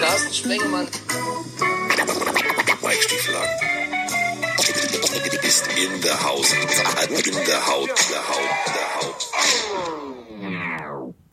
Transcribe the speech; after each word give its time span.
Carsten 0.00 0.34
Spengemann. 0.34 0.86
Mike 2.82 3.02
Stiefel 3.02 3.34
ist 5.52 5.68
in 5.76 6.00
der 6.00 6.22
Haus. 6.24 6.52
In 6.52 7.34
der 7.46 7.66
Haut. 7.66 7.88
Der 8.08 8.28
Haut. 8.28 8.58
Der 8.66 8.94
Haut. 8.96 9.30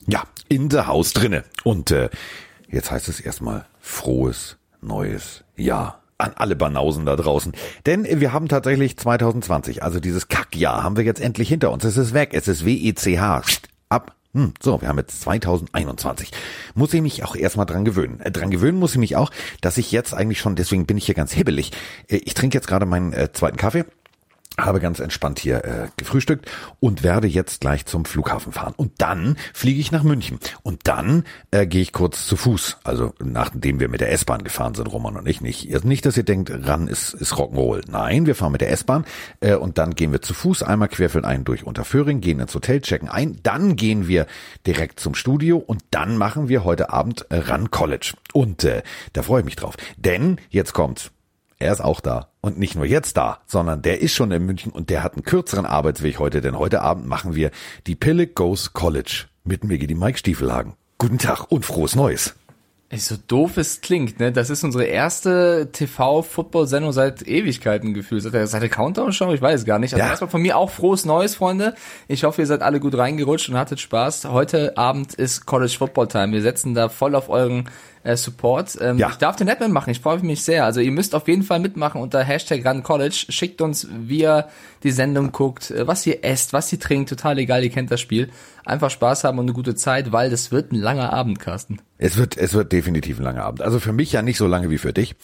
Ja, 0.08 0.24
in 0.50 0.70
der 0.70 0.88
Haus 0.88 1.14
drinne. 1.14 1.44
Und 1.64 1.92
äh, 1.92 2.10
jetzt 2.68 2.92
heißt 2.92 3.08
es 3.08 3.20
erstmal 3.20 3.66
frohes 3.80 4.58
neues 4.82 5.44
Jahr 5.56 6.04
an 6.18 6.34
alle 6.36 6.56
Banausen 6.56 7.06
da 7.06 7.16
draußen. 7.16 7.54
Denn 7.86 8.06
wir 8.20 8.34
haben 8.34 8.50
tatsächlich 8.50 8.98
2020, 8.98 9.84
also 9.84 10.00
dieses 10.00 10.28
Kackjahr, 10.28 10.84
haben 10.84 10.98
wir 10.98 11.06
jetzt 11.06 11.22
endlich 11.22 11.48
hinter 11.48 11.72
uns. 11.72 11.86
Es 11.86 11.96
ist 11.96 12.14
weg. 12.14 12.32
Es 12.34 12.48
ist 12.48 12.66
WECH. 12.66 13.62
Ab. 13.88 14.19
Hm, 14.34 14.54
so, 14.62 14.80
wir 14.80 14.88
haben 14.88 15.00
jetzt 15.00 15.22
2021. 15.22 16.32
Muss 16.76 16.94
ich 16.94 17.02
mich 17.02 17.24
auch 17.24 17.36
erstmal 17.36 17.66
dran 17.66 17.84
gewöhnen. 17.84 18.20
Äh, 18.20 18.32
dran 18.32 18.52
gewöhnen 18.52 18.78
muss 18.78 18.92
ich 18.92 19.00
mich 19.00 19.16
auch, 19.16 19.32
dass 19.62 19.78
ich 19.78 19.92
jetzt 19.92 20.14
eigentlich 20.14 20.40
schon, 20.40 20.56
deswegen 20.56 20.86
bin 20.86 20.98
ich 20.98 21.08
hier 21.08 21.16
ganz 21.16 21.32
hibbelig. 21.32 21.72
Äh, 22.08 22.18
ich 22.18 22.36
trinke 22.36 22.56
jetzt 22.58 22.68
gerade 22.68 22.86
meinen 22.86 23.12
äh, 23.14 23.32
zweiten 23.34 23.58
Kaffee 23.58 23.86
habe 24.58 24.80
ganz 24.80 25.00
entspannt 25.00 25.40
hier 25.40 25.64
äh, 25.64 25.88
gefrühstückt 25.98 26.50
und 26.80 27.04
werde 27.04 27.28
jetzt 27.28 27.62
gleich 27.62 27.86
zum 27.86 28.06
Flughafen 28.06 28.52
fahren. 28.52 28.74
Und 28.76 28.94
dann 28.98 29.38
fliege 29.54 29.80
ich 29.80 29.92
nach 29.92 30.04
München. 30.04 30.40
Und 30.64 30.88
dann 30.88 31.24
äh, 31.52 31.66
gehe 31.66 31.82
ich 31.82 31.94
kurz 31.94 32.28
zu 32.28 32.36
Fuß. 32.36 32.78
Also 32.84 33.14
nachdem 33.24 33.80
wir 33.80 33.90
mit 33.90 34.02
der 34.02 34.12
S-Bahn 34.12 34.44
gefahren 34.44 34.76
sind, 34.76 34.88
Roman 34.88 35.18
und 35.18 35.28
ich 35.28 35.42
nicht. 35.42 35.84
Nicht, 35.84 36.06
dass 36.06 36.18
ihr 36.18 36.24
denkt, 36.24 36.52
ran 36.52 36.88
ist, 36.88 37.14
ist 37.14 37.34
Rock'n'Roll. 37.34 37.84
Nein, 37.90 38.26
wir 38.26 38.36
fahren 38.36 38.52
mit 38.52 38.62
der 38.62 38.72
S-Bahn 38.72 39.06
äh, 39.40 39.56
und 39.56 39.78
dann 39.78 39.96
gehen 39.96 40.12
wir 40.12 40.22
zu 40.22 40.34
Fuß 40.34 40.64
einmal 40.64 40.90
querfeldein 40.90 41.44
durch 41.44 41.64
Unterföhring, 41.64 42.22
gehen 42.22 42.40
ins 42.40 42.56
Hotel, 42.56 42.82
checken 42.82 43.10
ein. 43.10 43.40
Dann 43.44 43.76
gehen 43.76 44.08
wir 44.08 44.26
direkt 44.66 45.00
zum 45.00 45.16
Studio 45.16 45.58
und 45.58 45.84
dann 45.92 46.18
machen 46.18 46.50
wir 46.50 46.64
heute 46.64 46.92
Abend 46.92 47.26
äh, 47.30 47.38
Run 47.38 47.72
College. 47.72 48.14
Und 48.34 48.64
äh, 48.64 48.84
da 49.14 49.24
freue 49.24 49.42
ich 49.42 49.46
mich 49.46 49.56
drauf. 49.56 49.76
Denn 49.98 50.38
jetzt 50.50 50.74
kommt's. 50.74 51.12
Er 51.62 51.74
ist 51.74 51.82
auch 51.82 52.00
da. 52.00 52.30
Und 52.40 52.58
nicht 52.58 52.76
nur 52.76 52.86
jetzt 52.86 53.18
da, 53.18 53.40
sondern 53.46 53.82
der 53.82 54.00
ist 54.00 54.14
schon 54.14 54.32
in 54.32 54.46
München 54.46 54.72
und 54.72 54.90
der 54.90 55.04
hat 55.04 55.16
einen 55.16 55.24
kürzeren 55.24 55.66
Arbeitsweg 55.66 56.18
heute, 56.18 56.40
denn 56.40 56.58
heute 56.58 56.82
Abend 56.82 57.06
machen 57.06 57.36
wir 57.36 57.52
die 57.86 57.96
Pille 57.96 58.28
Goes 58.28 58.72
College 58.72 59.26
mit 59.44 59.66
mir 59.66 59.78
die 59.78 59.94
Mike 59.94 60.18
Stiefelhagen. 60.18 60.74
Guten 60.98 61.18
Tag 61.18 61.52
und 61.52 61.66
frohes 61.66 61.96
Neues. 61.98 62.34
So 62.96 63.16
doof 63.28 63.58
es 63.58 63.82
klingt, 63.82 64.20
ne? 64.20 64.32
Das 64.32 64.50
ist 64.50 64.64
unsere 64.64 64.86
erste 64.86 65.70
TV-Football-Sendung 65.74 66.92
seit 66.92 67.22
Ewigkeiten 67.28 67.94
gefühlt. 67.94 68.24
Seit 68.24 68.34
der, 68.34 68.48
seit 68.48 68.64
der 68.64 68.70
Countdown-Show? 68.70 69.32
Ich 69.34 69.42
weiß 69.42 69.60
es 69.60 69.66
gar 69.66 69.78
nicht. 69.78 69.94
Also 69.94 70.04
Ja. 70.04 70.10
erstmal 70.10 70.30
von 70.32 70.42
mir 70.42 70.58
auch 70.58 70.72
frohes 70.72 71.06
Neues, 71.06 71.36
Freunde. 71.36 71.76
Ich 72.08 72.24
hoffe, 72.24 72.42
ihr 72.42 72.48
seid 72.48 72.62
alle 72.64 72.80
gut 72.80 72.98
reingerutscht 72.98 73.50
und 73.50 73.58
hattet 73.58 73.80
Spaß. 73.80 74.26
Heute 74.26 74.76
Abend 74.78 75.14
ist 75.14 75.46
College 75.46 75.76
Football 75.78 76.08
Time. 76.08 76.32
Wir 76.34 76.42
setzen 76.42 76.74
da 76.74 76.90
voll 76.90 77.14
auf 77.16 77.30
euren 77.30 77.70
äh, 78.10 78.18
Support. 78.18 78.78
Ähm, 78.82 78.98
Ja. 78.98 79.10
Ich 79.10 79.16
darf 79.16 79.36
den 79.36 79.48
nicht 79.48 79.60
mitmachen. 79.60 79.92
Ich 79.92 80.00
freue 80.00 80.20
mich 80.20 80.44
sehr. 80.44 80.66
Also 80.66 80.80
ihr 80.82 80.92
müsst 80.92 81.16
auf 81.16 81.28
jeden 81.28 81.44
Fall 81.44 81.60
mitmachen 81.60 82.02
unter 82.02 82.24
Hashtag 82.24 82.66
RunCollege. 82.66 83.14
Schickt 83.30 83.62
uns, 83.62 83.88
wie 83.92 84.22
ihr 84.22 84.48
die 84.84 84.92
Sendung 84.92 85.32
guckt, 85.32 85.72
äh, 85.72 85.88
was 85.88 86.06
ihr 86.06 86.24
esst, 86.24 86.54
was 86.54 86.72
ihr 86.74 86.80
trinkt. 86.80 87.10
Total 87.10 87.38
egal, 87.38 87.64
ihr 87.64 87.70
kennt 87.70 87.92
das 87.92 88.00
Spiel. 88.02 88.30
Einfach 88.66 88.90
Spaß 88.90 89.24
haben 89.24 89.40
und 89.40 89.46
eine 89.46 89.54
gute 89.54 89.76
Zeit, 89.76 90.12
weil 90.12 90.30
das 90.30 90.52
wird 90.52 90.72
ein 90.72 90.76
langer 90.76 91.12
Abend, 91.14 91.40
Carsten. 91.40 91.82
Es 91.98 92.18
wird, 92.18 92.38
es 92.38 92.54
wird 92.54 92.72
definitiv 92.72 93.20
ein 93.20 93.24
langer 93.24 93.44
Abend. 93.44 93.62
Also 93.62 93.80
für 93.80 93.94
mich 93.94 94.12
ja 94.12 94.22
nicht 94.22 94.38
so 94.38 94.48
lange 94.48 94.70
wie 94.70 94.78
für 94.78 94.94
dich, 94.94 95.16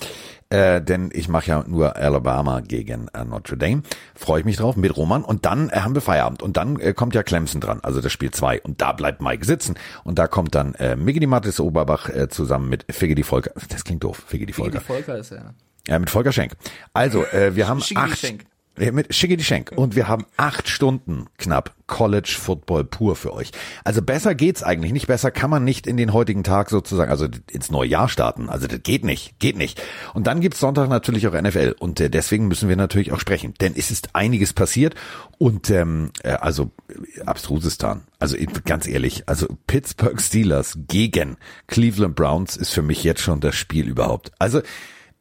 äh, 0.50 0.82
denn 0.82 1.10
ich 1.14 1.28
mache 1.28 1.48
ja 1.48 1.64
nur 1.68 1.96
Alabama 1.96 2.62
gegen 2.62 3.08
äh, 3.14 3.24
Notre 3.26 3.58
Dame. 3.58 3.84
Freue 4.16 4.40
ich 4.40 4.46
mich 4.46 4.58
drauf 4.58 4.76
mit 4.76 4.96
Roman 4.96 5.24
und 5.24 5.46
dann 5.46 5.70
äh, 5.70 5.80
haben 5.80 5.96
wir 5.96 6.02
Feierabend 6.02 6.44
und 6.44 6.58
dann 6.58 6.80
äh, 6.80 6.94
kommt 6.94 7.16
ja 7.16 7.24
Clemson 7.24 7.62
dran, 7.62 7.80
also 7.82 8.02
das 8.02 8.12
Spiel 8.12 8.32
zwei 8.32 8.62
und 8.62 8.82
da 8.82 8.92
bleibt 8.92 9.22
Mike 9.22 9.46
sitzen 9.46 9.76
und 10.04 10.20
da 10.20 10.28
kommt 10.28 10.56
dann 10.56 10.76
äh, 10.76 10.96
Miggy 10.96 11.26
Mattis 11.26 11.60
Oberbach 11.60 12.10
äh, 12.10 12.30
zusammen 12.30 12.70
mit 12.70 12.86
Figge 12.90 13.16
die 13.16 13.24
Volker. 13.24 13.52
Das 13.70 13.84
klingt 13.84 14.04
doof, 14.04 14.24
Figge 14.28 14.46
die 14.46 14.54
Volker. 14.54 14.80
Die 14.80 14.86
Volker 14.86 15.18
ist 15.18 15.32
ja. 15.32 15.54
Ja, 15.88 16.00
mit 16.00 16.10
Volker 16.10 16.32
Schenk. 16.32 16.54
Also, 16.94 17.26
äh, 17.26 17.56
wir 17.56 17.68
haben 17.68 17.80
Schicki 17.82 18.02
die 18.06 18.12
acht, 18.12 18.20
Schenk. 18.20 18.46
Mit 18.78 19.16
Schicki 19.16 19.38
die 19.38 19.44
Schenk. 19.44 19.72
Und 19.74 19.96
wir 19.96 20.08
haben 20.08 20.26
acht 20.36 20.68
Stunden 20.68 21.28
knapp 21.38 21.74
College 21.88 22.36
Football 22.38 22.84
pur 22.84 23.16
für 23.16 23.34
euch. 23.34 23.52
Also 23.84 24.02
besser 24.02 24.36
geht's 24.36 24.64
eigentlich 24.64 24.92
nicht. 24.92 25.08
Besser 25.08 25.32
kann 25.32 25.50
man 25.50 25.64
nicht 25.64 25.88
in 25.88 25.98
den 25.98 26.12
heutigen 26.12 26.44
Tag 26.44 26.70
sozusagen, 26.70 27.10
also 27.10 27.28
ins 27.52 27.72
neue 27.72 27.88
Jahr 27.88 28.10
starten. 28.10 28.50
Also 28.50 28.68
das 28.68 28.82
geht 28.84 29.06
nicht, 29.06 29.40
geht 29.40 29.56
nicht. 29.56 29.82
Und 30.14 30.28
dann 30.28 30.42
gibt's 30.42 30.60
Sonntag 30.60 30.90
natürlich 30.90 31.28
auch 31.28 31.34
NFL. 31.34 31.76
Und 31.80 32.00
äh, 32.00 32.10
deswegen 32.10 32.48
müssen 32.48 32.68
wir 32.68 32.76
natürlich 32.76 33.14
auch 33.14 33.20
sprechen. 33.20 33.54
Denn 33.62 33.74
es 33.78 33.92
ist 33.92 34.10
einiges 34.14 34.52
passiert. 34.52 34.96
Und 35.38 35.70
ähm, 35.70 36.12
äh, 36.24 36.32
also 36.32 36.72
äh, 36.90 37.22
Abstrusistan. 37.22 38.02
Also 38.20 38.36
ganz 38.66 38.88
ehrlich, 38.88 39.30
also 39.30 39.48
Pittsburgh 39.68 40.20
Steelers 40.20 40.80
gegen 40.88 41.38
Cleveland 41.68 42.16
Browns 42.16 42.58
ist 42.58 42.72
für 42.72 42.82
mich 42.82 43.04
jetzt 43.04 43.22
schon 43.22 43.40
das 43.40 43.56
Spiel 43.56 43.88
überhaupt. 43.88 44.32
Also 44.40 44.62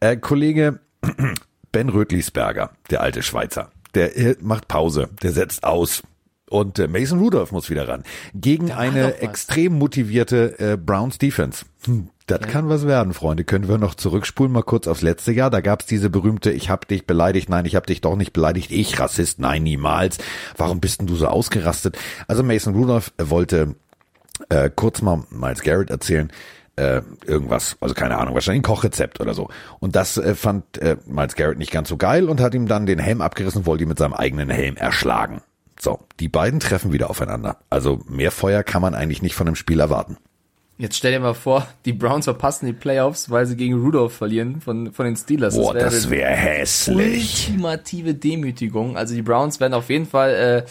äh, 0.00 0.16
Kollege 0.16 0.80
Ben 1.74 1.88
Rötlisberger, 1.88 2.70
der 2.90 3.00
alte 3.00 3.24
Schweizer, 3.24 3.72
der 3.96 4.16
äh, 4.16 4.36
macht 4.40 4.68
Pause, 4.68 5.08
der 5.22 5.32
setzt 5.32 5.64
aus. 5.64 6.04
Und 6.48 6.78
äh, 6.78 6.86
Mason 6.86 7.18
Rudolph 7.18 7.50
muss 7.50 7.68
wieder 7.68 7.88
ran. 7.88 8.04
Gegen 8.32 8.70
eine 8.70 9.16
extrem 9.16 9.76
motivierte 9.76 10.56
äh, 10.60 10.76
Browns 10.76 11.18
Defense. 11.18 11.64
Hm, 11.84 12.10
das 12.28 12.42
kann 12.42 12.68
was 12.68 12.86
werden, 12.86 13.12
Freunde. 13.12 13.42
Können 13.42 13.66
wir 13.66 13.78
noch 13.78 13.96
zurückspulen, 13.96 14.52
mal 14.52 14.62
kurz 14.62 14.86
aufs 14.86 15.02
letzte 15.02 15.32
Jahr. 15.32 15.50
Da 15.50 15.60
gab's 15.60 15.86
diese 15.86 16.10
berühmte, 16.10 16.52
ich 16.52 16.70
hab 16.70 16.86
dich 16.86 17.08
beleidigt, 17.08 17.48
nein, 17.48 17.66
ich 17.66 17.74
hab 17.74 17.88
dich 17.88 18.00
doch 18.00 18.14
nicht 18.14 18.32
beleidigt, 18.32 18.70
ich 18.70 19.00
Rassist, 19.00 19.40
nein, 19.40 19.64
niemals. 19.64 20.18
Warum 20.56 20.78
bist 20.78 21.00
denn 21.00 21.08
du 21.08 21.16
so 21.16 21.26
ausgerastet? 21.26 21.98
Also 22.28 22.44
Mason 22.44 22.76
Rudolph 22.76 23.12
wollte 23.18 23.74
äh, 24.48 24.70
kurz 24.72 25.02
mal 25.02 25.24
Miles 25.30 25.62
Garrett 25.62 25.90
erzählen, 25.90 26.30
äh, 26.76 27.02
irgendwas, 27.26 27.76
also 27.80 27.94
keine 27.94 28.18
Ahnung, 28.18 28.34
wahrscheinlich 28.34 28.60
ein 28.60 28.66
Kochrezept 28.66 29.20
oder 29.20 29.34
so. 29.34 29.48
Und 29.80 29.96
das 29.96 30.16
äh, 30.16 30.34
fand 30.34 30.78
äh, 30.78 30.96
Miles 31.06 31.34
Garrett 31.34 31.58
nicht 31.58 31.70
ganz 31.70 31.88
so 31.88 31.96
geil 31.96 32.28
und 32.28 32.40
hat 32.40 32.54
ihm 32.54 32.66
dann 32.66 32.86
den 32.86 32.98
Helm 32.98 33.20
abgerissen 33.20 33.60
und 33.60 33.66
wollte 33.66 33.84
ihn 33.84 33.88
mit 33.88 33.98
seinem 33.98 34.14
eigenen 34.14 34.50
Helm 34.50 34.76
erschlagen. 34.76 35.42
So, 35.80 36.00
die 36.20 36.28
beiden 36.28 36.60
treffen 36.60 36.92
wieder 36.92 37.10
aufeinander. 37.10 37.58
Also 37.70 38.00
mehr 38.08 38.30
Feuer 38.30 38.62
kann 38.62 38.82
man 38.82 38.94
eigentlich 38.94 39.22
nicht 39.22 39.34
von 39.34 39.46
einem 39.46 39.56
Spiel 39.56 39.80
erwarten. 39.80 40.16
Jetzt 40.76 40.96
stell 40.96 41.12
dir 41.12 41.20
mal 41.20 41.34
vor, 41.34 41.68
die 41.84 41.92
Browns 41.92 42.24
verpassen 42.24 42.66
die 42.66 42.72
Playoffs, 42.72 43.30
weil 43.30 43.46
sie 43.46 43.56
gegen 43.56 43.74
Rudolph 43.74 44.12
verlieren 44.12 44.60
von, 44.60 44.92
von 44.92 45.06
den 45.06 45.14
Steelers. 45.16 45.54
Boah, 45.56 45.72
das 45.72 46.10
wäre 46.10 46.30
hässlich. 46.32 47.46
ultimative 47.48 48.14
Demütigung. 48.14 48.96
Also 48.96 49.14
die 49.14 49.22
Browns 49.22 49.60
werden 49.60 49.72
auf 49.74 49.88
jeden 49.88 50.06
Fall, 50.06 50.64
äh, 50.66 50.70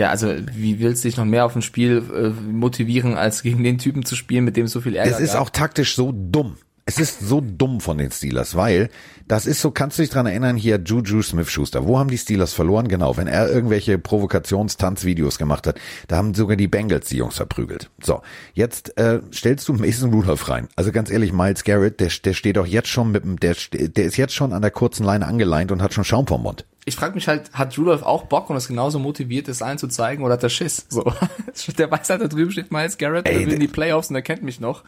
ja, 0.00 0.08
also 0.08 0.32
wie 0.54 0.80
willst 0.80 1.04
du 1.04 1.08
dich 1.08 1.18
noch 1.18 1.26
mehr 1.26 1.44
auf 1.44 1.54
ein 1.54 1.60
Spiel 1.60 2.02
äh, 2.14 2.28
motivieren, 2.50 3.14
als 3.14 3.42
gegen 3.42 3.62
den 3.62 3.76
Typen 3.76 4.06
zu 4.06 4.16
spielen, 4.16 4.44
mit 4.44 4.56
dem 4.56 4.66
so 4.68 4.80
viel 4.80 4.96
Ärger 4.96 5.10
Es 5.10 5.20
ist 5.20 5.32
gab? 5.34 5.42
auch 5.42 5.50
taktisch 5.50 5.94
so 5.96 6.12
dumm. 6.14 6.56
Es 6.84 6.98
ist 6.98 7.20
so 7.20 7.40
dumm 7.40 7.80
von 7.80 7.96
den 7.96 8.10
Steelers, 8.10 8.56
weil 8.56 8.90
das 9.28 9.46
ist 9.46 9.60
so, 9.60 9.70
kannst 9.70 9.98
du 9.98 10.02
dich 10.02 10.10
dran 10.10 10.26
erinnern, 10.26 10.56
hier 10.56 10.80
Juju 10.84 11.22
Smith-Schuster. 11.22 11.86
Wo 11.86 11.96
haben 11.98 12.10
die 12.10 12.18
Steelers 12.18 12.52
verloren? 12.52 12.88
Genau, 12.88 13.16
wenn 13.16 13.28
er 13.28 13.48
irgendwelche 13.48 13.98
Provokationstanzvideos 13.98 15.38
gemacht 15.38 15.68
hat, 15.68 15.80
da 16.08 16.16
haben 16.16 16.34
sogar 16.34 16.56
die 16.56 16.66
Bengals 16.66 17.08
die 17.08 17.18
Jungs 17.18 17.36
verprügelt. 17.36 17.88
So, 18.02 18.22
jetzt 18.52 18.98
äh, 18.98 19.20
stellst 19.32 19.68
du 19.68 19.74
Mason 19.74 20.12
Rudolph 20.12 20.48
rein. 20.48 20.68
Also 20.74 20.90
ganz 20.90 21.10
ehrlich, 21.10 21.32
Miles 21.32 21.62
Garrett, 21.62 22.00
der, 22.00 22.10
der 22.24 22.34
steht 22.34 22.56
doch 22.56 22.66
jetzt 22.66 22.88
schon 22.88 23.12
mit 23.12 23.22
dem, 23.24 23.38
der, 23.38 23.54
der 23.72 24.04
ist 24.04 24.16
jetzt 24.16 24.34
schon 24.34 24.52
an 24.52 24.62
der 24.62 24.72
kurzen 24.72 25.04
Leine 25.04 25.26
angeleint 25.26 25.70
und 25.70 25.82
hat 25.82 25.94
schon 25.94 26.04
Schaum 26.04 26.26
vom 26.26 26.42
Mund. 26.42 26.66
Ich 26.84 26.96
frage 26.96 27.14
mich 27.14 27.28
halt, 27.28 27.52
hat 27.52 27.78
Rudolph 27.78 28.02
auch 28.02 28.24
Bock 28.24 28.50
und 28.50 28.56
ist 28.56 28.66
genauso 28.66 28.98
motiviert, 28.98 29.46
es 29.46 29.62
allen 29.62 29.78
zu 29.78 29.86
zeigen, 29.86 30.24
oder 30.24 30.34
hat 30.34 30.42
er 30.42 30.48
Schiss? 30.48 30.84
So, 30.88 31.04
der 31.78 31.90
weiß 31.90 32.10
halt, 32.10 32.22
da 32.22 32.26
drüben 32.26 32.50
steht 32.50 32.72
Miles 32.72 32.98
Garrett, 32.98 33.28
Ey, 33.28 33.38
der 33.38 33.46
will 33.46 33.52
in 33.54 33.60
die 33.60 33.68
Playoffs 33.68 34.10
und 34.10 34.16
er 34.16 34.22
kennt 34.22 34.42
mich 34.42 34.58
noch. 34.58 34.82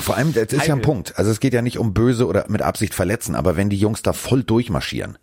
Vor 0.00 0.16
allem, 0.16 0.32
das 0.32 0.52
ist 0.52 0.66
ja 0.66 0.74
ein. 0.74 0.82
Punkt. 0.82 1.18
Also 1.18 1.30
es 1.30 1.40
geht 1.40 1.52
ja 1.52 1.62
nicht 1.62 1.78
um 1.78 1.94
böse 1.94 2.26
oder 2.26 2.46
mit 2.48 2.62
Absicht 2.62 2.94
verletzen, 2.94 3.34
aber 3.34 3.56
wenn 3.56 3.70
die 3.70 3.76
Jungs 3.76 4.02
da 4.02 4.12
voll 4.12 4.42
durchmarschieren, 4.42 5.18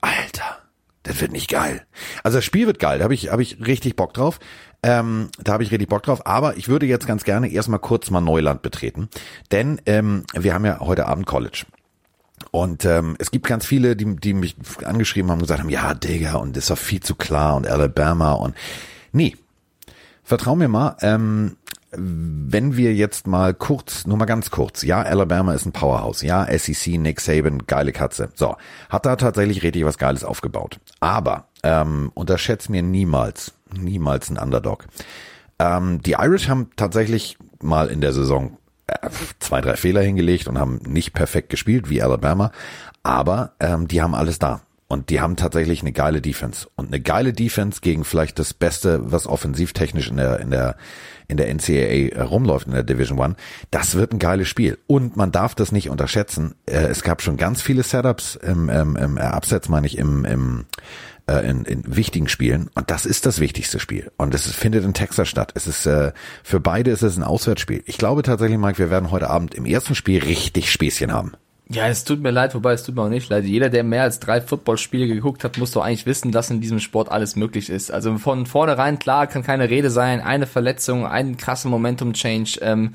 Alter, 0.00 0.58
das 1.02 1.20
wird 1.20 1.32
nicht 1.32 1.48
geil. 1.48 1.86
Also 2.22 2.38
das 2.38 2.44
Spiel 2.44 2.66
wird 2.66 2.78
geil, 2.78 2.98
da 2.98 3.04
habe 3.04 3.14
ich, 3.14 3.30
hab 3.30 3.40
ich 3.40 3.64
richtig 3.64 3.96
Bock 3.96 4.14
drauf. 4.14 4.38
Ähm, 4.82 5.30
da 5.42 5.54
habe 5.54 5.62
ich 5.62 5.70
richtig 5.70 5.88
Bock 5.88 6.02
drauf. 6.02 6.26
Aber 6.26 6.56
ich 6.56 6.68
würde 6.68 6.86
jetzt 6.86 7.06
ganz 7.06 7.24
gerne 7.24 7.48
erstmal 7.48 7.80
kurz 7.80 8.10
mal 8.10 8.20
Neuland 8.20 8.62
betreten. 8.62 9.08
Denn 9.50 9.80
ähm, 9.86 10.24
wir 10.34 10.54
haben 10.54 10.64
ja 10.64 10.80
heute 10.80 11.06
Abend 11.06 11.26
College. 11.26 11.64
Und 12.50 12.84
ähm, 12.84 13.16
es 13.18 13.30
gibt 13.30 13.46
ganz 13.46 13.66
viele, 13.66 13.96
die, 13.96 14.16
die 14.16 14.34
mich 14.34 14.56
angeschrieben 14.84 15.30
haben 15.30 15.38
und 15.38 15.44
gesagt 15.44 15.60
haben, 15.60 15.70
ja, 15.70 15.94
Digga, 15.94 16.34
und 16.34 16.56
das 16.56 16.66
doch 16.66 16.78
viel 16.78 17.00
zu 17.00 17.14
klar 17.14 17.56
und 17.56 17.66
Alabama 17.66 18.32
und 18.32 18.54
nee. 19.12 19.36
Vertrau 20.22 20.56
mir 20.56 20.68
mal, 20.68 20.96
ähm, 21.02 21.56
wenn 21.98 22.76
wir 22.76 22.94
jetzt 22.94 23.26
mal 23.26 23.54
kurz, 23.54 24.06
nur 24.06 24.16
mal 24.16 24.24
ganz 24.24 24.50
kurz, 24.50 24.82
ja, 24.82 25.02
Alabama 25.02 25.54
ist 25.54 25.66
ein 25.66 25.72
Powerhouse, 25.72 26.22
ja, 26.22 26.46
SEC, 26.46 26.98
Nick 26.98 27.20
Saban, 27.20 27.66
geile 27.66 27.92
Katze. 27.92 28.30
So, 28.34 28.56
hat 28.88 29.06
da 29.06 29.16
tatsächlich 29.16 29.62
richtig 29.62 29.84
was 29.84 29.98
Geiles 29.98 30.24
aufgebaut. 30.24 30.78
Aber 31.00 31.48
ähm, 31.62 32.10
unterschätzt 32.14 32.70
mir 32.70 32.82
niemals, 32.82 33.52
niemals 33.72 34.28
einen 34.28 34.38
Underdog. 34.38 34.86
Ähm, 35.58 36.02
die 36.02 36.12
Irish 36.12 36.48
haben 36.48 36.70
tatsächlich 36.76 37.38
mal 37.62 37.88
in 37.88 38.00
der 38.00 38.12
Saison 38.12 38.58
äh, 38.86 39.08
zwei, 39.40 39.60
drei 39.60 39.76
Fehler 39.76 40.02
hingelegt 40.02 40.48
und 40.48 40.58
haben 40.58 40.80
nicht 40.86 41.12
perfekt 41.12 41.50
gespielt 41.50 41.88
wie 41.90 42.02
Alabama, 42.02 42.52
aber 43.02 43.52
ähm, 43.60 43.88
die 43.88 44.02
haben 44.02 44.14
alles 44.14 44.38
da. 44.38 44.60
Und 44.88 45.10
die 45.10 45.20
haben 45.20 45.34
tatsächlich 45.34 45.80
eine 45.80 45.92
geile 45.92 46.20
Defense. 46.20 46.68
Und 46.76 46.88
eine 46.88 47.00
geile 47.00 47.32
Defense 47.32 47.80
gegen 47.80 48.04
vielleicht 48.04 48.38
das 48.38 48.54
Beste, 48.54 49.00
was 49.10 49.26
offensivtechnisch 49.26 50.10
in 50.10 50.16
der, 50.16 50.38
in 50.38 50.50
der, 50.50 50.76
in 51.26 51.36
der 51.36 51.52
NCAA 51.52 52.22
rumläuft, 52.22 52.68
in 52.68 52.72
der 52.72 52.84
Division 52.84 53.18
One. 53.18 53.34
Das 53.72 53.96
wird 53.96 54.12
ein 54.12 54.20
geiles 54.20 54.48
Spiel. 54.48 54.78
Und 54.86 55.16
man 55.16 55.32
darf 55.32 55.56
das 55.56 55.72
nicht 55.72 55.90
unterschätzen. 55.90 56.54
Äh, 56.66 56.86
es 56.86 57.02
gab 57.02 57.20
schon 57.20 57.36
ganz 57.36 57.62
viele 57.62 57.82
Setups 57.82 58.36
im, 58.36 58.68
im, 58.68 58.94
im 58.94 59.16
äh, 59.16 59.22
Upsets, 59.22 59.68
meine 59.68 59.88
ich, 59.88 59.98
im, 59.98 60.24
im 60.24 60.66
äh, 61.28 61.48
in, 61.50 61.64
in 61.64 61.96
wichtigen 61.96 62.28
Spielen 62.28 62.70
und 62.74 62.90
das 62.92 63.04
ist 63.04 63.26
das 63.26 63.40
wichtigste 63.40 63.80
Spiel 63.80 64.12
und 64.16 64.32
es 64.32 64.46
findet 64.52 64.84
in 64.84 64.94
Texas 64.94 65.28
statt. 65.28 65.50
Es 65.56 65.66
ist 65.66 65.84
äh, 65.84 66.12
für 66.44 66.60
beide 66.60 66.92
ist 66.92 67.02
es 67.02 67.16
ein 67.16 67.24
Auswärtsspiel. 67.24 67.82
Ich 67.86 67.98
glaube 67.98 68.22
tatsächlich, 68.22 68.58
Mike, 68.58 68.78
wir 68.78 68.90
werden 68.90 69.10
heute 69.10 69.28
Abend 69.28 69.52
im 69.54 69.66
ersten 69.66 69.96
Spiel 69.96 70.22
richtig 70.22 70.70
Späßchen 70.70 71.12
haben. 71.12 71.32
Ja, 71.68 71.88
es 71.88 72.04
tut 72.04 72.20
mir 72.20 72.30
leid, 72.30 72.54
wobei 72.54 72.74
es 72.74 72.84
tut 72.84 72.94
mir 72.94 73.02
auch 73.02 73.08
nicht 73.08 73.28
leid. 73.28 73.44
Jeder, 73.44 73.68
der 73.68 73.82
mehr 73.82 74.02
als 74.02 74.20
drei 74.20 74.40
Footballspiele 74.40 75.08
geguckt 75.08 75.42
hat, 75.42 75.58
muss 75.58 75.72
doch 75.72 75.82
eigentlich 75.82 76.06
wissen, 76.06 76.30
dass 76.30 76.48
in 76.48 76.60
diesem 76.60 76.78
Sport 76.78 77.10
alles 77.10 77.34
möglich 77.34 77.70
ist. 77.70 77.90
Also 77.90 78.16
von 78.18 78.46
vornherein, 78.46 79.00
klar, 79.00 79.26
kann 79.26 79.42
keine 79.42 79.68
Rede 79.68 79.90
sein, 79.90 80.20
eine 80.20 80.46
Verletzung, 80.46 81.06
ein 81.06 81.36
krasser 81.36 81.68
Momentum-Change. 81.68 82.60
Ähm, 82.62 82.94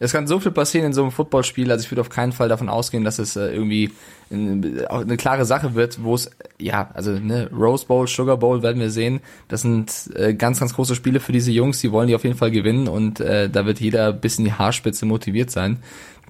es 0.00 0.12
kann 0.12 0.26
so 0.26 0.40
viel 0.40 0.52
passieren 0.52 0.86
in 0.86 0.92
so 0.94 1.02
einem 1.02 1.12
Footballspiel, 1.12 1.70
also 1.70 1.84
ich 1.84 1.90
würde 1.90 2.00
auf 2.00 2.08
keinen 2.08 2.32
Fall 2.32 2.48
davon 2.48 2.70
ausgehen, 2.70 3.04
dass 3.04 3.18
es 3.18 3.36
äh, 3.36 3.52
irgendwie 3.52 3.90
eine, 4.30 4.90
eine 4.90 5.16
klare 5.18 5.44
Sache 5.44 5.74
wird, 5.74 6.02
wo 6.02 6.14
es, 6.14 6.30
ja, 6.58 6.90
also 6.94 7.12
ne, 7.12 7.50
Rose 7.52 7.84
Bowl, 7.86 8.08
Sugar 8.08 8.38
Bowl 8.38 8.62
werden 8.62 8.80
wir 8.80 8.90
sehen. 8.90 9.20
Das 9.48 9.60
sind 9.60 10.10
äh, 10.14 10.32
ganz, 10.32 10.58
ganz 10.58 10.74
große 10.74 10.94
Spiele 10.94 11.20
für 11.20 11.32
diese 11.32 11.52
Jungs, 11.52 11.80
die 11.80 11.92
wollen 11.92 12.08
die 12.08 12.14
auf 12.14 12.24
jeden 12.24 12.36
Fall 12.36 12.50
gewinnen 12.50 12.88
und 12.88 13.20
äh, 13.20 13.50
da 13.50 13.66
wird 13.66 13.78
jeder 13.80 14.14
bis 14.14 14.38
in 14.38 14.46
die 14.46 14.54
Haarspitze 14.54 15.04
motiviert 15.04 15.50
sein. 15.50 15.82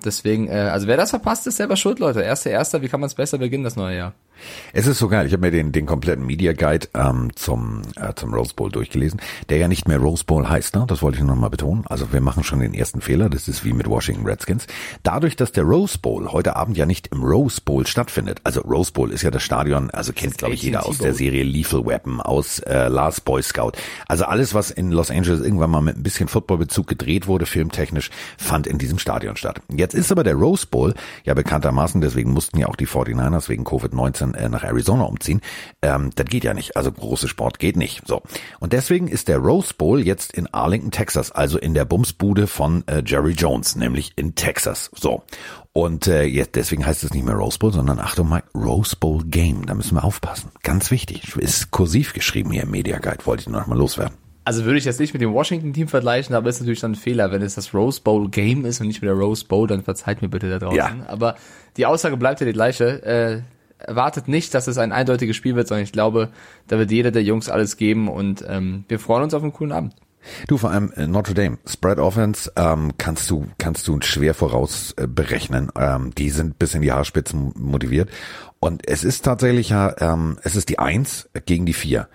Deswegen, 0.04 0.48
äh, 0.48 0.70
also 0.72 0.86
wer 0.86 0.96
das 0.96 1.10
verpasst, 1.10 1.46
ist 1.46 1.56
selber 1.56 1.76
schuld, 1.76 1.98
Leute. 1.98 2.22
Erster, 2.22 2.50
erster, 2.50 2.82
wie 2.82 2.88
kann 2.88 3.00
man 3.00 3.08
es 3.08 3.14
besser 3.14 3.38
beginnen, 3.38 3.64
das 3.64 3.76
neue 3.76 3.96
Jahr? 3.96 4.14
Es 4.72 4.86
ist 4.86 4.98
so 4.98 5.08
geil. 5.08 5.26
Ich 5.26 5.32
habe 5.32 5.42
mir 5.42 5.50
den, 5.50 5.72
den 5.72 5.86
kompletten 5.86 6.24
Media 6.26 6.52
Guide 6.52 6.88
ähm, 6.94 7.30
zum, 7.34 7.82
äh, 7.96 8.14
zum 8.14 8.34
Rose 8.34 8.54
Bowl 8.54 8.70
durchgelesen, 8.70 9.20
der 9.48 9.58
ja 9.58 9.68
nicht 9.68 9.88
mehr 9.88 9.98
Rose 9.98 10.24
Bowl 10.24 10.48
heißt, 10.48 10.74
ne? 10.74 10.84
das 10.86 11.02
wollte 11.02 11.18
ich 11.18 11.24
noch 11.24 11.36
mal 11.36 11.48
betonen. 11.48 11.84
Also 11.88 12.12
wir 12.12 12.20
machen 12.20 12.44
schon 12.44 12.60
den 12.60 12.74
ersten 12.74 13.00
Fehler, 13.00 13.28
das 13.28 13.48
ist 13.48 13.64
wie 13.64 13.72
mit 13.72 13.88
Washington 13.88 14.26
Redskins. 14.26 14.66
Dadurch, 15.02 15.36
dass 15.36 15.52
der 15.52 15.64
Rose 15.64 15.98
Bowl 15.98 16.32
heute 16.32 16.56
Abend 16.56 16.76
ja 16.76 16.86
nicht 16.86 17.08
im 17.08 17.22
Rose 17.22 17.60
Bowl 17.64 17.86
stattfindet, 17.86 18.40
also 18.44 18.60
Rose 18.62 18.92
Bowl 18.92 19.10
ist 19.10 19.22
ja 19.22 19.30
das 19.30 19.42
Stadion, 19.42 19.90
also 19.90 20.12
kennt 20.12 20.38
glaube 20.38 20.54
ich 20.54 20.62
jeder 20.62 20.86
aus 20.86 20.98
der 20.98 21.14
Serie 21.14 21.42
Lethal 21.44 21.84
Weapon, 21.86 22.20
aus 22.20 22.60
äh, 22.60 22.88
Last 22.88 23.24
Boy 23.24 23.42
Scout. 23.42 23.72
Also 24.06 24.24
alles, 24.24 24.54
was 24.54 24.70
in 24.70 24.90
Los 24.90 25.10
Angeles 25.10 25.40
irgendwann 25.40 25.70
mal 25.70 25.80
mit 25.80 25.96
ein 25.96 26.02
bisschen 26.02 26.28
Footballbezug 26.28 26.86
gedreht 26.86 27.26
wurde, 27.26 27.46
filmtechnisch, 27.46 28.10
fand 28.38 28.66
in 28.66 28.78
diesem 28.78 28.98
Stadion 28.98 29.36
statt. 29.36 29.60
Jetzt 29.74 29.94
ist 29.94 30.12
aber 30.12 30.24
der 30.24 30.34
Rose 30.34 30.66
Bowl 30.66 30.94
ja 31.24 31.34
bekanntermaßen, 31.34 32.00
deswegen 32.00 32.32
mussten 32.32 32.58
ja 32.58 32.68
auch 32.68 32.76
die 32.76 32.86
49ers 32.86 33.48
wegen 33.48 33.64
Covid-19 33.64 34.29
äh, 34.34 34.48
nach 34.48 34.64
Arizona 34.64 35.04
umziehen. 35.04 35.40
Ähm, 35.82 36.10
das 36.14 36.26
geht 36.26 36.44
ja 36.44 36.54
nicht. 36.54 36.76
Also 36.76 36.92
große 36.92 37.28
Sport 37.28 37.58
geht 37.58 37.76
nicht. 37.76 38.06
So. 38.06 38.22
Und 38.58 38.72
deswegen 38.72 39.08
ist 39.08 39.28
der 39.28 39.38
Rose 39.38 39.74
Bowl 39.76 40.00
jetzt 40.00 40.32
in 40.32 40.46
Arlington, 40.52 40.90
Texas, 40.90 41.30
also 41.30 41.58
in 41.58 41.74
der 41.74 41.84
Bumsbude 41.84 42.46
von 42.46 42.86
äh, 42.86 43.02
Jerry 43.04 43.32
Jones, 43.32 43.76
nämlich 43.76 44.12
in 44.16 44.34
Texas. 44.34 44.90
So. 44.94 45.22
Und 45.72 46.08
äh, 46.08 46.24
jetzt 46.24 46.56
deswegen 46.56 46.84
heißt 46.84 47.04
es 47.04 47.14
nicht 47.14 47.24
mehr 47.24 47.34
Rose 47.34 47.58
Bowl, 47.58 47.72
sondern 47.72 48.00
Achtung 48.00 48.28
mal, 48.28 48.42
Rose 48.54 48.96
Bowl 48.96 49.22
Game. 49.24 49.66
Da 49.66 49.74
müssen 49.74 49.94
wir 49.94 50.04
aufpassen. 50.04 50.50
Ganz 50.62 50.90
wichtig. 50.90 51.36
Ist 51.36 51.70
kursiv 51.70 52.12
geschrieben 52.12 52.50
hier 52.50 52.64
im 52.64 52.70
Media 52.70 52.98
Guide. 52.98 53.24
Wollte 53.24 53.42
ich 53.42 53.48
nur 53.48 53.60
noch 53.60 53.66
mal 53.68 53.78
loswerden. 53.78 54.16
Also 54.44 54.64
würde 54.64 54.78
ich 54.78 54.84
jetzt 54.84 54.98
nicht 54.98 55.12
mit 55.12 55.22
dem 55.22 55.32
Washington-Team 55.32 55.86
vergleichen, 55.86 56.34
aber 56.34 56.48
ist 56.48 56.60
natürlich 56.60 56.80
dann 56.80 56.92
ein 56.92 56.96
Fehler, 56.96 57.30
wenn 57.30 57.42
es 57.42 57.54
das 57.54 57.74
Rose 57.74 58.00
Bowl 58.00 58.28
Game 58.30 58.64
ist 58.64 58.80
und 58.80 58.88
nicht 58.88 59.02
mit 59.02 59.08
der 59.08 59.16
Rose 59.16 59.44
Bowl, 59.44 59.68
dann 59.68 59.82
verzeiht 59.82 60.22
mir 60.22 60.28
bitte 60.28 60.48
da 60.48 60.58
draußen. 60.58 60.76
Ja. 60.76 61.06
Aber 61.06 61.36
die 61.76 61.86
Aussage 61.86 62.16
bleibt 62.16 62.40
ja 62.40 62.46
die 62.46 62.52
gleiche. 62.52 63.02
Äh, 63.04 63.42
erwartet 63.86 64.28
nicht, 64.28 64.54
dass 64.54 64.66
es 64.66 64.78
ein 64.78 64.92
eindeutiges 64.92 65.36
Spiel 65.36 65.56
wird, 65.56 65.68
sondern 65.68 65.84
ich 65.84 65.92
glaube, 65.92 66.30
da 66.68 66.78
wird 66.78 66.90
jeder 66.90 67.10
der 67.10 67.22
Jungs 67.22 67.48
alles 67.48 67.76
geben 67.76 68.08
und 68.08 68.44
ähm, 68.48 68.84
wir 68.88 68.98
freuen 68.98 69.24
uns 69.24 69.34
auf 69.34 69.42
einen 69.42 69.52
coolen 69.52 69.72
Abend. 69.72 69.94
Du, 70.48 70.58
vor 70.58 70.70
allem 70.70 70.92
äh, 70.96 71.06
Notre 71.06 71.34
Dame, 71.34 71.58
Spread 71.66 71.98
Offense 71.98 72.52
ähm, 72.56 72.92
kannst 72.98 73.30
du 73.30 73.46
kannst 73.58 73.88
du 73.88 73.98
schwer 74.02 74.34
voraus 74.34 74.94
äh, 74.96 75.06
berechnen. 75.06 75.70
Ähm, 75.76 76.14
die 76.14 76.30
sind 76.30 76.58
bis 76.58 76.74
in 76.74 76.82
die 76.82 76.92
Haarspitzen 76.92 77.52
motiviert. 77.56 78.10
Und 78.58 78.86
es 78.86 79.04
ist 79.04 79.24
tatsächlich 79.24 79.70
ja, 79.70 79.94
ähm, 79.98 80.38
es 80.42 80.56
ist 80.56 80.68
die 80.68 80.78
Eins 80.78 81.30
gegen 81.46 81.64
die 81.64 81.72
Vier. 81.72 82.08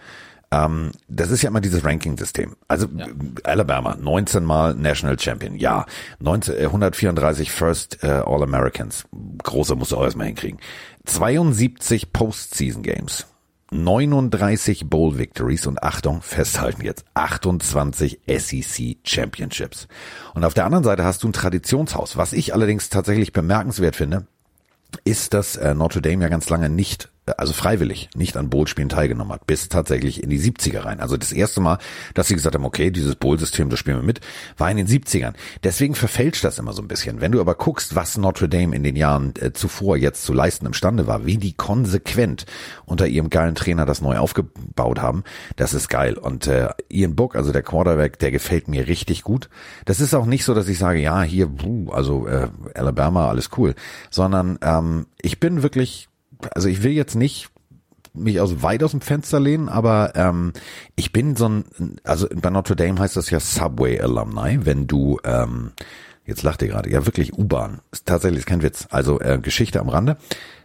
Ähm, 0.56 0.92
das 1.08 1.32
ist 1.32 1.42
ja 1.42 1.50
immer 1.50 1.62
dieses 1.62 1.84
Ranking-System. 1.84 2.56
Also 2.68 2.88
ja. 2.96 3.08
Alabama, 3.44 3.96
19 4.00 4.44
Mal 4.44 4.76
National 4.76 5.20
Champion, 5.20 5.56
ja. 5.56 5.86
19, 6.20 6.58
134 6.66 7.52
First 7.52 8.04
äh, 8.04 8.08
All-Americans. 8.08 9.06
Große 9.44 9.76
musst 9.76 9.92
du 9.92 9.98
auch 9.98 10.04
erstmal 10.04 10.28
hinkriegen. 10.28 10.60
72 11.06 12.14
Postseason 12.14 12.84
Games. 12.84 13.28
39 13.72 14.90
Bowl 14.90 15.18
Victories 15.18 15.66
und 15.66 15.84
Achtung, 15.84 16.22
festhalten 16.22 16.84
jetzt, 16.84 17.04
28 17.16 18.22
SEC 18.28 18.98
Championships. 19.04 19.88
Und 20.36 20.46
auf 20.46 20.54
der 20.54 20.66
anderen 20.66 20.84
Seite 20.84 21.04
hast 21.04 21.24
du 21.24 21.28
ein 21.28 21.34
Traditionshaus. 21.34 22.16
Was 22.16 22.32
ich 22.32 22.54
allerdings 22.54 22.90
tatsächlich 22.90 23.34
bemerkenswert 23.34 23.96
finde, 23.96 24.28
ist, 25.04 25.34
dass 25.34 25.58
äh, 25.58 25.74
Notre 25.74 26.02
Dame 26.02 26.24
ja 26.24 26.30
ganz 26.30 26.48
lange 26.50 26.70
nicht 26.70 27.10
also 27.38 27.54
freiwillig 27.54 28.10
nicht 28.16 28.38
an 28.38 28.50
Bowl-Spielen 28.50 28.90
teilgenommen 28.90 29.34
hat, 29.34 29.48
bis 29.48 29.68
tatsächlich 29.68 30.22
in 30.22 30.30
die 30.30 30.40
70er 30.40 30.86
rein. 30.86 31.00
Also 31.00 31.18
das 31.18 31.32
erste 31.32 31.60
Mal, 31.60 31.80
dass 32.14 32.28
sie 32.28 32.36
gesagt 32.36 32.56
haben, 32.56 32.66
okay, 32.66 32.92
dieses 32.92 33.16
Bowl-System, 33.16 33.70
das 33.70 33.80
spielen 33.80 33.98
wir 33.98 34.04
mit, 34.04 34.22
war 34.58 34.70
in 34.70 34.78
den 34.78 34.88
70ern. 34.88 35.34
Deswegen 35.64 35.96
verfälscht 35.96 36.44
das 36.44 36.60
immer 36.60 36.74
so 36.74 36.82
ein 36.82 36.88
bisschen. 36.88 37.22
Wenn 37.22 37.32
du 37.32 37.42
aber 37.42 37.56
guckst, 37.56 37.96
was 37.96 38.18
Notre 38.18 38.48
Dame 38.48 38.76
in 38.76 38.84
den 38.84 38.96
Jahren 38.96 39.34
äh, 39.40 39.54
zuvor 39.54 39.98
jetzt 39.98 40.24
zu 40.24 40.34
leisten 40.34 40.68
imstande 40.68 41.08
war, 41.08 41.26
wie 41.26 41.38
die 41.38 41.54
konsequent 41.54 42.46
unter 42.86 43.08
ihrem 43.08 43.30
geilen 43.30 43.56
Trainer 43.56 43.86
das 43.86 44.02
neu 44.02 44.18
aufgebaut 44.18 45.02
haben, 45.02 45.24
das 45.56 45.74
ist 45.74 45.90
geil. 45.90 46.18
Und 46.18 46.46
äh, 46.46 46.70
Ian 46.90 47.16
Book, 47.16 47.36
also 47.36 47.52
der 47.52 47.64
Quarterback, 47.64 48.20
der 48.20 48.32
gefällt 48.32 48.68
mir 48.68 48.88
richtig 48.88 49.24
gut. 49.24 49.50
Das 49.86 50.00
ist 50.00 50.14
auch 50.14 50.26
nicht 50.26 50.46
so, 50.46 50.54
dass 50.54 50.68
ich 50.68 50.78
sage, 50.78 51.00
ja, 51.00 51.24
hier, 51.24 51.50
also 51.90 52.28
äh, 52.28 52.50
Alabama, 52.76 53.30
alles 53.30 53.50
cool, 53.58 53.74
sondern 54.12 54.60
ähm, 54.62 55.08
ich 55.22 55.40
bin 55.40 55.64
wirklich 55.64 56.08
also 56.54 56.68
ich 56.68 56.84
will 56.84 56.92
jetzt 56.92 57.16
nicht 57.16 57.50
mich 58.14 58.40
aus 58.40 58.62
weit 58.62 58.84
aus 58.84 58.92
dem 58.92 59.02
Fenster 59.02 59.40
lehnen, 59.40 59.70
aber 59.70 60.14
ähm, 60.16 60.54
ich 60.96 61.12
bin 61.12 61.36
so 61.36 61.50
ein, 61.50 61.66
also 62.04 62.28
bei 62.34 62.50
Notre 62.50 62.76
Dame 62.76 63.00
heißt 63.00 63.18
das 63.18 63.30
ja 63.30 63.40
Subway 63.40 64.00
Alumni, 64.00 64.66
wenn 64.66 64.88
du 64.88 65.20
ähm, 65.24 65.72
jetzt 66.26 66.44
lacht 66.44 66.62
ihr 66.62 66.70
gerade, 66.70 66.90
ja 66.90 67.06
wirklich 67.06 67.38
U-Bahn, 67.38 67.82
ist 67.92 68.06
tatsächlich 68.06 68.46
kein 68.46 68.62
Witz. 68.62 68.88
Also 68.90 69.20
äh, 69.20 69.40
Geschichte 69.42 69.80
am 69.80 69.90
Rande. 69.90 70.18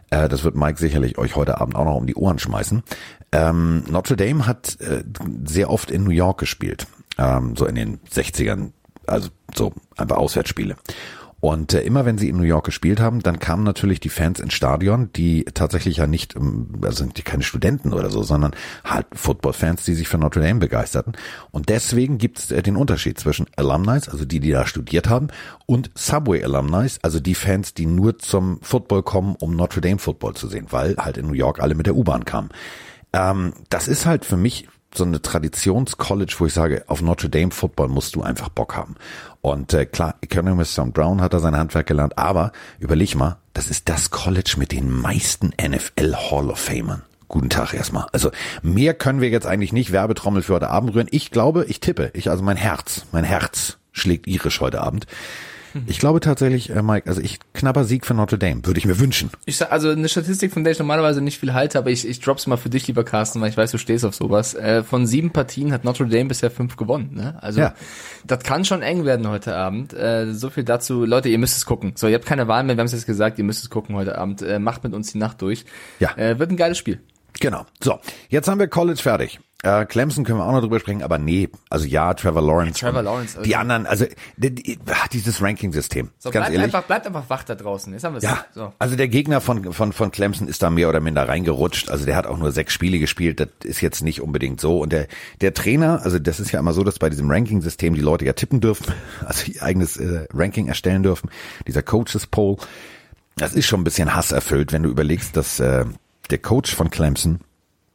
Äh, 0.09 0.29
das 0.29 0.43
wird 0.43 0.55
Mike 0.55 0.79
sicherlich 0.79 1.17
euch 1.17 1.35
heute 1.35 1.59
Abend 1.59 1.75
auch 1.75 1.85
noch 1.85 1.95
um 1.95 2.07
die 2.07 2.15
Ohren 2.15 2.39
schmeißen. 2.39 2.83
Ähm, 3.31 3.83
Notre 3.89 4.17
Dame 4.17 4.47
hat 4.47 4.79
äh, 4.81 5.03
sehr 5.45 5.69
oft 5.69 5.91
in 5.91 6.03
New 6.03 6.11
York 6.11 6.39
gespielt, 6.39 6.87
ähm, 7.17 7.55
so 7.55 7.65
in 7.65 7.75
den 7.75 7.99
60ern, 8.11 8.71
also 9.07 9.29
so 9.55 9.73
einfach 9.97 10.17
Auswärtsspiele. 10.17 10.75
Und 11.41 11.73
äh, 11.73 11.81
immer 11.81 12.05
wenn 12.05 12.19
sie 12.19 12.29
in 12.29 12.37
New 12.37 12.43
York 12.43 12.65
gespielt 12.65 12.99
haben, 12.99 13.21
dann 13.21 13.39
kamen 13.39 13.63
natürlich 13.63 13.99
die 13.99 14.09
Fans 14.09 14.39
ins 14.39 14.53
Stadion, 14.53 15.09
die 15.13 15.43
tatsächlich 15.45 15.97
ja 15.97 16.05
nicht, 16.05 16.35
ähm, 16.35 16.67
also 16.83 16.99
sind 16.99 17.17
die 17.17 17.23
keine 17.23 17.41
Studenten 17.41 17.93
oder 17.93 18.11
so, 18.11 18.21
sondern 18.21 18.53
halt 18.85 19.07
Football-Fans, 19.11 19.83
die 19.83 19.95
sich 19.95 20.07
für 20.07 20.19
Notre 20.19 20.41
Dame 20.41 20.59
begeisterten. 20.59 21.13
Und 21.49 21.69
deswegen 21.69 22.19
gibt 22.19 22.37
es 22.37 22.51
äh, 22.51 22.61
den 22.61 22.77
Unterschied 22.77 23.19
zwischen 23.19 23.47
Alumni, 23.55 23.99
also 24.11 24.23
die, 24.23 24.39
die 24.39 24.51
da 24.51 24.67
studiert 24.67 25.09
haben, 25.09 25.27
und 25.65 25.89
Subway 25.95 26.43
Alumni, 26.43 26.87
also 27.01 27.19
die 27.19 27.35
Fans, 27.35 27.73
die 27.73 27.87
nur 27.87 28.19
zum 28.19 28.59
Football 28.61 29.01
kommen, 29.01 29.35
um 29.39 29.55
Notre 29.55 29.81
Dame 29.81 29.97
Football 29.97 30.35
zu 30.35 30.47
sehen, 30.47 30.67
weil 30.69 30.95
halt 30.97 31.17
in 31.17 31.25
New 31.25 31.33
York 31.33 31.59
alle 31.59 31.73
mit 31.73 31.87
der 31.87 31.95
U-Bahn 31.95 32.23
kamen. 32.23 32.49
Ähm, 33.13 33.53
das 33.69 33.87
ist 33.87 34.05
halt 34.05 34.25
für 34.25 34.37
mich 34.37 34.67
so 34.93 35.03
eine 35.03 35.21
Traditions-College, 35.21 36.35
wo 36.39 36.45
ich 36.45 36.53
sage, 36.53 36.83
auf 36.87 37.01
Notre 37.01 37.29
Dame 37.29 37.51
Football 37.51 37.87
musst 37.87 38.15
du 38.15 38.21
einfach 38.21 38.49
Bock 38.49 38.75
haben. 38.75 38.95
Und 39.41 39.73
äh, 39.73 39.85
klar, 39.85 40.15
Economist 40.21 40.75
Tom 40.75 40.91
Brown 40.91 41.21
hat 41.21 41.33
da 41.33 41.39
sein 41.39 41.55
Handwerk 41.55 41.87
gelernt, 41.87 42.17
aber 42.17 42.51
überleg 42.79 43.15
mal, 43.15 43.37
das 43.53 43.69
ist 43.69 43.89
das 43.89 44.11
College 44.11 44.55
mit 44.57 44.71
den 44.71 44.91
meisten 44.91 45.51
NFL 45.61 46.15
Hall 46.15 46.49
of 46.49 46.59
Famern. 46.59 47.03
Guten 47.27 47.49
Tag 47.49 47.73
erstmal. 47.73 48.07
Also 48.11 48.31
mehr 48.61 48.93
können 48.93 49.21
wir 49.21 49.29
jetzt 49.29 49.47
eigentlich 49.47 49.71
nicht 49.71 49.93
Werbetrommel 49.93 50.41
für 50.41 50.55
heute 50.55 50.69
Abend 50.69 50.93
rühren. 50.93 51.07
Ich 51.11 51.31
glaube, 51.31 51.65
ich 51.69 51.79
tippe, 51.79 52.11
ich 52.13 52.29
also 52.29 52.43
mein 52.43 52.57
Herz, 52.57 53.05
mein 53.13 53.23
Herz 53.23 53.77
schlägt 53.93 54.27
irisch 54.27 54.59
heute 54.59 54.81
Abend. 54.81 55.07
Ich 55.87 55.99
glaube 55.99 56.19
tatsächlich, 56.19 56.69
äh, 56.69 56.81
Mike, 56.81 57.07
also 57.07 57.21
ich 57.21 57.39
knapper 57.53 57.83
Sieg 57.83 58.05
für 58.05 58.13
Notre 58.13 58.37
Dame, 58.37 58.65
würde 58.65 58.77
ich 58.77 58.85
mir 58.85 58.99
wünschen. 58.99 59.29
Ich 59.45 59.57
sag, 59.57 59.71
also 59.71 59.89
eine 59.89 60.09
Statistik, 60.09 60.51
von 60.51 60.63
der 60.63 60.71
ich 60.71 60.79
normalerweise 60.79 61.21
nicht 61.21 61.39
viel 61.39 61.53
halte, 61.53 61.77
aber 61.77 61.89
ich, 61.89 62.07
ich 62.07 62.19
drop's 62.19 62.47
mal 62.47 62.57
für 62.57 62.69
dich, 62.69 62.87
lieber 62.87 63.03
Carsten, 63.03 63.41
weil 63.41 63.49
ich 63.49 63.57
weiß, 63.57 63.71
du 63.71 63.77
stehst 63.77 64.05
auf 64.05 64.15
sowas. 64.15 64.53
Äh, 64.53 64.83
von 64.83 65.07
sieben 65.07 65.31
Partien 65.31 65.71
hat 65.71 65.83
Notre 65.83 66.07
Dame 66.07 66.25
bisher 66.25 66.51
fünf 66.51 66.77
gewonnen. 66.77 67.11
Ne? 67.13 67.41
Also 67.41 67.61
ja. 67.61 67.73
das 68.25 68.43
kann 68.43 68.65
schon 68.65 68.81
eng 68.81 69.05
werden 69.05 69.27
heute 69.27 69.55
Abend. 69.55 69.93
Äh, 69.93 70.33
so 70.33 70.49
viel 70.49 70.63
dazu. 70.63 71.05
Leute, 71.05 71.29
ihr 71.29 71.37
müsst 71.37 71.57
es 71.57 71.65
gucken. 71.65 71.93
So, 71.95 72.07
ihr 72.07 72.15
habt 72.15 72.25
keine 72.25 72.47
Wahl 72.47 72.63
mehr, 72.63 72.75
wir 72.75 72.81
haben 72.81 72.87
es 72.87 72.93
jetzt 72.93 73.05
gesagt, 73.05 73.37
ihr 73.37 73.45
müsst 73.45 73.63
es 73.63 73.69
gucken 73.69 73.95
heute 73.95 74.17
Abend. 74.17 74.41
Äh, 74.41 74.59
macht 74.59 74.83
mit 74.83 74.93
uns 74.93 75.11
die 75.11 75.17
Nacht 75.17 75.41
durch. 75.41 75.65
Ja. 75.99 76.15
Äh, 76.17 76.39
wird 76.39 76.51
ein 76.51 76.57
geiles 76.57 76.77
Spiel. 76.77 76.99
Genau. 77.39 77.65
So, 77.81 77.99
jetzt 78.29 78.47
haben 78.47 78.59
wir 78.59 78.67
College 78.67 79.01
fertig. 79.01 79.39
Äh, 79.63 79.85
Clemson 79.85 80.23
können 80.25 80.39
wir 80.39 80.45
auch 80.47 80.53
noch 80.53 80.61
drüber 80.61 80.79
sprechen, 80.79 81.03
aber 81.03 81.19
nee, 81.19 81.47
also 81.69 81.85
ja, 81.85 82.13
Trevor 82.15 82.41
Lawrence. 82.41 82.79
Trevor 82.79 82.99
und 82.99 83.05
Lawrence, 83.05 83.37
also- 83.37 83.47
Die 83.47 83.55
anderen, 83.55 83.85
also 83.85 84.05
die, 84.37 84.55
die, 84.55 84.79
ah, 84.87 85.07
dieses 85.13 85.39
Ranking-System, 85.39 86.09
So, 86.17 86.31
ganz 86.31 86.45
bleibt 86.47 86.53
ehrlich. 86.55 86.63
einfach, 86.75 86.83
bleibt 86.87 87.05
einfach 87.05 87.29
wach 87.29 87.43
da 87.43 87.53
draußen. 87.53 87.93
Jetzt 87.93 88.03
haben 88.03 88.13
wir 88.13 88.17
es. 88.17 88.23
Ja, 88.23 88.43
So. 88.55 88.73
also 88.79 88.95
der 88.95 89.07
Gegner 89.07 89.39
von, 89.39 89.71
von, 89.71 89.93
von 89.93 90.09
Clemson 90.11 90.47
ist 90.47 90.63
da 90.63 90.71
mehr 90.71 90.89
oder 90.89 90.99
minder 90.99 91.27
reingerutscht. 91.29 91.89
Also 91.91 92.05
der 92.05 92.15
hat 92.15 92.25
auch 92.25 92.39
nur 92.39 92.51
sechs 92.51 92.73
Spiele 92.73 92.97
gespielt. 92.97 93.39
Das 93.39 93.49
ist 93.63 93.81
jetzt 93.81 94.01
nicht 94.01 94.21
unbedingt 94.21 94.59
so. 94.59 94.79
Und 94.79 94.91
der, 94.93 95.05
der 95.41 95.53
Trainer, 95.53 96.01
also 96.03 96.17
das 96.17 96.39
ist 96.39 96.51
ja 96.51 96.59
immer 96.59 96.73
so, 96.73 96.83
dass 96.83 96.97
bei 96.97 97.09
diesem 97.11 97.29
Ranking-System 97.29 97.93
die 97.93 98.01
Leute 98.01 98.25
ja 98.25 98.33
tippen 98.33 98.61
dürfen, 98.61 98.91
also 99.25 99.51
ihr 99.51 99.61
eigenes 99.61 99.97
äh, 99.97 100.25
Ranking 100.33 100.69
erstellen 100.69 101.03
dürfen. 101.03 101.29
Dieser 101.67 101.83
Coaches 101.83 102.25
Poll. 102.25 102.57
Das 103.35 103.53
ist 103.53 103.67
schon 103.67 103.81
ein 103.81 103.83
bisschen 103.83 104.15
hasserfüllt, 104.15 104.71
wenn 104.73 104.81
du 104.83 104.89
überlegst, 104.89 105.37
dass 105.37 105.59
äh, 105.59 105.85
der 106.31 106.37
Coach 106.39 106.73
von 106.75 106.89
Clemson 106.89 107.39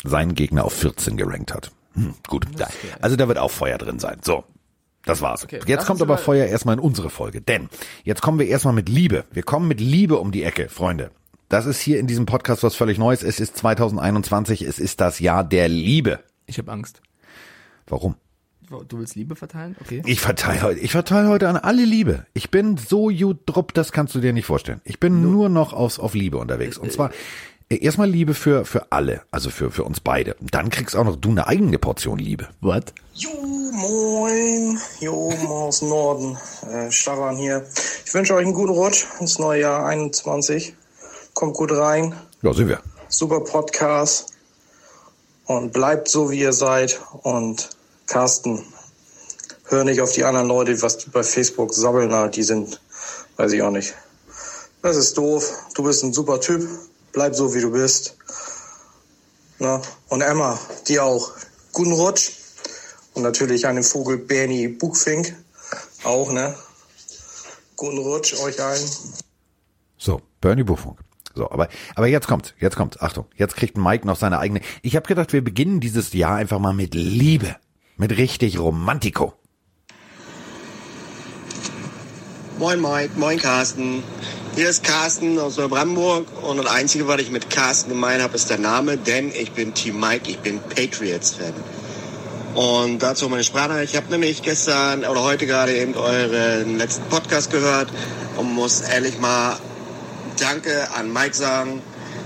seinen 0.09 0.35
Gegner 0.35 0.65
auf 0.65 0.73
14 0.73 1.17
gerankt 1.17 1.53
hat. 1.53 1.71
Hm, 1.95 2.15
gut, 2.29 2.47
da, 2.57 2.69
also 3.01 3.17
da 3.17 3.29
wird 3.29 3.39
auch 3.39 3.51
Feuer 3.51 3.79
drin 3.79 3.99
sein. 3.99 4.19
So, 4.23 4.45
das 5.05 5.23
war's. 5.23 5.45
Okay, 5.45 5.61
jetzt 5.67 5.87
kommt 5.87 6.03
aber 6.03 6.19
Feuer 6.19 6.47
erstmal 6.47 6.75
in 6.75 6.81
unsere 6.81 7.11
Folge. 7.11 7.41
Denn 7.41 7.69
jetzt 8.05 8.23
kommen 8.23 8.39
wir 8.39 8.47
erstmal 8.47 8.75
mit 8.75 8.89
Liebe. 8.89 9.25
Wir 9.33 9.43
kommen 9.43 9.69
mit 9.69 9.81
Liebe 9.81 10.19
um 10.19 10.33
die 10.33 10.43
Ecke, 10.43 10.69
Freunde. 10.69 11.11
Das 11.49 11.65
ist 11.65 11.81
hier 11.81 12.01
in 12.01 12.07
diesem 12.07 12.27
Podcast 12.27 12.63
was 12.65 12.75
völlig 12.75 12.99
Neues. 12.99 13.23
Es 13.23 13.39
ist 13.39 13.57
2021. 13.57 14.63
Es 14.63 14.79
ist 14.79 15.01
das 15.01 15.21
Jahr 15.21 15.45
der 15.45 15.69
Liebe. 15.69 16.21
Ich 16.47 16.59
habe 16.59 16.73
Angst. 16.73 17.03
Warum? 17.87 18.17
Du 18.89 18.99
willst 18.99 19.15
Liebe 19.15 19.37
verteilen? 19.37 19.77
Okay. 19.81 20.03
Ich 20.07 20.21
verteile 20.21 20.63
heute, 20.63 20.81
ich 20.81 20.91
verteile 20.91 21.29
heute 21.29 21.49
an 21.49 21.57
alle 21.57 21.85
Liebe. 21.85 22.27
Ich 22.35 22.51
bin 22.51 22.77
so 22.77 23.09
gut 23.09 23.39
drupp, 23.47 23.73
das 23.75 23.93
kannst 23.93 24.17
du 24.17 24.21
dir 24.21 24.33
nicht 24.33 24.47
vorstellen. 24.47 24.81
Ich 24.85 24.99
bin 24.99 25.23
nur 25.23 25.49
noch 25.49 25.73
aufs, 25.73 26.01
auf 26.01 26.15
Liebe 26.15 26.39
unterwegs. 26.39 26.77
Und 26.77 26.91
zwar 26.91 27.11
äh, 27.11 27.15
erstmal 27.69 28.09
Liebe 28.09 28.35
für, 28.35 28.65
für 28.65 28.91
alle. 28.91 29.23
Also 29.31 29.51
für, 29.51 29.71
für 29.71 29.85
uns 29.85 30.01
beide. 30.01 30.35
Und 30.35 30.55
dann 30.55 30.71
kriegst 30.71 30.95
auch 30.97 31.05
noch 31.05 31.17
du 31.17 31.31
eine 31.31 31.47
eigene 31.47 31.79
Portion 31.79 32.19
Liebe. 32.19 32.49
What? 32.61 32.93
Jo, 33.15 33.31
moin, 33.73 34.79
hier 34.99 35.13
oben 35.13 35.47
aus 35.47 35.81
dem 35.81 35.89
Norden, 35.89 36.39
äh, 36.71 36.91
Stefan 36.91 37.37
hier. 37.37 37.67
Ich 38.05 38.13
wünsche 38.15 38.35
euch 38.35 38.45
einen 38.45 38.55
guten 38.55 38.73
Rutsch 38.73 39.05
ins 39.21 39.39
neue 39.39 39.63
Jahr 39.63 39.87
21. 39.87 40.75
Kommt 41.35 41.55
gut 41.55 41.73
rein, 41.73 42.15
Ja, 42.43 42.53
sind 42.53 42.69
wir. 42.69 42.81
super 43.09 43.41
Podcast 43.41 44.33
und 45.47 45.73
bleibt 45.73 46.09
so, 46.09 46.31
wie 46.31 46.41
ihr 46.41 46.53
seid. 46.53 47.01
Und 47.23 47.71
Carsten, 48.07 48.63
hör 49.65 49.85
nicht 49.85 50.01
auf 50.01 50.13
die 50.13 50.25
anderen 50.25 50.49
Leute, 50.49 50.81
was 50.83 50.99
die 50.99 51.11
bei 51.11 51.23
Facebook 51.23 51.75
sabbeln, 51.75 52.31
die 52.31 52.43
sind, 52.43 52.81
weiß 53.37 53.53
ich 53.53 53.63
auch 53.63 53.71
nicht. 53.71 53.95
Das 54.83 54.97
ist 54.97 55.19
doof. 55.19 55.53
Du 55.75 55.83
bist 55.83 56.05
ein 56.05 56.13
super 56.13 56.41
Typ. 56.41 56.69
Bleib 57.17 57.35
so, 57.35 57.55
wie 57.55 57.63
du 57.63 57.73
bist. 57.73 58.15
Na? 59.59 59.81
Und 60.11 60.21
Emma, 60.21 60.61
dir 60.87 61.03
auch. 61.03 61.33
Guten 61.73 61.93
Rutsch. 61.93 62.33
Und 63.15 63.23
natürlich 63.23 63.67
an 63.67 63.77
den 63.77 63.85
Vogel 63.85 64.19
Bernie 64.19 64.69
Buchfink. 64.69 65.35
Auch, 66.05 66.31
ne? 66.31 66.55
Guten 67.75 67.97
Rutsch 67.97 68.39
euch 68.39 68.63
allen. 68.63 68.87
So, 69.97 70.21
Bernie 70.43 70.63
Buffunk. 70.63 70.99
So, 71.35 71.51
aber, 71.51 71.71
aber 71.95 72.07
jetzt 72.07 72.29
kommt, 72.29 72.55
jetzt 72.61 72.77
kommt, 72.77 73.01
Achtung, 73.01 73.25
jetzt 73.35 73.57
kriegt 73.57 73.79
Mike 73.79 74.07
noch 74.07 74.17
seine 74.17 74.39
eigene. 74.39 74.61
Ich 74.83 74.95
habe 74.95 75.09
gedacht, 75.09 75.33
wir 75.33 75.43
beginnen 75.43 75.81
dieses 75.81 76.13
Jahr 76.13 76.37
einfach 76.37 76.59
mal 76.59 76.75
mit 76.75 76.95
Liebe. 76.95 77.57
Mit 77.97 78.15
richtig 78.19 78.59
Romantiko. 78.59 79.33
Moin 82.59 82.79
Mike, 82.79 83.19
moin 83.19 83.39
Carsten. 83.39 84.03
Hier 84.57 84.71
ist 84.71 84.85
Carsten 84.85 85.39
aus 85.39 85.59
Neubrandenburg 85.59 86.29
und 86.43 86.57
das 86.57 86.65
Einzige, 86.65 87.07
was 87.07 87.21
ich 87.21 87.31
mit 87.31 87.51
Carsten 87.51 87.91
gemeint 87.91 88.23
habe, 88.23 88.35
ist 88.37 88.49
der 88.49 88.57
Name, 88.57 88.97
denn 88.97 89.31
ich 89.31 89.53
bin 89.53 89.75
Team 89.75 90.01
Mike, 90.01 90.31
ich 90.31 90.39
bin 90.39 90.61
Patriots-Fan. 90.61 91.53
Und 92.55 93.01
dazu 93.01 93.29
meine 93.29 93.45
Sprache. 93.45 93.85
Ich 93.85 93.95
habe 93.97 94.11
nämlich 94.11 94.41
gestern 94.41 95.05
oder 95.05 95.23
heute 95.23 95.47
gerade 95.47 95.77
eben 95.77 95.95
euren 95.95 96.79
letzten 96.79 97.03
Podcast 97.11 97.51
gehört 97.51 97.91
und 98.39 98.55
muss 98.55 98.81
ehrlich 98.81 99.19
mal 99.19 99.59
Danke 100.41 100.91
an 100.95 101.13
Mike 101.13 101.35
sagen, 101.35 101.83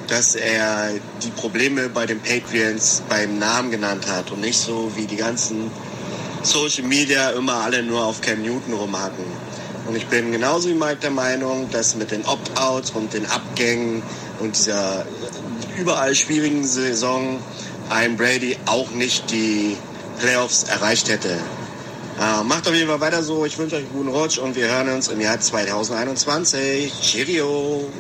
dass 0.07 0.37
er 0.37 0.93
die 1.25 1.31
Probleme 1.31 1.89
bei 1.89 2.07
den 2.07 2.21
Patriots 2.21 3.03
beim 3.09 3.41
Namen 3.41 3.73
genannt 3.73 4.07
hat 4.07 4.31
und 4.31 4.41
nicht 4.41 4.61
so 4.61 4.93
wie 4.95 5.07
die 5.07 5.17
ganzen 5.17 5.69
Social 6.45 6.85
Media 6.85 7.31
immer 7.31 7.55
alle 7.55 7.83
nur 7.83 8.05
auf 8.05 8.21
Cam 8.21 8.41
Newton 8.41 8.75
rumhacken. 8.75 9.50
Und 9.91 9.97
ich 9.97 10.07
bin 10.07 10.31
genauso 10.31 10.69
wie 10.69 10.75
Mike 10.75 10.99
der 11.03 11.11
Meinung, 11.11 11.69
dass 11.73 11.97
mit 11.97 12.13
den 12.13 12.25
Opt-outs 12.25 12.93
und 12.93 13.13
den 13.13 13.27
Abgängen 13.27 14.05
und 14.39 14.57
dieser 14.57 15.05
überall 15.77 16.15
schwierigen 16.15 16.65
Saison 16.65 17.41
ein 17.89 18.17
Brady 18.17 18.57
auch 18.67 18.89
nicht 18.93 19.33
die 19.33 19.77
Playoffs 20.21 20.63
erreicht 20.63 21.09
hätte. 21.09 21.31
Äh, 21.31 22.45
macht 22.45 22.69
auf 22.69 22.75
jeden 22.75 22.89
Fall 22.89 23.01
weiter 23.01 23.25
so. 23.25 23.45
Ich 23.45 23.59
wünsche 23.59 23.75
euch 23.75 23.83
einen 23.83 23.93
guten 23.93 24.11
Rutsch 24.11 24.39
und 24.39 24.55
wir 24.55 24.69
hören 24.69 24.91
uns 24.91 25.09
im 25.09 25.21
Jahr 25.21 25.41
2021. 25.41 26.93
Cheerio! 27.01 27.91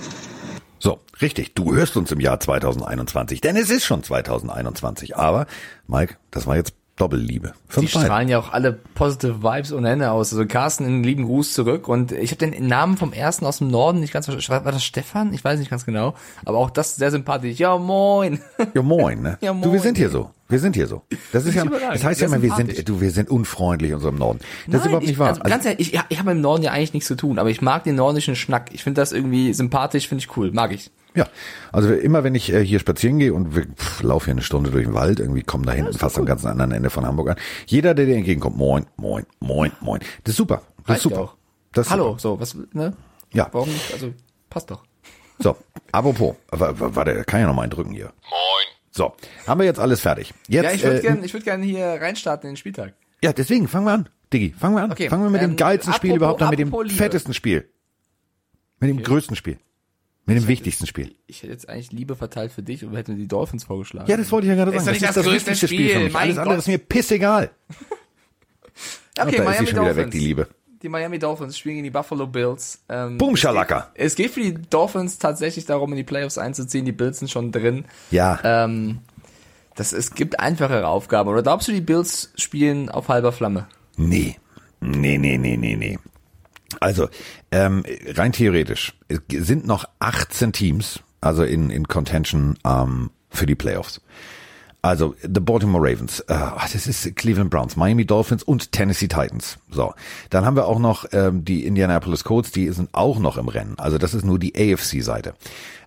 So, 0.78 1.00
richtig, 1.20 1.54
du 1.54 1.74
hörst 1.74 1.96
uns 1.96 2.12
im 2.12 2.20
Jahr 2.20 2.38
2021, 2.38 3.40
denn 3.40 3.56
es 3.56 3.68
ist 3.68 3.84
schon 3.84 4.04
2021. 4.04 5.16
Aber, 5.16 5.48
Mike, 5.88 6.18
das 6.30 6.46
war 6.46 6.54
jetzt 6.54 6.72
Doppelliebe. 7.00 7.54
Die 7.68 7.72
Fünf 7.72 7.92
Beine. 7.94 8.04
strahlen 8.06 8.28
ja 8.28 8.38
auch 8.38 8.52
alle 8.52 8.72
positive 8.94 9.42
Vibes 9.42 9.72
ohne 9.72 9.90
Ende 9.90 10.10
aus. 10.10 10.32
Also 10.32 10.46
Carsten, 10.46 10.84
einen 10.84 11.02
lieben 11.02 11.24
Gruß 11.24 11.54
zurück. 11.54 11.88
Und 11.88 12.12
ich 12.12 12.30
habe 12.30 12.50
den 12.50 12.66
Namen 12.66 12.96
vom 12.96 13.12
ersten 13.12 13.46
aus 13.46 13.58
dem 13.58 13.68
Norden 13.68 14.00
nicht 14.00 14.12
ganz 14.12 14.26
verstanden. 14.26 14.64
War 14.64 14.72
das 14.72 14.84
Stefan? 14.84 15.32
Ich 15.32 15.42
weiß 15.42 15.58
nicht 15.58 15.70
ganz 15.70 15.86
genau. 15.86 16.14
Aber 16.44 16.58
auch 16.58 16.70
das 16.70 16.96
sehr 16.96 17.10
sympathisch. 17.10 17.58
Ja, 17.58 17.78
moin. 17.78 18.40
Ja, 18.74 18.82
moin, 18.82 19.22
ne? 19.22 19.38
Ja, 19.40 19.52
Du, 19.52 19.62
wir 19.62 19.68
moin, 19.68 19.78
sind 19.80 19.96
hier 19.96 20.10
so. 20.10 20.30
Wir 20.48 20.58
sind 20.58 20.74
hier 20.74 20.88
so. 20.88 21.02
Das 21.32 21.46
ist 21.46 21.54
ja, 21.54 21.64
das 21.64 22.02
heißt 22.02 22.20
ja 22.20 22.26
immer, 22.26 22.42
wir 22.42 22.52
sind, 22.54 22.88
du, 22.88 23.00
wir 23.00 23.12
sind 23.12 23.30
unfreundlich 23.30 23.92
in 23.92 24.00
im 24.00 24.16
Norden. 24.16 24.40
Das 24.66 24.80
ist 24.80 24.80
Nein, 24.80 24.88
überhaupt 24.88 25.04
ich, 25.04 25.10
nicht 25.10 25.18
wahr. 25.18 25.28
Also, 25.28 25.42
ganz 25.42 25.64
ehrlich, 25.64 25.94
ich, 25.94 26.00
ich 26.08 26.18
habe 26.18 26.32
im 26.32 26.40
Norden 26.40 26.64
ja 26.64 26.72
eigentlich 26.72 26.92
nichts 26.92 27.06
zu 27.06 27.14
tun, 27.14 27.38
aber 27.38 27.50
ich 27.50 27.62
mag 27.62 27.84
den 27.84 27.94
nordischen 27.94 28.34
Schnack. 28.34 28.70
Ich 28.72 28.82
finde 28.82 29.00
das 29.00 29.12
irgendwie 29.12 29.54
sympathisch, 29.54 30.08
finde 30.08 30.24
ich 30.24 30.36
cool, 30.36 30.50
mag 30.52 30.72
ich. 30.72 30.90
Ja, 31.14 31.26
also 31.72 31.92
immer 31.92 32.22
wenn 32.22 32.34
ich 32.34 32.52
äh, 32.52 32.64
hier 32.64 32.78
spazieren 32.78 33.18
gehe 33.18 33.34
und 33.34 33.56
wir 33.56 33.64
pff, 33.66 34.02
laufe 34.02 34.26
hier 34.26 34.32
eine 34.32 34.42
Stunde 34.42 34.70
durch 34.70 34.84
den 34.84 34.94
Wald, 34.94 35.18
irgendwie 35.18 35.42
kommen 35.42 35.64
da 35.66 35.72
hinten 35.72 35.94
fast 35.94 36.18
am 36.18 36.24
ganzen 36.26 36.46
anderen 36.46 36.70
Ende 36.72 36.88
von 36.90 37.04
Hamburg 37.04 37.30
an. 37.30 37.36
Jeder, 37.66 37.94
der 37.94 38.06
dir 38.06 38.16
entgegenkommt, 38.16 38.56
moin, 38.56 38.86
moin, 38.96 39.26
moin, 39.40 39.72
moin. 39.80 40.00
Das 40.24 40.32
ist 40.32 40.36
super. 40.36 40.62
Das 40.76 40.82
ist 40.84 40.88
Reicht 40.88 41.02
super. 41.02 41.20
auch. 41.20 41.34
Das 41.72 41.86
ist 41.86 41.92
Hallo, 41.92 42.04
Super. 42.10 42.18
so, 42.20 42.40
was, 42.40 42.56
ne? 42.72 42.96
Ja. 43.32 43.48
Warum 43.52 43.68
nicht? 43.68 43.92
Also, 43.92 44.12
passt 44.48 44.70
doch. 44.70 44.84
So, 45.38 45.56
apropos, 45.92 46.34
warte, 46.50 47.24
kann 47.24 47.40
ja 47.40 47.46
noch 47.46 47.54
mal 47.54 47.62
einen 47.62 47.70
drücken 47.70 47.92
hier. 47.92 48.06
Moin. 48.28 48.66
So, 48.92 49.14
haben 49.46 49.58
wir 49.60 49.64
jetzt 49.66 49.78
alles 49.80 50.00
fertig. 50.00 50.34
Jetzt, 50.48 50.64
Ja, 50.64 50.72
ich 50.72 50.82
würde 50.82 50.98
äh, 50.98 51.02
gerne 51.02 51.24
ich 51.24 51.32
würd 51.32 51.44
gern 51.44 51.62
hier 51.62 51.86
reinstarten 52.00 52.48
in 52.48 52.52
den 52.54 52.56
Spieltag. 52.56 52.94
ja, 53.22 53.32
deswegen 53.32 53.68
fangen 53.68 53.86
wir 53.86 53.92
an, 53.92 54.08
Diggi, 54.32 54.52
fangen 54.58 54.74
wir 54.76 54.82
an. 54.82 54.90
Okay, 54.92 55.08
fangen 55.08 55.22
wir 55.24 55.30
mit 55.30 55.42
dem 55.42 55.50
ähm, 55.52 55.56
geilsten 55.56 55.92
Spiel 55.94 56.10
apropos- 56.10 56.16
überhaupt 56.16 56.42
an, 56.42 56.50
mit 56.50 56.58
dem 56.58 56.70
Liebe. 56.72 56.90
fettesten 56.94 57.34
Spiel. 57.34 57.68
Mit 58.80 58.90
dem 58.90 59.02
größten 59.02 59.36
Spiel. 59.36 59.58
Mit 60.26 60.36
dem 60.36 60.46
wichtigsten 60.48 60.86
Spiel. 60.86 61.14
Ich 61.26 61.42
hätte 61.42 61.52
jetzt 61.52 61.68
eigentlich 61.68 61.90
Liebe 61.92 62.14
verteilt 62.14 62.52
für 62.52 62.62
dich 62.62 62.84
und 62.84 62.92
wir 62.92 62.98
hätten 62.98 63.16
die 63.16 63.26
Dolphins 63.26 63.64
vorgeschlagen. 63.64 64.08
Ja, 64.08 64.16
das 64.16 64.30
wollte 64.30 64.46
ich 64.46 64.50
ja 64.50 64.54
gerade 64.56 64.70
Ist 64.76 64.84
sagen. 64.84 64.96
doch 64.98 65.00
nicht 65.00 65.16
das 65.16 65.24
größte 65.24 65.32
wichtigste 65.50 65.66
Spiel 65.68 65.86
für 65.86 65.90
Spiel, 65.94 66.04
mich. 66.04 66.12
mein 66.12 66.22
Alles 66.22 66.38
andere 66.38 66.54
Gott. 66.54 66.58
ist 66.60 66.68
mir 66.68 66.78
pissegal. 66.78 67.50
okay, 67.80 67.92
da 69.16 69.24
ist 69.24 69.38
Miami 69.38 69.52
sie 69.52 69.66
schon 69.66 69.66
wieder 69.66 69.84
Dolphins. 69.94 69.96
weg, 70.06 70.10
die 70.12 70.18
Liebe. 70.18 70.48
Die 70.82 70.88
Miami 70.88 71.18
Dolphins 71.18 71.58
spielen 71.58 71.74
gegen 71.76 71.84
die 71.84 71.90
Buffalo 71.90 72.26
Bills. 72.26 72.82
Ähm, 72.88 73.18
Boom, 73.18 73.34
es 73.34 73.40
Schalaka. 73.40 73.90
geht- 73.94 74.04
Es 74.06 74.14
geht 74.14 74.30
für 74.30 74.40
die 74.40 74.54
Dolphins 74.54 75.18
tatsächlich 75.18 75.66
darum, 75.66 75.90
in 75.90 75.96
die 75.96 76.04
Playoffs 76.04 76.38
einzuziehen. 76.38 76.84
Die 76.86 76.92
Bills 76.92 77.18
sind 77.18 77.30
schon 77.30 77.52
drin. 77.52 77.84
Ja. 78.10 78.38
Ähm, 78.44 78.98
das, 79.74 79.92
es 79.92 80.14
gibt 80.14 80.40
einfachere 80.40 80.86
Aufgaben. 80.88 81.28
Oder 81.28 81.42
glaubst 81.42 81.68
du, 81.68 81.72
die 81.72 81.80
Bills 81.82 82.32
spielen 82.36 82.88
auf 82.88 83.08
halber 83.08 83.32
Flamme? 83.32 83.66
Nee. 83.96 84.36
Nee, 84.80 85.18
nee, 85.18 85.36
nee, 85.36 85.56
nee, 85.58 85.76
nee. 85.76 85.98
Also, 86.78 87.08
ähm, 87.50 87.84
rein 88.06 88.32
theoretisch, 88.32 88.94
es 89.08 89.18
sind 89.28 89.66
noch 89.66 89.86
18 89.98 90.52
Teams, 90.52 91.00
also 91.20 91.42
in, 91.42 91.70
in 91.70 91.88
Contention 91.88 92.58
ähm, 92.64 93.10
für 93.28 93.46
die 93.46 93.56
Playoffs. 93.56 94.00
Also, 94.82 95.14
the 95.20 95.40
Baltimore 95.40 95.82
Ravens, 95.84 96.20
äh, 96.20 96.38
das 96.72 96.86
ist 96.86 97.14
Cleveland 97.16 97.50
Browns, 97.50 97.76
Miami 97.76 98.06
Dolphins 98.06 98.42
und 98.42 98.72
Tennessee 98.72 99.08
Titans. 99.08 99.58
So, 99.70 99.92
dann 100.30 100.46
haben 100.46 100.56
wir 100.56 100.66
auch 100.66 100.78
noch 100.78 101.04
ähm, 101.12 101.44
die 101.44 101.66
Indianapolis 101.66 102.24
Colts, 102.24 102.50
die 102.50 102.68
sind 102.70 102.88
auch 102.92 103.18
noch 103.18 103.36
im 103.36 103.48
Rennen. 103.48 103.74
Also, 103.78 103.98
das 103.98 104.14
ist 104.14 104.24
nur 104.24 104.38
die 104.38 104.54
AFC-Seite. 104.54 105.34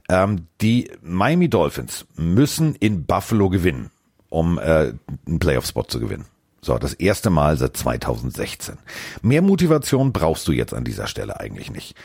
Ähm, 0.10 0.48
die 0.62 0.92
Miami 1.02 1.50
Dolphins 1.50 2.06
müssen 2.16 2.76
in 2.76 3.06
Buffalo 3.06 3.50
gewinnen, 3.50 3.90
um 4.30 4.60
äh, 4.60 4.94
einen 5.26 5.40
Playoff-Spot 5.40 5.84
zu 5.84 6.00
gewinnen. 6.00 6.26
So, 6.64 6.78
das 6.78 6.94
erste 6.94 7.30
Mal 7.30 7.58
seit 7.58 7.76
2016. 7.76 8.78
Mehr 9.22 9.42
Motivation 9.42 10.14
brauchst 10.14 10.48
du 10.48 10.54
jetzt 10.54 10.74
an 10.74 10.86
dieser 10.86 11.08
Stelle 11.08 11.40
eigentlich 11.40 11.70
nicht. 11.72 11.96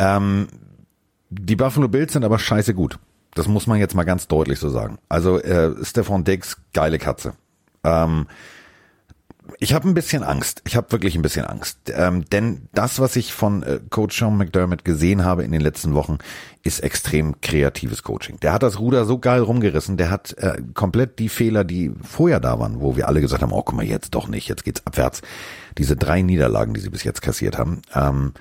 Ähm, 0.00 0.48
die 1.30 1.56
Buffalo 1.56 1.88
Bills 1.88 2.14
sind 2.14 2.24
aber 2.24 2.38
scheiße 2.38 2.74
gut. 2.74 2.98
Das 3.34 3.46
muss 3.46 3.68
man 3.68 3.78
jetzt 3.78 3.94
mal 3.94 4.04
ganz 4.04 4.26
deutlich 4.26 4.58
so 4.58 4.70
sagen. 4.70 4.98
Also 5.08 5.38
äh, 5.38 5.72
Stefan 5.84 6.24
Diggs, 6.24 6.56
geile 6.72 6.98
Katze. 6.98 7.34
Ähm, 7.84 8.26
Ich 9.58 9.72
habe 9.74 9.88
ein 9.88 9.94
bisschen 9.94 10.22
Angst. 10.22 10.62
Ich 10.66 10.76
habe 10.76 10.92
wirklich 10.92 11.16
ein 11.16 11.22
bisschen 11.22 11.46
Angst. 11.46 11.78
Ähm, 11.88 12.24
denn 12.26 12.68
das, 12.72 13.00
was 13.00 13.16
ich 13.16 13.32
von 13.32 13.62
äh, 13.62 13.80
Coach 13.90 14.18
Sean 14.18 14.36
McDermott 14.36 14.84
gesehen 14.84 15.24
habe 15.24 15.44
in 15.44 15.52
den 15.52 15.60
letzten 15.60 15.94
Wochen, 15.94 16.18
ist 16.62 16.80
extrem 16.80 17.40
kreatives 17.40 18.02
Coaching. 18.02 18.38
Der 18.40 18.52
hat 18.52 18.62
das 18.62 18.78
Ruder 18.78 19.04
so 19.04 19.18
geil 19.18 19.40
rumgerissen. 19.40 19.96
Der 19.96 20.10
hat 20.10 20.34
äh, 20.38 20.60
komplett 20.74 21.18
die 21.18 21.28
Fehler, 21.28 21.64
die 21.64 21.92
vorher 22.02 22.40
da 22.40 22.58
waren, 22.58 22.80
wo 22.80 22.96
wir 22.96 23.08
alle 23.08 23.20
gesagt 23.20 23.42
haben, 23.42 23.52
oh, 23.52 23.62
guck 23.62 23.74
mal, 23.74 23.84
jetzt 23.84 24.14
doch 24.14 24.28
nicht, 24.28 24.48
jetzt 24.48 24.64
geht's 24.64 24.86
abwärts. 24.86 25.22
Diese 25.78 25.96
drei 25.96 26.22
Niederlagen, 26.22 26.74
die 26.74 26.80
sie 26.80 26.90
bis 26.90 27.04
jetzt 27.04 27.22
kassiert 27.22 27.58
haben, 27.58 27.82
ähm, 27.94 28.34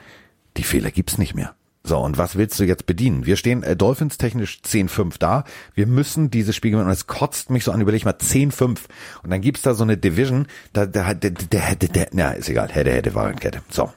die 0.57 0.63
Fehler 0.63 0.91
gibt's 0.91 1.17
nicht 1.17 1.35
mehr. 1.35 1.55
So, 1.87 1.99
und 1.99 2.17
was 2.17 2.35
willst 2.35 2.59
du 2.59 2.65
jetzt 2.65 2.85
bedienen? 2.85 3.25
Wir 3.25 3.37
stehen 3.37 3.63
äh, 3.63 3.77
Dolphins 3.77 4.17
technisch 4.17 4.59
10-5 4.65 5.13
da. 5.19 5.45
Wir 5.73 5.87
müssen 5.87 6.29
dieses 6.29 6.53
Spiel 6.53 6.71
gewinnen. 6.71 6.87
Und 6.87 6.93
es 6.93 7.07
kotzt 7.07 7.49
mich 7.49 7.63
so 7.63 7.71
an, 7.71 7.79
überleg 7.79 8.03
mal, 8.03 8.13
10-5. 8.13 8.77
Und 9.23 9.29
dann 9.29 9.39
gibt's 9.39 9.61
da 9.61 9.73
so 9.73 9.83
eine 9.83 9.95
Division, 9.95 10.47
da, 10.73 10.85
da, 10.85 11.13
der, 11.13 11.31
der, 11.31 11.75
der, 11.75 11.89
der, 11.89 12.07
na, 12.11 12.31
ist 12.31 12.49
egal, 12.49 12.67
hätte, 12.67 12.91
hätte, 12.91 13.15
war 13.15 13.31
Kette. 13.33 13.61
So. 13.69 13.89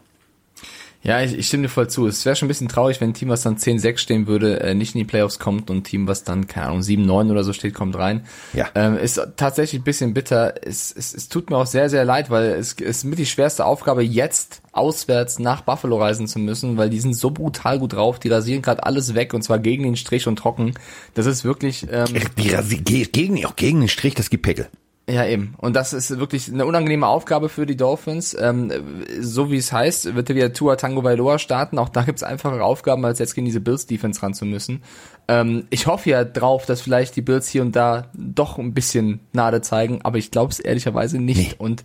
Ja, 1.03 1.23
ich, 1.23 1.33
ich 1.35 1.47
stimme 1.47 1.63
dir 1.63 1.69
voll 1.71 1.89
zu. 1.89 2.07
Es 2.07 2.27
wäre 2.27 2.37
schon 2.37 2.47
ein 2.47 2.49
bisschen 2.49 2.69
traurig, 2.69 3.01
wenn 3.01 3.11
ein 3.11 3.15
Team, 3.15 3.31
was 3.31 3.43
dann 3.43 3.57
10-6 3.57 3.97
stehen 3.97 4.27
würde, 4.27 4.61
äh, 4.61 4.75
nicht 4.75 4.95
in 4.95 4.99
die 4.99 5.07
Playoffs 5.07 5.39
kommt 5.39 5.71
und 5.71 5.79
ein 5.79 5.83
Team, 5.85 6.07
was 6.07 6.25
dann, 6.25 6.47
keine 6.47 6.67
Ahnung, 6.67 6.81
7-9 6.81 7.31
oder 7.31 7.43
so 7.43 7.55
steht, 7.55 7.73
kommt 7.73 7.97
rein. 7.97 8.27
Ja. 8.53 8.69
Ähm, 8.75 8.99
ist 8.99 9.19
tatsächlich 9.37 9.81
ein 9.81 9.85
bisschen 9.85 10.13
bitter. 10.13 10.55
Es, 10.63 10.93
es, 10.95 11.15
es 11.15 11.31
tut 11.31 11.49
mir 11.49 11.57
auch 11.57 11.65
sehr, 11.67 11.89
sehr 11.89 12.05
leid, 12.05 12.29
weil 12.29 12.51
es, 12.51 12.75
es 12.75 12.99
ist 12.99 13.05
mit 13.05 13.19
die 13.19 13.25
schwerste 13.25 13.65
Aufgabe, 13.65 14.03
jetzt 14.05 14.61
auswärts 14.73 15.39
nach 15.39 15.63
Buffalo 15.63 15.97
reisen 15.99 16.29
zu 16.29 16.39
müssen, 16.39 16.77
weil 16.77 16.91
die 16.91 17.01
sind 17.01 17.15
so 17.15 17.31
brutal 17.31 17.79
gut 17.79 17.95
drauf, 17.95 18.19
die 18.19 18.29
rasieren 18.29 18.61
gerade 18.61 18.85
alles 18.85 19.15
weg 19.15 19.33
und 19.33 19.43
zwar 19.43 19.59
gegen 19.59 19.85
den 19.85 19.97
Strich 19.97 20.27
und 20.27 20.37
trocken. 20.37 20.75
Das 21.15 21.25
ist 21.25 21.45
wirklich... 21.45 21.87
Ähm, 21.91 22.05
Die, 22.37 22.51
rasi- 22.55 22.83
ge- 22.83 23.07
gegen, 23.11 23.43
auch 23.47 23.57
gegen 23.57 23.81
den 23.81 23.89
Strich 23.89 24.15
das 24.15 24.29
Gepäckel. 24.29 24.69
Ja, 25.11 25.27
eben. 25.27 25.55
Und 25.59 25.75
das 25.75 25.93
ist 25.93 26.19
wirklich 26.19 26.53
eine 26.53 26.67
unangenehme 26.67 27.07
Aufgabe 27.07 27.49
für 27.49 27.67
die 27.67 27.77
Dolphins. 27.77 28.37
Ähm, 28.39 28.73
so 29.21 29.51
wie 29.51 29.57
es 29.57 29.73
heißt, 29.73 30.15
wird 30.15 30.29
ja 30.29 30.35
wieder 30.35 30.53
Tua 30.53 30.77
Tango 30.77 31.03
Bailoa 31.03 31.39
starten. 31.39 31.79
Auch 31.79 31.89
da 31.89 32.03
gibt's 32.03 32.23
einfachere 32.23 32.65
Aufgaben, 32.65 33.05
als 33.05 33.19
jetzt 33.19 33.35
gegen 33.35 33.45
diese 33.45 33.61
Bills-Defense 33.61 34.23
ran 34.23 34.35
zu 34.35 34.45
müssen. 34.45 34.83
Ähm, 35.27 35.67
ich 35.71 35.87
hoffe 35.87 36.11
ja 36.11 36.25
drauf, 36.25 36.65
dass 36.67 36.81
vielleicht 36.81 37.17
die 37.17 37.23
Bills 37.23 37.49
hier 37.49 37.63
und 37.63 37.75
da 37.75 38.09
doch 38.15 38.59
ein 38.59 38.73
bisschen 38.73 39.21
Gnade 39.33 39.63
zeigen, 39.63 40.01
aber 40.03 40.19
ich 40.19 40.31
glaube 40.31 40.53
es 40.53 40.61
ehrlicherweise 40.61 41.19
nicht. 41.19 41.59
Und 41.59 41.83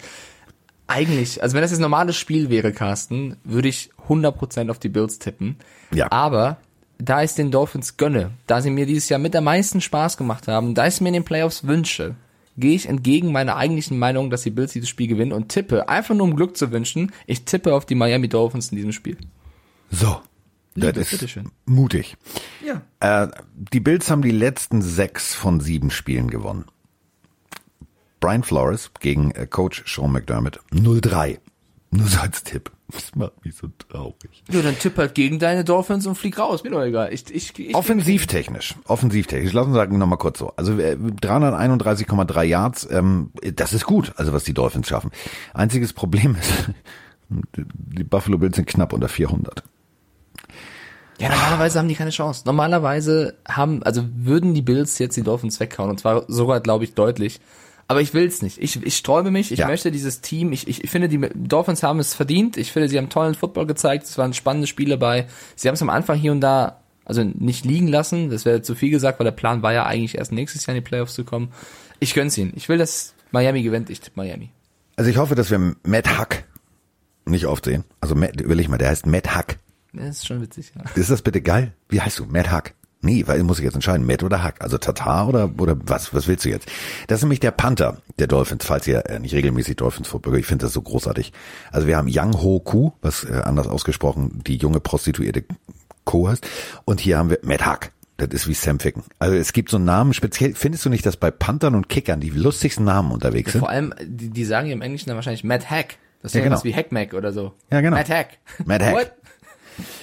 eigentlich, 0.88 1.42
also 1.42 1.56
wenn 1.56 1.62
das 1.62 1.72
jetzt 1.72 1.80
ein 1.80 1.84
normales 1.84 2.16
Spiel 2.16 2.50
wäre, 2.50 2.72
Carsten, 2.72 3.38
würde 3.44 3.70
ich 3.70 3.90
100% 4.08 4.70
auf 4.70 4.80
die 4.80 4.90
Bills 4.90 5.20
tippen. 5.20 5.58
Ja. 5.92 6.12
Aber 6.12 6.58
da 6.98 7.24
ich 7.24 7.34
den 7.34 7.52
Dolphins 7.52 7.98
gönne, 7.98 8.32
da 8.48 8.62
sie 8.62 8.70
mir 8.70 8.86
dieses 8.86 9.10
Jahr 9.10 9.20
mit 9.20 9.36
am 9.36 9.46
meisten 9.46 9.82
Spaß 9.82 10.18
gemacht 10.18 10.48
haben, 10.48 10.76
da 10.76 10.88
ich 10.88 10.96
es 10.96 11.02
mir 11.02 11.10
in 11.10 11.16
den 11.16 11.26
Playoffs 11.26 11.66
wünsche, 11.66 12.16
gehe 12.58 12.76
ich 12.76 12.88
entgegen 12.88 13.32
meiner 13.32 13.56
eigentlichen 13.56 13.98
Meinung, 13.98 14.30
dass 14.30 14.44
die 14.44 14.50
Bills 14.50 14.74
dieses 14.74 14.90
Spiel 14.90 15.08
gewinnen 15.08 15.34
und 15.34 15.50
tippe, 15.50 15.90
einfach 15.90 16.16
nur 16.16 16.26
um 16.26 16.36
Glück 16.36 16.58
zu 16.58 16.72
wünschen, 16.72 17.12
ich 17.28 17.46
tippe 17.46 17.74
auf 17.74 17.86
die 17.86 17.96
Miami 17.96 18.30
Dolphins 18.30 18.70
in 18.70 18.78
diesem 18.78 18.92
Spiel. 18.92 19.18
So. 19.92 20.22
Liebe, 20.78 20.92
das 20.92 21.14
ist 21.14 21.40
mutig. 21.66 22.18
Ja. 22.66 22.82
Äh, 23.00 23.30
die 23.54 23.80
Bills 23.80 24.12
haben 24.12 24.22
die 24.22 24.32
letzten 24.32 24.82
sechs 24.82 25.34
von 25.34 25.62
sieben 25.62 25.90
Spielen 25.90 26.30
gewonnen. 26.30 26.66
Brian 28.20 28.44
Flores 28.44 28.92
gegen 29.00 29.32
äh, 29.32 29.48
Coach 29.48 29.84
Sean 29.86 30.12
McDermott 30.12 30.60
0-3. 30.72 31.40
Nur 31.92 32.08
so 32.08 32.20
als 32.20 32.44
Tipp. 32.44 32.72
Das 32.92 33.16
macht 33.16 33.44
mich 33.44 33.56
so 33.56 33.68
traurig. 33.90 34.44
Ja, 34.52 34.62
dann 34.62 34.78
tipp 34.78 34.98
halt 34.98 35.16
gegen 35.16 35.40
deine 35.40 35.64
Dolphins 35.64 36.06
und 36.06 36.16
flieg 36.16 36.38
raus, 36.38 36.64
mir 36.64 36.70
doch 36.70 36.84
egal. 36.84 37.14
Ich, 37.14 37.34
ich, 37.34 37.58
ich, 37.58 37.76
Offensivtechnisch, 37.76 38.76
offensivtechnisch, 38.86 39.54
lass 39.54 39.66
uns 39.66 39.76
sagen 39.76 39.98
nochmal 39.98 40.20
kurz 40.20 40.40
so. 40.40 40.54
Also 40.56 40.78
äh, 40.78 40.96
331,3 40.96 42.44
Yards, 42.44 42.88
ähm, 42.92 43.32
das 43.56 43.74
ist 43.74 43.86
gut, 43.86 44.14
also 44.18 44.34
was 44.34 44.44
die 44.44 44.54
Dolphins 44.54 44.88
schaffen. 44.88 45.12
Einziges 45.54 45.94
Problem 45.94 46.36
ist, 46.40 46.72
die 47.56 48.04
Buffalo 48.04 48.38
Bills 48.38 48.56
sind 48.56 48.68
knapp 48.68 48.94
unter 48.94 49.10
400. 49.10 49.64
Ja, 51.18 51.30
normalerweise 51.30 51.80
haben 51.80 51.88
die 51.88 51.96
keine 51.96 52.10
Chance. 52.10 52.44
Normalerweise 52.46 53.36
haben, 53.48 53.82
also 53.84 54.04
würden 54.16 54.54
die 54.54 54.62
Bills 54.62 55.00
jetzt 55.00 55.16
die 55.16 55.24
Dolphins 55.24 55.60
weghauen 55.60 55.90
und 55.90 56.00
zwar 56.00 56.26
sogar, 56.28 56.60
glaube 56.60 56.84
ich, 56.84 56.94
deutlich. 56.94 57.40
Aber 57.88 58.02
ich 58.02 58.14
will's 58.16 58.42
nicht. 58.42 58.58
Ich, 58.58 58.82
ich 58.84 58.98
sträube 58.98 59.30
mich. 59.30 59.52
Ich 59.52 59.60
Ja. 59.60 59.68
möchte 59.68 59.92
dieses 59.92 60.22
Team. 60.22 60.52
Ich, 60.54 60.68
ich 60.68 60.90
finde, 60.90 61.08
die 61.08 61.20
Dolphins 61.36 61.84
haben 61.84 62.00
es 62.00 62.14
verdient. 62.16 62.58
Ich 62.58 62.72
finde, 62.72 62.90
sie 62.90 62.98
haben 62.98 63.10
tollen 63.10 63.36
Football 63.36 63.68
gezeigt. 63.68 64.06
Es 64.06 64.18
waren 64.18 64.34
spannende 64.34 64.66
Spiele 64.68 64.98
bei. 64.98 65.28
Sie 65.56 65.68
haben 65.68 65.76
es 65.76 65.82
am 65.84 65.90
Anfang 65.92 66.18
hier 66.18 66.32
und 66.32 66.42
da, 66.42 66.80
also 67.06 67.24
nicht 67.24 67.64
liegen 67.64 67.88
lassen. 67.88 68.32
Das 68.32 68.44
wäre 68.46 68.64
zu 68.64 68.74
viel 68.74 68.90
gesagt, 68.90 69.20
weil 69.20 69.26
der 69.26 69.32
Plan 69.32 69.62
war 69.62 69.72
ja 69.72 69.86
eigentlich 69.86 70.18
erst 70.18 70.32
nächstes 70.32 70.66
Jahr 70.66 70.76
in 70.76 70.82
die 70.84 70.88
Playoffs 70.88 71.14
zu 71.14 71.24
kommen. 71.26 71.52
Ich 72.00 72.16
gönn's 72.16 72.38
ihnen. 72.40 72.54
Ich 72.56 72.70
will, 72.70 72.80
dass 72.80 73.14
Miami 73.32 73.62
gewinnt. 73.62 73.92
Ich 73.92 74.00
tippe 74.00 74.20
Miami. 74.20 74.50
Also 74.96 75.12
ich 75.12 75.18
hoffe, 75.18 75.36
dass 75.36 75.52
wir 75.52 75.76
Matt 75.84 76.20
Huck 76.20 76.44
nicht 77.26 77.46
oft 77.46 77.66
sehen. 77.66 77.84
Also 78.02 78.16
Matt, 78.16 78.42
überleg 78.42 78.68
mal, 78.68 78.78
der 78.80 78.90
heißt 78.90 79.06
Matt 79.06 79.36
Huck. 79.38 79.58
Das 79.94 80.18
ist 80.18 80.28
schon 80.28 80.42
witzig, 80.42 80.72
ja. 80.76 80.84
Ist 80.96 81.10
das 81.12 81.22
bitte 81.22 81.42
geil? 81.42 81.74
Wie 81.90 82.02
heißt 82.02 82.18
du? 82.20 82.26
Matt 82.26 82.52
Huck. 82.52 82.72
Nee, 83.06 83.24
weil 83.28 83.42
muss 83.44 83.60
ich 83.60 83.66
jetzt 83.66 83.76
entscheiden, 83.76 84.06
Matt 84.06 84.24
oder 84.24 84.44
Huck? 84.44 84.56
Also 84.60 84.78
Tatar 84.78 85.28
oder 85.28 85.52
oder 85.58 85.78
was? 85.86 86.14
Was 86.14 86.28
willst 86.28 86.44
du 86.46 86.50
jetzt? 86.50 86.68
Das 87.08 87.20
ist 87.20 87.24
nämlich 87.24 87.40
der 87.40 87.52
Panther 87.52 87.98
der 88.20 88.28
Dolphins, 88.28 88.66
falls 88.66 88.88
ihr 88.88 89.06
äh, 89.10 89.20
nicht 89.20 89.34
regelmäßig 89.34 89.76
Dolphins 89.78 90.08
verfolgt. 90.08 90.38
Ich 90.40 90.46
finde 90.46 90.66
das 90.66 90.74
so 90.74 90.82
großartig. 90.82 91.32
Also 91.72 91.88
wir 91.88 91.98
haben 91.98 92.08
Yang 92.08 92.42
Ho 92.42 92.60
Ku, 92.60 92.92
was 93.02 93.24
äh, 93.24 93.42
anders 93.44 93.68
ausgesprochen 93.68 94.42
die 94.46 94.58
junge 94.58 94.80
Prostituierte 94.80 95.44
Co 96.04 96.28
heißt, 96.30 96.48
und 96.86 97.00
hier 97.00 97.18
haben 97.18 97.30
wir 97.30 97.40
Matt 97.44 97.66
Huck. 97.66 97.92
Das 98.18 98.30
ist 98.30 98.48
wie 98.48 98.54
Sam 98.54 98.80
Ficken. 98.80 99.04
Also 99.20 99.36
es 99.36 99.52
gibt 99.52 99.70
so 99.70 99.76
einen 99.78 99.86
Namen, 99.86 100.14
speziell 100.14 100.54
findest 100.56 100.86
du 100.86 100.90
nicht, 100.90 101.06
dass 101.06 101.18
bei 101.18 101.32
Panthern 101.32 101.76
und 101.76 101.90
Kickern 101.90 102.22
die 102.22 102.30
lustigsten 102.30 102.86
Namen 102.86 103.12
unterwegs 103.12 103.52
sind? 103.52 103.60
Vor 103.60 103.70
allem, 103.70 103.94
die, 104.02 104.30
die 104.30 104.46
sagen 104.46 104.68
ja 104.68 104.74
im 104.74 104.82
Englischen 104.82 105.10
dann 105.10 105.18
wahrscheinlich 105.18 105.44
Matt 105.44 105.70
Hack. 105.70 105.98
Das 106.22 106.32
ist 106.32 106.36
Ja, 106.36 106.42
ja, 106.42 106.50
genau. 106.50 106.64
wie 106.64 106.74
Hackmack 106.74 107.14
oder 107.14 107.34
so. 107.34 107.54
Ja, 107.72 107.82
genau. 107.82 107.98
Matt 107.98 108.10
Hack. 108.10 108.38
Matt 108.66 108.82
Hack. 108.82 108.94
What? 108.96 109.12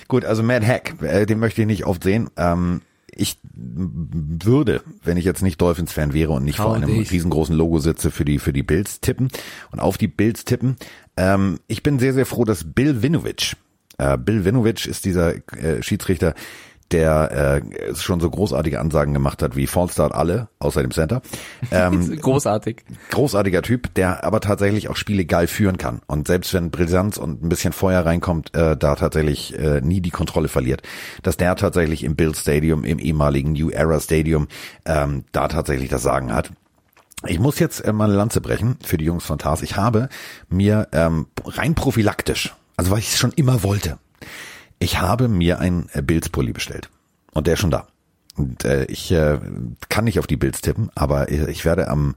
Gut, 0.08 0.26
also 0.26 0.42
Mad 0.42 0.66
Hack, 0.66 1.02
äh, 1.02 1.24
den 1.24 1.38
möchte 1.38 1.62
ich 1.62 1.66
nicht 1.66 1.86
oft 1.86 2.02
sehen. 2.04 2.28
Ähm, 2.36 2.82
ich 3.14 3.38
würde, 3.54 4.82
wenn 5.04 5.16
ich 5.16 5.24
jetzt 5.24 5.42
nicht 5.42 5.60
Dolphins-Fan 5.60 6.12
wäre 6.12 6.32
und 6.32 6.44
nicht 6.44 6.56
Trau 6.56 6.68
vor 6.68 6.76
einem 6.76 6.98
riesengroßen 6.98 7.54
Logo 7.54 7.78
sitze, 7.78 8.10
für 8.10 8.24
die 8.24 8.38
für 8.38 8.52
die 8.52 8.62
Bills 8.62 9.00
tippen 9.00 9.28
und 9.70 9.80
auf 9.80 9.98
die 9.98 10.08
Bills 10.08 10.44
tippen. 10.44 10.76
Ähm, 11.16 11.60
ich 11.68 11.82
bin 11.82 11.98
sehr 11.98 12.14
sehr 12.14 12.26
froh, 12.26 12.44
dass 12.44 12.64
Bill 12.64 13.02
Winovich, 13.02 13.56
äh, 13.98 14.16
Bill 14.16 14.44
Winovich 14.44 14.86
ist 14.86 15.04
dieser 15.04 15.34
äh, 15.56 15.82
Schiedsrichter, 15.82 16.34
der 16.92 17.62
äh, 17.90 17.94
schon 17.94 18.20
so 18.20 18.30
großartige 18.30 18.80
Ansagen 18.80 19.14
gemacht 19.14 19.42
hat 19.42 19.56
wie 19.56 19.66
Fallstart 19.66 20.12
alle, 20.14 20.48
außer 20.58 20.82
dem 20.82 20.90
Center. 20.90 21.22
Ähm, 21.70 22.16
Großartig. 22.20 22.84
großartiger 23.10 23.62
Typ, 23.62 23.94
der 23.94 24.24
aber 24.24 24.40
tatsächlich 24.40 24.88
auch 24.88 24.96
Spiele 24.96 25.24
geil 25.24 25.46
führen 25.46 25.78
kann. 25.78 26.00
Und 26.06 26.26
selbst 26.26 26.54
wenn 26.54 26.70
Brisanz 26.70 27.16
und 27.16 27.42
ein 27.42 27.48
bisschen 27.48 27.72
Feuer 27.72 28.04
reinkommt, 28.04 28.54
äh, 28.54 28.76
da 28.76 28.94
tatsächlich 28.96 29.58
äh, 29.58 29.80
nie 29.80 30.00
die 30.00 30.10
Kontrolle 30.10 30.48
verliert. 30.48 30.82
Dass 31.22 31.36
der 31.36 31.56
tatsächlich 31.56 32.04
im 32.04 32.16
Bill 32.16 32.34
Stadium, 32.34 32.84
im 32.84 32.98
ehemaligen 32.98 33.52
New 33.52 33.70
Era 33.70 34.00
Stadium, 34.00 34.48
ähm, 34.84 35.24
da 35.32 35.48
tatsächlich 35.48 35.88
das 35.88 36.02
Sagen 36.02 36.32
hat. 36.32 36.50
Ich 37.26 37.38
muss 37.38 37.58
jetzt 37.58 37.80
äh, 37.80 37.92
mal 37.92 38.04
eine 38.04 38.14
Lanze 38.14 38.40
brechen 38.40 38.76
für 38.84 38.96
die 38.96 39.04
Jungs 39.04 39.24
von 39.24 39.38
Tars. 39.38 39.62
Ich 39.62 39.76
habe 39.76 40.08
mir 40.48 40.88
ähm, 40.92 41.26
rein 41.44 41.74
prophylaktisch, 41.74 42.54
also 42.76 42.90
weil 42.90 42.98
ich 42.98 43.08
es 43.08 43.18
schon 43.18 43.32
immer 43.32 43.62
wollte, 43.62 43.98
ich 44.82 45.00
habe 45.00 45.28
mir 45.28 45.60
ein 45.60 45.88
äh, 45.92 46.02
Bills-Pulli 46.02 46.52
bestellt. 46.52 46.90
Und 47.32 47.46
der 47.46 47.54
ist 47.54 47.60
schon 47.60 47.70
da. 47.70 47.86
Und 48.36 48.64
äh, 48.64 48.84
ich 48.86 49.12
äh, 49.12 49.38
kann 49.88 50.04
nicht 50.04 50.18
auf 50.18 50.26
die 50.26 50.36
Bills 50.36 50.60
tippen, 50.60 50.90
aber 50.94 51.30
äh, 51.30 51.50
ich 51.50 51.64
werde 51.64 51.88
am 51.88 52.14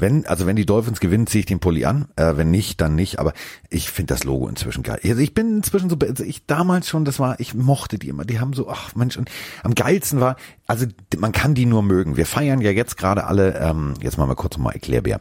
wenn, 0.00 0.26
also 0.26 0.46
wenn 0.46 0.54
die 0.54 0.64
Dolphins 0.64 1.00
gewinnen, 1.00 1.26
ziehe 1.26 1.40
ich 1.40 1.46
den 1.46 1.58
Pulli 1.58 1.84
an. 1.84 2.06
Äh, 2.14 2.36
wenn 2.36 2.52
nicht, 2.52 2.80
dann 2.80 2.94
nicht. 2.94 3.18
Aber 3.18 3.32
ich 3.68 3.90
finde 3.90 4.14
das 4.14 4.22
Logo 4.22 4.48
inzwischen 4.48 4.84
geil. 4.84 5.00
Also 5.02 5.20
ich 5.20 5.34
bin 5.34 5.56
inzwischen 5.56 5.90
so, 5.90 5.96
also 6.00 6.22
ich 6.22 6.46
damals 6.46 6.88
schon, 6.88 7.04
das 7.04 7.18
war, 7.18 7.40
ich 7.40 7.52
mochte 7.54 7.98
die 7.98 8.08
immer. 8.08 8.24
Die 8.24 8.38
haben 8.38 8.52
so, 8.52 8.68
ach 8.68 8.94
Mensch, 8.94 9.16
und 9.16 9.28
am 9.64 9.74
geilsten 9.74 10.20
war, 10.20 10.36
also 10.68 10.86
man 11.18 11.32
kann 11.32 11.54
die 11.54 11.66
nur 11.66 11.82
mögen. 11.82 12.16
Wir 12.16 12.26
feiern 12.26 12.60
ja 12.60 12.70
jetzt 12.70 12.96
gerade 12.96 13.24
alle, 13.24 13.58
ähm, 13.58 13.94
jetzt 14.00 14.18
machen 14.18 14.30
wir 14.30 14.36
kurz 14.36 14.56
mal 14.56 14.70
Erklärbär. 14.70 15.20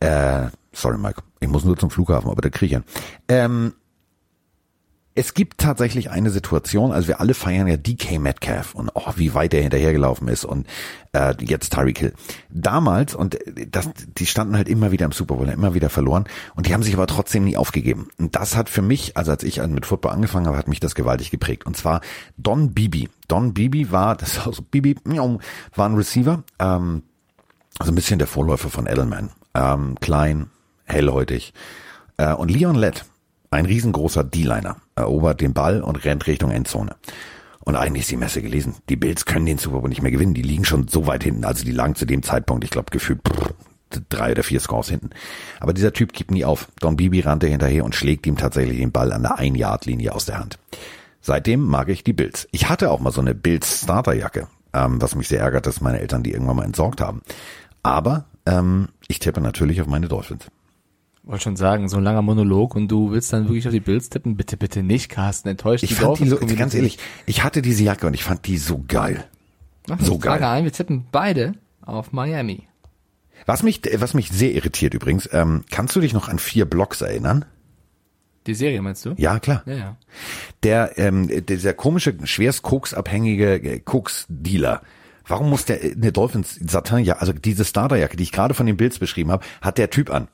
Äh, 0.00 0.48
sorry 0.72 0.98
Mike, 0.98 1.22
ich 1.40 1.48
muss 1.48 1.64
nur 1.64 1.78
zum 1.78 1.90
Flughafen, 1.90 2.30
aber 2.30 2.42
da 2.42 2.50
kriege 2.50 2.76
ich 2.76 2.82
ihn. 2.82 2.84
Ähm, 3.28 3.72
es 5.18 5.34
gibt 5.34 5.58
tatsächlich 5.58 6.10
eine 6.10 6.30
Situation, 6.30 6.92
also 6.92 7.08
wir 7.08 7.18
alle 7.18 7.34
feiern 7.34 7.66
ja 7.66 7.76
DK 7.76 8.20
Metcalf 8.20 8.76
und 8.76 8.88
oh, 8.94 9.12
wie 9.16 9.34
weit 9.34 9.52
er 9.52 9.62
hinterhergelaufen 9.62 10.28
ist 10.28 10.44
und 10.44 10.68
äh, 11.12 11.34
jetzt 11.40 11.72
Tyreek 11.72 11.98
Hill. 11.98 12.12
Damals, 12.50 13.16
und 13.16 13.36
das, 13.68 13.90
die 14.16 14.26
standen 14.26 14.56
halt 14.56 14.68
immer 14.68 14.92
wieder 14.92 15.06
im 15.06 15.10
Super 15.10 15.34
Bowl, 15.34 15.48
immer 15.48 15.74
wieder 15.74 15.90
verloren 15.90 16.26
und 16.54 16.68
die 16.68 16.74
haben 16.74 16.84
sich 16.84 16.94
aber 16.94 17.08
trotzdem 17.08 17.42
nie 17.42 17.56
aufgegeben. 17.56 18.10
Und 18.16 18.36
das 18.36 18.56
hat 18.56 18.68
für 18.68 18.80
mich, 18.80 19.16
also 19.16 19.32
als 19.32 19.42
ich 19.42 19.60
mit 19.66 19.86
Football 19.86 20.12
angefangen 20.12 20.46
habe, 20.46 20.56
hat 20.56 20.68
mich 20.68 20.78
das 20.78 20.94
gewaltig 20.94 21.32
geprägt. 21.32 21.66
Und 21.66 21.76
zwar 21.76 22.00
Don 22.36 22.72
Bibi. 22.72 23.08
Don 23.26 23.54
Bibi 23.54 23.90
war, 23.90 24.14
das 24.14 24.34
ist 24.34 24.46
also 24.46 24.62
Bibi, 24.62 24.94
war 25.04 25.88
ein 25.88 25.96
Receiver, 25.96 26.44
ähm, 26.60 27.02
also 27.80 27.90
ein 27.90 27.96
bisschen 27.96 28.20
der 28.20 28.28
Vorläufer 28.28 28.70
von 28.70 28.86
Edelman. 28.86 29.30
Ähm, 29.52 29.96
klein, 30.00 30.46
hellhäutig. 30.84 31.54
Äh, 32.18 32.34
und 32.34 32.52
Leon 32.52 32.76
Lett, 32.76 33.04
ein 33.50 33.66
riesengroßer 33.66 34.24
D-Liner, 34.24 34.76
erobert 34.94 35.40
den 35.40 35.54
Ball 35.54 35.82
und 35.82 36.04
rennt 36.04 36.26
Richtung 36.26 36.50
Endzone. 36.50 36.96
Und 37.60 37.76
eigentlich 37.76 38.02
ist 38.02 38.10
die 38.10 38.16
Messe 38.16 38.40
gelesen. 38.40 38.76
Die 38.88 38.96
Bills 38.96 39.26
können 39.26 39.46
den 39.46 39.58
Super 39.58 39.80
Bowl 39.80 39.88
nicht 39.88 40.02
mehr 40.02 40.10
gewinnen. 40.10 40.34
Die 40.34 40.42
liegen 40.42 40.64
schon 40.64 40.88
so 40.88 41.06
weit 41.06 41.24
hinten. 41.24 41.44
Also 41.44 41.64
die 41.64 41.72
lagen 41.72 41.94
zu 41.94 42.06
dem 42.06 42.22
Zeitpunkt, 42.22 42.64
ich 42.64 42.70
glaube, 42.70 42.90
gefühlt 42.90 43.20
drei 44.08 44.32
oder 44.32 44.42
vier 44.42 44.60
Scores 44.60 44.88
hinten. 44.88 45.10
Aber 45.60 45.74
dieser 45.74 45.92
Typ 45.92 46.12
gibt 46.12 46.30
nie 46.30 46.44
auf. 46.44 46.68
Don 46.80 46.96
Bibi 46.96 47.20
rannte 47.20 47.46
hinterher 47.46 47.84
und 47.84 47.94
schlägt 47.94 48.26
ihm 48.26 48.36
tatsächlich 48.36 48.78
den 48.78 48.92
Ball 48.92 49.12
an 49.12 49.22
der 49.22 49.38
Ein-Yard-Linie 49.38 50.14
aus 50.14 50.24
der 50.24 50.38
Hand. 50.38 50.58
Seitdem 51.20 51.64
mag 51.64 51.88
ich 51.88 52.04
die 52.04 52.12
Bills. 52.12 52.48
Ich 52.52 52.68
hatte 52.68 52.90
auch 52.90 53.00
mal 53.00 53.12
so 53.12 53.20
eine 53.20 53.34
Bills 53.34 53.82
Starterjacke, 53.82 54.48
ähm, 54.72 55.00
was 55.02 55.14
mich 55.14 55.28
sehr 55.28 55.40
ärgert, 55.40 55.66
dass 55.66 55.80
meine 55.80 56.00
Eltern 56.00 56.22
die 56.22 56.32
irgendwann 56.32 56.56
mal 56.56 56.64
entsorgt 56.64 57.00
haben. 57.00 57.22
Aber 57.82 58.24
ähm, 58.46 58.88
ich 59.08 59.18
tippe 59.18 59.40
natürlich 59.40 59.80
auf 59.80 59.86
meine 59.86 60.08
Dolphins. 60.08 60.46
Wollte 61.28 61.44
schon 61.44 61.56
sagen, 61.56 61.90
so 61.90 61.98
ein 61.98 62.04
langer 62.04 62.22
Monolog 62.22 62.74
und 62.74 62.88
du 62.88 63.10
willst 63.10 63.34
dann 63.34 63.48
wirklich 63.48 63.66
auf 63.66 63.72
die 63.74 63.80
Bills 63.80 64.08
tippen? 64.08 64.34
Bitte, 64.34 64.56
bitte 64.56 64.82
nicht, 64.82 65.10
Carsten, 65.10 65.50
enttäuscht 65.50 65.84
Ich 65.84 65.94
fand 65.94 66.18
die 66.18 66.28
so, 66.28 66.38
ganz 66.38 66.72
ehrlich, 66.72 66.98
ich 67.26 67.44
hatte 67.44 67.60
diese 67.60 67.84
Jacke 67.84 68.06
und 68.06 68.14
ich 68.14 68.24
fand 68.24 68.46
die 68.46 68.56
so 68.56 68.82
geil. 68.88 69.26
Wir 69.86 69.98
so 69.98 70.14
die 70.14 70.22
Frage 70.22 70.40
geil. 70.40 70.50
ein, 70.50 70.64
wir 70.64 70.72
tippen 70.72 71.04
beide 71.12 71.52
auf 71.82 72.12
Miami. 72.12 72.66
Was 73.44 73.62
mich, 73.62 73.82
was 73.96 74.14
mich 74.14 74.30
sehr 74.30 74.52
irritiert 74.52 74.94
übrigens, 74.94 75.28
ähm, 75.30 75.64
kannst 75.70 75.94
du 75.94 76.00
dich 76.00 76.14
noch 76.14 76.28
an 76.30 76.38
vier 76.38 76.64
Blocks 76.64 77.02
erinnern? 77.02 77.44
Die 78.46 78.54
Serie 78.54 78.80
meinst 78.80 79.04
du? 79.04 79.12
Ja, 79.18 79.38
klar. 79.38 79.62
Ja, 79.66 79.74
ja. 79.74 79.96
Der, 80.62 80.96
ähm, 80.96 81.28
dieser 81.44 81.74
komische, 81.74 82.16
schwerst 82.24 82.62
koksabhängige 82.62 83.54
äh, 83.56 83.80
Koks-Dealer. 83.80 84.80
Warum 85.26 85.50
muss 85.50 85.66
der 85.66 85.84
äh, 85.84 85.92
eine 85.92 86.10
Dolphins 86.10 86.58
Satin, 86.66 87.10
also 87.12 87.34
diese 87.34 87.66
Starterjacke, 87.66 88.16
die 88.16 88.22
ich 88.22 88.32
gerade 88.32 88.54
von 88.54 88.64
den 88.64 88.78
Bills 88.78 88.98
beschrieben 88.98 89.30
habe, 89.30 89.44
hat 89.60 89.76
der 89.76 89.90
Typ 89.90 90.10
an. 90.10 90.28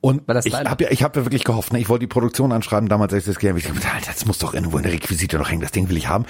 Und 0.00 0.26
Weil 0.26 0.34
das 0.34 0.46
ich 0.46 0.54
habe 0.54 0.84
ja, 0.84 0.90
ich 0.90 1.02
habe 1.02 1.20
ja 1.20 1.26
wirklich 1.26 1.44
gehofft, 1.44 1.72
ne? 1.72 1.78
ich 1.80 1.88
wollte 1.88 2.00
die 2.00 2.06
Produktion 2.08 2.52
anschreiben, 2.52 2.88
damals 2.88 3.12
als 3.12 3.22
ich 3.24 3.26
das 3.26 3.36
gesehen 3.36 3.50
habe, 3.50 3.60
ich 3.60 3.86
Alter, 3.92 4.12
das 4.12 4.26
muss 4.26 4.38
doch 4.38 4.54
irgendwo 4.54 4.76
in 4.78 4.82
der 4.84 4.92
Requisite 4.92 5.38
noch 5.38 5.50
hängen, 5.50 5.60
das 5.62 5.72
Ding 5.72 5.88
will 5.88 5.96
ich 5.96 6.08
haben. 6.08 6.24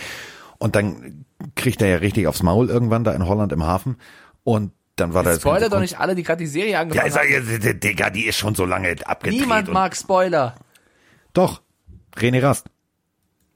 Und 0.58 0.74
dann 0.76 1.24
kriegt 1.54 1.80
er 1.82 1.88
ja 1.88 1.96
richtig 1.96 2.26
aufs 2.26 2.42
Maul 2.42 2.68
irgendwann 2.68 3.04
da 3.04 3.12
in 3.12 3.26
Holland 3.26 3.52
im 3.52 3.62
Hafen 3.64 3.96
und 4.44 4.72
dann 4.96 5.14
war 5.14 5.22
da 5.22 5.30
das 5.30 5.40
Spoiler 5.40 5.68
doch 5.68 5.78
nicht 5.80 6.00
alle, 6.00 6.16
die 6.16 6.24
gerade 6.24 6.38
die 6.42 6.48
Serie 6.48 6.72
Ja, 6.72 6.80
angefangen 6.80 7.06
ich 7.06 7.14
sag, 7.14 7.22
haben. 7.30 7.62
ja, 7.62 7.72
Digga, 7.72 8.10
die 8.10 8.26
ist 8.26 8.36
schon 8.36 8.56
so 8.56 8.64
lange 8.64 8.96
abgedreht. 9.04 9.40
Niemand 9.40 9.68
und- 9.68 9.74
mag 9.74 9.94
Spoiler. 9.96 10.56
Doch, 11.34 11.62
René 12.16 12.42
Rast. 12.42 12.66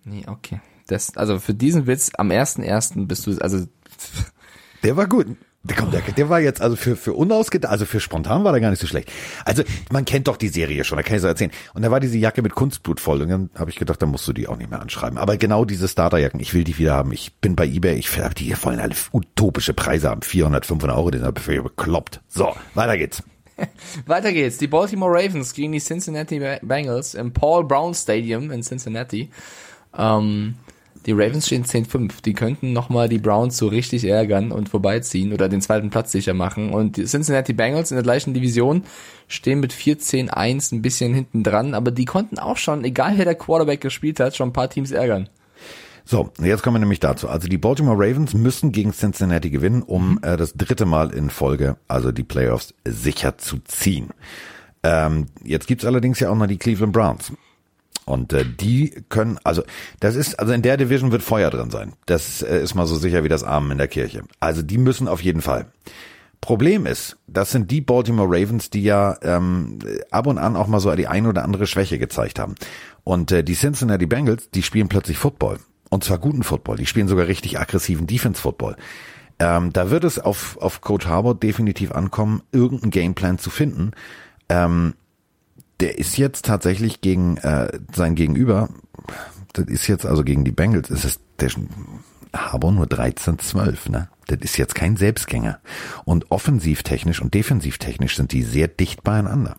Nee, 0.04 0.22
okay. 0.28 0.60
Das, 0.86 1.16
also 1.16 1.40
für 1.40 1.54
diesen 1.54 1.86
Witz 1.88 2.12
am 2.16 2.30
1.1. 2.30 3.06
bist 3.06 3.26
du, 3.26 3.36
also 3.40 3.66
Der 4.84 4.96
war 4.96 5.06
gut. 5.08 5.26
Der, 5.64 5.76
kommt, 5.76 5.94
der, 5.94 6.00
der 6.00 6.28
war 6.28 6.40
jetzt, 6.40 6.60
also 6.60 6.74
für, 6.74 6.96
für 6.96 7.12
unausgedacht, 7.12 7.70
also 7.70 7.86
für 7.86 8.00
spontan 8.00 8.42
war 8.42 8.50
der 8.50 8.60
gar 8.60 8.70
nicht 8.70 8.80
so 8.80 8.88
schlecht. 8.88 9.12
Also, 9.44 9.62
man 9.92 10.04
kennt 10.04 10.26
doch 10.26 10.36
die 10.36 10.48
Serie 10.48 10.82
schon, 10.82 10.96
da 10.96 11.04
kann 11.04 11.14
ich 11.14 11.22
so 11.22 11.28
erzählen. 11.28 11.52
Und 11.72 11.82
da 11.82 11.90
war 11.92 12.00
diese 12.00 12.18
Jacke 12.18 12.42
mit 12.42 12.54
Kunstblut 12.54 12.98
voll. 12.98 13.22
Und 13.22 13.28
dann 13.28 13.50
habe 13.54 13.70
ich 13.70 13.76
gedacht, 13.76 14.02
da 14.02 14.06
musst 14.06 14.26
du 14.26 14.32
die 14.32 14.48
auch 14.48 14.56
nicht 14.56 14.70
mehr 14.70 14.80
anschreiben. 14.80 15.18
Aber 15.18 15.36
genau 15.36 15.64
diese 15.64 15.86
Starterjacken, 15.86 16.40
ich 16.40 16.52
will 16.52 16.64
die 16.64 16.76
wieder 16.78 16.94
haben. 16.94 17.12
Ich 17.12 17.34
bin 17.34 17.54
bei 17.54 17.66
Ebay, 17.66 17.94
ich 17.94 18.10
die 18.36 18.44
hier 18.44 18.62
wollen 18.64 18.80
alle 18.80 18.94
utopische 19.12 19.72
Preise 19.72 20.10
haben. 20.10 20.22
400, 20.22 20.66
500 20.66 20.96
Euro, 20.96 21.10
die 21.12 21.18
sind 21.18 21.38
völlig 21.38 21.62
bekloppt. 21.62 22.20
So, 22.28 22.54
weiter 22.74 22.98
geht's. 22.98 23.22
Weiter 24.06 24.32
geht's. 24.32 24.58
Die 24.58 24.66
Baltimore 24.66 25.12
Ravens 25.12 25.54
gegen 25.54 25.72
die 25.72 25.80
Cincinnati 25.80 26.40
Bengals 26.62 27.14
im 27.14 27.32
Paul 27.32 27.64
Brown 27.64 27.94
Stadium 27.94 28.50
in 28.50 28.62
Cincinnati. 28.62 29.30
Ähm, 29.96 30.54
die 31.06 31.12
Ravens 31.12 31.46
stehen 31.46 31.64
10-5. 31.64 32.22
Die 32.24 32.32
könnten 32.32 32.72
nochmal 32.72 33.08
die 33.08 33.18
Browns 33.18 33.56
so 33.56 33.66
richtig 33.66 34.04
ärgern 34.04 34.52
und 34.52 34.68
vorbeiziehen 34.68 35.32
oder 35.32 35.48
den 35.48 35.60
zweiten 35.60 35.90
Platz 35.90 36.12
sicher 36.12 36.34
machen. 36.34 36.72
Und 36.72 36.96
die 36.96 37.04
Cincinnati 37.04 37.52
Bengals 37.52 37.90
in 37.90 37.96
der 37.96 38.04
gleichen 38.04 38.34
Division 38.34 38.84
stehen 39.28 39.60
mit 39.60 39.72
14-1 39.72 40.72
ein 40.72 40.82
bisschen 40.82 41.14
hinten 41.14 41.42
dran. 41.42 41.74
Aber 41.74 41.90
die 41.90 42.04
konnten 42.04 42.38
auch 42.38 42.56
schon, 42.56 42.84
egal 42.84 43.18
wer 43.18 43.24
der 43.24 43.34
Quarterback 43.34 43.80
gespielt 43.80 44.20
hat, 44.20 44.36
schon 44.36 44.50
ein 44.50 44.52
paar 44.52 44.70
Teams 44.70 44.90
ärgern. 44.90 45.28
So, 46.04 46.30
jetzt 46.42 46.62
kommen 46.62 46.76
wir 46.76 46.80
nämlich 46.80 47.00
dazu. 47.00 47.28
Also 47.28 47.48
die 47.48 47.58
Baltimore 47.58 47.96
Ravens 47.96 48.34
müssen 48.34 48.72
gegen 48.72 48.92
Cincinnati 48.92 49.50
gewinnen, 49.50 49.82
um 49.82 50.18
äh, 50.22 50.36
das 50.36 50.54
dritte 50.54 50.84
Mal 50.84 51.12
in 51.12 51.30
Folge, 51.30 51.76
also 51.88 52.12
die 52.12 52.24
Playoffs, 52.24 52.74
sicher 52.84 53.38
zu 53.38 53.58
ziehen. 53.60 54.10
Ähm, 54.82 55.26
jetzt 55.44 55.68
gibt's 55.68 55.84
allerdings 55.84 56.18
ja 56.18 56.30
auch 56.30 56.36
noch 56.36 56.48
die 56.48 56.58
Cleveland 56.58 56.92
Browns. 56.92 57.32
Und 58.04 58.32
äh, 58.32 58.44
die 58.44 59.02
können, 59.08 59.38
also 59.44 59.62
das 60.00 60.16
ist, 60.16 60.38
also 60.38 60.52
in 60.52 60.62
der 60.62 60.76
Division 60.76 61.12
wird 61.12 61.22
Feuer 61.22 61.50
drin 61.50 61.70
sein. 61.70 61.92
Das 62.06 62.42
äh, 62.42 62.62
ist 62.62 62.74
mal 62.74 62.86
so 62.86 62.96
sicher 62.96 63.24
wie 63.24 63.28
das 63.28 63.44
Amen 63.44 63.72
in 63.72 63.78
der 63.78 63.88
Kirche. 63.88 64.22
Also 64.40 64.62
die 64.62 64.78
müssen 64.78 65.08
auf 65.08 65.22
jeden 65.22 65.40
Fall. 65.40 65.66
Problem 66.40 66.86
ist, 66.86 67.18
das 67.28 67.52
sind 67.52 67.70
die 67.70 67.80
Baltimore 67.80 68.28
Ravens, 68.28 68.68
die 68.68 68.82
ja 68.82 69.16
ähm, 69.22 69.78
ab 70.10 70.26
und 70.26 70.38
an 70.38 70.56
auch 70.56 70.66
mal 70.66 70.80
so 70.80 70.92
die 70.96 71.06
ein 71.06 71.26
oder 71.26 71.44
andere 71.44 71.68
Schwäche 71.68 72.00
gezeigt 72.00 72.40
haben. 72.40 72.56
Und 73.04 73.30
äh, 73.30 73.44
die 73.44 73.54
Cincinnati 73.54 74.06
Bengals, 74.06 74.50
die 74.50 74.64
spielen 74.64 74.88
plötzlich 74.88 75.18
Football. 75.18 75.58
Und 75.88 76.02
zwar 76.02 76.18
guten 76.18 76.42
Football. 76.42 76.78
Die 76.78 76.86
spielen 76.86 77.06
sogar 77.06 77.28
richtig 77.28 77.60
aggressiven 77.60 78.08
Defense-Football. 78.08 78.76
Ähm, 79.38 79.72
da 79.72 79.90
wird 79.90 80.02
es 80.02 80.18
auf, 80.18 80.56
auf 80.60 80.80
Coach 80.80 81.06
Harbour 81.06 81.36
definitiv 81.36 81.92
ankommen, 81.92 82.42
irgendeinen 82.50 82.90
Gameplan 82.90 83.38
zu 83.38 83.50
finden. 83.50 83.92
Ähm, 84.48 84.94
der 85.82 85.98
ist 85.98 86.16
jetzt 86.16 86.44
tatsächlich 86.44 87.00
gegen 87.00 87.38
äh, 87.38 87.80
sein 87.92 88.14
Gegenüber, 88.14 88.68
das 89.52 89.66
ist 89.66 89.88
jetzt 89.88 90.06
also 90.06 90.22
gegen 90.22 90.44
die 90.44 90.52
Bengals, 90.52 90.90
ist 90.90 91.04
es 91.04 91.20
der 91.40 91.50
Harbour 92.32 92.70
nur 92.70 92.86
13-12, 92.86 93.90
ne? 93.90 94.08
Das 94.28 94.38
ist 94.40 94.56
jetzt 94.56 94.76
kein 94.76 94.96
Selbstgänger. 94.96 95.58
Und 96.04 96.30
offensivtechnisch 96.30 97.20
und 97.20 97.34
defensivtechnisch 97.34 98.16
sind 98.16 98.30
die 98.30 98.42
sehr 98.42 98.68
dicht 98.68 99.02
beieinander. 99.02 99.56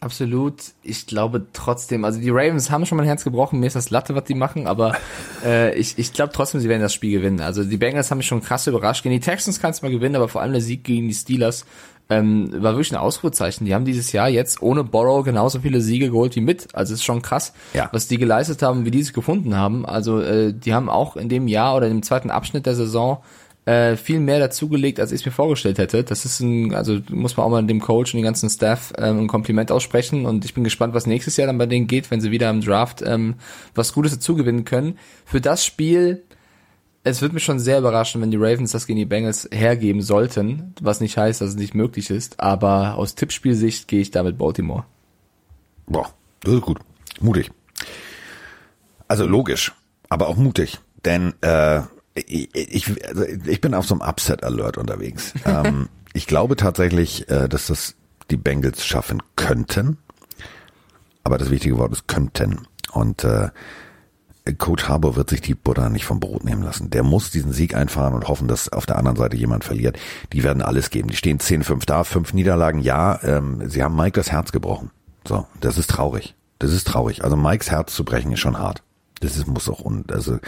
Absolut. 0.00 0.62
Ich 0.84 1.08
glaube 1.08 1.48
trotzdem, 1.52 2.04
also 2.04 2.20
die 2.20 2.30
Ravens 2.30 2.70
haben 2.70 2.86
schon 2.86 2.96
mein 2.96 3.06
Herz 3.06 3.24
gebrochen. 3.24 3.58
Mir 3.58 3.66
ist 3.66 3.74
das 3.74 3.90
Latte, 3.90 4.14
was 4.14 4.24
die 4.24 4.36
machen, 4.36 4.68
aber 4.68 4.96
äh, 5.44 5.76
ich, 5.76 5.98
ich 5.98 6.12
glaube 6.12 6.32
trotzdem, 6.32 6.60
sie 6.60 6.68
werden 6.68 6.82
das 6.82 6.94
Spiel 6.94 7.18
gewinnen. 7.18 7.40
Also 7.40 7.64
die 7.64 7.76
Bengals 7.76 8.12
haben 8.12 8.18
mich 8.18 8.28
schon 8.28 8.40
krass 8.40 8.68
überrascht. 8.68 9.02
Gegen 9.02 9.14
die 9.14 9.20
Texans 9.20 9.60
kannst 9.60 9.82
du 9.82 9.86
mal 9.86 9.92
gewinnen, 9.92 10.14
aber 10.14 10.28
vor 10.28 10.40
allem 10.40 10.52
der 10.52 10.62
Sieg 10.62 10.84
gegen 10.84 11.08
die 11.08 11.14
Steelers 11.14 11.66
ähm, 12.10 12.50
war 12.52 12.72
wirklich 12.72 12.92
ein 12.92 12.96
Ausrufezeichen. 12.98 13.64
Die 13.66 13.74
haben 13.74 13.84
dieses 13.84 14.12
Jahr 14.12 14.28
jetzt 14.28 14.62
ohne 14.62 14.82
Borrow 14.84 15.24
genauso 15.24 15.60
viele 15.60 15.80
Siege 15.80 16.08
geholt 16.10 16.36
wie 16.36 16.40
mit. 16.40 16.68
Also 16.74 16.94
es 16.94 17.00
ist 17.00 17.04
schon 17.04 17.22
krass, 17.22 17.52
Ja. 17.74 17.88
was 17.92 18.08
die 18.08 18.18
geleistet 18.18 18.62
haben, 18.62 18.84
wie 18.84 18.90
die 18.90 19.02
sich 19.02 19.12
gefunden 19.12 19.54
haben. 19.56 19.84
Also 19.84 20.20
äh, 20.20 20.52
die 20.54 20.72
haben 20.74 20.88
auch 20.88 21.16
in 21.16 21.28
dem 21.28 21.48
Jahr 21.48 21.76
oder 21.76 21.88
im 21.88 22.02
zweiten 22.02 22.30
Abschnitt 22.30 22.66
der 22.66 22.74
Saison 22.74 23.18
äh, 23.66 23.96
viel 23.96 24.18
mehr 24.20 24.38
dazugelegt, 24.38 24.98
als 24.98 25.12
ich 25.12 25.20
es 25.20 25.26
mir 25.26 25.32
vorgestellt 25.32 25.76
hätte. 25.76 26.02
Das 26.02 26.24
ist 26.24 26.40
ein, 26.40 26.74
also 26.74 27.00
muss 27.10 27.36
man 27.36 27.44
auch 27.44 27.50
mal 27.50 27.62
dem 27.62 27.80
Coach 27.80 28.14
und 28.14 28.18
den 28.18 28.24
ganzen 28.24 28.48
Staff 28.48 28.94
ähm, 28.96 29.20
ein 29.20 29.26
Kompliment 29.26 29.70
aussprechen 29.70 30.24
und 30.24 30.46
ich 30.46 30.54
bin 30.54 30.64
gespannt, 30.64 30.94
was 30.94 31.06
nächstes 31.06 31.36
Jahr 31.36 31.48
dann 31.48 31.58
bei 31.58 31.66
denen 31.66 31.86
geht, 31.86 32.10
wenn 32.10 32.22
sie 32.22 32.30
wieder 32.30 32.48
im 32.48 32.62
Draft 32.62 33.02
ähm, 33.04 33.34
was 33.74 33.92
Gutes 33.92 34.12
dazugewinnen 34.12 34.64
können. 34.64 34.96
Für 35.26 35.42
das 35.42 35.66
Spiel, 35.66 36.22
es 37.08 37.22
wird 37.22 37.32
mich 37.32 37.44
schon 37.44 37.58
sehr 37.58 37.78
überraschen, 37.78 38.20
wenn 38.20 38.30
die 38.30 38.36
Ravens 38.36 38.72
das 38.72 38.86
gegen 38.86 38.98
die 38.98 39.04
Bengals 39.04 39.48
hergeben 39.50 40.02
sollten, 40.02 40.74
was 40.80 41.00
nicht 41.00 41.16
heißt, 41.16 41.40
dass 41.40 41.50
es 41.50 41.56
nicht 41.56 41.74
möglich 41.74 42.10
ist, 42.10 42.40
aber 42.40 42.96
aus 42.96 43.14
Tippspielsicht 43.14 43.88
gehe 43.88 44.00
ich 44.00 44.10
da 44.10 44.22
mit 44.22 44.38
Baltimore. 44.38 44.84
Boah, 45.86 46.12
das 46.40 46.54
ist 46.54 46.62
gut. 46.62 46.78
Mutig. 47.20 47.50
Also 49.08 49.26
logisch, 49.26 49.72
aber 50.08 50.28
auch 50.28 50.36
mutig. 50.36 50.78
Denn 51.04 51.34
äh, 51.40 51.80
ich, 52.14 52.54
ich, 52.54 53.08
also 53.08 53.24
ich 53.24 53.60
bin 53.60 53.74
auf 53.74 53.86
so 53.86 53.94
einem 53.94 54.02
Upset-Alert 54.02 54.76
unterwegs. 54.76 55.32
ähm, 55.44 55.88
ich 56.12 56.26
glaube 56.26 56.56
tatsächlich, 56.56 57.28
äh, 57.30 57.48
dass 57.48 57.68
das 57.68 57.94
die 58.30 58.36
Bengals 58.36 58.84
schaffen 58.84 59.22
könnten. 59.36 59.98
Aber 61.24 61.38
das 61.38 61.50
wichtige 61.50 61.78
Wort 61.78 61.92
ist 61.92 62.08
könnten. 62.08 62.66
Und 62.92 63.24
äh, 63.24 63.48
Coach 64.54 64.88
Harbour 64.88 65.16
wird 65.16 65.30
sich 65.30 65.40
die 65.40 65.54
Butter 65.54 65.88
nicht 65.90 66.04
vom 66.04 66.20
Brot 66.20 66.44
nehmen 66.44 66.62
lassen. 66.62 66.90
Der 66.90 67.02
muss 67.02 67.30
diesen 67.30 67.52
Sieg 67.52 67.74
einfahren 67.74 68.14
und 68.14 68.28
hoffen, 68.28 68.48
dass 68.48 68.68
auf 68.72 68.86
der 68.86 68.96
anderen 68.98 69.16
Seite 69.16 69.36
jemand 69.36 69.64
verliert. 69.64 69.98
Die 70.32 70.42
werden 70.44 70.62
alles 70.62 70.90
geben. 70.90 71.08
Die 71.08 71.16
stehen 71.16 71.38
10-5 71.38 71.84
da, 71.86 72.04
fünf 72.04 72.32
Niederlagen, 72.34 72.80
ja. 72.80 73.18
Ähm, 73.22 73.68
sie 73.68 73.82
haben 73.82 73.96
Mike 73.96 74.18
das 74.18 74.30
Herz 74.32 74.52
gebrochen. 74.52 74.90
So, 75.26 75.46
das 75.60 75.78
ist 75.78 75.90
traurig. 75.90 76.34
Das 76.58 76.72
ist 76.72 76.86
traurig. 76.88 77.22
Also 77.24 77.36
Mikes 77.36 77.70
Herz 77.70 77.94
zu 77.94 78.04
brechen 78.04 78.32
ist 78.32 78.40
schon 78.40 78.58
hart. 78.58 78.82
Das 79.20 79.36
ist, 79.36 79.46
muss 79.46 79.68
auch, 79.68 79.84
un, 79.84 80.04
also, 80.10 80.38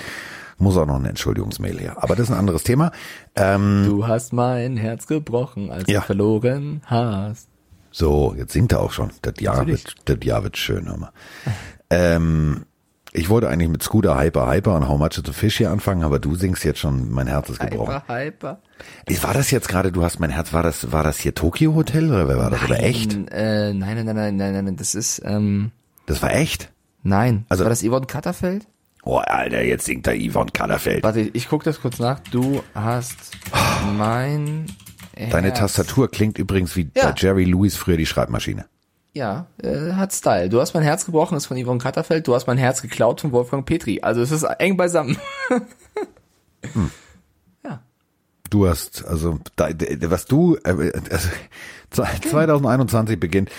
muss 0.59 0.77
auch 0.77 0.87
noch 0.87 0.97
eine 0.97 1.09
Entschuldigungsmail 1.09 1.79
her. 1.79 1.97
Aber 2.03 2.17
das 2.17 2.29
ist 2.29 2.33
ein 2.33 2.39
anderes 2.39 2.63
Thema. 2.65 2.93
Ähm, 3.37 3.85
Du 3.87 4.07
hast 4.07 4.33
mein 4.33 4.77
Herz 4.77 5.07
gebrochen, 5.07 5.71
als 5.71 5.89
Ja. 5.89 6.01
du 6.01 6.07
verloren 6.07 6.83
hast. 6.87 7.49
So, 7.93 8.35
jetzt 8.39 8.53
singt 8.53 8.71
er 8.73 8.81
auch 8.81 8.93
schon. 8.93 9.11
Das 9.23 9.35
Jahr 9.41 9.57
Natürlich. 9.59 9.85
wird, 9.85 9.97
das 10.21 10.27
Jahr 10.27 10.43
wird 10.45 10.57
schön, 10.57 10.87
hör 10.89 10.97
mal. 10.97 11.13
ähm, 11.91 12.65
ich 13.13 13.29
wollte 13.29 13.49
eigentlich 13.49 13.69
mit 13.69 13.83
Scooter 13.83 14.19
Hyper 14.21 14.49
Hyper 14.51 14.77
und 14.77 14.89
How 14.89 14.99
Much 14.99 15.19
is 15.19 15.29
a 15.29 15.33
Fish 15.33 15.57
hier 15.59 15.71
anfangen, 15.71 16.03
aber 16.05 16.19
du 16.19 16.35
singst 16.35 16.65
jetzt 16.65 16.79
schon, 16.79 17.11
mein 17.11 17.27
Herz 17.27 17.49
ist 17.51 17.59
gebrochen. 17.61 17.95
Hyper, 18.07 18.15
hyper. 18.25 18.61
War 19.23 19.35
das 19.35 19.51
jetzt 19.51 19.69
gerade, 19.69 19.91
du 19.93 20.03
hast 20.05 20.21
mein 20.21 20.31
Herz, 20.31 20.53
war 20.53 20.63
das, 20.63 20.93
war 20.93 21.03
das 21.03 21.19
hier 21.19 21.35
Tokyo 21.35 21.75
Hotel 21.75 22.09
oder 22.11 22.29
wer 22.29 22.39
war 22.39 22.51
das? 22.51 22.63
Oder 22.63 22.81
echt? 22.83 23.13
Nein, 23.13 23.29
Äh, 23.29 23.75
nein, 23.75 23.97
nein, 23.97 24.05
nein, 24.07 24.15
nein, 24.15 24.37
nein, 24.37 24.53
nein, 24.53 24.65
nein, 24.67 24.77
das 24.77 24.95
ist, 24.95 25.21
ähm, 25.25 25.71
Das 26.07 26.23
war 26.23 26.33
echt? 26.35 26.71
nein. 27.03 27.45
Also- 27.49 27.65
war 27.65 27.71
das 27.71 27.83
Yvonne 27.83 28.07
Katterfeld? 28.07 28.67
Oh, 29.03 29.17
Alter, 29.17 29.63
jetzt 29.65 29.87
singt 29.87 30.07
da 30.07 30.13
Yvonne 30.13 30.51
Kallerfeld. 30.53 31.03
Warte, 31.03 31.21
ich 31.21 31.49
guck 31.49 31.65
das 31.65 31.81
kurz 31.81 31.99
nach. 31.99 32.21
Du 32.21 32.63
hast 32.75 33.17
mein 33.97 34.67
Deine 35.31 35.49
Herz. 35.49 35.59
Tastatur 35.59 36.11
klingt 36.11 36.39
übrigens 36.39 36.77
wie 36.77 36.91
Ja. 36.95 37.09
bei 37.11 37.15
Jerry 37.17 37.45
Lewis 37.45 37.77
früher 37.77 37.97
die 37.97 38.05
Schreibmaschine. 38.07 38.67
Ja, 39.13 39.47
äh, 39.63 39.93
hat 39.93 40.13
Style. 40.13 40.49
Du 40.49 40.61
hast 40.61 40.75
mein 40.75 40.85
Herz 40.85 41.05
gebrochen, 41.05 41.37
ist 41.37 41.47
von 41.47 41.63
Yvonne 41.63 41.81
Katterfeld. 41.81 42.29
Du 42.29 42.35
hast 42.35 42.47
mein 42.47 42.59
Herz 42.59 42.81
geklaut 42.81 43.21
von 43.21 43.33
Wolfgang 43.33 43.67
Petri. 43.67 44.01
Also 44.03 44.21
es 44.21 44.31
ist 44.31 44.45
eng 44.45 44.77
beisammen. 44.77 45.17
du 48.51 48.69
hast, 48.69 49.05
also 49.07 49.39
da, 49.57 49.71
was 50.03 50.27
du, 50.27 50.57
äh, 50.65 50.93
also, 51.11 51.29
2021 51.91 53.19
beginnt. 53.19 53.51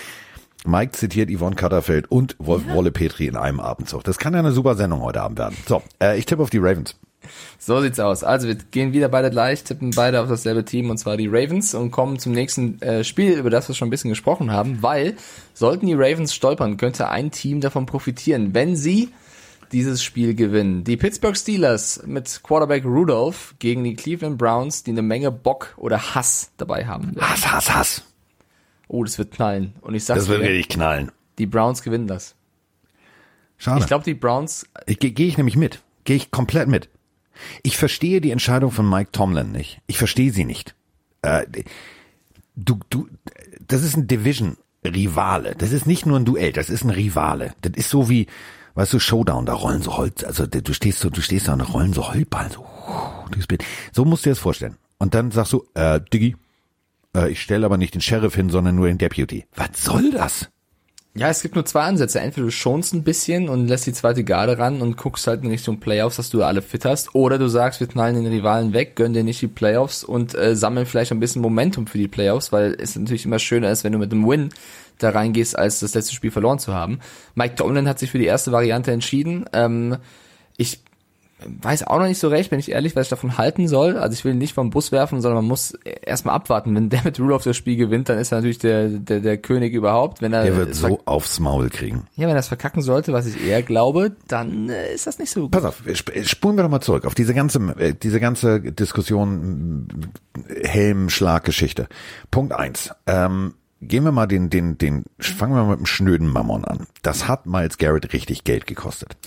Mike 0.63 0.91
zitiert 0.91 1.31
Yvonne 1.31 1.55
Katterfeld 1.55 2.11
und 2.11 2.35
Wolf 2.37 2.67
Wolle 2.67 2.91
Petri 2.91 3.25
in 3.25 3.35
einem 3.35 3.59
Abendzug. 3.59 4.03
Das 4.03 4.19
kann 4.19 4.33
ja 4.33 4.39
eine 4.39 4.51
super 4.51 4.75
Sendung 4.75 5.01
heute 5.01 5.21
Abend 5.21 5.39
werden. 5.39 5.57
So, 5.67 5.81
äh, 5.99 6.19
ich 6.19 6.27
tippe 6.27 6.43
auf 6.43 6.51
die 6.51 6.59
Ravens. 6.59 6.95
So 7.59 7.79
sieht's 7.81 7.99
aus. 7.99 8.23
Also 8.23 8.47
wir 8.47 8.55
gehen 8.55 8.91
wieder 8.91 9.07
beide 9.07 9.29
gleich, 9.29 9.63
tippen 9.63 9.91
beide 9.91 10.21
auf 10.21 10.27
dasselbe 10.27 10.65
Team 10.65 10.89
und 10.89 10.97
zwar 10.97 11.15
die 11.15 11.27
Ravens 11.27 11.75
und 11.75 11.91
kommen 11.91 12.17
zum 12.17 12.31
nächsten 12.31 12.81
äh, 12.81 13.03
Spiel, 13.03 13.33
über 13.37 13.51
das 13.51 13.67
wir 13.67 13.75
schon 13.75 13.87
ein 13.87 13.91
bisschen 13.91 14.09
gesprochen 14.09 14.51
haben, 14.51 14.81
weil 14.81 15.15
sollten 15.53 15.85
die 15.85 15.93
Ravens 15.93 16.33
stolpern, 16.33 16.77
könnte 16.77 17.09
ein 17.09 17.29
Team 17.29 17.61
davon 17.61 17.85
profitieren, 17.85 18.55
wenn 18.55 18.75
sie 18.75 19.09
dieses 19.71 20.03
Spiel 20.03 20.33
gewinnen. 20.33 20.83
Die 20.83 20.97
Pittsburgh 20.97 21.37
Steelers 21.37 22.01
mit 22.05 22.41
Quarterback 22.43 22.83
Rudolph 22.83 23.55
gegen 23.59 23.83
die 23.83 23.95
Cleveland 23.95 24.37
Browns, 24.37 24.83
die 24.83 24.91
eine 24.91 25.01
Menge 25.03 25.31
Bock 25.31 25.73
oder 25.77 26.15
Hass 26.15 26.51
dabei 26.57 26.87
haben. 26.87 27.15
werden. 27.15 27.21
Hass, 27.21 27.51
Hass, 27.51 27.73
Hass. 27.73 28.03
Oh, 28.87 29.03
das 29.03 29.17
wird 29.17 29.31
knallen. 29.31 29.73
Und 29.81 29.95
ich 29.95 30.03
sag's 30.03 30.21
Das 30.21 30.29
wird 30.29 30.41
wirklich 30.41 30.67
knallen. 30.67 31.11
die 31.37 31.45
Browns 31.45 31.81
gewinnen 31.81 32.07
das. 32.07 32.35
Schade. 33.57 33.79
Ich 33.79 33.87
glaube, 33.87 34.03
die 34.03 34.15
Browns, 34.15 34.65
gehe 34.87 35.11
geh 35.11 35.27
ich 35.27 35.37
nämlich 35.37 35.55
mit. 35.55 35.81
Gehe 36.03 36.15
ich 36.15 36.31
komplett 36.31 36.67
mit. 36.67 36.89
Ich 37.63 37.77
verstehe 37.77 38.21
die 38.21 38.31
Entscheidung 38.31 38.71
von 38.71 38.89
Mike 38.89 39.11
Tomlin 39.11 39.51
nicht. 39.51 39.81
Ich 39.87 39.97
verstehe 39.97 40.31
sie 40.31 40.45
nicht. 40.45 40.75
Äh, 41.21 41.45
du, 42.55 42.79
du, 42.89 43.07
das 43.67 43.83
ist 43.83 43.95
ein 43.95 44.07
Division-Rivale. 44.07 45.55
Das 45.55 45.71
ist 45.71 45.85
nicht 45.85 46.05
nur 46.05 46.19
ein 46.19 46.25
Duell, 46.25 46.51
das 46.51 46.69
ist 46.69 46.83
ein 46.83 46.89
Rivale. 46.89 47.53
Das 47.61 47.73
ist 47.75 47.89
so 47.89 48.09
wie, 48.09 48.27
weißt 48.75 48.93
du, 48.93 48.99
Showdown, 48.99 49.45
da 49.45 49.53
rollen 49.53 49.81
so 49.81 49.97
Holz, 49.97 50.23
also 50.23 50.45
du 50.45 50.73
stehst 50.73 50.99
so, 50.99 51.09
du 51.09 51.21
stehst 51.21 51.47
da 51.47 51.53
und 51.53 51.59
da 51.59 51.65
rollen 51.65 51.93
so 51.93 52.13
Heulballen, 52.13 52.51
so. 52.51 52.65
So 53.93 54.05
musst 54.05 54.25
du 54.25 54.29
dir 54.29 54.31
das 54.31 54.39
vorstellen. 54.39 54.77
Und 54.97 55.13
dann 55.13 55.31
sagst 55.31 55.53
du, 55.53 55.65
äh, 55.73 55.99
Diggi, 56.13 56.35
äh, 57.15 57.31
ich 57.31 57.41
stelle 57.41 57.65
aber 57.65 57.77
nicht 57.77 57.93
den 57.93 58.01
Sheriff 58.01 58.35
hin, 58.35 58.49
sondern 58.49 58.75
nur 58.75 58.87
den 58.87 58.97
Deputy. 58.97 59.45
Was 59.55 59.83
soll 59.83 60.11
das? 60.11 60.49
Ja, 61.13 61.27
es 61.27 61.41
gibt 61.41 61.55
nur 61.55 61.65
zwei 61.65 61.81
Ansätze. 61.81 62.21
Entweder 62.21 62.45
du 62.45 62.51
schonst 62.51 62.93
ein 62.93 63.03
bisschen 63.03 63.49
und 63.49 63.67
lässt 63.67 63.85
die 63.85 63.91
zweite 63.91 64.23
Garde 64.23 64.57
ran 64.57 64.81
und 64.81 64.95
guckst 64.95 65.27
halt 65.27 65.43
in 65.43 65.49
Richtung 65.49 65.81
Playoffs, 65.81 66.15
dass 66.15 66.29
du 66.29 66.41
alle 66.41 66.61
fit 66.61 66.85
hast. 66.85 67.13
Oder 67.13 67.37
du 67.37 67.49
sagst, 67.49 67.81
wir 67.81 67.87
knallen 67.87 68.15
den 68.15 68.27
Rivalen 68.27 68.71
weg, 68.71 68.95
gönnen 68.95 69.13
dir 69.13 69.23
nicht 69.25 69.41
die 69.41 69.47
Playoffs 69.47 70.05
und 70.05 70.33
äh, 70.35 70.55
sammeln 70.55 70.85
vielleicht 70.85 71.11
ein 71.11 71.19
bisschen 71.19 71.41
Momentum 71.41 71.85
für 71.85 71.97
die 71.97 72.07
Playoffs, 72.07 72.53
weil 72.53 72.77
es 72.79 72.95
natürlich 72.95 73.25
immer 73.25 73.39
schöner 73.39 73.71
ist, 73.71 73.83
wenn 73.83 73.91
du 73.91 73.99
mit 73.99 74.13
einem 74.13 74.25
Win 74.25 74.51
da 74.99 75.09
reingehst, 75.09 75.57
als 75.57 75.81
das 75.81 75.93
letzte 75.93 76.15
Spiel 76.15 76.31
verloren 76.31 76.59
zu 76.59 76.73
haben. 76.73 76.99
Mike 77.35 77.55
Tomlin 77.55 77.89
hat 77.89 77.99
sich 77.99 78.11
für 78.11 78.19
die 78.19 78.25
erste 78.25 78.53
Variante 78.53 78.93
entschieden. 78.93 79.45
Ähm, 79.51 79.97
ich 80.55 80.79
weiß 81.61 81.87
auch 81.87 81.97
noch 81.99 82.07
nicht 82.07 82.19
so 82.19 82.27
recht, 82.27 82.51
wenn 82.51 82.59
ich 82.59 82.71
ehrlich, 82.71 82.95
was 82.95 83.07
ich 83.07 83.09
davon 83.09 83.37
halten 83.37 83.67
soll. 83.67 83.97
Also 83.97 84.13
ich 84.13 84.23
will 84.25 84.33
ihn 84.33 84.37
nicht 84.37 84.53
vom 84.53 84.69
Bus 84.69 84.91
werfen, 84.91 85.21
sondern 85.21 85.37
man 85.43 85.47
muss 85.47 85.73
erstmal 86.03 86.35
abwarten. 86.35 86.75
Wenn 86.75 86.89
der 86.89 87.03
mit 87.03 87.19
Rudolph 87.19 87.43
das 87.43 87.57
Spiel 87.57 87.75
gewinnt, 87.77 88.09
dann 88.09 88.17
ist 88.19 88.31
er 88.31 88.37
natürlich 88.39 88.59
der, 88.59 88.87
der, 88.89 89.19
der 89.19 89.37
König 89.37 89.73
überhaupt. 89.73 90.21
Wenn 90.21 90.33
er 90.33 90.43
Der 90.43 90.55
wird 90.57 90.75
so 90.75 90.99
aufs 91.05 91.39
Maul 91.39 91.69
kriegen. 91.69 92.05
ja, 92.15 92.27
wenn 92.27 92.35
er 92.35 92.39
es 92.39 92.47
verkacken 92.47 92.81
sollte, 92.81 93.13
was 93.13 93.25
ich 93.25 93.45
eher 93.45 93.61
glaube, 93.63 94.15
dann 94.27 94.69
äh, 94.69 94.93
ist 94.93 95.07
das 95.07 95.19
nicht 95.19 95.31
so 95.31 95.41
gut. 95.41 95.51
Pass 95.51 95.65
auf, 95.65 95.81
sp- 95.91 96.13
spulen 96.25 96.55
wir 96.57 96.63
doch 96.63 96.69
mal 96.69 96.81
zurück 96.81 97.05
auf 97.05 97.15
diese 97.15 97.33
ganze, 97.33 97.59
äh, 97.77 97.93
diese 97.93 98.19
ganze 98.19 98.59
Diskussion 98.61 99.87
äh, 100.49 100.67
Helm-Schlag-Geschichte. 100.67 101.87
Punkt 102.29 102.53
eins. 102.53 102.91
Ähm, 103.07 103.53
gehen 103.81 104.03
wir 104.03 104.11
mal 104.11 104.27
den, 104.27 104.49
den, 104.49 104.77
den, 104.77 105.05
fangen 105.19 105.53
wir 105.53 105.63
mal 105.63 105.71
mit 105.71 105.79
dem 105.79 105.85
schnöden 105.85 106.27
Mammon 106.27 106.63
an. 106.63 106.87
Das 107.01 107.27
hat 107.27 107.47
Miles 107.47 107.77
Garrett 107.77 108.13
richtig 108.13 108.43
Geld 108.43 108.67
gekostet. 108.67 109.17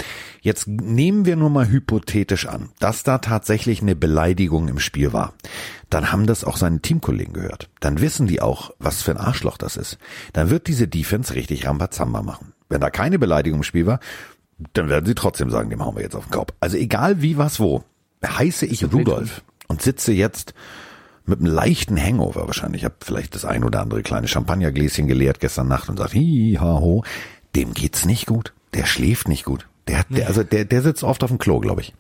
Jetzt 0.41 0.69
nehmen 0.69 1.27
wir 1.27 1.37
nur 1.37 1.51
mal 1.51 1.69
hypothetisch 1.69 2.47
an, 2.47 2.71
dass 2.79 3.03
da 3.03 3.19
tatsächlich 3.19 3.83
eine 3.83 3.97
Beleidigung 3.97 4.69
im 4.69 4.79
Spiel 4.79 5.13
war. 5.13 5.35
Dann 5.91 6.13
haben 6.13 6.27
das 6.27 6.45
auch 6.45 6.57
seine 6.57 6.81
Teamkollegen 6.81 7.35
gehört. 7.35 7.69
Dann 7.81 8.01
wissen 8.01 8.27
die 8.27 8.41
auch, 8.41 8.71
was 8.79 9.03
für 9.03 9.11
ein 9.11 9.19
Arschloch 9.19 9.59
das 9.59 9.77
ist. 9.77 9.99
Dann 10.33 10.51
wird 10.51 10.69
diese 10.69 10.87
Defense 10.87 11.35
richtig 11.35 11.67
Rambazamba 11.67 12.23
machen. 12.23 12.53
Wenn 12.69 12.81
da 12.81 12.91
keine 12.91 13.19
Beleidigung 13.19 13.61
im 13.61 13.65
Spiel 13.65 13.87
war, 13.87 14.01
dann 14.73 14.89
werden 14.89 15.07
sie 15.07 15.15
trotzdem 15.15 15.51
sagen, 15.51 15.71
dem 15.71 15.85
hauen 15.85 15.97
wir 15.97 16.03
jetzt 16.03 16.15
auf 16.15 16.27
den 16.27 16.33
Kopf. 16.33 16.55
Also 16.61 16.77
egal 16.77 17.21
wie, 17.23 17.37
was, 17.37 17.59
wo, 17.59 17.83
heiße 18.25 18.67
ich 18.67 18.85
Rudolf 18.93 19.43
und 19.67 19.83
sitze 19.83 20.13
jetzt 20.13 20.55
mit 21.27 21.41
einem 21.41 21.53
leichten 21.53 22.01
Hangover 22.01 22.47
wahrscheinlich. 22.47 22.83
Ich 22.83 22.85
habe 22.85 22.97
vielleicht 23.01 23.35
das 23.35 23.45
ein 23.45 23.65
oder 23.65 23.81
andere 23.81 24.03
kleine 24.03 24.29
Champagnergläschen 24.29 25.07
geleert 25.07 25.41
gestern 25.41 25.69
Nacht 25.69 25.89
und 25.89 25.99
sagt, 25.99 26.15
hi, 26.15 26.59
ha, 26.61 26.81
ho. 26.81 27.05
Dem 27.57 27.73
geht's 27.73 28.05
nicht 28.05 28.27
gut. 28.27 28.53
Der 28.75 28.85
schläft 28.85 29.29
nicht 29.29 29.45
gut. 29.45 29.69
Der 29.87 29.99
hat, 29.99 30.07
der, 30.11 30.27
also 30.27 30.43
der, 30.43 30.65
der 30.65 30.83
sitzt 30.83 31.05
oft 31.05 31.23
auf 31.23 31.31
dem 31.31 31.39
Klo, 31.39 31.61
glaube 31.61 31.83
ich. 31.83 31.95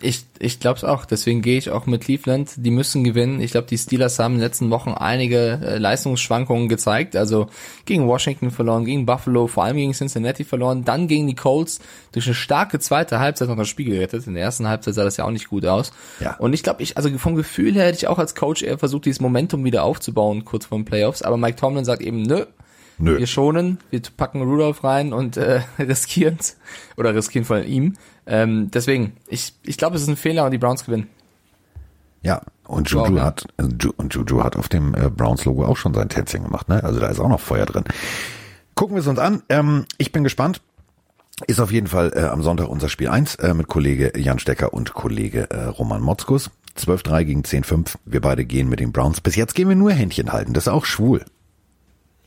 Ich, 0.00 0.24
ich 0.38 0.60
glaube 0.60 0.76
es 0.76 0.84
auch. 0.84 1.04
Deswegen 1.04 1.42
gehe 1.42 1.58
ich 1.58 1.70
auch 1.70 1.86
mit 1.86 2.02
Cleveland. 2.02 2.52
Die 2.56 2.70
müssen 2.70 3.02
gewinnen. 3.02 3.40
Ich 3.40 3.50
glaube, 3.50 3.66
die 3.66 3.78
Steelers 3.78 4.18
haben 4.18 4.34
in 4.34 4.38
den 4.38 4.46
letzten 4.46 4.70
Wochen 4.70 4.90
einige 4.90 5.60
äh, 5.62 5.78
Leistungsschwankungen 5.78 6.68
gezeigt. 6.68 7.16
Also 7.16 7.48
gegen 7.84 8.06
Washington 8.06 8.50
verloren, 8.50 8.84
gegen 8.84 9.06
Buffalo, 9.06 9.48
vor 9.48 9.64
allem 9.64 9.76
gegen 9.76 9.92
Cincinnati 9.92 10.44
verloren, 10.44 10.84
dann 10.84 11.08
gegen 11.08 11.26
die 11.26 11.34
Colts 11.34 11.80
durch 12.12 12.26
eine 12.26 12.34
starke 12.34 12.78
zweite 12.78 13.18
Halbzeit 13.18 13.48
noch 13.48 13.56
das 13.56 13.68
Spiel 13.68 13.86
gerettet. 13.86 14.26
In 14.26 14.34
der 14.34 14.44
ersten 14.44 14.68
Halbzeit 14.68 14.94
sah 14.94 15.04
das 15.04 15.16
ja 15.16 15.24
auch 15.24 15.32
nicht 15.32 15.48
gut 15.48 15.66
aus. 15.66 15.92
Ja. 16.20 16.36
Und 16.36 16.52
ich 16.52 16.62
glaube, 16.62 16.82
ich, 16.82 16.96
also 16.96 17.10
vom 17.18 17.34
Gefühl 17.34 17.74
her 17.74 17.86
hätte 17.86 17.98
ich 17.98 18.06
auch 18.06 18.18
als 18.18 18.34
Coach 18.36 18.62
eher 18.62 18.78
versucht, 18.78 19.06
dieses 19.06 19.20
Momentum 19.20 19.64
wieder 19.64 19.82
aufzubauen, 19.82 20.44
kurz 20.44 20.66
vor 20.66 20.78
den 20.78 20.84
Playoffs. 20.84 21.22
Aber 21.22 21.36
Mike 21.36 21.56
Tomlin 21.56 21.84
sagt 21.84 22.02
eben, 22.02 22.22
nö, 22.22 22.44
Nö. 22.98 23.18
wir 23.18 23.26
schonen, 23.26 23.78
wir 23.90 24.00
packen 24.16 24.42
Rudolph 24.42 24.82
rein 24.82 25.12
und 25.12 25.36
äh, 25.36 25.60
riskieren's 25.78 26.56
oder 26.96 27.14
riskieren 27.14 27.44
von 27.44 27.64
ihm. 27.64 27.94
Ähm, 28.28 28.70
deswegen, 28.70 29.14
ich, 29.26 29.54
ich 29.64 29.78
glaube, 29.78 29.96
es 29.96 30.02
ist 30.02 30.08
ein 30.08 30.16
Fehler 30.16 30.44
und 30.44 30.50
die 30.50 30.58
Browns 30.58 30.84
gewinnen. 30.84 31.08
Ja. 32.22 32.42
Und 32.66 32.92
Wow, 32.92 33.08
Juju 33.08 33.18
ja. 33.18 33.24
hat, 33.24 33.46
Ju- 33.58 33.94
und 33.96 34.12
Juju 34.12 34.44
hat 34.44 34.54
auf 34.56 34.68
dem 34.68 34.94
äh, 34.94 35.08
Browns-Logo 35.08 35.64
auch 35.64 35.78
schon 35.78 35.94
sein 35.94 36.10
Tänzchen 36.10 36.44
gemacht, 36.44 36.68
ne? 36.68 36.84
Also 36.84 37.00
da 37.00 37.06
ist 37.06 37.18
auch 37.18 37.28
noch 37.28 37.40
Feuer 37.40 37.64
drin. 37.64 37.84
Gucken 38.74 38.94
wir 38.96 39.00
es 39.00 39.06
uns 39.06 39.18
an. 39.18 39.42
Ähm, 39.48 39.86
ich 39.96 40.12
bin 40.12 40.22
gespannt. 40.24 40.60
Ist 41.46 41.60
auf 41.60 41.72
jeden 41.72 41.86
Fall 41.86 42.12
äh, 42.14 42.24
am 42.24 42.42
Sonntag 42.42 42.68
unser 42.68 42.88
Spiel 42.88 43.08
1 43.08 43.36
äh, 43.36 43.54
mit 43.54 43.68
Kollege 43.68 44.12
Jan 44.18 44.38
Stecker 44.40 44.74
und 44.74 44.92
Kollege 44.92 45.48
äh, 45.50 45.64
Roman 45.64 46.02
Motzkus. 46.02 46.50
12-3 46.76 47.24
gegen 47.24 47.42
10-5. 47.42 47.94
Wir 48.04 48.20
beide 48.20 48.44
gehen 48.44 48.68
mit 48.68 48.80
den 48.80 48.92
Browns. 48.92 49.20
Bis 49.20 49.36
jetzt 49.36 49.54
gehen 49.54 49.68
wir 49.68 49.76
nur 49.76 49.92
Händchen 49.92 50.32
halten. 50.32 50.52
Das 50.52 50.64
ist 50.64 50.72
auch 50.72 50.84
schwul. 50.84 51.24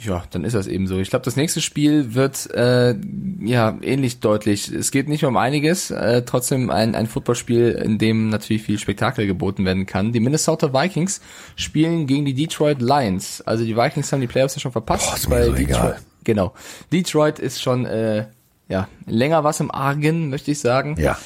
Ja, 0.04 0.24
dann 0.32 0.44
ist 0.44 0.54
das 0.54 0.66
eben 0.66 0.88
so. 0.88 0.98
Ich 0.98 1.12
glaube, 1.12 1.26
das 1.26 1.36
nächste 1.36 1.62
Spiel 1.62 2.16
wird 2.16 2.50
äh, 2.52 2.96
ja 3.42 3.78
ähnlich 3.82 4.20
deutlich. 4.20 4.70
Es 4.70 4.90
geht 4.90 5.08
nicht 5.08 5.24
um 5.26 5.38
einiges, 5.38 5.92
äh, 5.92 6.24
trotzdem 6.24 6.72
ein, 6.72 6.96
ein 6.96 7.06
Footballspiel, 7.06 7.70
in 7.72 8.00
dem 8.00 8.30
natürlich 8.30 8.64
viel 8.64 8.80
Spektakel 8.80 9.28
geboten 9.28 9.64
werden 9.64 9.86
kann. 9.86 10.12
Die 10.12 10.20
Minnesota 10.20 10.74
Vikings 10.74 11.22
spielen 11.56 12.08
gegen 12.08 12.26
die 12.26 12.34
Detroit 12.34 12.82
Lions. 12.82 13.42
Also 13.42 13.64
die 13.64 13.78
Vikings 13.78 14.12
haben 14.12 14.22
die 14.22 14.28
Playoffs 14.28 14.56
ja 14.56 14.62
schon 14.62 14.72
verpasst. 14.72 15.08
Boah, 15.08 15.16
ist 15.16 15.30
mir 15.30 15.46
so 15.46 15.52
Detroit, 15.52 15.70
egal. 15.70 16.00
Genau. 16.24 16.54
Detroit 16.92 17.38
ist 17.38 17.62
schon 17.62 17.86
äh, 17.86 18.26
ja 18.70 18.88
länger 19.06 19.44
was 19.44 19.60
im 19.60 19.70
Argen, 19.70 20.30
möchte 20.30 20.50
ich 20.50 20.60
sagen. 20.60 20.96
Ja. 20.98 21.18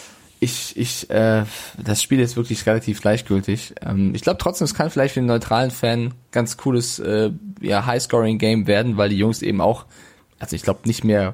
Ich, 0.46 0.78
ich, 0.78 1.10
äh, 1.10 1.44
das 1.84 2.04
Spiel 2.04 2.20
ist 2.20 2.36
wirklich 2.38 2.66
relativ 2.68 3.02
gleichgültig. 3.02 3.74
Ähm, 3.82 4.14
ich 4.14 4.22
glaube 4.22 4.38
trotzdem, 4.38 4.66
es 4.66 4.76
kann 4.76 4.92
vielleicht 4.92 5.16
für 5.16 5.20
den 5.20 5.26
neutralen 5.26 5.72
Fan 5.72 6.14
ganz 6.32 6.56
cooles, 6.56 7.00
äh, 7.00 7.32
ja, 7.62 7.88
High-Scoring-Game 7.88 8.68
werden, 8.68 8.96
weil 8.96 9.10
die 9.10 9.18
Jungs 9.18 9.42
eben 9.42 9.60
auch, 9.60 9.86
also 10.38 10.56
ich 10.56 10.62
glaube 10.62 10.82
nicht 10.86 11.04
mehr 11.04 11.34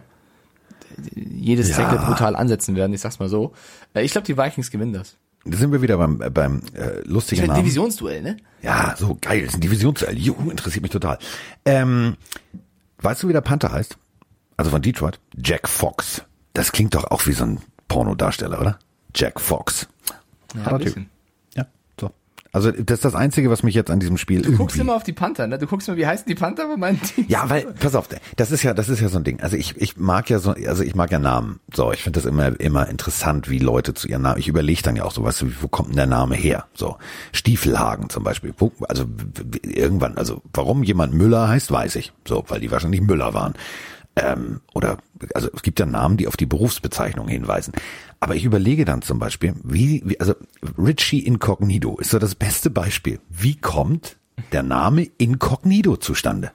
jedes 1.14 1.70
Ja. 1.70 1.76
Tackle 1.76 2.00
brutal 2.00 2.38
ansetzen 2.38 2.78
werden, 2.78 2.94
ich 2.94 3.02
sag's 3.02 3.20
mal 3.20 3.28
so. 3.28 3.52
Äh, 3.94 4.04
ich 4.04 4.14
glaube, 4.14 4.26
die 4.26 4.38
Vikings 4.38 4.72
gewinnen 4.72 4.94
das. 4.94 5.18
Da 5.44 5.58
sind 5.58 5.74
wir 5.74 5.82
wieder 5.82 5.98
beim, 5.98 6.22
äh, 6.22 6.30
beim 6.30 6.62
äh, 6.74 7.02
lustigen 7.04 7.42
mein, 7.42 7.50
Namen. 7.50 7.64
Divisionsduell, 7.64 8.22
ne? 8.22 8.38
Ja, 8.62 8.96
so 8.98 9.18
geil. 9.20 9.42
Das 9.42 9.50
ist 9.50 9.56
ein 9.56 9.62
Divisionsduell. 9.62 10.18
Juhu, 10.18 10.50
interessiert 10.50 10.84
mich 10.84 10.92
total. 10.92 11.20
Ähm, 11.66 12.16
weißt 13.02 13.24
du, 13.24 13.28
wie 13.28 13.34
der 13.34 13.42
Panther 13.42 13.74
heißt? 13.74 13.98
Also 14.56 14.72
von 14.72 14.82
Detroit? 14.82 15.20
Jack 15.36 15.68
Fox. 15.68 16.22
Das 16.54 16.72
klingt 16.72 16.96
doch 16.96 17.06
auch 17.12 17.26
wie 17.26 17.34
so 17.34 17.44
ein 17.44 17.60
Pornodarsteller, 17.90 18.62
oder? 18.62 18.80
Jack 19.16 19.40
Fox. 19.40 19.88
Ja, 20.54 20.60
Harter 20.60 20.72
ein 20.72 20.78
Typ. 20.78 20.86
bisschen. 20.86 21.10
Ja, 21.56 21.66
so. 22.00 22.12
Also 22.52 22.72
das 22.72 22.96
ist 22.98 23.06
das 23.06 23.16
Einzige, 23.16 23.50
was 23.50 23.64
mich 23.64 23.74
jetzt 23.76 23.90
an 23.90 24.00
diesem 24.02 24.18
Spiel 24.18 24.42
Du 24.42 24.52
guckst 24.52 24.76
irgendwie... 24.76 24.82
immer 24.82 24.96
auf 24.96 25.04
die 25.04 25.14
Panther, 25.14 25.48
ne? 25.48 25.58
Du 25.58 25.68
guckst 25.68 25.88
immer, 25.88 25.98
wie 25.98 26.06
heißen 26.06 26.26
die 26.28 26.36
Panther 26.36 26.68
bei 26.68 26.76
meinem 26.76 27.02
Team? 27.02 27.26
Ja, 27.30 27.50
weil, 27.50 27.64
pass 27.80 27.96
auf, 27.96 28.10
das 28.36 28.52
ist 28.52 28.64
ja, 28.64 28.74
das 28.74 28.90
ist 28.90 29.00
ja 29.00 29.08
so 29.08 29.18
ein 29.18 29.24
Ding. 29.24 29.40
Also 29.40 29.56
ich, 29.56 29.80
ich 29.80 29.96
mag 29.98 30.30
ja 30.30 30.40
so, 30.40 30.52
also 30.52 30.84
ich 30.84 30.96
mag 30.96 31.12
ja 31.12 31.20
Namen. 31.20 31.62
So, 31.74 31.94
ich 31.94 32.04
finde 32.04 32.20
das 32.20 32.26
immer, 32.26 32.60
immer 32.60 32.90
interessant, 32.90 33.50
wie 33.50 33.60
Leute 33.60 33.94
zu 33.94 34.08
ihren 34.08 34.24
Namen, 34.24 34.40
ich 34.40 34.50
überlege 34.50 34.82
dann 34.82 34.98
ja 34.98 35.04
auch 35.04 35.12
so, 35.12 35.24
weißt 35.24 35.44
du, 35.44 35.52
wo 35.62 35.68
kommt 35.70 35.90
denn 35.90 35.96
der 35.98 36.08
Name 36.08 36.36
her? 36.36 36.66
So, 36.74 36.98
Stiefelhagen 37.32 38.10
zum 38.10 38.24
Beispiel. 38.24 38.54
Wo, 38.58 38.74
also 38.90 39.06
irgendwann, 39.64 40.18
also 40.18 40.42
warum 40.54 40.84
jemand 40.84 41.14
Müller 41.14 41.48
heißt, 41.48 41.72
weiß 41.72 41.96
ich. 41.96 42.12
So, 42.28 42.44
weil 42.50 42.60
die 42.60 42.72
wahrscheinlich 42.72 43.02
Müller 43.02 43.34
waren. 43.34 43.54
Ähm, 44.16 44.60
oder, 44.74 44.98
also 45.34 45.50
es 45.56 45.62
gibt 45.62 45.80
ja 45.80 45.86
Namen, 45.86 46.18
die 46.18 46.28
auf 46.28 46.36
die 46.38 46.46
Berufsbezeichnung 46.46 47.28
hinweisen. 47.28 47.74
Aber 48.20 48.36
ich 48.36 48.44
überlege 48.44 48.86
dann 48.86 49.02
zum 49.02 49.20
Beispiel, 49.20 49.54
wie, 49.64 50.04
wie 50.06 50.20
also 50.20 50.36
Richie 50.78 51.20
Incognito 51.26 51.98
ist 51.98 52.12
so 52.12 52.20
das 52.20 52.36
beste 52.36 52.70
Beispiel. 52.70 53.20
Wie 53.30 53.56
kommt 53.56 54.18
der 54.52 54.64
Name 54.64 55.08
Incognito 55.18 55.96
zustande? 55.98 56.52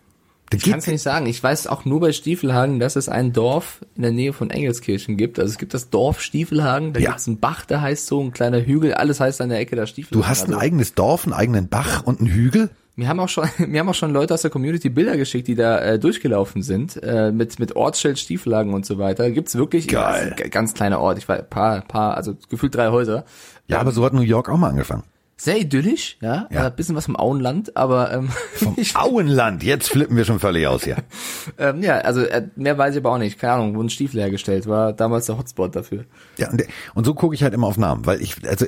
Das 0.51 0.63
Ich 0.63 0.71
kann 0.71 0.79
es 0.79 0.87
nicht 0.87 1.03
sagen. 1.03 1.27
Ich 1.27 1.43
weiß 1.43 1.67
auch 1.67 1.85
nur 1.85 1.99
bei 1.99 2.13
Stiefelhagen, 2.13 2.79
dass 2.79 2.95
es 2.95 3.09
ein 3.09 3.33
Dorf 3.33 3.85
in 3.97 4.03
der 4.03 4.13
Nähe 4.13 4.33
von 4.33 4.51
Engelskirchen 4.51 5.17
gibt. 5.17 5.41
Also 5.41 5.51
es 5.51 5.59
gibt 5.59 5.75
das 5.75 5.91
Dorf 5.91 6.21
Stiefelhagen, 6.21 6.93
da 6.93 7.01
Ja. 7.01 7.11
gibt's 7.11 7.27
einen 7.27 7.41
Bach, 7.41 7.65
der 7.65 7.81
heißt 7.81 8.07
so, 8.07 8.23
ein 8.23 8.33
kleiner 8.33 8.61
Hügel, 8.65 8.95
alles 8.95 9.19
heißt 9.19 9.41
an 9.41 9.49
der 9.49 9.59
Ecke 9.59 9.75
da 9.75 9.87
Stiefelhagen. 9.87 10.23
Du 10.23 10.29
hast 10.29 10.45
ein 10.45 10.53
also, 10.55 10.61
eigenes 10.61 10.95
Dorf, 10.95 11.25
einen 11.25 11.33
eigenen 11.33 11.69
Bach 11.69 12.05
und 12.05 12.21
einen 12.21 12.29
Hügel? 12.29 12.71
Mir 12.99 13.09
haben 13.09 13.21
auch 13.21 13.29
schon, 13.29 13.47
mir 13.69 13.81
haben 13.81 13.89
auch 13.89 13.95
schon 13.95 14.13
Leute 14.13 14.35
aus 14.35 14.43
der 14.43 14.51
Community 14.51 14.89
Bilder 14.89 15.17
geschickt, 15.17 15.49
die 15.49 15.55
da 15.55 15.79
äh, 15.81 15.99
durchgelaufen 15.99 16.63
sind, 16.63 17.01
äh, 17.03 17.31
mit 17.31 17.59
mit 17.59 17.77
Ortsschild, 17.77 18.19
Stiefelhagen 18.19 18.73
und 18.75 18.85
so 18.87 18.99
weiter. 18.99 19.31
Gibt's 19.31 19.55
wirklich 19.57 19.87
Geil. 19.89 20.35
g- 20.37 20.49
ganz 20.49 20.73
kleiner 20.75 21.01
Ort. 21.01 21.19
Ich 21.19 21.29
war 21.29 21.37
paar, 21.43 21.83
paar, 21.83 22.17
also 22.17 22.35
gefühlt 22.49 22.75
drei 22.75 22.89
Häuser. 22.89 23.25
Ja, 23.69 23.81
aber 23.81 23.93
so 23.93 24.05
hat 24.05 24.13
New 24.15 24.21
York 24.23 24.49
auch 24.49 24.57
mal 24.57 24.71
angefangen. 24.71 25.03
Sehr 25.39 25.59
idyllisch, 25.59 26.17
ja, 26.23 26.49
Ja. 26.51 26.67
ein 26.67 26.77
bisschen 26.77 26.97
was 26.97 27.05
vom 27.05 27.17
Auenland, 27.17 27.77
aber 27.77 28.11
ähm, 28.11 28.31
ich, 28.77 28.97
Auenland, 28.97 29.63
jetzt 29.63 29.91
flippen 29.91 30.17
wir 30.17 30.25
schon 30.25 30.41
völlig 30.41 30.67
aus 30.67 30.85
hier. 30.85 30.97
ähm, 31.59 31.83
ja, 31.83 31.99
also 31.99 32.23
äh, 32.23 32.49
mehr 32.57 32.79
weiß 32.79 32.95
ich 32.95 33.01
aber 33.03 33.13
auch 33.13 33.19
nicht. 33.19 33.39
Keine 33.39 33.53
Ahnung, 33.53 33.75
wurden 33.75 33.91
Stiefel 33.91 34.21
hergestellt, 34.21 34.67
war 34.67 34.95
damals 34.95 35.27
der 35.27 35.37
Hotspot 35.37 35.77
dafür. 35.77 36.07
Ja, 36.39 36.51
und, 36.51 36.65
und 36.95 37.05
so 37.05 37.13
gucke 37.15 37.35
ich 37.35 37.43
halt 37.43 37.53
immer 37.53 37.67
auf 37.67 37.77
Namen, 37.77 38.07
weil 38.07 38.23
ich, 38.23 38.37
also 38.49 38.65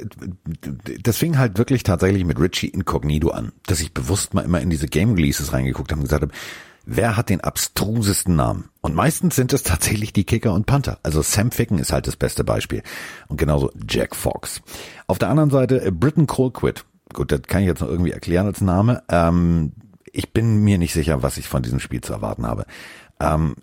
das 1.02 1.16
fing 1.16 1.38
halt 1.38 1.56
wirklich 1.56 1.84
tatsächlich 1.84 2.24
mit 2.26 2.38
Richie 2.38 2.68
Incognito 2.68 3.30
an, 3.30 3.52
dass 3.66 3.80
ich 3.80 3.94
bewusst 3.94 4.34
mal 4.34 4.44
immer 4.44 4.60
in 4.60 4.68
diese 4.68 4.88
Game 4.88 5.14
Releases 5.14 5.54
reingeguckt 5.54 5.90
habe 5.90 6.00
und 6.00 6.04
gesagt 6.04 6.22
habe, 6.22 6.32
wer 6.88 7.16
hat 7.16 7.28
den 7.28 7.42
abstrusesten 7.42 8.34
Namen? 8.34 8.70
Und 8.80 8.94
meistens 8.94 9.36
sind 9.36 9.52
es 9.52 9.62
tatsächlich 9.62 10.12
die 10.12 10.24
Kicker 10.24 10.54
und 10.54 10.66
Panther. 10.66 10.98
Also 11.02 11.20
Sam 11.22 11.50
Ficken 11.50 11.78
ist 11.78 11.92
halt 11.92 12.06
das 12.06 12.16
beste 12.16 12.44
Beispiel. 12.44 12.82
Und 13.28 13.36
genauso 13.36 13.70
Jack 13.88 14.16
Fox. 14.16 14.62
Auf 15.06 15.18
der 15.18 15.28
anderen 15.28 15.50
Seite 15.50 15.84
äh, 15.84 15.90
Britton 15.90 16.26
Colquitt. 16.26 16.84
Gut, 17.12 17.30
das 17.30 17.42
kann 17.42 17.60
ich 17.60 17.66
jetzt 17.66 17.80
noch 17.80 17.88
irgendwie 17.88 18.10
erklären 18.10 18.46
als 18.46 18.60
Name. 18.60 19.02
Ähm, 19.10 19.72
ich 20.12 20.32
bin 20.32 20.64
mir 20.64 20.78
nicht 20.78 20.94
sicher, 20.94 21.22
was 21.22 21.36
ich 21.36 21.46
von 21.46 21.62
diesem 21.62 21.80
Spiel 21.80 22.00
zu 22.00 22.12
erwarten 22.12 22.46
habe. 22.46 22.64
Ähm, 23.20 23.56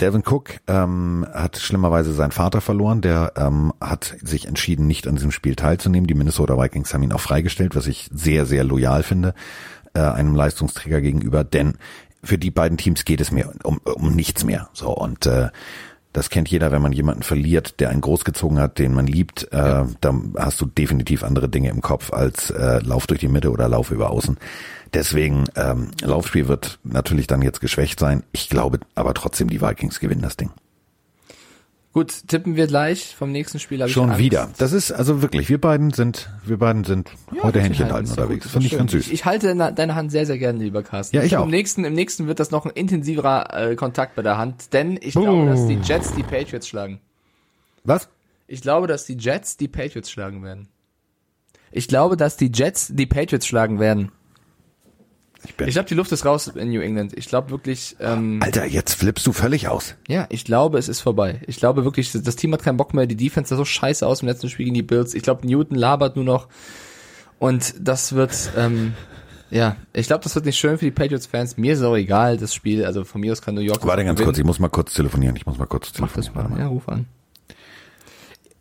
Devin 0.00 0.22
Cook 0.26 0.54
ähm, 0.66 1.26
hat 1.32 1.58
schlimmerweise 1.58 2.12
seinen 2.12 2.32
Vater 2.32 2.60
verloren. 2.60 3.00
Der 3.00 3.32
ähm, 3.36 3.72
hat 3.80 4.16
sich 4.22 4.48
entschieden, 4.48 4.88
nicht 4.88 5.06
an 5.06 5.14
diesem 5.14 5.30
Spiel 5.30 5.54
teilzunehmen. 5.54 6.08
Die 6.08 6.14
Minnesota 6.14 6.58
Vikings 6.58 6.92
haben 6.92 7.02
ihn 7.04 7.12
auch 7.12 7.20
freigestellt, 7.20 7.76
was 7.76 7.86
ich 7.86 8.10
sehr, 8.12 8.46
sehr 8.46 8.64
loyal 8.64 9.04
finde, 9.04 9.34
äh, 9.94 10.00
einem 10.00 10.34
Leistungsträger 10.34 11.00
gegenüber. 11.00 11.44
Denn 11.44 11.74
für 12.22 12.38
die 12.38 12.50
beiden 12.50 12.78
Teams 12.78 13.04
geht 13.04 13.20
es 13.20 13.30
mir 13.30 13.52
um, 13.64 13.78
um 13.78 14.14
nichts 14.14 14.44
mehr. 14.44 14.68
So 14.72 14.90
und 14.90 15.26
äh, 15.26 15.48
das 16.12 16.28
kennt 16.28 16.48
jeder, 16.48 16.70
wenn 16.70 16.82
man 16.82 16.92
jemanden 16.92 17.22
verliert, 17.22 17.80
der 17.80 17.88
einen 17.88 18.02
großgezogen 18.02 18.58
hat, 18.58 18.78
den 18.78 18.92
man 18.92 19.06
liebt, 19.06 19.50
äh, 19.52 19.84
dann 20.00 20.34
hast 20.36 20.60
du 20.60 20.66
definitiv 20.66 21.22
andere 21.22 21.48
Dinge 21.48 21.70
im 21.70 21.80
Kopf 21.80 22.12
als 22.12 22.50
äh, 22.50 22.80
Lauf 22.80 23.06
durch 23.06 23.20
die 23.20 23.28
Mitte 23.28 23.50
oder 23.50 23.68
Lauf 23.68 23.90
über 23.90 24.10
Außen. 24.10 24.36
Deswegen, 24.92 25.44
ähm, 25.56 25.90
Laufspiel 26.02 26.48
wird 26.48 26.78
natürlich 26.84 27.26
dann 27.26 27.40
jetzt 27.40 27.62
geschwächt 27.62 27.98
sein. 27.98 28.24
Ich 28.32 28.50
glaube 28.50 28.80
aber 28.94 29.14
trotzdem, 29.14 29.48
die 29.48 29.62
Vikings 29.62 30.00
gewinnen 30.00 30.20
das 30.20 30.36
Ding. 30.36 30.50
Gut, 31.92 32.26
tippen 32.26 32.56
wir 32.56 32.66
gleich 32.66 33.14
vom 33.14 33.32
nächsten 33.32 33.58
Spiel. 33.58 33.82
ich 33.82 33.92
Schon 33.92 34.08
Angst. 34.10 34.18
wieder. 34.18 34.48
Das 34.56 34.72
ist 34.72 34.92
also 34.92 35.20
wirklich, 35.20 35.50
wir 35.50 35.60
beiden 35.60 35.90
sind, 35.92 36.30
wir 36.42 36.56
beiden 36.58 36.84
sind 36.84 37.10
Ja, 37.34 37.42
heute 37.42 37.60
Händchen 37.60 37.92
halten, 37.92 38.08
unterwegs. 38.08 38.48
Finde 38.50 38.66
ich 38.66 38.76
ganz 38.78 38.92
süß. 38.92 39.06
Ich, 39.08 39.12
ich 39.12 39.24
halte 39.26 39.54
na- 39.54 39.70
deine 39.70 39.94
Hand 39.94 40.10
sehr, 40.10 40.24
sehr 40.24 40.38
gerne, 40.38 40.58
lieber 40.58 40.82
Carsten. 40.82 41.14
Ja, 41.16 41.22
ich 41.22 41.28
glaub, 41.30 41.42
auch. 41.42 41.44
Im 41.44 41.50
nächsten, 41.50 41.84
Im 41.84 41.92
nächsten 41.92 42.26
wird 42.28 42.40
das 42.40 42.50
noch 42.50 42.64
ein 42.64 42.70
intensiverer 42.72 43.70
äh, 43.72 43.76
Kontakt 43.76 44.14
bei 44.14 44.22
der 44.22 44.38
Hand, 44.38 44.72
denn 44.72 44.98
ich 45.02 45.12
glaube, 45.12 45.44
dass 45.50 45.66
die 45.66 45.78
Jets 45.82 46.14
die 46.14 46.22
Patriots 46.22 46.66
schlagen. 46.66 46.98
Was? 47.84 48.08
Ich 48.46 48.62
glaube, 48.62 48.86
dass 48.86 49.04
die 49.04 49.16
Jets 49.18 49.58
die 49.58 49.68
Patriots 49.68 50.10
schlagen 50.10 50.42
werden. 50.42 50.68
Ich 51.72 51.88
glaube, 51.88 52.16
dass 52.16 52.38
die 52.38 52.50
Jets 52.52 52.88
die 52.94 53.06
Patriots 53.06 53.46
schlagen 53.46 53.78
werden. 53.80 54.12
Ich 55.44 55.54
bin, 55.56 55.66
Ich 55.68 55.74
glaube, 55.74 55.88
die 55.88 55.94
Luft 55.94 56.12
ist 56.12 56.24
raus 56.24 56.46
in 56.48 56.70
New 56.70 56.80
England. 56.80 57.12
Ich 57.16 57.26
glaube 57.28 57.50
wirklich, 57.50 57.96
ähm, 58.00 58.40
Alter, 58.42 58.64
jetzt 58.64 58.94
flippst 58.94 59.26
du 59.26 59.32
völlig 59.32 59.68
aus. 59.68 59.96
ja, 60.08 60.26
ich 60.30 60.44
glaube, 60.44 60.78
es 60.78 60.88
ist 60.88 61.00
vorbei. 61.00 61.40
Ich 61.46 61.56
glaube 61.56 61.84
wirklich, 61.84 62.12
das 62.12 62.36
Team 62.36 62.52
hat 62.52 62.62
keinen 62.62 62.76
Bock 62.76 62.94
mehr. 62.94 63.06
Die 63.06 63.16
Defense 63.16 63.48
sah 63.50 63.56
so 63.56 63.64
scheiße 63.64 64.06
aus 64.06 64.22
im 64.22 64.28
letzten 64.28 64.48
Spiel 64.48 64.64
gegen 64.66 64.74
die 64.74 64.82
Bills. 64.82 65.14
Ich 65.14 65.22
glaube, 65.22 65.46
Newton 65.46 65.76
labert 65.76 66.14
nur 66.16 66.24
noch. 66.24 66.48
Und 67.38 67.74
das 67.80 68.12
wird, 68.12 68.52
ähm, 68.56 68.92
ja, 69.50 69.76
ich 69.92 70.06
glaube, 70.06 70.22
das 70.22 70.34
wird 70.36 70.44
nicht 70.46 70.58
schön 70.58 70.78
für 70.78 70.84
die 70.84 70.92
Patriots-Fans. 70.92 71.56
Mir 71.56 71.72
ist 71.74 71.82
auch 71.82 71.96
egal, 71.96 72.36
das 72.36 72.54
Spiel. 72.54 72.84
Also 72.84 73.02
von 73.04 73.20
mir 73.20 73.32
aus 73.32 73.42
kann 73.42 73.54
New 73.56 73.60
York. 73.62 73.84
Warte 73.84 74.04
ganz 74.04 74.16
gewinnen. 74.16 74.26
kurz, 74.26 74.38
ich 74.38 74.44
muss 74.44 74.58
mal 74.60 74.68
kurz 74.68 74.94
telefonieren. 74.94 75.34
Ich 75.34 75.44
muss 75.44 75.58
mal 75.58 75.66
kurz 75.66 75.92
Mach 75.98 76.12
das 76.12 76.26
telefonieren. 76.26 76.44
mal. 76.44 76.50
Warte 76.50 76.62
Ja, 76.62 76.68
ruf 76.68 76.88
an. 76.88 77.06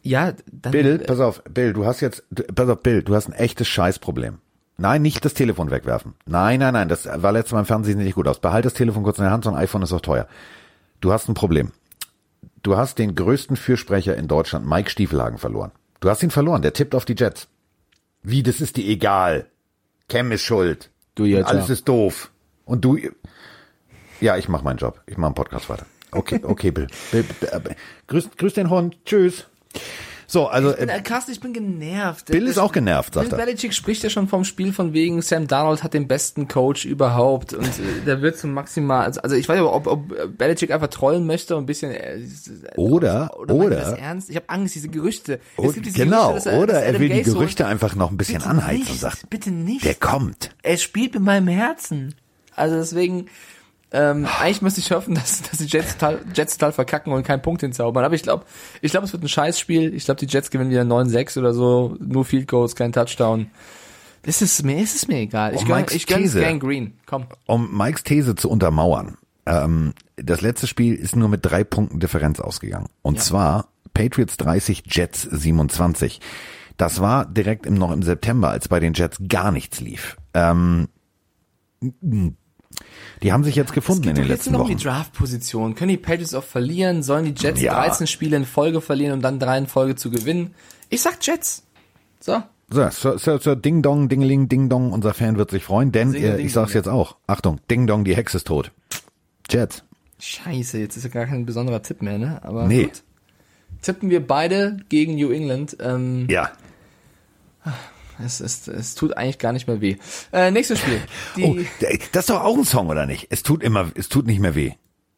Ja, 0.03 0.33
dann. 0.51 0.71
Bill, 0.71 0.97
pass 0.97 1.19
auf, 1.19 1.43
Bill, 1.43 1.73
du 1.73 1.85
hast 1.85 2.01
jetzt, 2.01 2.23
pass 2.55 2.67
auf, 2.67 2.81
Bill, 2.81 3.03
du 3.03 3.13
hast 3.13 3.27
ein 3.27 3.33
echtes 3.33 3.67
Scheißproblem. 3.67 4.39
Nein, 4.81 5.03
nicht 5.03 5.23
das 5.23 5.35
Telefon 5.35 5.69
wegwerfen. 5.69 6.15
Nein, 6.25 6.59
nein, 6.59 6.73
nein, 6.73 6.89
das 6.89 7.05
war 7.05 7.31
letztes 7.31 7.53
Mal 7.53 7.59
im 7.59 7.65
Fernsehen 7.65 7.99
nicht 7.99 8.15
gut 8.15 8.27
aus. 8.27 8.39
Behalt 8.39 8.65
das 8.65 8.73
Telefon 8.73 9.03
kurz 9.03 9.19
in 9.19 9.23
der 9.23 9.31
Hand, 9.31 9.43
so 9.43 9.51
ein 9.51 9.55
iPhone 9.55 9.83
ist 9.83 9.93
auch 9.93 10.01
teuer. 10.01 10.27
Du 11.01 11.13
hast 11.13 11.29
ein 11.29 11.35
Problem. 11.35 11.71
Du 12.63 12.77
hast 12.77 12.97
den 12.97 13.13
größten 13.13 13.57
Fürsprecher 13.57 14.17
in 14.17 14.27
Deutschland, 14.27 14.67
Mike 14.67 14.89
Stiefelhagen, 14.89 15.37
verloren. 15.37 15.71
Du 15.99 16.09
hast 16.09 16.23
ihn 16.23 16.31
verloren, 16.31 16.63
der 16.63 16.73
tippt 16.73 16.95
auf 16.95 17.05
die 17.05 17.13
Jets. 17.15 17.47
Wie, 18.23 18.41
das 18.41 18.59
ist 18.59 18.75
dir 18.75 18.85
egal. 18.87 19.45
Cam 20.09 20.31
ist 20.31 20.41
schuld. 20.41 20.89
Du 21.13 21.25
jetzt, 21.25 21.45
Alles 21.45 21.67
ja. 21.67 21.73
ist 21.73 21.87
doof. 21.87 22.31
Und 22.65 22.83
du, 22.83 22.97
ja, 24.19 24.37
ich 24.37 24.49
mach 24.49 24.63
meinen 24.63 24.77
Job. 24.77 24.99
Ich 25.05 25.15
mach 25.15 25.27
einen 25.27 25.35
Podcast 25.35 25.69
weiter. 25.69 25.85
Okay, 26.11 26.39
okay, 26.41 26.71
Bill. 26.71 26.87
Bill, 27.11 27.23
Bill, 27.39 27.59
Bill. 27.59 27.75
Grüß, 28.07 28.29
grüß 28.35 28.55
den 28.55 28.71
Hund. 28.71 28.97
Tschüss. 29.05 29.45
So, 30.31 30.47
also, 30.47 30.71
Ich 30.71 30.77
bin, 30.77 30.87
äh, 30.87 30.97
äh, 30.97 31.01
Carsten, 31.01 31.31
ich 31.33 31.41
bin 31.41 31.51
genervt. 31.51 32.27
Bill 32.27 32.47
ist 32.47 32.57
auch 32.57 32.71
genervt, 32.71 33.15
sagt 33.15 33.29
Bill 33.31 33.37
er. 33.37 33.45
Belichick 33.45 33.73
spricht 33.73 34.01
ja 34.01 34.09
schon 34.09 34.29
vom 34.29 34.45
Spiel 34.45 34.71
von 34.71 34.93
wegen, 34.93 35.21
Sam 35.21 35.45
Darnold 35.47 35.83
hat 35.83 35.93
den 35.93 36.07
besten 36.07 36.47
Coach 36.47 36.85
überhaupt 36.85 37.53
und 37.53 37.65
äh, 37.65 38.05
der 38.05 38.21
wird 38.21 38.37
zum 38.37 38.53
maximal, 38.53 39.03
also, 39.05 39.19
also 39.19 39.35
ich 39.35 39.49
weiß 39.49 39.59
nicht, 39.59 39.67
ob, 39.69 39.87
ob 39.87 40.37
Belichick 40.37 40.71
einfach 40.71 40.87
trollen 40.87 41.25
möchte 41.27 41.57
und 41.57 41.63
ein 41.63 41.65
bisschen, 41.65 41.91
äh, 41.91 42.19
Oder, 42.77 43.37
oder, 43.37 43.53
meint 43.55 43.71
er 43.73 43.77
oder- 43.77 43.91
das 43.91 43.99
ernst? 43.99 44.29
Ich 44.29 44.37
habe 44.37 44.47
Angst, 44.47 44.73
diese 44.73 44.87
Gerüchte. 44.87 45.41
Und 45.57 45.85
diese 45.85 45.97
genau, 46.05 46.33
dass 46.33 46.45
er, 46.45 46.59
oder 46.59 46.73
dass 46.75 46.83
er 46.83 46.99
will 47.01 47.09
die 47.09 47.15
holt. 47.15 47.25
Gerüchte 47.25 47.65
einfach 47.65 47.95
noch 47.95 48.09
ein 48.09 48.15
bisschen 48.15 48.37
Bitte 48.37 48.49
anheizen 48.49 48.79
nicht, 48.79 48.89
und 48.91 48.99
sagt, 48.99 49.29
bitte 49.29 49.51
nicht. 49.51 49.83
der 49.83 49.95
kommt. 49.95 50.51
Er 50.63 50.77
spielt 50.77 51.13
mit 51.13 51.23
meinem 51.23 51.49
Herzen. 51.49 52.15
Also 52.55 52.77
deswegen, 52.77 53.25
ähm, 53.91 54.25
eigentlich 54.39 54.61
müsste 54.61 54.79
ich 54.79 54.91
hoffen, 54.91 55.15
dass, 55.15 55.41
dass 55.41 55.59
die 55.59 55.65
Jets 55.65 55.93
total, 55.97 56.19
Jets 56.33 56.57
total 56.57 56.71
verkacken 56.71 57.11
und 57.13 57.23
keinen 57.25 57.41
Punkt 57.41 57.61
hinzaubern. 57.61 58.03
Aber 58.05 58.15
ich 58.15 58.23
glaube, 58.23 58.45
ich 58.81 58.91
glaube, 58.91 59.05
es 59.05 59.13
wird 59.13 59.23
ein 59.23 59.27
Scheißspiel. 59.27 59.93
Ich 59.93 60.05
glaube, 60.05 60.19
die 60.25 60.31
Jets 60.31 60.49
gewinnen 60.49 60.69
wieder 60.71 60.83
9-6 60.83 61.37
oder 61.39 61.53
so. 61.53 61.97
Nur 61.99 62.23
Field 62.25 62.47
Goals, 62.47 62.75
kein 62.75 62.93
Touchdown. 62.93 63.47
Ist 64.23 64.63
mir, 64.63 64.79
ist 64.81 64.95
es 64.95 65.07
mir 65.07 65.17
egal. 65.17 65.55
Ich 65.55 65.61
Oh, 65.61 65.65
gönn, 65.65 65.77
Mikes 65.77 65.95
ich 65.95 66.07
gönn's 66.07 66.21
These. 66.33 66.41
Gang 66.41 66.61
Green. 66.61 66.93
Komm. 67.05 67.25
Um 67.47 67.75
Mikes 67.75 68.03
These 68.03 68.35
zu 68.35 68.49
untermauern, 68.49 69.17
ähm, 69.45 69.93
das 70.15 70.41
letzte 70.41 70.67
Spiel 70.67 70.93
ist 70.95 71.15
nur 71.15 71.27
mit 71.27 71.43
drei 71.43 71.63
Punkten 71.63 71.99
Differenz 71.99 72.39
ausgegangen. 72.39 72.87
Und 73.01 73.19
zwar 73.19 73.69
Patriots 73.93 74.37
30, 74.37 74.83
Jets 74.85 75.23
27. 75.23 76.21
Das 76.77 77.01
war 77.01 77.25
direkt 77.25 77.65
im, 77.65 77.73
noch 77.73 77.91
im 77.91 78.03
September, 78.03 78.49
als 78.49 78.67
bei 78.67 78.79
den 78.79 78.93
Jets 78.93 79.17
gar 79.27 79.51
nichts 79.51 79.81
lief. 79.81 80.17
Ähm, 80.33 80.87
die 83.23 83.31
haben 83.31 83.43
sich 83.43 83.55
jetzt 83.55 83.73
gefunden 83.73 84.07
in 84.09 84.15
den 84.15 84.23
jetzt 84.25 84.29
letzten 84.29 84.53
noch 84.53 84.61
um 84.61 84.67
Wochen. 84.67 84.77
die 84.77 84.83
Draft-Position. 84.83 85.75
Können 85.75 85.89
die 85.89 85.97
Patriots 85.97 86.33
auch 86.33 86.43
verlieren? 86.43 87.03
Sollen 87.03 87.25
die 87.25 87.33
Jets 87.39 87.61
Ja. 87.61 87.73
13 87.73 88.07
Spiele 88.07 88.35
in 88.37 88.45
Folge 88.45 88.81
verlieren, 88.81 89.13
um 89.13 89.21
dann 89.21 89.39
drei 89.39 89.57
in 89.57 89.67
Folge 89.67 89.95
zu 89.95 90.09
gewinnen? 90.09 90.53
Ich 90.89 91.01
sag 91.01 91.17
Jets. 91.25 91.63
So. 92.19 92.41
So, 92.69 92.89
so, 92.89 93.17
so, 93.17 93.37
so 93.37 93.53
Ding 93.55 93.81
Dong, 93.81 94.07
Dingeling, 94.07 94.47
Ding 94.47 94.69
Dong, 94.69 94.93
unser 94.93 95.13
Fan 95.13 95.37
wird 95.37 95.51
sich 95.51 95.63
freuen, 95.65 95.91
denn 95.91 96.11
Singe, 96.11 96.37
äh, 96.37 96.41
ich 96.41 96.53
sag's 96.53 96.73
jetzt 96.73 96.87
auch. 96.87 97.17
Achtung, 97.27 97.59
Ding 97.69 97.85
Dong, 97.85 98.05
die 98.05 98.15
Hexe 98.15 98.37
ist 98.37 98.47
tot. 98.47 98.71
Jets. 99.49 99.83
Scheiße, 100.19 100.77
jetzt 100.79 100.95
ist 100.95 101.03
ja 101.03 101.09
gar 101.09 101.25
kein 101.25 101.45
besonderer 101.45 101.81
Tipp 101.81 102.01
mehr, 102.01 102.17
ne? 102.17 102.39
Aber 102.43 102.67
Nee. 102.67 102.83
gut. 102.85 103.03
Tippen 103.81 104.09
wir 104.09 104.25
beide 104.25 104.77
gegen 104.89 105.15
New 105.15 105.31
England. 105.31 105.75
Ähm, 105.81 106.27
Ja. 106.29 106.51
Es, 108.25 108.41
ist, 108.41 108.67
es 108.67 108.95
tut 108.95 109.15
eigentlich 109.17 109.39
gar 109.39 109.53
nicht 109.53 109.67
mehr 109.67 109.81
weh. 109.81 109.97
Äh, 110.31 110.51
nächstes 110.51 110.79
Spiel. 110.79 110.99
Oh, 111.43 111.55
das 112.11 112.21
ist 112.21 112.29
doch 112.29 112.41
auch 112.43 112.57
ein 112.57 112.65
Song, 112.65 112.87
oder 112.89 113.05
nicht? 113.05 113.27
Es 113.29 113.43
tut 113.43 113.63
immer, 113.63 113.91
es 113.95 114.09
tut 114.09 114.25
nicht 114.25 114.39
mehr 114.39 114.55
weh. 114.55 114.71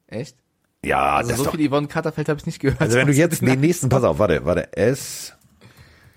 Echt? 0.07 0.37
Ja, 0.85 1.15
Also 1.15 1.29
das 1.29 1.37
so 1.37 1.43
ist 1.43 1.47
doch, 1.53 1.57
viel 1.57 1.69
Yvonne 1.69 1.87
Katterfeld 1.87 2.29
habe 2.29 2.39
ich 2.39 2.45
nicht 2.45 2.59
gehört. 2.59 2.81
also 2.81 2.97
wenn 2.97 3.07
du 3.07 3.13
jetzt 3.13 3.41
den 3.41 3.59
nächsten, 3.61 3.89
pass 3.89 4.03
auf, 4.03 4.19
warte, 4.19 4.45
warte, 4.45 4.69
es 4.73 5.33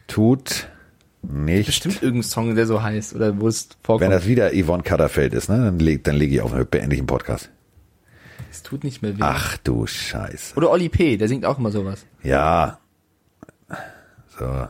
tut 0.07 0.69
nicht, 1.23 1.67
Bestimmt 1.67 2.03
irgendein 2.03 2.23
Song, 2.29 2.55
der 2.55 2.67
so 2.67 2.83
heißt 2.83 3.15
oder 3.15 3.41
wo 3.41 3.49
es 3.49 3.69
vorkommt. 3.83 4.03
wenn 4.03 4.11
das 4.11 4.27
wieder 4.27 4.51
Yvonne 4.53 4.83
Katterfeld 4.83 5.35
ist, 5.35 5.49
ne, 5.49 5.57
dann 5.57 5.79
leg, 5.79 6.05
dann 6.05 6.17
lege 6.17 6.37
ich 6.37 6.41
auf 6.41 6.53
ich 6.57 6.69
den 6.71 7.07
Podcast. 7.07 7.51
es 8.51 8.63
tut 8.63 8.85
nicht 8.85 9.03
mehr 9.03 9.17
weh. 9.17 9.23
Ach 9.23 9.57
du 9.59 9.87
Scheiße. 9.87 10.55
Oder 10.57 10.71
Oli 10.71 10.89
P., 10.89 11.17
der 11.17 11.29
singt 11.29 11.45
auch 11.45 11.59
immer 11.59 11.71
sowas. 11.71 12.07
Ja. 12.23 12.79
So. 14.39 14.69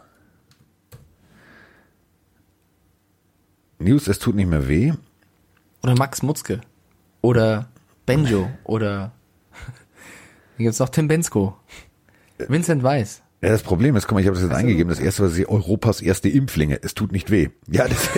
News, 3.86 4.08
es 4.08 4.18
tut 4.18 4.34
nicht 4.34 4.48
mehr 4.48 4.68
weh. 4.68 4.92
Oder 5.82 5.94
Max 5.94 6.22
Mutzke. 6.22 6.60
Oder 7.22 7.68
Benjo. 8.04 8.50
Oder 8.64 9.12
hier 10.56 10.64
gibt's 10.64 10.78
noch 10.78 10.88
Tim 10.88 11.08
Bensko. 11.08 11.56
Vincent 12.38 12.82
Weiss. 12.82 13.22
Ja, 13.42 13.50
das 13.50 13.62
Problem 13.62 13.94
ist, 13.96 14.06
guck 14.06 14.14
mal, 14.14 14.20
ich 14.20 14.26
habe 14.26 14.36
das 14.36 14.44
jetzt 14.44 14.54
eingegeben, 14.54 14.88
das 14.88 14.98
erste, 14.98 15.24
was 15.24 15.36
ich 15.36 15.48
Europas 15.48 16.00
erste 16.00 16.28
Impflinge, 16.28 16.80
es 16.82 16.94
tut 16.94 17.12
nicht 17.12 17.30
weh. 17.30 17.50
Ja, 17.70 17.86
das 17.86 18.08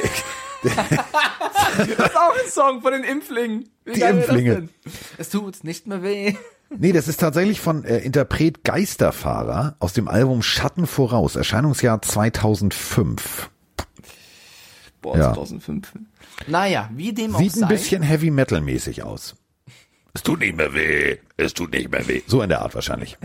Das 1.78 1.87
ist 1.87 2.16
auch 2.16 2.35
ein 2.35 2.51
Song 2.51 2.82
von 2.82 2.93
den 2.93 3.05
Impflingen. 3.05 3.68
Wie 3.84 3.93
Die 3.93 4.01
Impflinge. 4.01 4.68
Es 5.16 5.28
tut 5.28 5.62
nicht 5.64 5.86
mehr 5.86 6.03
weh. 6.03 6.34
Nee, 6.70 6.93
das 6.93 7.09
ist 7.09 7.20
tatsächlich 7.20 7.61
von 7.61 7.84
äh, 7.84 7.99
Interpret 7.99 8.64
Geisterfahrer 8.64 9.76
aus 9.78 9.93
dem 9.93 10.09
Album 10.09 10.43
Schatten 10.43 10.86
voraus, 10.86 11.36
Erscheinungsjahr 11.36 12.03
2005. 12.03 13.51
Boah, 15.01 15.16
Ja. 15.16 15.34
2005. 15.34 15.92
Naja, 16.46 16.90
wie 16.94 17.12
dem 17.12 17.34
auch 17.34 17.38
Sieht 17.40 17.53
sei. 17.53 17.62
ein 17.62 17.68
bisschen 17.68 18.03
Heavy 18.03 18.30
Metal 18.30 18.61
mäßig 18.61 19.03
aus. 19.03 19.36
Es 20.14 20.22
tut 20.22 20.40
nicht 20.40 20.57
mehr 20.57 20.72
weh, 20.74 21.18
es 21.36 21.55
tut 21.55 21.72
nicht 21.72 21.90
mehr 21.92 22.07
weh. 22.09 22.22
So 22.26 22.42
in 22.42 22.49
der 22.49 22.62
Art 22.62 22.74
wahrscheinlich. 22.74 23.16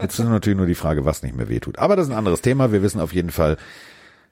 Jetzt 0.00 0.18
ist 0.18 0.24
natürlich 0.24 0.56
nur 0.56 0.66
die 0.66 0.74
Frage, 0.76 1.04
was 1.04 1.22
nicht 1.22 1.36
mehr 1.36 1.48
weh 1.48 1.60
tut. 1.60 1.78
Aber 1.78 1.96
das 1.96 2.06
ist 2.06 2.12
ein 2.12 2.16
anderes 2.18 2.40
Thema. 2.40 2.72
Wir 2.72 2.82
wissen 2.82 3.00
auf 3.00 3.12
jeden 3.12 3.30
Fall, 3.30 3.58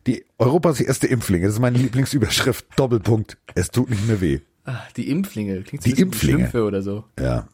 die 0.07 0.25
Europas 0.39 0.81
erste 0.81 1.07
Impflinge, 1.09 1.45
das 1.47 1.55
ist 1.55 1.61
meine 1.61 1.77
Lieblingsüberschrift, 1.79 2.65
Doppelpunkt, 2.77 3.37
es 3.55 3.71
tut 3.71 3.91
nicht 3.91 4.07
mehr 4.07 4.21
weh. 4.21 4.41
Ah, 4.65 4.79
Die 4.97 5.11
Impflinge. 5.11 5.63
Klingt 5.63 5.85
Die 5.85 5.91
so 5.91 5.97
ein 6.03 6.11
bisschen 6.11 6.39
wie 6.39 6.43
Impflinge. 6.43 6.65
Oder 6.67 6.83
so. 6.83 7.05
Ja. 7.21 7.47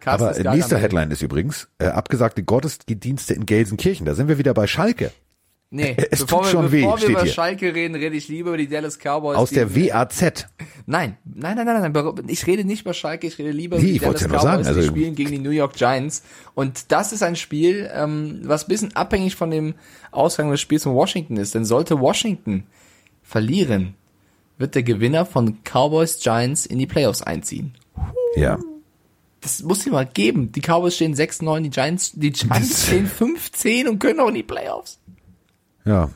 Carsten 0.00 0.46
Aber 0.46 0.54
nächster 0.54 0.78
Headline 0.78 1.10
ist 1.10 1.22
übrigens, 1.22 1.68
äh, 1.78 1.86
abgesagte 1.86 2.42
Gottesdienste 2.42 3.34
in 3.34 3.46
Gelsenkirchen. 3.46 4.04
Da 4.06 4.14
sind 4.14 4.28
wir 4.28 4.38
wieder 4.38 4.52
bei 4.54 4.66
Schalke. 4.66 5.12
Nee, 5.68 5.96
Es 6.10 6.20
bevor 6.20 6.42
tut 6.42 6.46
wir, 6.46 6.50
schon 6.52 6.72
weh, 6.72 6.80
bevor 6.82 6.94
wir 6.94 6.98
steht 6.98 7.10
über 7.10 7.22
hier. 7.24 7.32
Schalke 7.32 7.74
reden, 7.74 7.94
rede 7.96 8.16
ich 8.16 8.28
lieber 8.28 8.50
über 8.50 8.56
die 8.58 8.68
Dallas 8.68 8.98
Cowboys. 8.98 9.36
Aus 9.36 9.50
der 9.50 9.74
WAZ. 9.74 10.46
Nein, 10.86 11.16
nein, 11.24 11.56
nein, 11.56 11.66
nein, 11.66 11.92
nein. 11.92 12.24
Ich 12.28 12.46
rede 12.46 12.64
nicht 12.64 12.82
über 12.82 12.94
Schalke, 12.94 13.26
ich 13.26 13.36
rede 13.38 13.50
lieber 13.50 13.76
Nee, 13.78 13.96
über 13.96 13.98
die 13.98 13.98
Dallas 13.98 14.20
ja 14.20 14.26
Cowboys, 14.28 14.42
sagen, 14.42 14.66
also- 14.66 14.80
die 14.80 14.86
spielen 14.86 15.14
gegen 15.16 15.30
die 15.32 15.38
New 15.38 15.50
York 15.50 15.74
Giants. 15.74 16.22
Und 16.54 16.92
das 16.92 17.12
ist 17.12 17.22
ein 17.24 17.34
Spiel, 17.36 17.90
ähm, 17.92 18.42
was 18.44 18.64
ein 18.64 18.68
bisschen 18.68 18.94
abhängig 18.96 19.34
von 19.34 19.50
dem 19.50 19.74
Ausgang 20.12 20.50
des 20.50 20.60
Spiels 20.60 20.84
von 20.84 20.94
Washington 20.94 21.36
ist. 21.36 21.54
Denn 21.56 21.64
sollte 21.64 22.00
Washington 22.00 22.64
verlieren, 23.24 23.94
wird 24.58 24.74
der 24.76 24.84
Gewinner 24.84 25.26
von 25.26 25.58
Cowboys 25.64 26.20
Giants 26.20 26.64
in 26.64 26.78
die 26.78 26.86
Playoffs 26.86 27.22
einziehen. 27.22 27.74
Ja. 28.36 28.58
Das 29.40 29.62
muss 29.62 29.84
ich 29.84 29.92
mal 29.92 30.06
geben. 30.06 30.52
Die 30.52 30.60
Cowboys 30.60 30.94
stehen 30.94 31.14
6-9, 31.14 31.62
die 31.64 31.70
Giants, 31.70 32.12
die 32.14 32.30
Giants 32.30 32.68
Das- 32.70 32.86
stehen 32.86 33.06
15 33.06 33.88
und 33.88 33.98
können 33.98 34.20
auch 34.20 34.28
in 34.28 34.34
die 34.36 34.42
Playoffs. 34.44 35.00
Ja. 35.86 36.10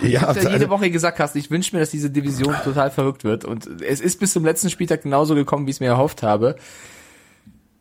Ich 0.00 0.12
ja, 0.12 0.32
ja 0.32 0.32
jede 0.32 0.50
also, 0.50 0.70
Woche 0.70 0.90
gesagt 0.90 1.18
hast, 1.18 1.36
ich 1.36 1.50
wünsche 1.50 1.76
mir, 1.76 1.80
dass 1.80 1.90
diese 1.90 2.10
Division 2.10 2.54
total 2.64 2.90
verrückt 2.90 3.24
wird. 3.24 3.44
Und 3.44 3.82
es 3.82 4.00
ist 4.00 4.18
bis 4.18 4.32
zum 4.32 4.44
letzten 4.44 4.70
Spieltag 4.70 5.02
genauso 5.02 5.34
gekommen, 5.34 5.66
wie 5.66 5.70
ich 5.70 5.76
es 5.76 5.80
mir 5.80 5.88
erhofft 5.88 6.22
habe. 6.22 6.56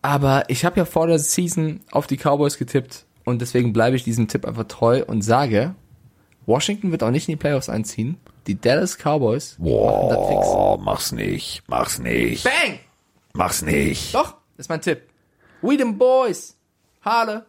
Aber 0.01 0.49
ich 0.49 0.65
habe 0.65 0.77
ja 0.77 0.85
vor 0.85 1.07
der 1.07 1.19
Season 1.19 1.79
auf 1.91 2.07
die 2.07 2.17
Cowboys 2.17 2.57
getippt 2.57 3.05
und 3.23 3.41
deswegen 3.41 3.73
bleibe 3.73 3.95
ich 3.95 4.03
diesem 4.03 4.27
Tipp 4.27 4.45
einfach 4.45 4.65
treu 4.65 5.03
und 5.05 5.21
sage, 5.21 5.75
Washington 6.45 6.91
wird 6.91 7.03
auch 7.03 7.11
nicht 7.11 7.27
in 7.27 7.33
die 7.33 7.37
Playoffs 7.37 7.69
einziehen. 7.69 8.17
Die 8.47 8.59
Dallas 8.59 8.97
Cowboys 8.97 9.57
machen 9.59 10.09
das 10.09 10.27
fix. 10.27 10.47
boah, 10.47 10.79
mach's 10.79 11.11
nicht, 11.11 11.63
mach's 11.67 11.99
nicht, 11.99 12.45
Bang! 12.45 12.79
mach's 13.33 13.61
nicht. 13.61 14.15
Doch, 14.15 14.35
das 14.55 14.65
ist 14.65 14.69
mein 14.69 14.81
Tipp. 14.81 15.01
We 15.61 15.75
them 15.77 15.97
boys. 15.97 16.55
Hale. 17.03 17.45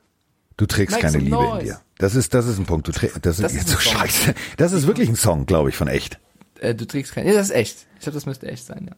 Du 0.57 0.67
trägst 0.67 0.97
Make 0.97 1.07
keine 1.07 1.19
Liebe 1.19 1.37
in 1.37 1.43
noise. 1.43 1.65
dir. 1.65 1.81
Das 1.99 2.15
ist, 2.15 2.33
das 2.33 2.47
ist 2.47 2.59
ein 2.59 2.67
Punkt. 2.67 2.89
Du 2.89 2.93
trägst, 2.93 3.17
das, 3.23 3.39
Das 3.39 3.53
ist, 3.53 3.63
ist 3.63 3.69
so 3.69 3.79
scheiße. 3.79 4.35
Das 4.57 4.73
ist 4.73 4.87
wirklich 4.87 5.09
ein 5.09 5.17
Song, 5.17 5.47
glaube 5.47 5.69
ich, 5.69 5.77
von 5.77 5.89
echt. 5.89 6.19
Äh, 6.61 6.75
du 6.75 6.87
trägst 6.87 7.13
kein. 7.13 7.27
Ja, 7.27 7.35
das 7.35 7.49
ist 7.51 7.55
echt. 7.55 7.87
Ich 7.97 8.03
glaube, 8.03 8.15
das 8.15 8.27
müsste 8.27 8.47
echt 8.47 8.65
sein, 8.65 8.87
ja. 8.89 8.97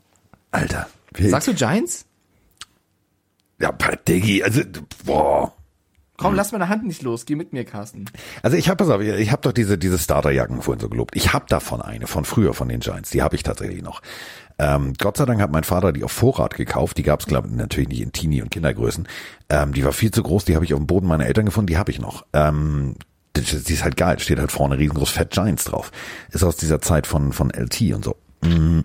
Alter. 0.51 0.89
Sagst 1.19 1.49
du 1.49 1.55
Giants? 1.55 2.05
ja, 3.61 3.73
Diggi, 4.09 4.43
also, 4.43 4.63
boah. 5.05 5.53
Komm, 6.17 6.35
lass 6.35 6.53
meine 6.53 6.69
Hand 6.69 6.85
nicht 6.85 7.01
los. 7.01 7.25
Geh 7.25 7.35
mit 7.35 7.55
mir, 7.55 7.65
Carsten. 7.65 8.05
Also 8.43 8.57
ich 8.59 8.69
habe, 8.69 8.77
pass 8.77 8.91
auf, 8.91 9.01
ich 9.01 9.33
habe 9.33 9.41
doch 9.41 9.53
diese 9.53 9.79
diese 9.79 9.99
Starterjacken 9.99 10.61
vorhin 10.61 10.81
so 10.81 10.91
gelobt. 10.91 11.17
Ich 11.17 11.33
habe 11.33 11.47
davon 11.49 11.81
eine 11.81 12.07
von 12.07 12.27
früher 12.27 12.53
von 12.53 12.69
den 12.69 12.81
Giants. 12.81 13.09
Die 13.09 13.23
habe 13.23 13.37
ich 13.37 13.43
tatsächlich 13.43 13.83
noch. 13.83 14.03
Ähm, 14.61 14.93
Gott 14.99 15.17
sei 15.17 15.25
Dank 15.25 15.41
hat 15.41 15.51
mein 15.51 15.65
Vater 15.65 15.91
die 15.93 16.05
auf 16.05 16.13
Vorrat 16.13 16.55
gekauft. 16.55 16.99
Die 16.99 17.03
gab 17.03 17.21
es 17.21 17.27
glaube 17.27 17.49
natürlich 17.49 17.89
nicht 17.89 18.03
in 18.03 18.13
Teenie 18.13 18.43
und 18.43 18.51
Kindergrößen. 18.51 19.09
Ähm, 19.49 19.73
die 19.73 19.85
war 19.85 19.93
viel 19.93 20.11
zu 20.11 20.23
groß. 20.23 20.45
Die 20.45 20.55
habe 20.55 20.67
ich 20.67 20.75
auf 20.75 20.81
dem 20.81 20.87
Boden 20.87 21.07
meiner 21.07 21.25
Eltern 21.25 21.47
gefunden. 21.47 21.69
Die 21.69 21.79
habe 21.79 21.91
ich 21.91 21.99
noch. 21.99 22.27
Ähm, 22.35 22.97
die, 23.37 23.41
die 23.41 23.73
ist 23.73 23.85
halt 23.85 23.97
geil. 23.97 24.19
Steht 24.19 24.39
halt 24.39 24.53
vorne 24.53 24.77
riesengroß 24.77 25.09
Fat 25.09 25.31
Giants 25.31 25.65
drauf. 25.65 25.91
Ist 26.31 26.45
aus 26.45 26.57
dieser 26.57 26.83
Zeit 26.83 27.07
von 27.07 27.33
von 27.33 27.51
LT 27.51 27.95
und 27.95 28.05
so. 28.05 28.17
Mm, 28.43 28.81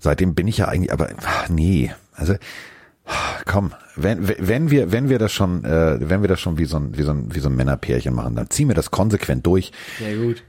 seitdem 0.00 0.34
bin 0.34 0.48
ich 0.48 0.58
ja 0.58 0.66
eigentlich, 0.66 0.92
aber 0.92 1.10
ach, 1.24 1.48
nee, 1.48 1.92
also 2.14 2.34
Komm, 3.46 3.72
wenn, 3.96 4.28
wenn 4.38 4.70
wir, 4.70 4.92
wenn 4.92 5.08
wir 5.08 5.18
das 5.18 5.32
schon, 5.32 5.64
äh, 5.64 5.98
wenn 6.00 6.22
wir 6.22 6.28
das 6.28 6.40
schon 6.40 6.56
wie 6.58 6.64
so 6.64 6.76
ein, 6.76 6.96
wie 6.96 7.02
so 7.02 7.10
ein, 7.10 7.34
wie 7.34 7.40
so 7.40 7.48
ein 7.48 7.56
Männerpärchen 7.56 8.14
machen, 8.14 8.36
dann 8.36 8.48
ziehen 8.48 8.68
wir 8.68 8.74
das 8.74 8.90
konsequent 8.90 9.44
durch. 9.44 9.72
Sehr 9.98 10.16
gut. 10.16 10.44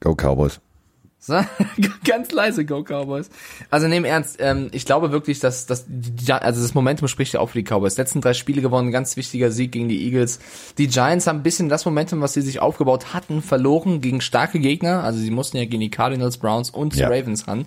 Go 0.00 0.14
Cowboys. 0.14 0.60
So, 1.26 1.40
ganz 2.04 2.32
leise, 2.32 2.66
Go 2.66 2.82
Cowboys. 2.82 3.30
Also 3.70 3.88
nehmen 3.88 4.04
ernst, 4.04 4.36
ähm, 4.40 4.68
ich 4.72 4.84
glaube 4.84 5.10
wirklich, 5.10 5.40
dass, 5.40 5.64
dass 5.64 5.86
also 6.28 6.60
das 6.60 6.74
Momentum 6.74 7.08
spricht 7.08 7.32
ja 7.32 7.40
auch 7.40 7.48
für 7.48 7.62
die 7.62 7.64
Cowboys. 7.64 7.96
Letzten 7.96 8.20
drei 8.20 8.34
Spiele 8.34 8.60
gewonnen, 8.60 8.92
ganz 8.92 9.16
wichtiger 9.16 9.50
Sieg 9.50 9.72
gegen 9.72 9.88
die 9.88 10.04
Eagles. 10.04 10.38
Die 10.76 10.86
Giants 10.86 11.26
haben 11.26 11.38
ein 11.38 11.42
bisschen 11.42 11.70
das 11.70 11.86
Momentum, 11.86 12.20
was 12.20 12.34
sie 12.34 12.42
sich 12.42 12.60
aufgebaut 12.60 13.14
hatten, 13.14 13.40
verloren 13.40 14.02
gegen 14.02 14.20
starke 14.20 14.58
Gegner. 14.58 15.02
Also 15.02 15.18
sie 15.18 15.30
mussten 15.30 15.56
ja 15.56 15.64
gegen 15.64 15.80
die 15.80 15.90
Cardinals, 15.90 16.36
Browns 16.36 16.68
und 16.68 16.94
Ja. 16.94 17.08
Ravens 17.08 17.48
ran. 17.48 17.66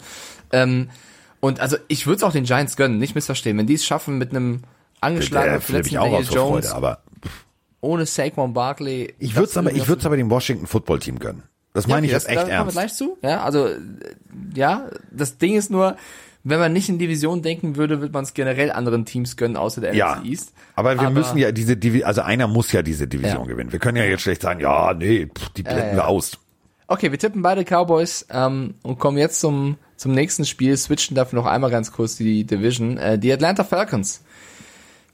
Ähm, 0.52 0.90
und 1.40 1.60
also 1.60 1.78
ich 1.88 2.06
würde 2.06 2.18
es 2.18 2.24
auch 2.24 2.34
den 2.34 2.44
Giants 2.44 2.78
gönnen, 2.78 3.00
nicht 3.00 3.16
missverstehen. 3.16 3.58
Wenn 3.58 3.66
die 3.66 3.74
es 3.74 3.86
schaffen 3.88 4.20
mit 4.20 4.30
einem 4.30 4.62
angeschlagenen, 5.02 5.62
verletzten 5.62 5.96
Daniel 5.96 6.28
Jones, 6.30 6.70
Freude, 6.70 6.76
aber 6.76 7.02
ohne 7.82 8.06
Saquon 8.06 8.54
Barkley. 8.54 9.16
ich 9.18 9.36
würde 9.36 9.50
es 9.50 9.58
aber, 9.58 9.72
ich 9.72 9.88
würde 9.88 10.02
es 10.02 10.06
aber 10.06 10.16
dem 10.16 10.30
Washington 10.30 10.68
Football 10.68 11.00
Team 11.00 11.18
gönnen. 11.18 11.42
Das 11.78 11.86
Ja, 11.86 11.90
meine 11.96 12.08
okay, 12.08 12.08
ich 12.08 12.12
jetzt 12.14 12.28
echt 12.28 12.38
da 12.38 12.42
kommen 12.42 12.50
wir 12.52 12.58
ernst. 12.58 12.74
gleich 12.74 12.94
zu. 12.94 13.18
Ja, 13.22 13.44
also 13.44 13.68
äh, 13.68 13.78
ja, 14.56 14.90
das 15.12 15.38
Ding 15.38 15.56
ist 15.56 15.70
nur, 15.72 15.96
wenn 16.44 16.60
man 16.60 16.74
nicht 16.74 16.90
in 16.90 16.98
Division 16.98 17.42
denken 17.42 17.76
würde, 17.76 18.02
wird 18.02 18.14
man 18.14 18.24
es 18.24 18.34
generell 18.34 18.72
anderen 18.72 19.06
Teams 19.06 19.38
gönnen, 19.38 19.58
außer 19.58 19.82
der 19.82 19.94
Ja, 19.96 20.16
NFC 20.16 20.26
East. 20.26 20.54
aber 20.76 20.94
wir 20.96 21.02
Aber- 21.02 21.10
müssen 21.12 21.38
ja 21.38 21.52
diese, 21.52 21.78
Divi 21.78 22.04
also 22.04 22.22
einer 22.22 22.48
muss 22.48 22.72
ja 22.72 22.82
diese 22.82 23.08
Division 23.08 23.42
Ja. 23.44 23.46
gewinnen. 23.46 23.72
Wir 23.72 23.80
können 23.80 23.98
ja 23.98 24.06
jetzt 24.06 24.22
schlecht 24.24 24.42
sagen, 24.42 24.60
ja, 24.60 24.94
nee, 24.94 25.28
pff, 25.28 25.50
die 25.50 25.64
blenden 25.64 25.90
ja. 25.90 25.96
wir 25.96 26.08
aus. 26.08 26.32
Okay, 26.88 27.12
wir 27.12 27.20
tippen 27.20 27.42
beide 27.42 27.64
Cowboys 27.66 28.26
ähm, 28.32 28.76
und 28.82 28.98
kommen 28.98 29.18
jetzt 29.18 29.40
zum 29.40 29.78
zum 29.98 30.14
nächsten 30.14 30.46
Spiel. 30.46 30.78
Switchen 30.78 31.16
dafür 31.16 31.40
noch 31.40 31.48
einmal 31.48 31.70
ganz 31.72 31.92
kurz 31.92 32.16
die 32.18 32.44
Division. 32.46 32.98
Äh, 32.98 33.18
die 33.20 33.32
Atlanta 33.34 33.64
Falcons 33.64 34.22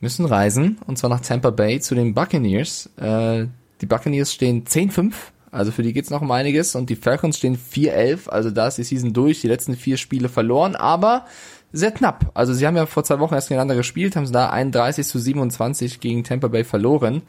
müssen 0.02 0.26
reisen 0.26 0.78
und 0.86 0.98
zwar 0.98 1.10
nach 1.10 1.22
Tampa 1.22 1.50
Bay 1.52 1.80
zu 1.80 1.96
den 1.96 2.14
Buccaneers. 2.14 2.90
Äh, 2.98 3.48
die 3.82 3.86
Buccaneers 3.86 4.34
stehen 4.34 4.66
10-5, 4.66 5.14
also 5.54 5.72
für 5.72 5.84
die 5.84 5.94
geht's 5.94 6.10
noch 6.10 6.22
um 6.22 6.32
einiges 6.32 6.76
und 6.76 6.90
die 6.90 6.96
Falcons 6.96 7.38
stehen 7.38 7.58
4-11, 7.58 8.30
also 8.30 8.52
da 8.52 8.68
ist 8.68 8.78
die 8.78 8.84
Season 8.84 9.14
durch, 9.14 9.42
die 9.42 9.48
letzten 9.48 9.76
vier 9.76 9.98
Spiele 9.98 10.30
verloren, 10.30 10.76
aber 10.76 11.26
sehr 11.72 11.92
knapp. 11.92 12.32
Also 12.34 12.54
sie 12.54 12.68
haben 12.68 12.76
ja 12.76 12.86
vor 12.86 13.04
zwei 13.04 13.20
Wochen 13.20 13.34
erst 13.34 13.50
gegeneinander 13.50 13.76
gespielt, 13.76 14.16
haben 14.16 14.26
sie 14.26 14.34
da 14.34 14.50
31 14.50 15.06
zu 15.08 15.20
27 15.20 16.00
gegen 16.00 16.24
Tampa 16.24 16.48
Bay 16.48 16.64
verloren. 16.64 17.24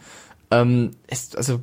Ähm, 0.50 0.90
ist, 1.06 1.36
also 1.36 1.60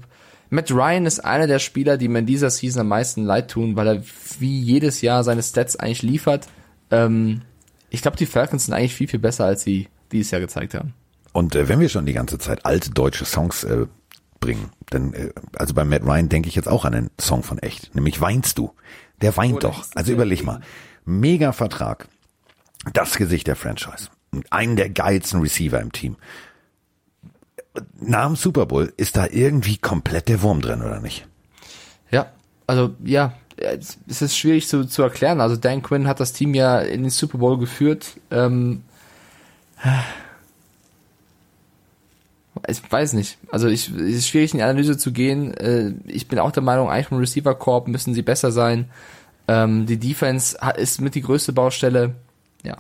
Matt 0.49 0.72
Ryan 0.72 1.05
ist 1.05 1.20
einer 1.20 1.47
der 1.47 1.59
Spieler, 1.59 1.97
die 1.97 2.07
mir 2.07 2.20
in 2.20 2.26
dieser 2.26 2.49
Season 2.49 2.82
am 2.82 2.88
meisten 2.89 3.24
leid 3.24 3.51
tun, 3.51 3.76
weil 3.76 3.88
er 3.88 4.03
wie 4.39 4.59
jedes 4.59 5.01
Jahr 5.01 5.24
seine 5.24 5.43
Stats 5.43 5.78
eigentlich 5.78 6.01
liefert. 6.01 6.47
Ähm, 6.89 7.41
ich 7.89 8.01
glaube, 8.01 8.18
die 8.18 8.26
Falcons 8.26 8.66
sind 8.66 8.74
eigentlich 8.74 8.95
viel, 8.95 9.07
viel 9.07 9.20
besser, 9.20 9.45
als 9.45 9.64
sie 9.64 9.88
dieses 10.12 10.32
Jahr 10.32 10.41
gezeigt 10.41 10.74
haben. 10.74 10.93
Und 11.34 11.55
äh, 11.55 11.70
wenn 11.70 11.80
wir 11.80 11.89
schon 11.89 12.05
die 12.05 12.14
ganze 12.14 12.38
Zeit 12.38 12.66
alte 12.66 12.91
deutsche 12.91 13.26
Songs 13.26 13.64
äh, 13.64 13.86
bringen, 14.41 14.71
dann, 14.89 15.13
äh, 15.13 15.31
also 15.53 15.73
bei 15.73 15.85
Matt 15.85 16.03
Ryan 16.03 16.27
denke 16.27 16.49
ich 16.49 16.55
jetzt 16.55 16.67
auch 16.67 16.83
an 16.83 16.93
einen 16.93 17.11
Song 17.19 17.43
von 17.43 17.59
echt, 17.59 17.95
nämlich 17.95 18.19
Weinst 18.19 18.57
du. 18.57 18.73
Der 19.21 19.37
weint 19.37 19.57
Oder 19.57 19.69
doch. 19.69 19.85
Also 19.95 20.11
überleg 20.11 20.43
mal. 20.43 20.59
Mega 21.05 21.53
Vertrag. 21.53 22.07
Das 22.93 23.15
Gesicht 23.15 23.47
der 23.47 23.55
Franchise. 23.55 24.09
Und 24.31 24.51
Einen 24.51 24.75
der 24.75 24.89
geilsten 24.89 25.41
Receiver 25.41 25.79
im 25.79 25.91
Team. 25.91 26.17
Nach 27.99 28.25
dem 28.25 28.35
Super 28.35 28.65
Bowl 28.65 28.91
ist 28.97 29.15
da 29.15 29.27
irgendwie 29.27 29.77
komplett 29.77 30.27
der 30.27 30.41
Wurm 30.41 30.61
drin, 30.61 30.81
oder 30.81 30.99
nicht? 30.99 31.27
Ja, 32.09 32.31
also 32.67 32.95
ja, 33.03 33.33
es 33.57 33.97
es 34.07 34.21
ist 34.21 34.37
schwierig 34.37 34.67
zu, 34.67 34.85
zu 34.85 35.03
erklären. 35.03 35.39
Also 35.39 35.55
Dan 35.55 35.81
Quinn 35.81 36.07
hat 36.07 36.19
das 36.19 36.33
Team 36.33 36.53
ja 36.53 36.79
in 36.79 37.03
den 37.03 37.11
Super 37.11 37.37
Bowl 37.37 37.57
geführt. 37.57 38.17
Ähm, 38.31 38.83
ich 42.68 42.91
weiß 42.91 43.14
nicht. 43.14 43.38
Also 43.49 43.68
ich, 43.68 43.89
es 43.89 44.18
ist 44.18 44.28
schwierig 44.28 44.53
in 44.53 44.57
die 44.57 44.64
Analyse 44.64 44.97
zu 44.97 45.12
gehen. 45.12 45.53
Äh, 45.53 45.93
ich 46.07 46.28
bin 46.28 46.39
auch 46.39 46.51
der 46.51 46.64
Meinung, 46.64 46.89
eigentlich 46.89 47.07
vom 47.07 47.20
Receiver 47.20 47.55
Corp 47.55 47.88
müssen 47.88 48.14
sie 48.14 48.22
besser 48.22 48.51
sein. 48.51 48.89
Ähm, 49.47 49.86
die 49.86 49.97
Defense 49.97 50.57
ist 50.78 51.01
mit 51.01 51.16
die 51.16 51.22
größte 51.22 51.53
Baustelle. 51.53 52.16
Ja. 52.64 52.78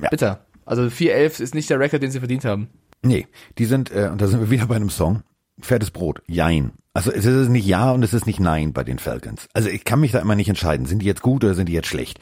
Ja. 0.00 0.08
Bitter. 0.08 0.44
Also 0.64 0.82
4-11 0.82 1.40
ist 1.40 1.54
nicht 1.54 1.68
der 1.70 1.80
Rekord, 1.80 2.02
den 2.02 2.10
sie 2.10 2.20
verdient 2.20 2.44
haben. 2.44 2.68
Nee, 3.02 3.26
die 3.58 3.64
sind, 3.64 3.90
äh, 3.90 4.08
und 4.12 4.20
da 4.20 4.26
sind 4.26 4.40
wir 4.40 4.50
wieder 4.50 4.66
bei 4.66 4.76
einem 4.76 4.90
Song, 4.90 5.22
fettes 5.60 5.90
Brot, 5.90 6.22
Jein. 6.26 6.72
Also 6.92 7.12
es 7.12 7.24
ist 7.24 7.48
nicht 7.48 7.66
Ja 7.66 7.92
und 7.92 8.02
es 8.02 8.12
ist 8.12 8.26
nicht 8.26 8.40
Nein 8.40 8.72
bei 8.72 8.82
den 8.82 8.98
Falcons. 8.98 9.48
Also 9.52 9.68
ich 9.68 9.84
kann 9.84 10.00
mich 10.00 10.12
da 10.12 10.18
immer 10.18 10.34
nicht 10.34 10.48
entscheiden, 10.48 10.86
sind 10.86 11.02
die 11.02 11.06
jetzt 11.06 11.22
gut 11.22 11.44
oder 11.44 11.54
sind 11.54 11.68
die 11.68 11.72
jetzt 11.72 11.88
schlecht. 11.88 12.18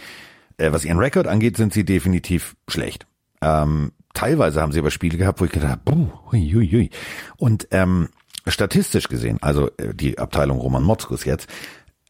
Äh, 0.58 0.72
was 0.72 0.84
ihren 0.84 0.98
Rekord 0.98 1.26
angeht, 1.26 1.56
sind 1.56 1.72
sie 1.72 1.84
definitiv 1.84 2.54
schlecht. 2.68 3.06
Ähm, 3.40 3.92
teilweise 4.18 4.60
haben 4.60 4.72
sie 4.72 4.80
aber 4.80 4.90
Spiele 4.90 5.16
gehabt, 5.16 5.40
wo 5.40 5.44
ich 5.44 5.52
gedacht 5.52 5.70
habe, 5.70 5.82
buh, 5.84 6.08
hui, 6.32 6.50
hui, 6.52 6.68
hui. 6.68 6.90
Und 7.36 7.68
ähm, 7.70 8.08
statistisch 8.48 9.08
gesehen, 9.08 9.38
also 9.40 9.70
äh, 9.76 9.94
die 9.94 10.18
Abteilung 10.18 10.58
Roman 10.58 10.82
Motzkus 10.82 11.24
jetzt, 11.24 11.48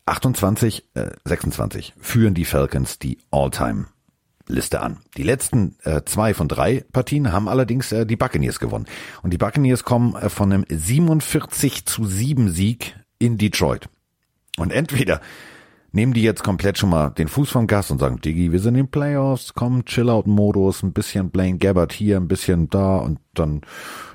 28, 0.06 0.84
äh, 0.94 1.10
26 1.26 1.92
führen 2.00 2.32
die 2.32 2.46
Falcons 2.46 2.98
die 2.98 3.18
All-Time-Liste 3.30 4.80
an. 4.80 5.00
Die 5.18 5.22
letzten 5.22 5.76
äh, 5.84 6.00
zwei 6.06 6.32
von 6.32 6.48
drei 6.48 6.82
Partien 6.92 7.30
haben 7.30 7.46
allerdings 7.46 7.92
äh, 7.92 8.06
die 8.06 8.16
Buccaneers 8.16 8.58
gewonnen. 8.58 8.86
Und 9.22 9.34
die 9.34 9.38
Buccaneers 9.38 9.84
kommen 9.84 10.16
äh, 10.16 10.30
von 10.30 10.50
einem 10.50 10.64
47 10.66 11.84
zu 11.84 12.06
7 12.06 12.48
Sieg 12.48 12.96
in 13.18 13.36
Detroit. 13.36 13.90
Und 14.56 14.72
entweder 14.72 15.20
nehmen 15.92 16.12
die 16.12 16.22
jetzt 16.22 16.44
komplett 16.44 16.78
schon 16.78 16.90
mal 16.90 17.10
den 17.10 17.28
Fuß 17.28 17.50
vom 17.50 17.66
Gas 17.66 17.90
und 17.90 17.98
sagen, 17.98 18.20
Diggi, 18.20 18.52
wir 18.52 18.60
sind 18.60 18.74
in 18.74 18.84
den 18.84 18.90
Playoffs, 18.90 19.54
komm, 19.54 19.84
Chill-Out-Modus, 19.84 20.82
ein 20.82 20.92
bisschen 20.92 21.30
Blaine 21.30 21.58
Gabbard 21.58 21.92
hier, 21.92 22.16
ein 22.16 22.28
bisschen 22.28 22.68
da 22.68 22.96
und 22.96 23.18
dann 23.34 23.62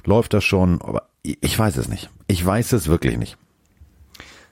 läuft 0.06 0.34
das 0.34 0.44
schon. 0.44 0.82
Aber 0.82 1.08
ich 1.24 1.58
weiß 1.58 1.78
es 1.78 1.88
nicht. 1.88 2.10
Ich 2.28 2.46
weiß 2.46 2.74
es 2.74 2.88
wirklich 2.88 3.18
nicht. 3.18 3.38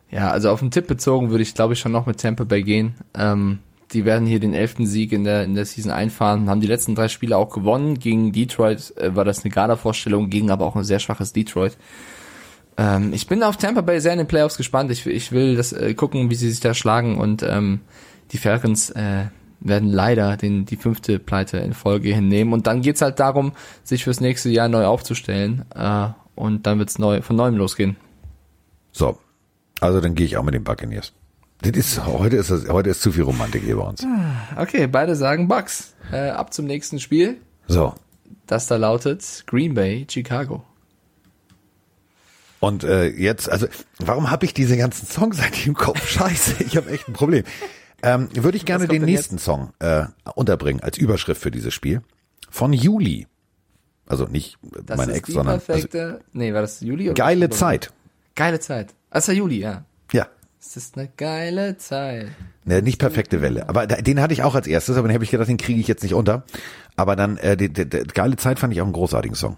Ja, 0.09 0.29
also 0.31 0.49
auf 0.49 0.59
den 0.59 0.71
Tipp 0.71 0.87
bezogen 0.87 1.29
würde 1.29 1.43
ich, 1.43 1.53
glaube 1.53 1.73
ich, 1.73 1.79
schon 1.79 1.91
noch 1.91 2.05
mit 2.05 2.19
Tampa 2.19 2.43
Bay 2.43 2.63
gehen. 2.63 2.95
Ähm, 3.13 3.59
die 3.93 4.05
werden 4.05 4.27
hier 4.27 4.39
den 4.39 4.53
elften 4.53 4.85
Sieg 4.85 5.11
in 5.11 5.23
der, 5.23 5.43
in 5.43 5.55
der 5.55 5.65
Season 5.65 5.91
einfahren, 5.91 6.49
haben 6.49 6.61
die 6.61 6.67
letzten 6.67 6.95
drei 6.95 7.07
Spiele 7.07 7.37
auch 7.37 7.49
gewonnen. 7.49 7.99
Gegen 7.99 8.31
Detroit 8.31 8.95
äh, 8.97 9.15
war 9.15 9.25
das 9.25 9.43
eine 9.43 9.53
Gala-Vorstellung, 9.53 10.29
gegen 10.29 10.51
aber 10.51 10.65
auch 10.65 10.75
ein 10.75 10.83
sehr 10.83 10.99
schwaches 10.99 11.33
Detroit. 11.33 11.77
Ähm, 12.81 13.13
ich 13.13 13.27
bin 13.27 13.43
auf 13.43 13.57
Tampa 13.57 13.81
Bay 13.81 14.01
sehr 14.01 14.13
in 14.13 14.17
den 14.17 14.27
Playoffs 14.27 14.57
gespannt. 14.57 14.89
Ich, 14.89 15.05
ich 15.05 15.31
will 15.31 15.55
das 15.55 15.71
äh, 15.71 15.93
gucken, 15.93 16.31
wie 16.31 16.35
sie 16.35 16.49
sich 16.49 16.61
da 16.61 16.73
schlagen 16.73 17.19
und 17.19 17.43
ähm, 17.43 17.81
die 18.31 18.39
Falcons 18.39 18.89
äh, 18.89 19.25
werden 19.59 19.89
leider 19.89 20.35
den, 20.35 20.65
die 20.65 20.77
fünfte 20.77 21.19
Pleite 21.19 21.57
in 21.57 21.73
Folge 21.73 22.13
hinnehmen. 22.13 22.53
Und 22.53 22.65
dann 22.65 22.81
geht's 22.81 23.03
halt 23.03 23.19
darum, 23.19 23.51
sich 23.83 24.03
fürs 24.03 24.19
nächste 24.19 24.49
Jahr 24.49 24.67
neu 24.67 24.85
aufzustellen. 24.85 25.65
Äh, 25.75 26.07
und 26.33 26.65
dann 26.65 26.79
wird's 26.79 26.97
neu, 26.97 27.21
von 27.21 27.35
neuem 27.35 27.55
losgehen. 27.55 27.97
So, 28.91 29.19
also 29.79 30.01
dann 30.01 30.15
gehe 30.15 30.25
ich 30.25 30.37
auch 30.37 30.43
mit 30.43 30.55
den 30.55 30.63
Buccaneers. 30.63 31.13
Das 31.61 31.73
ist, 31.73 32.03
heute 32.03 32.37
ist 32.37 32.49
das, 32.49 32.67
heute 32.67 32.89
ist 32.89 33.03
zu 33.03 33.11
viel 33.11 33.23
Romantik 33.23 33.61
hier 33.61 33.75
bei 33.75 33.83
uns. 33.83 34.03
Okay, 34.57 34.87
beide 34.87 35.15
sagen 35.15 35.47
Bucks. 35.47 35.93
Äh, 36.11 36.29
ab 36.29 36.51
zum 36.51 36.65
nächsten 36.65 36.99
Spiel. 36.99 37.37
So. 37.67 37.93
Das 38.47 38.65
da 38.65 38.77
lautet 38.77 39.43
Green 39.45 39.75
Bay, 39.75 40.07
Chicago. 40.09 40.63
Und 42.61 42.83
äh, 42.83 43.07
jetzt, 43.07 43.51
also 43.51 43.67
warum 43.97 44.29
habe 44.29 44.45
ich 44.45 44.53
diese 44.53 44.77
ganzen 44.77 45.07
Songs 45.07 45.39
eigentlich 45.41 45.67
im 45.67 45.73
Kopf? 45.73 46.07
Scheiße, 46.07 46.63
ich 46.63 46.77
habe 46.77 46.91
echt 46.91 47.07
ein 47.09 47.13
Problem. 47.13 47.43
Ähm, 48.03 48.29
Würde 48.33 48.55
ich 48.55 48.65
gerne 48.65 48.87
den 48.87 49.03
nächsten 49.03 49.39
Song 49.39 49.73
äh, 49.79 50.05
unterbringen 50.35 50.81
als 50.81 50.97
Überschrift 50.97 51.41
für 51.41 51.51
dieses 51.51 51.73
Spiel. 51.73 52.01
Von 52.49 52.71
Juli. 52.71 53.27
Also 54.05 54.25
nicht 54.25 54.57
Das 54.85 54.97
meine 54.97 55.13
Ex, 55.13 55.29
sondern 55.29 55.55
also, 55.55 55.65
perfekte. 55.65 56.21
nee, 56.33 56.53
war 56.53 56.61
das 56.61 56.81
Juli? 56.81 57.09
Oder 57.09 57.15
geile 57.15 57.45
Oktober? 57.45 57.59
Zeit. 57.59 57.93
Geile 58.35 58.59
Zeit. 58.59 58.93
War 59.09 59.33
Juli, 59.33 59.59
ja. 59.59 59.85
Ja. 60.11 60.27
Es 60.59 60.77
ist 60.77 60.97
eine 60.97 61.09
geile 61.17 61.77
Zeit. 61.77 62.27
Ne, 62.63 62.81
nicht 62.83 62.99
perfekte 62.99 63.41
Welle. 63.41 63.67
Aber 63.69 63.87
den 63.87 64.21
hatte 64.21 64.33
ich 64.33 64.43
auch 64.43 64.53
als 64.53 64.67
erstes, 64.67 64.97
aber 64.97 65.07
den 65.07 65.15
habe 65.15 65.23
ich 65.23 65.31
gedacht, 65.31 65.49
den 65.49 65.57
kriege 65.57 65.79
ich 65.79 65.87
jetzt 65.87 66.03
nicht 66.03 66.13
unter. 66.13 66.43
Aber 66.95 67.15
dann, 67.15 67.37
äh, 67.37 67.57
die, 67.57 67.69
die, 67.69 67.89
die, 67.89 68.03
geile 68.03 68.35
Zeit 68.35 68.59
fand 68.59 68.73
ich 68.73 68.81
auch 68.81 68.85
einen 68.85 68.93
großartigen 68.93 69.35
Song. 69.35 69.57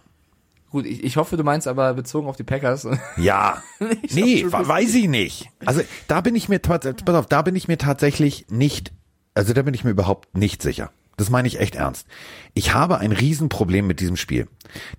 Gut, 0.74 0.86
ich, 0.88 1.04
ich 1.04 1.18
hoffe, 1.18 1.38
du 1.38 1.44
meinst 1.44 1.68
aber 1.68 1.94
bezogen 1.94 2.28
auf 2.28 2.36
die 2.36 2.44
Packers. 2.44 2.86
Ja. 3.18 3.62
Nicht 3.80 4.14
nee, 4.16 4.44
weiß 4.50 4.96
ich 4.96 5.08
nicht. 5.08 5.50
Also 5.64 5.82
da 6.08 6.20
bin 6.20 6.36
ich 6.36 6.50
mir 6.50 6.60
tats- 6.62 6.92
pass 7.06 7.16
auf, 7.16 7.28
da 7.28 7.44
bin 7.44 7.56
ich 7.56 7.68
mir 7.68 7.78
tatsächlich 7.78 8.48
nicht, 8.50 8.92
also 9.36 9.54
da 9.54 9.62
bin 9.62 9.76
ich 9.76 9.84
mir 9.84 9.92
überhaupt 9.92 10.36
nicht 10.36 10.64
sicher. 10.64 10.92
Das 11.16 11.30
meine 11.30 11.48
ich 11.48 11.60
echt 11.60 11.76
ernst. 11.76 12.08
Ich 12.56 12.74
habe 12.74 12.98
ein 12.98 13.12
Riesenproblem 13.12 13.86
mit 13.86 14.00
diesem 14.00 14.16
Spiel. 14.18 14.48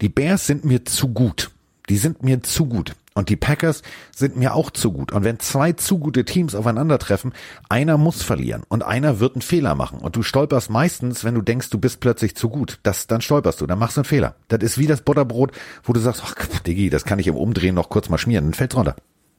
Die 0.01 0.09
Bears 0.09 0.47
sind 0.47 0.65
mir 0.65 0.85
zu 0.85 1.09
gut. 1.09 1.51
Die 1.89 1.97
sind 1.97 2.23
mir 2.23 2.41
zu 2.45 2.67
gut. 2.67 2.95
Und 3.17 3.29
die 3.29 3.37
Packers 3.37 3.83
sind 4.15 4.37
mir 4.37 4.55
auch 4.55 4.71
zu 4.71 4.91
gut. 4.91 5.13
Und 5.13 5.23
wenn 5.23 5.39
zwei 5.39 5.73
zu 5.73 6.01
gute 6.01 6.25
Teams 6.25 6.57
aufeinandertreffen, 6.57 7.33
einer 7.69 7.97
muss 7.97 8.25
verlieren 8.25 8.65
und 8.69 8.83
einer 8.83 9.21
wird 9.21 9.37
einen 9.37 9.43
Fehler 9.43 9.77
machen. 9.77 10.01
Und 10.01 10.17
du 10.17 10.23
stolperst 10.23 10.69
meistens, 10.69 11.23
wenn 11.23 11.35
du 11.35 11.41
denkst, 11.41 11.71
du 11.71 11.79
bist 11.79 12.01
plötzlich 12.01 12.35
zu 12.35 12.49
gut. 12.49 12.81
Das, 12.83 13.07
dann 13.07 13.21
stolperst 13.21 13.61
du, 13.61 13.67
dann 13.69 13.79
machst 13.79 13.97
du 13.97 14.01
einen 14.01 14.07
Fehler. 14.07 14.35
Das 14.49 14.65
ist 14.65 14.79
wie 14.79 14.89
das 14.89 15.03
Butterbrot, 15.03 15.53
wo 15.85 15.93
du 15.93 16.01
sagst, 16.01 16.23
ach, 16.25 16.35
Diggi, 16.67 16.91
das 16.91 17.05
kann 17.05 17.21
ich 17.21 17.29
im 17.29 17.37
Umdrehen 17.37 17.77
noch 17.77 17.89
kurz 17.89 18.09
mal 18.09 18.19
schmieren. 18.19 18.47
Dann 18.47 18.55
fällt's 18.55 18.75
runter. 18.75 18.97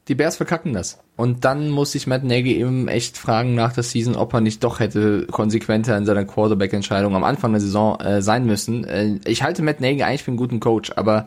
Die 0.08 0.14
Bears 0.14 0.36
verkacken 0.36 0.72
das. 0.72 0.98
Und 1.16 1.44
dann 1.44 1.68
muss 1.68 1.92
sich 1.92 2.06
Matt 2.06 2.24
Nagy 2.24 2.56
eben 2.56 2.88
echt 2.88 3.18
fragen 3.18 3.54
nach 3.54 3.74
der 3.74 3.82
Season, 3.82 4.14
ob 4.14 4.32
er 4.32 4.40
nicht 4.40 4.64
doch 4.64 4.80
hätte 4.80 5.26
konsequenter 5.26 5.98
in 5.98 6.06
seiner 6.06 6.24
Quarterback-Entscheidung 6.24 7.14
am 7.14 7.24
Anfang 7.24 7.52
der 7.52 7.60
Saison 7.60 8.00
äh, 8.00 8.22
sein 8.22 8.46
müssen. 8.46 8.84
Äh, 8.84 9.18
ich 9.26 9.42
halte 9.42 9.62
Matt 9.62 9.80
Nagy 9.80 10.02
eigentlich 10.02 10.22
für 10.22 10.30
einen 10.30 10.38
guten 10.38 10.60
Coach, 10.60 10.92
aber 10.94 11.26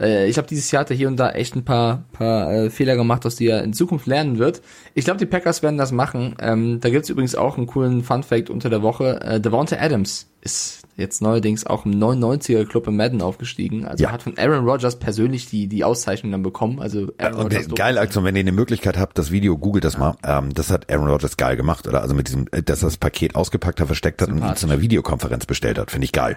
äh, 0.00 0.28
ich 0.28 0.38
habe 0.38 0.46
dieses 0.48 0.70
Jahr 0.70 0.80
hat 0.80 0.90
er 0.90 0.96
hier 0.96 1.08
und 1.08 1.16
da 1.16 1.30
echt 1.30 1.56
ein 1.56 1.64
paar, 1.64 2.04
paar 2.12 2.52
äh, 2.52 2.70
Fehler 2.70 2.96
gemacht, 2.96 3.24
aus 3.26 3.36
die 3.36 3.46
er 3.48 3.62
in 3.62 3.72
Zukunft 3.72 4.06
lernen 4.06 4.38
wird. 4.38 4.62
Ich 4.94 5.04
glaube, 5.04 5.18
die 5.18 5.26
Packers 5.26 5.62
werden 5.62 5.78
das 5.78 5.92
machen. 5.92 6.36
Ähm, 6.40 6.80
da 6.80 6.90
gibt's 6.90 7.08
übrigens 7.08 7.34
auch 7.34 7.56
einen 7.56 7.66
coolen 7.66 8.02
Fun-Fact 8.02 8.50
unter 8.50 8.70
der 8.70 8.82
Woche. 8.82 9.20
Äh, 9.22 9.40
Devonta 9.40 9.76
Adams 9.78 10.26
ist 10.40 10.82
jetzt 10.96 11.20
neuerdings 11.20 11.66
auch 11.66 11.84
im 11.84 11.92
99er 11.92 12.64
Club 12.64 12.86
im 12.86 12.96
Madden 12.96 13.22
aufgestiegen. 13.22 13.86
Also 13.86 14.02
Ja. 14.02 14.10
er 14.10 14.12
hat 14.12 14.22
von 14.22 14.38
Aaron 14.38 14.64
Rodgers 14.68 14.98
persönlich 14.98 15.48
die, 15.50 15.66
die 15.66 15.84
Auszeichnung 15.84 16.32
dann 16.32 16.42
bekommen. 16.42 16.80
Also 16.80 17.08
Aaron 17.18 17.34
Und 17.34 17.42
Rodgers 17.54 17.68
geile 17.74 18.00
Aktion, 18.00 18.24
wenn 18.24 18.36
ihr 18.36 18.40
eine 18.40 18.52
Möglichkeit 18.52 18.96
habt, 18.98 19.18
das 19.18 19.30
Video, 19.30 19.58
googelt 19.58 19.84
das 19.84 19.98
mal. 19.98 20.14
Ähm, 20.24 20.54
das 20.54 20.70
hat 20.70 20.90
Aaron 20.90 21.08
Rodgers 21.08 21.36
geil 21.36 21.56
gemacht, 21.56 21.86
oder? 21.88 22.02
Also 22.02 22.14
mit 22.14 22.28
diesem, 22.28 22.46
äh, 22.52 22.62
dass 22.62 22.82
er 22.82 22.86
das 22.86 22.96
Paket 22.96 23.34
ausgepackt 23.34 23.80
hat, 23.80 23.86
versteckt 23.86 24.22
hat 24.22 24.28
und 24.30 24.38
ihn 24.38 24.56
zu 24.56 24.66
einer 24.66 24.80
Videokonferenz 24.80 25.46
bestellt 25.46 25.78
hat. 25.78 25.90
Finde 25.90 26.04
ich 26.04 26.12
geil. 26.12 26.36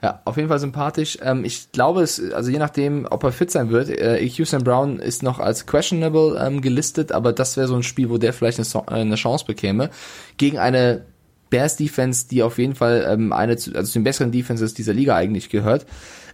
Ja, 0.00 0.22
auf 0.24 0.36
jeden 0.36 0.48
Fall 0.48 0.60
sympathisch. 0.60 1.18
Ähm, 1.22 1.44
ich 1.44 1.72
glaube, 1.72 2.02
es, 2.02 2.22
also 2.32 2.50
je 2.50 2.58
nachdem, 2.58 3.06
ob 3.10 3.24
er 3.24 3.32
fit 3.32 3.50
sein 3.50 3.70
wird. 3.70 3.88
Äh, 3.88 4.24
Houston 4.24 4.62
Brown 4.62 5.00
ist 5.00 5.24
noch 5.24 5.40
als 5.40 5.66
questionable 5.66 6.40
ähm, 6.40 6.60
gelistet, 6.60 7.10
aber 7.10 7.32
das 7.32 7.56
wäre 7.56 7.66
so 7.66 7.74
ein 7.74 7.82
Spiel, 7.82 8.08
wo 8.08 8.16
der 8.16 8.32
vielleicht 8.32 8.58
eine, 8.58 8.64
so 8.64 8.80
äh, 8.86 8.94
eine 8.94 9.16
Chance 9.16 9.44
bekäme. 9.44 9.90
Gegen 10.36 10.58
eine 10.58 11.04
Bears 11.50 11.76
Defense, 11.76 12.28
die 12.28 12.42
auf 12.42 12.58
jeden 12.58 12.76
Fall 12.76 13.06
ähm, 13.08 13.32
eine 13.32 13.56
zu, 13.56 13.74
also 13.74 13.90
zu 13.90 13.98
den 13.98 14.04
besseren 14.04 14.30
Defenses 14.30 14.74
dieser 14.74 14.92
Liga 14.92 15.16
eigentlich 15.16 15.48
gehört. 15.48 15.86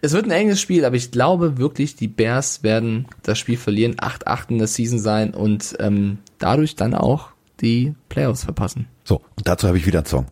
Es 0.02 0.12
wird 0.12 0.26
ein 0.26 0.30
enges 0.30 0.60
Spiel, 0.60 0.84
aber 0.84 0.96
ich 0.96 1.10
glaube 1.10 1.56
wirklich, 1.56 1.96
die 1.96 2.08
Bears 2.08 2.62
werden 2.62 3.06
das 3.22 3.38
Spiel 3.38 3.56
verlieren, 3.56 3.94
8-8 3.94 4.50
in 4.50 4.58
der 4.58 4.66
Season 4.66 4.98
sein 4.98 5.32
und 5.32 5.76
ähm, 5.78 6.18
dadurch 6.38 6.76
dann 6.76 6.94
auch 6.94 7.30
die 7.62 7.94
Playoffs 8.10 8.44
verpassen. 8.44 8.88
So, 9.04 9.22
und 9.36 9.48
dazu 9.48 9.66
habe 9.66 9.78
ich 9.78 9.86
wieder 9.86 10.00
einen 10.00 10.06
Song. 10.06 10.26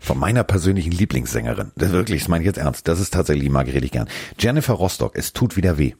Von 0.00 0.18
meiner 0.18 0.44
persönlichen 0.44 0.92
Lieblingssängerin. 0.92 1.72
Das 1.76 1.90
wirklich, 1.92 2.22
das 2.22 2.28
meine 2.28 2.42
ich 2.42 2.46
jetzt 2.46 2.56
ernst. 2.58 2.88
Das 2.88 3.00
ist 3.00 3.12
tatsächlich, 3.12 3.44
die 3.44 3.50
mag 3.50 3.68
ich 3.68 3.74
richtig 3.74 3.92
gern. 3.92 4.08
Jennifer 4.38 4.72
Rostock, 4.74 5.12
es 5.14 5.32
tut 5.32 5.56
wieder 5.56 5.76
weh. 5.78 5.92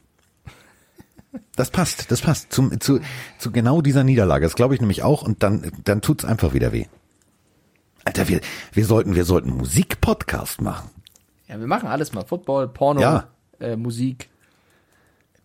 Das 1.54 1.70
passt, 1.70 2.10
das 2.10 2.22
passt. 2.22 2.52
Zum, 2.52 2.80
zu, 2.80 3.00
zu 3.38 3.52
genau 3.52 3.82
dieser 3.82 4.02
Niederlage. 4.02 4.46
Das 4.46 4.56
glaube 4.56 4.74
ich 4.74 4.80
nämlich 4.80 5.02
auch. 5.02 5.22
Und 5.22 5.42
dann, 5.42 5.70
dann 5.84 6.00
tut's 6.00 6.24
einfach 6.24 6.54
wieder 6.54 6.72
weh. 6.72 6.86
Alter, 8.04 8.28
wir, 8.28 8.40
wir 8.72 8.86
sollten, 8.86 9.14
wir 9.14 9.24
sollten 9.24 9.50
Musikpodcast 9.50 10.60
machen. 10.62 10.88
Ja, 11.46 11.60
wir 11.60 11.66
machen 11.66 11.88
alles 11.88 12.12
mal. 12.12 12.24
Football, 12.24 12.68
Porno, 12.68 13.00
Ja. 13.02 13.28
äh, 13.60 13.76
Musik, 13.76 14.30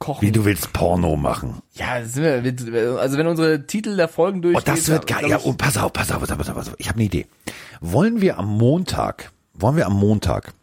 Kochen. 0.06 0.22
Wie 0.22 0.32
du 0.32 0.46
willst 0.46 0.72
Porno 0.72 1.16
machen. 1.16 1.64
Ja, 1.74 2.00
wir, 2.14 3.00
also 3.00 3.18
wenn 3.18 3.26
unsere 3.26 3.66
Titel 3.66 3.96
der 3.96 4.08
Folgen 4.08 4.38
Oh, 4.40 4.42
durchgehen. 4.44 4.64
das 4.76 4.88
wird 4.88 5.08
geil. 5.08 5.28
Ja, 5.28 5.38
und 5.38 5.58
pass 5.58 5.78
auf, 5.78 5.92
pass 5.94 6.12
auf, 6.12 6.20
pass 6.20 6.30
auf, 6.32 6.38
pass 6.38 6.50
auf. 6.50 6.56
Pass 6.56 6.70
auf. 6.70 6.76
Ich 6.78 6.88
habe 6.88 6.98
eine 6.98 7.06
Idee. 7.06 7.26
Wollen 7.82 8.22
wir 8.22 8.38
am 8.38 8.46
Montag, 8.48 9.32
wollen 9.56 9.78
wir 9.78 9.88
am 9.88 9.94
Montag, 9.98 10.54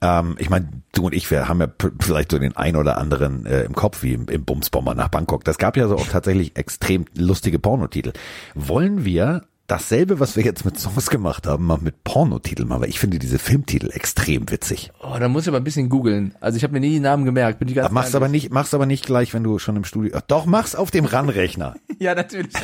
ähm, 0.00 0.36
ich 0.38 0.48
meine, 0.50 0.68
du 0.92 1.06
und 1.06 1.14
ich, 1.14 1.28
wir 1.32 1.48
haben 1.48 1.60
ja 1.60 1.66
vielleicht 1.98 2.30
so 2.30 2.38
den 2.38 2.56
ein 2.56 2.76
oder 2.76 2.98
anderen 2.98 3.44
äh, 3.44 3.62
im 3.64 3.74
Kopf, 3.74 4.04
wie 4.04 4.12
im, 4.12 4.28
im 4.28 4.44
Bumsbomber 4.44 4.94
nach 4.94 5.08
Bangkok. 5.08 5.42
Das 5.42 5.58
gab 5.58 5.76
ja 5.76 5.88
so 5.88 5.96
auch 5.96 6.06
tatsächlich 6.06 6.56
extrem 6.56 7.06
lustige 7.16 7.58
Pornotitel. 7.58 8.12
Wollen 8.54 9.04
wir 9.04 9.42
dasselbe, 9.68 10.18
was 10.18 10.34
wir 10.34 10.42
jetzt 10.42 10.64
mit 10.64 10.78
Songs 10.78 11.08
gemacht 11.10 11.46
haben, 11.46 11.64
mal 11.66 11.78
mit 11.78 12.02
Pornotiteln 12.02 12.68
machen? 12.68 12.82
Weil 12.82 12.88
ich 12.88 12.98
finde 12.98 13.18
diese 13.20 13.38
Filmtitel 13.38 13.90
extrem 13.92 14.50
witzig. 14.50 14.90
Oh, 15.00 15.16
da 15.20 15.28
muss 15.28 15.44
ich 15.44 15.48
aber 15.48 15.58
ein 15.58 15.64
bisschen 15.64 15.88
googeln. 15.88 16.34
Also 16.40 16.56
ich 16.56 16.64
habe 16.64 16.72
mir 16.72 16.80
nie 16.80 16.90
die 16.90 17.00
Namen 17.00 17.24
gemerkt. 17.24 17.60
Bin 17.60 17.68
ich 17.68 17.74
ganz 17.76 17.92
Mach's 17.92 18.06
ehrlich. 18.08 18.16
aber 18.16 18.28
nicht, 18.28 18.50
mach's 18.50 18.74
aber 18.74 18.86
nicht 18.86 19.06
gleich, 19.06 19.32
wenn 19.34 19.44
du 19.44 19.58
schon 19.60 19.76
im 19.76 19.84
Studio. 19.84 20.12
Ach, 20.16 20.22
doch, 20.22 20.46
mach's 20.46 20.74
auf 20.74 20.90
dem 20.90 21.04
RAN-Rechner. 21.04 21.76
Ja, 22.00 22.14
natürlich. 22.14 22.54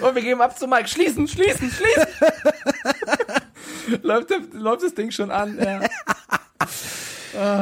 Und 0.00 0.14
wir 0.14 0.22
geben 0.22 0.40
ab 0.40 0.56
zu 0.56 0.68
Mike. 0.68 0.86
Schließen, 0.86 1.26
schließen, 1.26 1.68
schließen. 1.68 2.06
läuft, 4.02 4.30
läuft 4.52 4.84
das 4.84 4.94
Ding 4.94 5.10
schon 5.10 5.32
an. 5.32 5.58
Ja. 5.58 5.80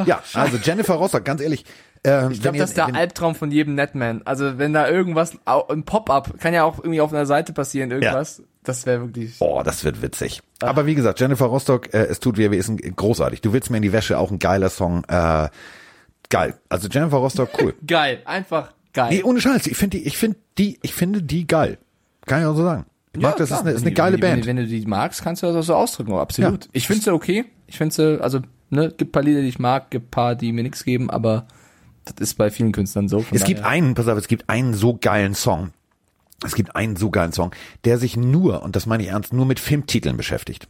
Ja, 0.05 0.21
also 0.33 0.57
Jennifer 0.57 0.93
Rostock, 0.93 1.25
ganz 1.25 1.41
ehrlich. 1.41 1.65
Äh, 2.05 2.31
Ich 2.31 2.41
glaube, 2.41 2.57
das 2.57 2.71
ist 2.71 2.77
der 2.77 2.93
Albtraum 2.93 3.33
von 3.35 3.49
jedem 3.51 3.75
Netman. 3.75 4.21
Also 4.25 4.57
wenn 4.57 4.73
da 4.73 4.89
irgendwas, 4.89 5.37
ein 5.45 5.83
Pop-up, 5.83 6.39
kann 6.39 6.53
ja 6.53 6.63
auch 6.63 6.79
irgendwie 6.79 7.01
auf 7.01 7.13
einer 7.13 7.25
Seite 7.25 7.53
passieren, 7.53 7.91
irgendwas. 7.91 8.43
Das 8.63 8.85
wäre 8.85 9.01
wirklich. 9.01 9.39
Boah, 9.39 9.63
das 9.63 9.83
wird 9.83 10.01
witzig. 10.01 10.41
Aber 10.61 10.85
wie 10.85 10.95
gesagt, 10.95 11.19
Jennifer 11.19 11.45
Rostock, 11.45 11.93
äh, 11.93 12.05
es 12.05 12.19
tut 12.19 12.37
weh, 12.37 12.49
wir 12.51 12.57
ist 12.57 12.69
ein, 12.69 12.77
großartig. 12.77 13.41
Du 13.41 13.51
willst 13.53 13.69
mir 13.69 13.77
in 13.77 13.83
die 13.83 13.91
Wäsche, 13.93 14.17
auch 14.17 14.31
ein 14.31 14.39
geiler 14.39 14.69
Song. 14.69 15.03
Äh, 15.09 15.49
geil. 16.29 16.55
Also 16.69 16.87
Jennifer 16.89 17.17
Rostock, 17.17 17.49
cool. 17.61 17.73
Geil, 17.87 18.21
einfach 18.25 18.71
geil. 18.93 19.09
nee, 19.11 19.23
ohne 19.23 19.41
Scheiß. 19.41 19.67
Ich 19.67 19.77
finde 19.77 19.97
die, 19.97 20.07
ich 20.07 20.17
finde 20.17 20.37
die, 20.57 20.79
ich 20.81 20.93
finde 20.93 21.21
die 21.21 21.45
geil. 21.47 21.77
Kann 22.25 22.41
ich 22.41 22.47
auch 22.47 22.55
so 22.55 22.63
sagen. 22.63 22.85
Ich 23.15 23.21
mag 23.21 23.35
das, 23.37 23.47
klar. 23.49 23.59
ist 23.59 23.65
eine, 23.65 23.71
ist 23.75 23.81
eine 23.81 23.87
Wenn 23.87 23.93
geile 23.95 24.13
wenn, 24.13 24.21
Band. 24.21 24.43
du- 24.43 24.47
Wenn 24.47 24.55
du 24.55 24.65
die 24.65 24.85
magst, 24.87 25.21
kannst 25.23 25.43
du 25.43 25.47
das 25.47 25.55
auch 25.55 25.61
so 25.63 25.75
ausdrücken, 25.75 26.13
absolut. 26.13 26.63
Ja. 26.65 26.69
Ich 26.73 26.87
finde 26.87 27.03
sie 27.03 27.13
okay. 27.13 27.45
Ich 27.67 27.77
finde 27.77 27.93
sie, 27.93 28.21
also, 28.23 28.39
ne, 28.69 28.91
gibt 28.95 29.11
paar 29.11 29.21
Lieder, 29.23 29.41
die 29.41 29.49
ich 29.49 29.59
mag, 29.59 29.91
gibt 29.91 30.09
paar, 30.11 30.35
die 30.35 30.51
mir 30.51 30.63
nichts 30.63 30.83
geben, 30.83 31.09
aber 31.11 31.45
das 32.05 32.15
ist 32.19 32.35
bei 32.35 32.49
vielen 32.51 32.71
Künstlern 32.71 33.07
so. 33.07 33.25
Es 33.31 33.43
gibt 33.43 33.63
einen, 33.63 33.93
pass 33.95 34.07
auf, 34.07 34.17
es 34.17 34.27
gibt 34.27 34.49
einen 34.49 34.73
so 34.73 34.97
geilen 34.97 35.35
Song. 35.35 35.71
Es 36.45 36.55
gibt 36.55 36.75
einen 36.75 36.95
so 36.95 37.09
geilen 37.09 37.31
Song, 37.31 37.51
der 37.85 37.97
sich 37.97 38.17
nur, 38.17 38.63
und 38.63 38.75
das 38.75 38.85
meine 38.85 39.03
ich 39.03 39.09
ernst, 39.09 39.31
nur 39.33 39.45
mit 39.45 39.59
Filmtiteln 39.59 40.17
beschäftigt. 40.17 40.67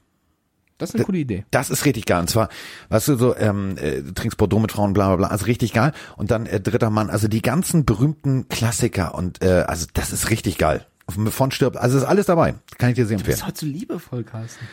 Das 0.78 0.90
ist 0.90 0.96
eine 0.96 1.06
coole 1.06 1.20
Idee. 1.20 1.46
Das 1.52 1.70
ist 1.70 1.86
richtig 1.86 2.06
geil. 2.06 2.20
Und 2.22 2.30
zwar, 2.30 2.50
weißt 2.90 3.08
du, 3.08 3.16
so, 3.16 3.36
ähm, 3.38 3.78
äh, 3.78 4.02
du 4.02 4.14
trinkst 4.14 4.38
Bordeaux 4.38 4.60
mit 4.60 4.72
Frauen, 4.72 4.94
bla 4.94 5.08
bla 5.08 5.16
bla, 5.16 5.28
also 5.28 5.46
richtig 5.46 5.74
geil. 5.74 5.94
Und 6.18 6.32
dann 6.32 6.46
äh, 6.46 6.60
dritter 6.60 6.90
Mann, 6.90 7.10
also 7.10 7.28
die 7.28 7.42
ganzen 7.42 7.86
berühmten 7.86 8.48
Klassiker 8.50 9.16
und 9.16 9.42
äh, 9.44 9.64
also 9.68 9.88
das 9.94 10.12
ist 10.12 10.30
richtig 10.30 10.58
geil. 10.58 10.86
Von 11.10 11.52
stirbt, 11.52 11.78
also 11.78 11.98
ist 11.98 12.06
alles 12.06 12.26
dabei. 12.28 12.56
Kann 12.78 12.90
ich 12.90 12.96
dir 12.96 13.06
sehr 13.06 13.18
Du 13.18 13.24
bist 13.24 13.42
empfehlen. 13.42 13.48
heute 13.48 13.60
so 13.60 13.66
liebevoll, 13.66 14.24
Carsten. 14.24 14.66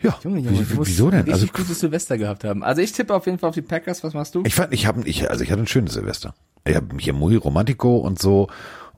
Ja, 0.00 0.18
Junge, 0.22 0.40
Junge, 0.40 0.62
du 0.62 0.74
musst 0.76 0.90
wieso 0.90 1.10
denn? 1.10 1.30
Also 1.30 1.46
gutes 1.48 1.80
Silvester 1.80 2.16
gehabt 2.18 2.44
haben. 2.44 2.62
Also 2.62 2.80
ich 2.82 2.92
tippe 2.92 3.14
auf 3.14 3.26
jeden 3.26 3.38
Fall 3.38 3.48
auf 3.48 3.54
die 3.54 3.62
Packers. 3.62 4.04
Was 4.04 4.14
machst 4.14 4.34
du? 4.34 4.42
ich 4.46 4.54
fand, 4.54 4.72
ich 4.72 4.86
habe, 4.86 5.02
ich, 5.08 5.28
also 5.30 5.42
ich 5.42 5.50
hatte 5.50 5.62
ein 5.62 5.66
schönes 5.66 5.94
Silvester. 5.94 6.34
Ich 6.64 6.76
habe 6.76 6.86
hier 6.98 7.12
Muy 7.12 7.36
Romantico 7.36 7.96
und 7.98 8.20
so 8.20 8.48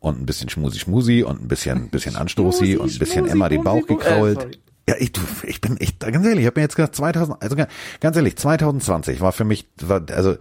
und 0.01 0.21
ein 0.21 0.27
bisschen 0.27 0.49
Schmusi 0.49 0.79
Schmusi 0.79 1.23
und 1.23 1.43
ein 1.43 1.49
bisschen, 1.49 1.89
bisschen 1.91 2.17
Anstoßi 2.17 2.77
und 2.77 2.93
ein 2.93 2.99
bisschen 2.99 3.27
Emma 3.27 3.49
den 3.49 3.63
Bauch 3.65 3.79
äh, 3.79 3.83
gekrault. 3.95 4.41
sorry. 4.43 4.59
Ja, 4.89 4.97
ich, 4.99 5.13
du, 5.13 5.21
ich 5.45 5.61
bin 5.61 5.77
echt, 5.77 6.01
ganz 6.01 6.27
ehrlich, 6.27 6.41
ich 6.41 6.47
habe 6.47 6.59
mir 6.59 6.65
jetzt 6.65 6.75
gesagt, 6.75 6.97
2000, 6.97 7.41
also 7.41 7.55
ganz 8.01 8.17
ehrlich, 8.17 8.37
2020 8.37 9.21
war 9.21 9.31
für 9.31 9.45
mich, 9.45 9.69
war, 9.81 10.03
also 10.11 10.37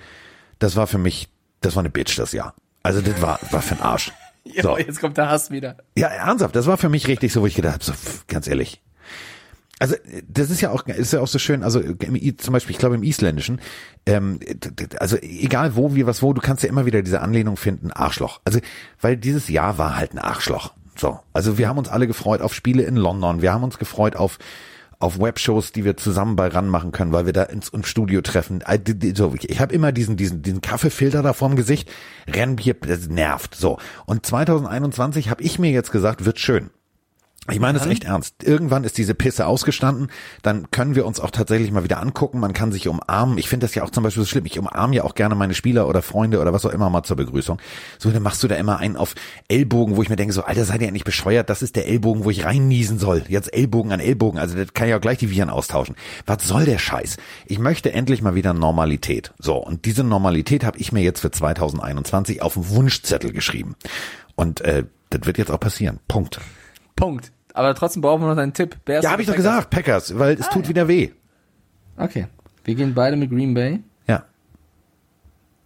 das 0.58 0.76
war 0.76 0.88
für 0.88 0.98
mich, 0.98 1.30
das 1.62 1.76
war 1.76 1.82
eine 1.82 1.90
Bitch 1.92 2.18
das 2.18 2.32
Jahr. 2.32 2.56
Also 2.82 3.02
das 3.02 3.22
war, 3.22 3.40
war 3.52 3.62
für 3.62 3.76
ein 3.76 3.82
Arsch. 3.82 4.12
Ja, 4.46 4.64
So. 4.64 4.78
jetzt 4.78 5.00
kommt 5.02 5.18
der 5.18 5.30
Hass 5.30 5.52
wieder. 5.52 5.76
Ja, 5.96 6.08
ernsthaft, 6.08 6.56
das 6.56 6.66
war 6.66 6.78
für 6.78 6.90
mich 6.90 7.08
richtig 7.08 7.32
so, 7.32 7.42
wo 7.42 7.46
ich 7.46 7.54
gedacht 7.56 7.76
habe, 7.76 7.84
so, 7.84 7.94
ganz 8.28 8.48
ehrlich. 8.48 8.82
Also 9.80 9.96
das 10.28 10.52
ist 10.52 10.60
ja 10.60 10.72
auch 10.72 10.86
ist 10.88 11.14
ja 11.14 11.22
auch 11.22 11.28
so 11.28 11.40
schön, 11.40 11.64
also 11.64 11.80
im, 11.80 12.38
zum 12.38 12.54
Beispiel, 12.54 12.74
ich 12.74 12.80
glaube 12.80 12.96
im 12.96 13.04
Isländischen, 13.04 13.62
ähm, 14.06 14.40
also 15.00 15.16
egal 15.18 15.76
wo, 15.78 15.96
wie, 15.96 16.06
was, 16.06 16.22
wo, 16.22 16.34
du 16.34 16.42
kannst 16.42 16.64
ja 16.64 16.70
immer 16.70 16.86
wieder 16.86 17.02
diese 17.02 17.22
Anlehnung 17.22 17.56
finden, 17.56 17.92
Arschloch. 17.92 18.42
Also, 18.44 18.60
weil 19.00 19.16
dieses 19.16 19.48
Jahr 19.48 19.78
war 19.78 19.96
halt 19.96 20.14
ein 20.14 20.20
Arschloch. 20.20 20.74
So, 20.98 21.20
also 21.32 21.58
wir 21.58 21.70
haben 21.70 21.78
uns 21.78 21.88
alle 21.88 22.08
gefreut 22.08 22.42
auf 22.42 22.54
Spiele 22.54 22.84
in 22.84 22.98
London, 22.98 23.42
wir 23.42 23.54
haben 23.54 23.64
uns 23.64 23.78
gefreut 23.78 24.18
auf 24.18 24.38
auf 25.02 25.18
Webshows, 25.18 25.72
die 25.72 25.86
wir 25.86 25.96
zusammen 25.96 26.36
bei 26.36 26.50
ran 26.50 26.68
machen 26.68 26.92
können, 26.92 27.14
weil 27.14 27.26
wir 27.26 27.32
da 27.32 27.44
ins, 27.44 27.70
ins 27.70 27.88
Studio 27.88 28.20
treffen. 28.20 28.60
Äh, 28.68 28.80
So, 29.16 29.34
ich 29.42 29.62
habe 29.62 29.74
immer 29.74 29.94
diesen 29.94 30.18
diesen 30.18 30.42
diesen 30.42 30.60
Kaffeefilter 30.60 31.24
da 31.24 31.32
vorm 31.32 31.56
Gesicht. 31.56 31.90
Rennbier, 32.28 32.74
das 32.74 33.08
nervt. 33.08 33.56
So 33.56 33.80
und 34.06 34.26
2021 34.26 35.30
habe 35.30 35.42
ich 35.42 35.58
mir 35.58 35.72
jetzt 35.72 35.94
gesagt, 35.94 36.26
wird 36.26 36.38
schön. 36.38 36.70
Ich 37.48 37.60
meine 37.60 37.80
das 37.80 37.88
echt 37.88 38.04
ernst. 38.04 38.44
Irgendwann 38.44 38.84
ist 38.84 38.98
diese 38.98 39.16
Pisse 39.16 39.48
ausgestanden, 39.48 40.12
dann 40.44 40.70
können 40.72 40.96
wir 40.96 41.06
uns 41.06 41.20
auch 41.20 41.32
tatsächlich 41.32 41.72
mal 41.72 41.84
wieder 41.84 42.00
angucken. 42.00 42.40
Man 42.40 42.54
kann 42.54 42.72
sich 42.72 42.88
umarmen. 42.88 43.38
Ich 43.38 43.50
finde 43.50 43.66
das 43.66 43.74
ja 43.76 43.84
auch 43.84 43.90
zum 43.90 44.04
Beispiel 44.04 44.24
so 44.24 44.30
schlimm. 44.30 44.46
Ich 44.46 44.60
umarme 44.60 44.96
ja 44.96 45.04
auch 45.04 45.16
gerne 45.16 45.36
meine 45.36 45.54
Spieler 45.54 45.88
oder 45.88 46.02
Freunde 46.02 46.42
oder 46.42 46.54
was 46.54 46.66
auch 46.66 46.72
immer 46.72 46.90
mal 46.90 47.04
zur 47.04 47.16
Begrüßung. 47.18 47.60
So, 47.98 48.12
dann 48.12 48.22
machst 48.22 48.44
du 48.44 48.48
da 48.48 48.56
immer 48.56 48.78
einen 48.78 48.98
auf 48.98 49.16
Ellbogen, 49.48 49.96
wo 49.96 50.04
ich 50.04 50.10
mir 50.10 50.16
denke, 50.16 50.34
so, 50.34 50.44
Alter, 50.44 50.66
seid 50.66 50.82
ihr 50.82 50.88
endlich 50.88 51.06
bescheuert? 51.06 51.50
Das 51.50 51.62
ist 51.62 51.76
der 51.76 51.88
Ellbogen, 51.88 52.24
wo 52.24 52.30
ich 52.30 52.46
reinniesen 52.46 53.00
soll. 53.00 53.24
Jetzt 53.28 53.52
Ellbogen 53.54 53.92
an 53.92 54.00
Ellbogen. 54.00 54.40
Also, 54.40 54.56
das 54.56 54.74
kann 54.74 54.88
ich 54.88 54.94
auch 54.94 55.02
gleich 55.02 55.18
die 55.18 55.32
Viren 55.32 55.50
austauschen. 55.50 55.96
Was 56.26 56.48
soll 56.48 56.66
der 56.66 56.78
Scheiß? 56.78 57.18
Ich 57.48 57.58
möchte 57.58 57.92
endlich 57.92 58.22
mal 58.22 58.36
wieder 58.36 58.54
Normalität. 58.54 59.34
So, 59.40 59.56
und 59.56 59.86
diese 59.86 60.04
Normalität 60.04 60.64
habe 60.64 60.78
ich 60.78 60.92
mir 60.92 61.02
jetzt 61.02 61.22
für 61.22 61.32
2021 61.32 62.42
auf 62.42 62.54
den 62.54 62.70
Wunschzettel 62.70 63.32
geschrieben. 63.32 63.76
Und 64.36 64.62
äh, 64.62 64.84
das 65.10 65.26
wird 65.26 65.38
jetzt 65.38 65.50
auch 65.50 65.60
passieren. 65.60 66.00
Punkt. 66.08 66.40
Punkt. 67.00 67.32
Aber 67.54 67.74
trotzdem 67.76 68.02
brauchen 68.02 68.22
wir 68.22 68.28
noch 68.28 68.36
deinen 68.36 68.54
Tipp. 68.54 68.78
Bears 68.86 69.04
Ja, 69.04 69.12
habe 69.12 69.22
ich 69.22 69.28
doch 69.28 69.34
Packers? 69.36 69.52
gesagt, 69.52 69.70
Packers, 69.72 70.20
weil 70.20 70.38
es 70.40 70.48
tut 70.50 70.68
wieder 70.70 70.88
weh. 70.88 71.10
Okay. 71.98 72.28
Wir 72.64 72.76
gehen 72.76 72.94
beide 72.94 73.16
mit 73.18 73.30
Green 73.32 73.54
Bay. 73.54 73.80
Ja. 74.08 74.24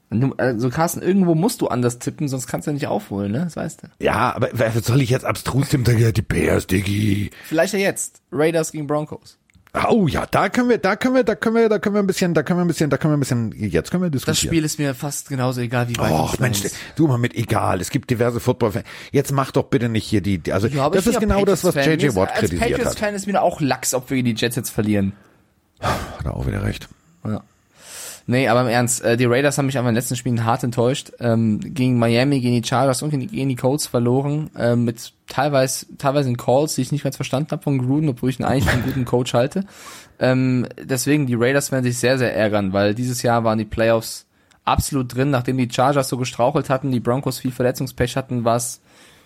Du- 0.10 0.34
Also 0.38 0.70
Carsten, 0.70 1.02
irgendwo 1.02 1.36
musst 1.36 1.62
du 1.62 1.68
anders 1.68 2.00
tippen, 2.00 2.28
sonst 2.28 2.48
kannst 2.48 2.68
du 2.68 2.72
ja 2.72 2.74
nicht 2.76 2.88
aufholen, 2.88 3.32
ne? 3.32 3.40
Das 3.40 3.56
weißt 3.56 3.84
du. 3.84 3.88
Ja, 4.00 4.34
aber 4.36 4.50
was 4.54 4.86
soll 4.86 5.02
ich 5.02 5.10
jetzt 5.10 5.26
abstrus 5.26 5.70
tippen? 5.70 5.98
Ja, 6.00 6.12
Die 6.12 6.22
Bears, 6.22 6.68
Diggi. 6.68 7.32
Vielleicht 7.46 7.74
ja 7.74 7.80
jetzt. 7.80 8.22
Raiders 8.32 8.72
gegen 8.72 8.88
Broncos. 8.88 9.38
Oh 9.90 10.08
ja, 10.08 10.28
da 10.30 10.50
können 10.50 10.70
wir, 10.70 10.78
da 10.78 10.96
können 10.96 11.16
wir, 11.16 11.24
da 11.24 11.34
können 11.36 11.56
wir, 11.56 11.68
da 11.68 11.80
können 11.80 11.96
wir 11.96 12.04
ein 12.04 12.06
bisschen, 12.08 12.36
da 12.36 12.44
können 12.44 12.60
wir 12.60 12.66
ein 12.66 12.68
bisschen, 12.68 12.92
da 12.92 12.98
können 12.98 13.14
wir 13.14 13.18
ein 13.18 13.20
bisschen, 13.20 13.52
jetzt 13.70 13.90
können 13.90 14.04
wir 14.04 14.12
Das 14.12 14.22
diskutieren. 14.22 14.52
Spiel 14.54 14.64
ist 14.66 14.78
mir 14.78 14.94
fast 14.94 15.30
genauso 15.30 15.62
egal 15.62 15.88
wie 15.88 15.96
Vikings 15.96 16.12
Och 16.12 16.40
Mensch, 16.40 16.62
du 16.96 17.08
mal 17.08 17.18
mit 17.18 17.34
egal. 17.34 17.82
Es 17.82 17.90
gibt 17.90 18.12
diverse 18.12 18.40
Football-Fans. 18.40 18.86
Jetzt 19.12 19.32
mach 19.32 19.52
doch 19.52 19.64
bitte 19.64 19.90
nicht 19.90 20.06
hier 20.06 20.22
die, 20.22 20.40
also 20.52 20.68
Ja, 20.68 20.92
das 20.92 21.08
ist 21.08 21.20
genau 21.20 21.44
das, 21.44 21.64
was. 21.64 21.74
JJ 21.74 22.16
Watt 22.16 22.36
kritisiert 22.36 22.62
Als 22.62 22.72
hat. 22.72 22.78
Patriots-Fan 22.78 23.16
ist 23.16 23.26
mir 23.26 23.42
auch 23.42 23.62
Lachs, 23.62 23.96
ob 23.96 24.12
wir 24.12 24.22
die 24.22 24.36
Jets 24.36 24.56
jetzt 24.56 24.70
verlieren. 24.70 25.14
Hat 25.80 26.24
er 26.24 26.36
auch 26.36 26.46
wieder 26.46 26.64
recht. 26.64 26.88
Ja. 27.26 27.42
Nee, 28.26 28.48
aber 28.48 28.62
im 28.62 28.68
Ernst, 28.68 29.04
äh, 29.04 29.18
die 29.18 29.26
Raiders 29.26 29.58
haben 29.58 29.66
mich 29.66 29.78
an 29.78 29.84
meinen 29.84 29.96
letzten 29.96 30.16
Spielen 30.16 30.46
hart 30.46 30.64
enttäuscht. 30.64 31.12
Ähm, 31.20 31.60
gegen 31.60 32.00
Miami, 32.00 32.40
gegen 32.40 32.62
die 32.62 32.68
Chargers 32.68 33.02
und 33.02 33.10
gegen, 33.10 33.28
gegen 33.28 33.50
die 33.50 33.56
Colts 33.56 33.88
verloren. 33.88 34.50
Ähm, 34.58 34.86
mit 34.86 35.12
teilweise, 35.28 35.86
teilweise 35.98 36.30
in 36.30 36.38
Calls, 36.38 36.76
die 36.76 36.82
ich 36.82 36.92
nicht 36.92 37.04
ganz 37.04 37.18
verstanden 37.18 37.52
habe 37.52 37.64
von 37.64 37.80
Gruden, 37.80 38.10
obwohl 38.10 38.30
ich 38.30 38.40
ihn 38.40 38.46
eigentlich 38.46 38.66
für 38.66 38.72
einen 38.72 38.84
guten 38.84 39.06
Coach 39.06 39.34
halte. 39.34 39.66
Ähm, 40.20 40.68
deswegen, 40.82 41.28
die 41.28 41.36
Raiders 41.36 41.72
werden 41.72 41.84
sich 41.84 41.98
sehr, 41.98 42.18
sehr 42.18 42.34
ärgern, 42.34 42.72
weil 42.72 42.96
dieses 42.96 43.24
Jahr 43.24 43.44
waren 43.44 43.58
die 43.58 43.66
Playoffs 43.66 44.26
absolut 44.64 45.14
drin, 45.14 45.30
nachdem 45.30 45.58
die 45.58 45.70
Chargers 45.70 46.08
so 46.08 46.18
gestrauchelt 46.18 46.70
hatten, 46.70 46.92
die 46.92 47.02
Broncos 47.02 47.40
viel 47.40 47.52
Verletzungspech 47.52 48.16
hatten, 48.16 48.46
war 48.46 48.56
es 48.56 48.82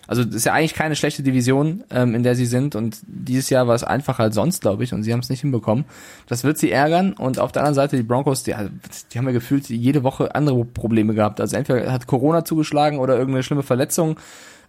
also 0.08 0.24
das 0.24 0.34
ist 0.34 0.46
ja 0.46 0.54
eigentlich 0.54 0.74
keine 0.74 0.96
schlechte 0.96 1.22
Division, 1.22 1.84
ähm, 1.90 2.16
in 2.16 2.24
der 2.24 2.34
sie 2.34 2.46
sind 2.46 2.74
und 2.74 2.98
dieses 3.06 3.48
Jahr 3.50 3.68
war 3.68 3.76
es 3.76 3.84
einfacher 3.84 4.24
als 4.24 4.34
sonst, 4.34 4.62
glaube 4.62 4.82
ich, 4.82 4.92
und 4.92 5.04
sie 5.04 5.12
haben 5.12 5.20
es 5.20 5.28
nicht 5.28 5.42
hinbekommen. 5.42 5.84
Das 6.26 6.42
wird 6.42 6.58
sie 6.58 6.72
ärgern 6.72 7.12
und 7.12 7.38
auf 7.38 7.52
der 7.52 7.62
anderen 7.62 7.76
Seite 7.76 7.96
die 7.96 8.02
Broncos, 8.02 8.42
die, 8.42 8.54
also, 8.54 8.70
die 9.12 9.18
haben 9.18 9.26
ja 9.26 9.32
gefühlt 9.32 9.68
jede 9.68 10.02
Woche 10.02 10.34
andere 10.34 10.64
Probleme 10.64 11.14
gehabt. 11.14 11.40
Also 11.40 11.56
entweder 11.56 11.92
hat 11.92 12.08
Corona 12.08 12.44
zugeschlagen 12.44 12.98
oder 12.98 13.16
irgendeine 13.16 13.44
schlimme 13.44 13.62
Verletzung. 13.62 14.18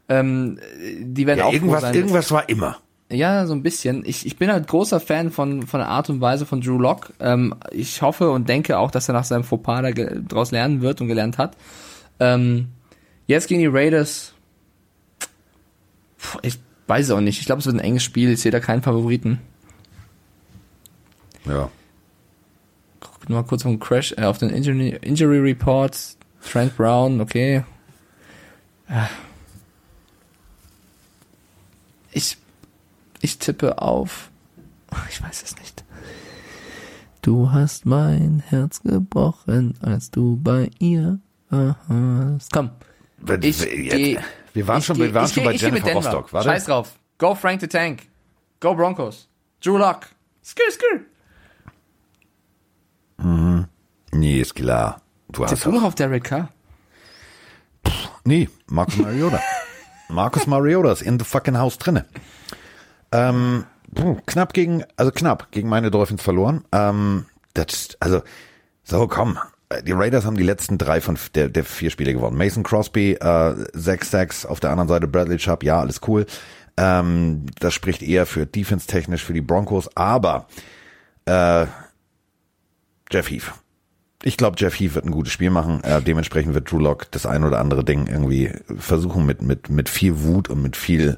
Ähm, 0.10 0.60
die 1.02 1.26
werden 1.26 1.40
Ja, 1.40 1.46
auch 1.46 1.54
irgendwas, 1.54 1.82
sein. 1.82 1.96
irgendwas 1.96 2.32
war 2.32 2.48
immer. 2.50 2.78
Ja, 3.12 3.48
so 3.48 3.54
ein 3.54 3.64
bisschen. 3.64 4.04
Ich, 4.06 4.26
ich 4.26 4.38
bin 4.38 4.52
halt 4.52 4.68
großer 4.68 5.00
Fan 5.00 5.32
von, 5.32 5.66
von 5.66 5.80
der 5.80 5.90
Art 5.90 6.10
und 6.12 6.22
Weise 6.22 6.46
von 6.46 6.62
Drew 6.62 6.78
Lock. 6.78 7.14
Ähm, 7.20 7.56
ich 7.72 8.04
hoffe 8.04 8.30
und 8.30 8.48
denke 8.50 8.78
auch, 8.78 8.92
dass 8.92 9.08
er 9.08 9.14
nach 9.14 9.24
seinem 9.24 9.44
Fauxpas 9.44 9.82
da 9.82 9.92
ge- 9.92 10.22
draus 10.28 10.52
lernen 10.52 10.82
wird 10.82 11.02
und 11.02 11.08
gelernt 11.08 11.38
hat. 11.40 11.58
Ähm, 12.20 12.68
jetzt 13.26 13.48
gegen 13.48 13.62
die 13.62 13.68
Raiders. 13.68 14.34
Ich 16.42 16.60
weiß 16.88 17.06
es 17.08 17.12
auch 17.12 17.22
nicht. 17.22 17.40
Ich 17.40 17.46
glaube, 17.46 17.60
es 17.60 17.66
wird 17.66 17.76
ein 17.76 17.80
enges 17.82 18.04
Spiel. 18.04 18.32
Ich 18.32 18.42
sehe 18.42 18.52
da 18.52 18.60
keinen 18.60 18.82
Favoriten. 18.82 19.40
Ja. 21.46 21.70
Guck 23.00 23.30
nur 23.30 23.42
mal 23.42 23.48
kurz 23.48 23.66
auf 23.66 23.72
den 23.72 23.80
Crash, 23.80 24.14
äh, 24.18 24.24
auf 24.24 24.38
den 24.38 24.50
Injury, 24.50 24.98
Injury 25.02 25.40
Report. 25.40 25.98
Trent 26.44 26.76
Brown, 26.78 27.22
okay. 27.22 27.64
Äh. 28.88 29.06
Ich, 32.12 32.38
ich 33.22 33.38
tippe 33.40 33.82
auf. 33.82 34.30
Ich 35.12 35.22
weiß 35.22 35.44
es 35.44 35.56
nicht. 35.58 35.84
Du 37.22 37.52
hast 37.52 37.86
mein 37.86 38.42
Herz 38.48 38.82
gebrochen, 38.82 39.76
als 39.82 40.10
du 40.10 40.38
bei 40.42 40.72
ihr 40.80 41.20
warst. 41.50 42.52
Komm. 42.52 42.72
Ich 43.42 43.60
Jetzt- 43.60 43.68
geh, 43.70 44.18
wir 44.60 44.68
waren 44.68 44.80
ich 44.80 44.86
schon, 44.86 44.96
geh- 44.98 45.04
wir 45.04 45.14
waren 45.14 45.28
schon 45.28 45.44
geh- 45.44 45.50
bei 45.50 45.56
Jennifer. 45.56 45.94
Rostock, 45.94 46.34
warte. 46.34 46.50
Scheiß 46.50 46.66
drauf. 46.66 46.94
Go 47.18 47.36
Frank 47.36 47.62
the 47.62 47.68
Tank. 47.68 48.04
Go 48.60 48.74
Broncos. 48.76 49.28
Drew 49.64 49.78
Lock. 49.78 50.08
Skir, 50.44 50.72
skir. 50.72 51.02
Nee, 54.12 54.40
ist 54.42 54.56
klar. 54.56 55.02
Du 55.32 55.46
hast 55.46 55.66
noch 55.66 55.84
auf 55.84 55.96
Derek 55.96 56.24
Carr? 56.24 56.50
Nee, 58.24 58.50
Marcus 58.68 58.98
Mariota. 58.98 59.40
Marcus 60.10 60.48
Mariota 60.48 60.92
ist 60.92 61.02
in 61.02 61.20
the 61.20 61.26
fucking 61.26 61.58
House 61.58 61.78
drinne. 61.78 62.06
Ähm, 63.12 63.66
puh, 63.94 64.18
knapp 64.26 64.54
gegen, 64.54 64.84
also 64.98 65.12
knapp 65.12 65.52
gegen 65.52 65.70
meine 65.70 65.92
Dolphins 65.92 66.22
verloren. 66.24 66.64
Ähm, 66.72 67.26
das, 67.54 67.96
also, 68.00 68.22
so 68.84 69.08
komm. 69.08 69.38
Die 69.86 69.92
Raiders 69.92 70.26
haben 70.26 70.36
die 70.36 70.44
letzten 70.44 70.80
drei 70.80 71.00
von 71.00 71.18
der, 71.36 71.48
der 71.48 71.64
vier 71.64 71.92
Spiele 71.92 72.14
gewonnen. 72.14 72.38
Mason 72.38 72.64
Crosby, 72.64 73.14
äh, 73.14 73.54
sechs 73.74 74.10
Sacks, 74.10 74.44
auf 74.46 74.60
der 74.60 74.72
anderen 74.72 74.88
Seite 74.88 75.08
Bradley 75.08 75.38
Chubb, 75.38 75.64
ja, 75.64 75.80
alles 75.80 76.02
cool. 76.08 76.26
Ähm, 76.76 77.46
das 77.60 77.76
spricht 77.76 78.02
eher 78.02 78.26
für 78.26 78.48
defense-technisch 78.48 79.24
für 79.24 79.34
die 79.34 79.42
Broncos, 79.42 79.96
aber 79.96 80.48
äh, 81.26 81.68
Jeff 83.12 83.30
Heath. 83.30 83.54
Ich 84.22 84.36
glaube, 84.36 84.58
Jeff 84.60 84.78
Heath 84.78 84.96
wird 84.96 85.06
ein 85.06 85.12
gutes 85.12 85.32
Spiel 85.32 85.50
machen. 85.50 85.82
Äh, 85.84 86.02
dementsprechend 86.02 86.54
wird 86.54 86.70
Drew 86.70 86.80
Lock 86.80 87.10
das 87.12 87.26
ein 87.26 87.46
oder 87.46 87.60
andere 87.60 87.86
Ding 87.86 88.08
irgendwie 88.08 88.52
versuchen, 88.78 89.26
mit, 89.26 89.42
mit, 89.42 89.70
mit 89.70 89.88
viel 89.88 90.24
Wut 90.24 90.50
und 90.50 90.62
mit 90.62 90.76
viel 90.76 91.18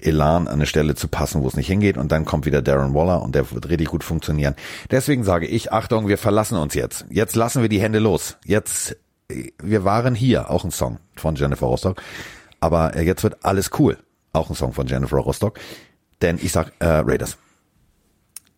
Elan 0.00 0.48
an 0.48 0.54
eine 0.54 0.66
Stelle 0.66 0.94
zu 0.94 1.08
passen, 1.08 1.42
wo 1.42 1.48
es 1.48 1.56
nicht 1.56 1.68
hingeht. 1.68 1.96
Und 1.96 2.12
dann 2.12 2.26
kommt 2.26 2.44
wieder 2.44 2.60
Darren 2.60 2.92
Waller 2.92 3.22
und 3.22 3.34
der 3.34 3.50
wird 3.52 3.70
richtig 3.70 3.88
gut 3.88 4.04
funktionieren. 4.04 4.54
Deswegen 4.90 5.24
sage 5.24 5.46
ich, 5.46 5.72
Achtung, 5.72 6.08
wir 6.08 6.18
verlassen 6.18 6.58
uns 6.58 6.74
jetzt. 6.74 7.06
Jetzt 7.08 7.36
lassen 7.36 7.62
wir 7.62 7.70
die 7.70 7.80
Hände 7.80 8.00
los. 8.00 8.36
Jetzt, 8.44 8.98
äh, 9.28 9.50
wir 9.62 9.84
waren 9.84 10.14
hier, 10.14 10.50
auch 10.50 10.64
ein 10.64 10.70
Song 10.70 10.98
von 11.16 11.36
Jennifer 11.36 11.66
Rostock. 11.66 12.02
Aber 12.60 12.94
äh, 12.94 13.02
jetzt 13.02 13.22
wird 13.22 13.46
alles 13.46 13.70
cool. 13.78 13.96
Auch 14.34 14.50
ein 14.50 14.56
Song 14.56 14.74
von 14.74 14.86
Jennifer 14.86 15.16
Rostock. 15.16 15.58
Denn 16.20 16.38
ich 16.42 16.52
sag 16.52 16.70
äh, 16.80 16.86
Raiders. 16.86 17.38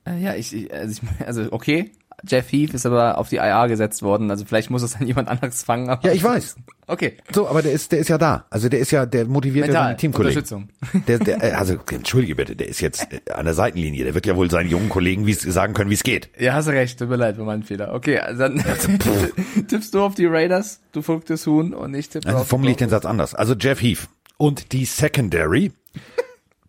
Äh, 0.04 0.18
Ja, 0.18 0.34
ich, 0.34 0.72
also, 0.72 1.00
ich, 1.00 1.26
also 1.26 1.52
okay. 1.52 1.92
Jeff 2.26 2.50
Heath 2.52 2.74
ist 2.74 2.86
aber 2.86 3.18
auf 3.18 3.28
die 3.28 3.36
IR 3.36 3.68
gesetzt 3.68 4.02
worden, 4.02 4.30
also 4.30 4.44
vielleicht 4.44 4.70
muss 4.70 4.82
es 4.82 4.92
dann 4.92 5.06
jemand 5.06 5.28
anderes 5.28 5.62
fangen. 5.62 5.86
Ja, 6.02 6.12
ich 6.12 6.22
weiß. 6.22 6.56
Okay. 6.86 7.14
So, 7.32 7.48
aber 7.48 7.62
der 7.62 7.72
ist, 7.72 7.92
der 7.92 7.98
ist 7.98 8.08
ja 8.08 8.18
da. 8.18 8.44
Also 8.50 8.68
der 8.68 8.80
ist 8.80 8.90
ja, 8.90 9.06
der 9.06 9.24
motiviert 9.26 9.66
ja 9.66 9.72
Mental, 9.72 9.84
seine 9.84 9.96
Teamkollegen. 9.96 10.36
Unterstützung. 10.38 10.68
Der, 11.06 11.18
der, 11.18 11.42
äh, 11.42 11.52
also 11.52 11.76
entschuldige 11.90 12.34
bitte, 12.34 12.56
der 12.56 12.68
ist 12.68 12.80
jetzt 12.80 13.08
äh, 13.10 13.32
an 13.32 13.44
der 13.44 13.54
Seitenlinie. 13.54 14.04
Der 14.04 14.14
wird 14.14 14.26
ja 14.26 14.36
wohl 14.36 14.50
seinen 14.50 14.68
jungen 14.68 14.88
Kollegen 14.88 15.26
wie's, 15.26 15.42
sagen 15.42 15.74
können, 15.74 15.90
wie 15.90 15.94
es 15.94 16.02
geht. 16.02 16.30
Ja, 16.38 16.54
hast 16.54 16.68
recht, 16.68 16.98
tut 16.98 17.08
mir 17.08 17.16
leid, 17.16 17.38
war 17.38 17.46
mein 17.46 17.62
Fehler. 17.62 17.94
Okay, 17.94 18.18
also 18.18 18.40
dann 18.40 18.62
tippst 19.68 19.94
du 19.94 20.02
auf 20.02 20.14
die 20.14 20.26
Raiders, 20.26 20.80
du 20.92 21.02
verrücktes 21.02 21.46
Huhn 21.46 21.74
und 21.74 21.94
ich 21.94 22.08
tippe 22.08 22.28
Also 22.28 22.40
auf 22.40 22.48
formuliere 22.48 22.72
ich 22.72 22.78
den 22.78 22.90
Satz 22.90 23.04
anders. 23.06 23.34
Also 23.34 23.54
Jeff 23.54 23.80
Heath 23.80 24.08
und 24.36 24.72
die 24.72 24.84
Secondary, 24.84 25.72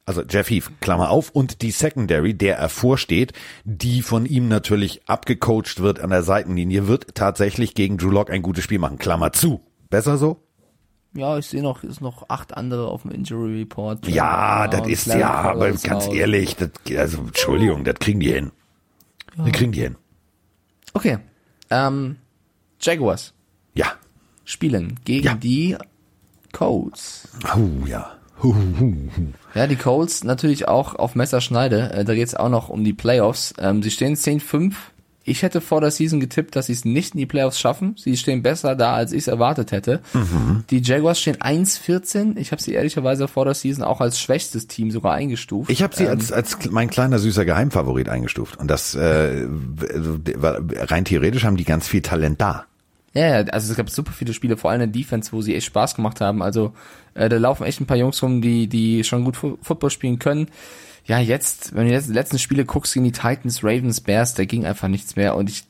also 0.06 0.22
Jeff 0.24 0.50
Heath, 0.50 0.70
Klammer 0.82 1.10
auf, 1.10 1.32
und 1.32 1.62
die 1.62 1.72
Secondary, 1.72 2.34
der 2.36 2.58
er 2.58 2.70
vorsteht, 2.70 3.34
die 3.64 4.02
von 4.02 4.26
ihm 4.26 4.48
natürlich 4.48 5.02
abgecoacht 5.08 5.80
wird 5.80 6.00
an 6.00 6.12
der 6.12 6.24
Seitenlinie, 6.24 6.88
wird 6.88 7.16
tatsächlich 7.16 7.74
gegen 7.74 7.98
Drew 7.98 8.12
Lock 8.12 8.30
ein 8.30 8.42
gutes 8.44 8.64
Spiel 8.64 8.80
machen. 8.80 8.98
Klammer 9.00 9.32
zu. 9.32 9.62
Besser 9.90 10.18
so? 10.18 10.42
Ja, 11.14 11.38
ich 11.38 11.48
sehe 11.48 11.64
noch, 11.64 11.84
ist 11.84 12.02
noch 12.02 12.30
acht 12.30 12.56
andere 12.58 12.88
auf 12.88 13.04
dem 13.04 13.12
Injury 13.12 13.60
Report. 13.60 14.06
Ja, 14.08 14.68
das 14.68 14.82
und 14.82 14.90
ist 14.90 15.08
ja, 15.08 15.32
aber 15.32 15.72
ganz 15.72 16.08
ehrlich, 16.08 16.56
das, 16.58 16.72
also 16.98 17.20
Entschuldigung, 17.20 17.84
das 17.86 17.96
kriegen 17.96 18.20
die 18.20 18.32
hin. 18.34 18.52
Die 19.38 19.52
kriegen 19.52 19.72
die 19.72 19.82
hin. 19.82 19.96
Okay, 20.94 21.18
ähm, 21.70 22.18
Jaguars 22.82 23.34
Ja. 23.74 23.94
spielen 24.44 25.00
gegen 25.06 25.26
Ja. 25.26 25.34
die 25.36 25.78
Colts. 26.52 27.30
Oh 27.56 27.86
ja. 27.88 28.12
Hu, 28.44 28.54
hu, 28.54 28.80
hu, 28.80 28.94
hu. 29.16 29.24
Ja, 29.56 29.68
die 29.68 29.78
Colts 29.78 30.24
natürlich 30.24 30.68
auch 30.68 30.96
auf 30.96 31.16
Messerschneide. 31.16 31.92
Äh, 31.94 32.06
da 32.06 32.14
geht's 32.14 32.36
auch 32.36 32.50
noch 32.50 32.70
um 32.70 32.84
die 32.84 32.94
Playoffs. 32.94 33.54
Ähm, 33.58 33.82
sie 33.82 33.92
stehen 33.92 34.16
10-5. 34.16 34.74
Ich 35.28 35.42
hätte 35.42 35.60
vor 35.60 35.82
der 35.82 35.90
Season 35.90 36.20
getippt, 36.20 36.56
dass 36.56 36.68
sie 36.68 36.74
es 36.74 36.86
nicht 36.86 37.16
in 37.16 37.20
die 37.20 37.26
Playoffs 37.26 37.60
schaffen. 37.60 37.96
Sie 37.98 38.16
stehen 38.16 38.44
besser 38.44 38.76
da, 38.76 38.94
als 38.94 39.12
ich 39.12 39.20
es 39.20 39.28
erwartet 39.28 39.72
hätte. 39.72 40.02
Mhm. 40.14 40.66
Die 40.70 40.84
Jaguars 40.84 41.20
stehen 41.20 41.38
1-14. 41.38 42.38
Ich 42.38 42.52
habe 42.52 42.62
sie 42.62 42.74
ehrlicherweise 42.74 43.28
vor 43.28 43.46
der 43.46 43.56
Season 43.56 43.84
auch 43.84 44.02
als 44.02 44.20
schwächstes 44.20 44.68
Team 44.68 44.92
sogar 44.92 45.14
eingestuft. 45.14 45.72
Ich 45.72 45.82
habe 45.82 45.96
sie 45.96 46.04
Ähm, 46.04 46.12
als, 46.12 46.32
als 46.32 46.60
mein 46.70 46.92
kleiner 46.92 47.18
süßer 47.18 47.44
Geheimfavorit 47.44 48.08
eingestuft. 48.08 48.60
Und 48.60 48.68
das 48.70 48.94
äh, 48.94 49.48
rein 50.78 51.06
theoretisch 51.06 51.44
haben 51.44 51.58
die 51.58 51.64
ganz 51.64 51.88
viel 51.88 52.04
Talent 52.04 52.40
da. 52.40 52.66
Ja, 53.16 53.40
ja, 53.40 53.46
also 53.48 53.72
es 53.72 53.78
gab 53.78 53.90
super 53.90 54.12
viele 54.12 54.34
Spiele, 54.34 54.58
vor 54.58 54.72
allem 54.72 54.82
in 54.82 54.92
der 54.92 55.02
Defense, 55.02 55.32
wo 55.32 55.42
sie 55.42 55.56
echt 55.56 55.68
Spaß 55.68 55.96
gemacht 55.96 56.20
haben. 56.20 56.44
Also 56.44 56.74
äh, 57.16 57.28
da 57.30 57.38
laufen 57.38 57.66
echt 57.66 57.82
ein 57.82 57.88
paar 57.88 57.98
Jungs 57.98 58.22
rum, 58.22 58.42
die 58.42 58.68
die 58.68 59.04
schon 59.04 59.26
gut 59.26 59.36
Fu 59.36 59.58
Football 59.62 59.90
spielen 59.90 60.20
können. 60.20 60.50
Ja, 61.06 61.20
jetzt, 61.20 61.76
wenn 61.76 61.88
du 61.88 61.94
jetzt 61.94 62.10
die 62.10 62.14
letzten 62.14 62.40
Spiele 62.40 62.66
guckst 62.66 62.94
gegen 62.94 63.06
die 63.06 63.12
Titans, 63.12 63.64
Ravens, 63.64 64.02
Bears, 64.02 64.34
da 64.34 64.46
ging 64.46 64.66
einfach 64.66 64.88
nichts 64.88 65.16
mehr. 65.16 65.36
Und 65.36 65.50
ich, 65.50 65.64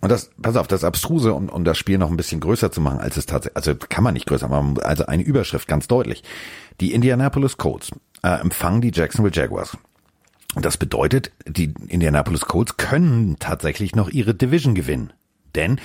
Und 0.00 0.10
das, 0.10 0.30
pass 0.40 0.56
auf, 0.56 0.68
das 0.68 0.84
Abstruse, 0.84 1.34
um, 1.34 1.48
um 1.48 1.64
das 1.64 1.76
Spiel 1.76 1.98
noch 1.98 2.10
ein 2.10 2.16
bisschen 2.16 2.40
größer 2.40 2.70
zu 2.70 2.80
machen, 2.80 3.00
als 3.00 3.16
es 3.16 3.26
tatsächlich, 3.26 3.56
also 3.56 3.74
kann 3.74 4.04
man 4.04 4.14
nicht 4.14 4.26
größer 4.26 4.48
machen, 4.48 4.80
also 4.80 5.06
eine 5.06 5.22
Überschrift, 5.22 5.68
ganz 5.68 5.88
deutlich. 5.88 6.22
Die 6.80 6.92
Indianapolis 6.92 7.56
Colts 7.56 7.90
äh, 8.22 8.40
empfangen 8.40 8.80
die 8.80 8.92
Jacksonville 8.94 9.34
Jaguars. 9.34 9.76
Und 10.54 10.64
das 10.64 10.76
bedeutet, 10.76 11.32
die 11.46 11.74
Indianapolis 11.88 12.42
Colts 12.42 12.76
können 12.76 13.36
tatsächlich 13.38 13.96
noch 13.96 14.08
ihre 14.08 14.34
Division 14.34 14.74
gewinnen. 14.74 15.12
Denn 15.54 15.80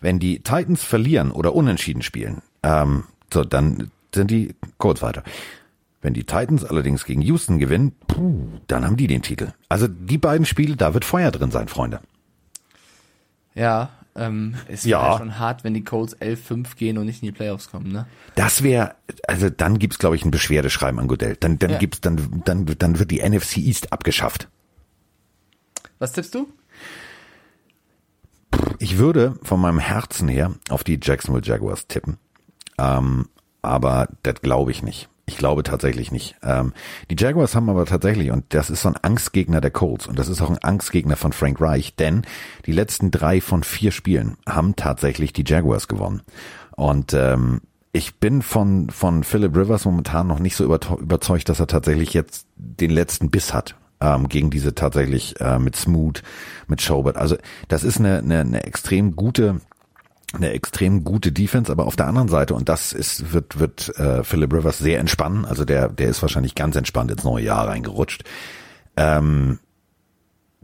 wenn 0.00 0.18
die 0.18 0.40
Titans 0.40 0.82
verlieren 0.82 1.30
oder 1.30 1.54
unentschieden 1.54 2.02
spielen, 2.02 2.42
ähm, 2.62 3.04
so, 3.32 3.44
dann 3.44 3.90
sind 4.14 4.30
die 4.30 4.54
Colts 4.78 5.02
weiter. 5.02 5.22
Wenn 6.02 6.14
die 6.14 6.24
Titans 6.24 6.64
allerdings 6.64 7.04
gegen 7.04 7.20
Houston 7.22 7.58
gewinnen, 7.58 7.92
puh, 8.06 8.46
dann 8.68 8.84
haben 8.84 8.96
die 8.96 9.06
den 9.08 9.22
Titel. 9.22 9.52
Also 9.68 9.88
die 9.88 10.18
beiden 10.18 10.46
Spiele, 10.46 10.76
da 10.76 10.94
wird 10.94 11.04
Feuer 11.04 11.30
drin 11.32 11.50
sein, 11.50 11.68
Freunde. 11.68 12.00
ja, 13.54 13.90
ähm, 14.14 14.54
es 14.68 14.84
Ja. 14.84 15.02
wäre 15.02 15.18
schon 15.18 15.38
hart, 15.38 15.62
wenn 15.64 15.74
die 15.74 15.84
Colts 15.84 16.14
11-5 16.20 16.76
gehen 16.76 16.96
und 16.98 17.06
nicht 17.06 17.22
in 17.22 17.26
die 17.26 17.32
Playoffs 17.32 17.70
kommen, 17.70 17.92
ne? 17.92 18.06
Das 18.34 18.62
wäre, 18.62 18.94
also 19.28 19.50
dann 19.50 19.78
gibt's 19.78 19.98
glaube 19.98 20.16
ich 20.16 20.24
ein 20.24 20.30
Beschwerdeschreiben 20.30 20.98
an 21.00 21.08
Goodell. 21.08 21.36
Dann, 21.36 21.58
dann 21.58 21.70
Ja. 21.72 21.78
gibt's, 21.78 22.00
dann, 22.00 22.42
dann, 22.46 22.64
dann 22.78 22.98
wird 22.98 23.10
die 23.10 23.20
NFC 23.26 23.58
East 23.58 23.92
abgeschafft. 23.92 24.48
Was 25.98 26.12
tippst 26.12 26.34
du? 26.34 26.48
Ich 28.78 28.96
würde 28.98 29.38
von 29.42 29.60
meinem 29.60 29.78
Herzen 29.78 30.28
her 30.28 30.54
auf 30.70 30.82
die 30.84 30.98
Jacksonville 31.02 31.44
Jaguars 31.44 31.86
tippen, 31.86 32.16
ähm, 32.78 33.28
aber 33.62 34.08
das 34.22 34.40
glaube 34.42 34.70
ich 34.70 34.82
nicht. 34.82 35.08
Ich 35.28 35.36
glaube 35.36 35.64
tatsächlich 35.64 36.12
nicht. 36.12 36.36
Ähm, 36.42 36.72
die 37.10 37.16
Jaguars 37.18 37.56
haben 37.56 37.68
aber 37.68 37.84
tatsächlich, 37.84 38.30
und 38.30 38.44
das 38.50 38.70
ist 38.70 38.82
so 38.82 38.88
ein 38.88 38.96
Angstgegner 38.96 39.60
der 39.60 39.72
Colts, 39.72 40.06
und 40.06 40.18
das 40.18 40.28
ist 40.28 40.40
auch 40.40 40.50
ein 40.50 40.62
Angstgegner 40.62 41.16
von 41.16 41.32
Frank 41.32 41.60
Reich, 41.60 41.96
denn 41.96 42.22
die 42.64 42.72
letzten 42.72 43.10
drei 43.10 43.40
von 43.40 43.64
vier 43.64 43.90
Spielen 43.90 44.36
haben 44.46 44.76
tatsächlich 44.76 45.32
die 45.32 45.44
Jaguars 45.44 45.88
gewonnen. 45.88 46.22
Und 46.76 47.12
ähm, 47.12 47.60
ich 47.92 48.16
bin 48.16 48.42
von, 48.42 48.90
von 48.90 49.24
Philip 49.24 49.56
Rivers 49.56 49.84
momentan 49.84 50.28
noch 50.28 50.38
nicht 50.38 50.54
so 50.54 50.64
überzeugt, 50.64 51.48
dass 51.48 51.58
er 51.58 51.66
tatsächlich 51.66 52.12
jetzt 52.12 52.46
den 52.54 52.90
letzten 52.90 53.30
Biss 53.30 53.52
hat 53.52 53.74
ähm, 54.00 54.28
gegen 54.28 54.50
diese 54.50 54.74
tatsächlich 54.74 55.40
äh, 55.40 55.58
mit 55.58 55.76
Smoot, 55.76 56.22
mit 56.68 56.82
Schobert. 56.82 57.16
Also 57.16 57.36
das 57.68 57.84
ist 57.84 57.98
eine, 57.98 58.18
eine, 58.18 58.40
eine 58.40 58.64
extrem 58.64 59.16
gute 59.16 59.60
eine 60.34 60.50
extrem 60.50 61.04
gute 61.04 61.32
Defense, 61.32 61.70
aber 61.70 61.86
auf 61.86 61.96
der 61.96 62.06
anderen 62.06 62.28
Seite, 62.28 62.54
und 62.54 62.68
das 62.68 62.92
ist, 62.92 63.32
wird, 63.32 63.58
wird 63.58 63.96
äh, 63.98 64.24
Philip 64.24 64.52
Rivers 64.52 64.78
sehr 64.78 64.98
entspannen, 64.98 65.44
also 65.44 65.64
der, 65.64 65.88
der 65.88 66.08
ist 66.08 66.22
wahrscheinlich 66.22 66.54
ganz 66.54 66.76
entspannt 66.76 67.10
ins 67.10 67.24
neue 67.24 67.44
Jahr 67.44 67.68
reingerutscht. 67.68 68.24
Ähm, 68.96 69.58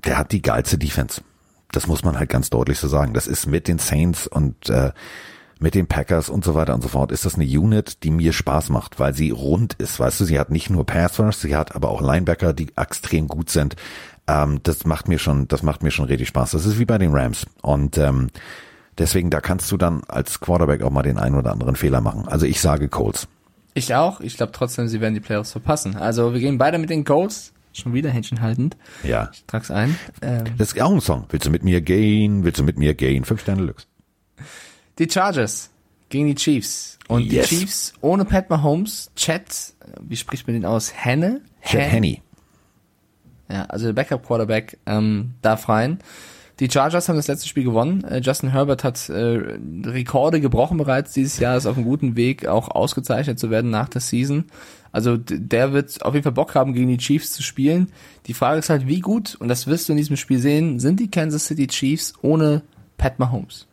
der 0.04 0.18
hat 0.18 0.32
die 0.32 0.42
geilste 0.42 0.78
Defense. 0.78 1.22
Das 1.70 1.86
muss 1.86 2.04
man 2.04 2.18
halt 2.18 2.28
ganz 2.28 2.50
deutlich 2.50 2.78
so 2.78 2.88
sagen. 2.88 3.14
Das 3.14 3.26
ist 3.26 3.46
mit 3.46 3.68
den 3.68 3.78
Saints 3.78 4.26
und 4.26 4.68
äh, 4.68 4.92
mit 5.62 5.74
den 5.74 5.86
Packers 5.86 6.28
und 6.28 6.44
so 6.44 6.54
weiter 6.54 6.74
und 6.74 6.82
so 6.82 6.88
fort, 6.88 7.12
ist 7.12 7.24
das 7.24 7.36
eine 7.36 7.44
Unit, 7.44 8.02
die 8.02 8.10
mir 8.10 8.32
Spaß 8.32 8.68
macht, 8.70 8.98
weil 8.98 9.14
sie 9.14 9.30
rund 9.30 9.74
ist. 9.74 10.00
Weißt 10.00 10.20
du, 10.20 10.24
sie 10.24 10.38
hat 10.38 10.50
nicht 10.50 10.70
nur 10.70 10.84
Pass 10.84 11.20
sie 11.40 11.56
hat 11.56 11.74
aber 11.76 11.88
auch 11.88 12.02
Linebacker, 12.02 12.52
die 12.52 12.72
extrem 12.76 13.28
gut 13.28 13.48
sind. 13.48 13.76
Ähm, 14.26 14.60
das 14.64 14.84
macht 14.84 15.08
mir 15.08 15.18
schon, 15.18 15.48
das 15.48 15.62
macht 15.62 15.82
mir 15.82 15.92
schon 15.92 16.06
richtig 16.06 16.28
Spaß. 16.28 16.50
Das 16.50 16.66
ist 16.66 16.78
wie 16.78 16.84
bei 16.84 16.98
den 16.98 17.14
Rams. 17.14 17.46
Und 17.62 17.96
ähm, 17.96 18.28
deswegen, 18.99 19.30
da 19.30 19.40
kannst 19.40 19.70
du 19.72 19.76
dann 19.76 20.03
als 20.09 20.40
Quarterback 20.40 20.82
auch 20.82 20.90
mal 20.90 21.03
den 21.03 21.18
einen 21.18 21.36
oder 21.36 21.53
anderen 21.53 21.76
Fehler 21.76 22.01
machen. 22.01 22.26
Also 22.28 22.47
ich 22.47 22.61
sage 22.61 22.88
Colts. 22.88 23.28
Ich 23.74 23.95
auch. 23.95 24.20
Ich 24.20 24.36
glaube 24.36 24.53
trotzdem, 24.53 24.88
sie 24.88 25.01
werden 25.01 25.14
die 25.14 25.20
Playoffs 25.20 25.53
verpassen. 25.53 25.97
Also 25.97 26.32
wir 26.34 26.40
gehen 26.40 26.59
beide 26.59 26.78
mit 26.78 26.90
den 26.90 27.05
Colts. 27.05 27.53
Schon 27.74 27.95
wieder 27.95 28.11
Händchen 28.11 28.43
haltend. 28.43 28.76
Ja. 29.03 29.30
Ich 29.32 29.45
trag's 29.47 29.70
ein. 29.70 29.97
Ähm, 30.20 30.45
Das 30.59 30.72
ist 30.72 30.80
auch 30.82 30.93
ein 30.93 31.01
Song. 31.01 31.24
Willst 31.30 31.47
du 31.47 31.51
mit 31.51 31.64
mir 31.64 31.80
gehen? 31.80 32.45
Willst 32.45 32.61
du 32.61 32.64
mit 32.64 32.76
mir 32.78 32.93
gehen? 32.93 33.24
Fünf 33.24 33.40
Sterne 33.40 33.62
Lux. 33.62 33.86
Die 34.99 35.09
Chargers 35.11 35.70
gegen 36.11 36.26
die 36.26 36.34
Chiefs. 36.34 36.99
Und 37.09 37.22
Yes. 37.32 37.49
die 37.49 37.57
Chiefs 37.61 37.95
ohne 38.03 38.26
Pat 38.26 38.51
Mahomes, 38.51 39.11
Chet, 39.16 39.72
wie 40.03 40.16
spricht 40.16 40.47
man 40.47 40.53
den 40.55 40.66
aus? 40.66 40.93
Henne? 40.95 41.40
Chad 41.62 41.80
Hen- 41.80 41.90
Henney. 41.90 42.22
Ja, 43.51 43.64
also 43.66 43.86
der 43.86 43.93
Backup-Quarterback 43.95 44.78
ähm, 44.86 45.32
darf 45.40 45.68
rein. 45.70 45.99
Die 46.62 46.70
Chargers 46.70 47.08
haben 47.08 47.16
das 47.16 47.26
letzte 47.26 47.48
Spiel 47.48 47.64
gewonnen. 47.64 48.04
Äh, 48.04 48.20
Justin 48.20 48.50
Herbert 48.50 48.84
hat 48.84 49.08
äh, 49.08 49.40
Rekorde 49.84 50.40
gebrochen 50.40 50.78
bereits 50.78 51.12
dieses 51.12 51.40
Jahr, 51.40 51.56
ist 51.56 51.66
auf 51.66 51.76
einem 51.76 51.84
guten 51.84 52.14
Weg, 52.14 52.46
auch 52.46 52.68
ausgezeichnet 52.68 53.40
zu 53.40 53.50
werden 53.50 53.72
nach 53.72 53.88
der 53.88 54.00
Season. 54.00 54.44
Also 54.92 55.16
der 55.16 55.72
wird 55.72 56.04
auf 56.04 56.14
jeden 56.14 56.22
Fall 56.22 56.30
Bock 56.30 56.54
haben, 56.54 56.72
gegen 56.72 56.86
die 56.86 56.98
Chiefs 56.98 57.32
zu 57.32 57.42
spielen. 57.42 57.90
Die 58.26 58.32
Frage 58.34 58.60
ist 58.60 58.70
halt, 58.70 58.86
wie 58.86 59.00
gut, 59.00 59.34
und 59.40 59.48
das 59.48 59.66
wirst 59.66 59.88
du 59.88 59.92
in 59.92 59.96
diesem 59.96 60.16
Spiel 60.16 60.38
sehen, 60.38 60.78
sind 60.78 61.00
die 61.00 61.10
Kansas 61.10 61.46
City 61.46 61.66
Chiefs 61.66 62.12
ohne 62.22 62.62
Pat 62.96 63.18
Mahomes? 63.18 63.66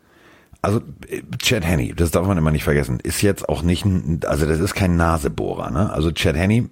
Also 0.63 0.81
äh, 1.09 1.21
Chad 1.37 1.63
Henney, 1.63 1.93
das 1.93 2.09
darf 2.09 2.25
man 2.25 2.39
immer 2.39 2.49
nicht 2.49 2.63
vergessen, 2.63 2.99
ist 3.03 3.21
jetzt 3.21 3.47
auch 3.49 3.61
nicht 3.61 3.85
ein, 3.85 4.21
also 4.25 4.47
das 4.47 4.59
ist 4.59 4.73
kein 4.73 4.95
Nasebohrer, 4.95 5.69
ne? 5.69 5.93
Also 5.93 6.11
Chad 6.11 6.35
Henney, 6.35 6.67